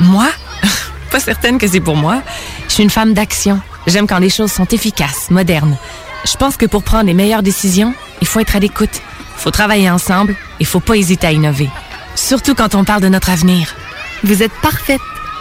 Moi? 0.00 0.26
Pas 1.12 1.20
certaine 1.20 1.58
que 1.58 1.68
c'est 1.68 1.80
pour 1.80 1.94
moi. 1.94 2.22
Je 2.66 2.74
suis 2.74 2.82
une 2.82 2.90
femme 2.90 3.14
d'action. 3.14 3.60
J'aime 3.86 4.08
quand 4.08 4.18
les 4.18 4.30
choses 4.30 4.50
sont 4.50 4.66
efficaces, 4.66 5.30
modernes. 5.30 5.76
Je 6.24 6.36
pense 6.36 6.56
que 6.56 6.66
pour 6.66 6.82
prendre 6.82 7.06
les 7.06 7.14
meilleures 7.14 7.44
décisions, 7.44 7.94
il 8.20 8.26
faut 8.26 8.40
être 8.40 8.56
à 8.56 8.58
l'écoute. 8.58 9.00
Il 9.36 9.42
faut 9.42 9.52
travailler 9.52 9.90
ensemble. 9.90 10.34
Il 10.58 10.66
faut 10.66 10.80
pas 10.80 10.96
hésiter 10.96 11.28
à 11.28 11.32
innover. 11.32 11.70
Surtout 12.16 12.56
quand 12.56 12.74
on 12.74 12.82
parle 12.82 13.02
de 13.02 13.08
notre 13.08 13.30
avenir. 13.30 13.76
Vous 14.24 14.42
êtes 14.42 14.52
parfaite. 14.60 15.00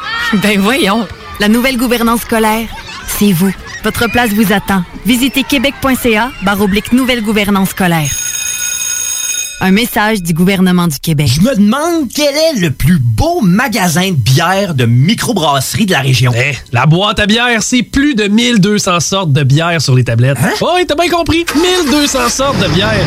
Ben 0.41 0.59
voyons. 0.59 1.07
La 1.39 1.47
nouvelle 1.47 1.77
gouvernance 1.77 2.21
scolaire, 2.21 2.67
c'est 3.07 3.31
vous. 3.31 3.53
Votre 3.83 4.09
place 4.09 4.31
vous 4.31 4.51
attend. 4.53 4.83
Visitez 5.05 5.43
québec.ca 5.43 6.31
barre 6.43 6.61
oblique 6.61 6.91
nouvelle 6.93 7.21
gouvernance 7.21 7.69
scolaire. 7.69 8.09
Un 9.61 9.71
message 9.71 10.21
du 10.21 10.33
gouvernement 10.33 10.87
du 10.87 10.99
Québec. 10.99 11.27
Je 11.33 11.41
me 11.41 11.55
demande 11.55 12.09
quel 12.13 12.35
est 12.35 12.59
le 12.59 12.71
plus 12.71 12.99
beau 12.99 13.41
magasin 13.41 14.09
de 14.09 14.15
bière 14.15 14.75
de 14.75 14.85
microbrasserie 14.85 15.85
de 15.85 15.91
la 15.91 16.01
région. 16.01 16.33
Eh, 16.35 16.55
la 16.73 16.85
boîte 16.85 17.19
à 17.19 17.25
bière, 17.25 17.63
c'est 17.63 17.83
plus 17.83 18.15
de 18.15 18.25
1200 18.27 18.99
sortes 18.99 19.31
de 19.31 19.43
bière 19.43 19.81
sur 19.81 19.95
les 19.95 20.03
tablettes. 20.03 20.37
Hein? 20.43 20.51
Oh, 20.61 20.71
oui, 20.75 20.85
t'as 20.85 20.95
bien 20.95 21.09
compris. 21.09 21.45
1200 21.55 22.29
sortes 22.29 22.59
de 22.59 22.67
bière. 22.73 23.05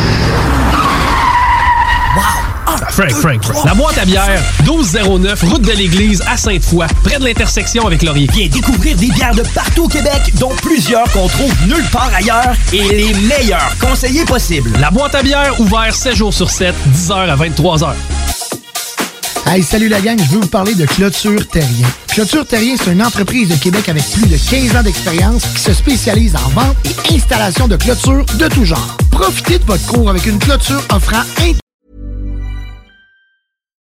Frank, 2.91 3.11
Frank, 3.13 3.43
Frank. 3.43 3.65
La 3.65 3.75
boîte 3.75 3.97
à 3.99 4.05
bière, 4.05 4.43
1209, 4.65 5.43
route 5.45 5.63
de 5.63 5.73
l'église 5.73 6.23
à 6.27 6.37
Sainte-Foy, 6.37 6.87
près 7.03 7.19
de 7.19 7.25
l'intersection 7.25 7.87
avec 7.87 8.03
Laurier. 8.03 8.29
Viens 8.33 8.49
découvrir 8.49 8.97
des 8.97 9.09
bières 9.09 9.35
de 9.35 9.43
partout 9.55 9.85
au 9.85 9.89
Québec, 9.89 10.35
dont 10.39 10.53
plusieurs 10.63 11.11
qu'on 11.13 11.29
trouve 11.29 11.53
nulle 11.67 11.89
part 11.91 12.11
ailleurs 12.15 12.55
et 12.73 12.89
les 12.89 13.15
meilleurs 13.15 13.75
conseillers 13.81 14.25
possibles. 14.25 14.71
La 14.81 14.91
boîte 14.91 15.15
à 15.15 15.23
bière, 15.23 15.59
ouvert 15.61 15.95
7 15.95 16.15
jours 16.15 16.35
sur 16.35 16.51
7, 16.51 16.75
10h 16.95 17.13
à 17.13 17.37
23h. 17.37 17.93
Hey, 19.47 19.63
salut 19.63 19.89
la 19.89 20.03
gang, 20.03 20.19
je 20.19 20.35
veux 20.35 20.41
vous 20.41 20.49
parler 20.49 20.75
de 20.75 20.85
Clôture 20.85 21.49
Terrien. 21.49 21.87
Clôture 22.09 22.47
Terrien, 22.47 22.75
c'est 22.77 22.93
une 22.93 23.03
entreprise 23.03 23.49
de 23.49 23.55
Québec 23.55 23.89
avec 23.89 24.05
plus 24.11 24.27
de 24.27 24.37
15 24.37 24.77
ans 24.77 24.83
d'expérience 24.83 25.45
qui 25.55 25.63
se 25.63 25.73
spécialise 25.73 26.37
en 26.37 26.49
vente 26.51 26.77
et 26.85 27.15
installation 27.15 27.67
de 27.67 27.77
clôtures 27.77 28.27
de 28.39 28.49
tout 28.49 28.67
genre. 28.67 28.99
Profitez 29.11 29.59
de 29.59 29.65
votre 29.65 29.87
cours 29.87 30.11
avec 30.11 30.27
une 30.27 30.39
clôture 30.39 30.83
offrant 30.93 31.23
un 31.41 31.68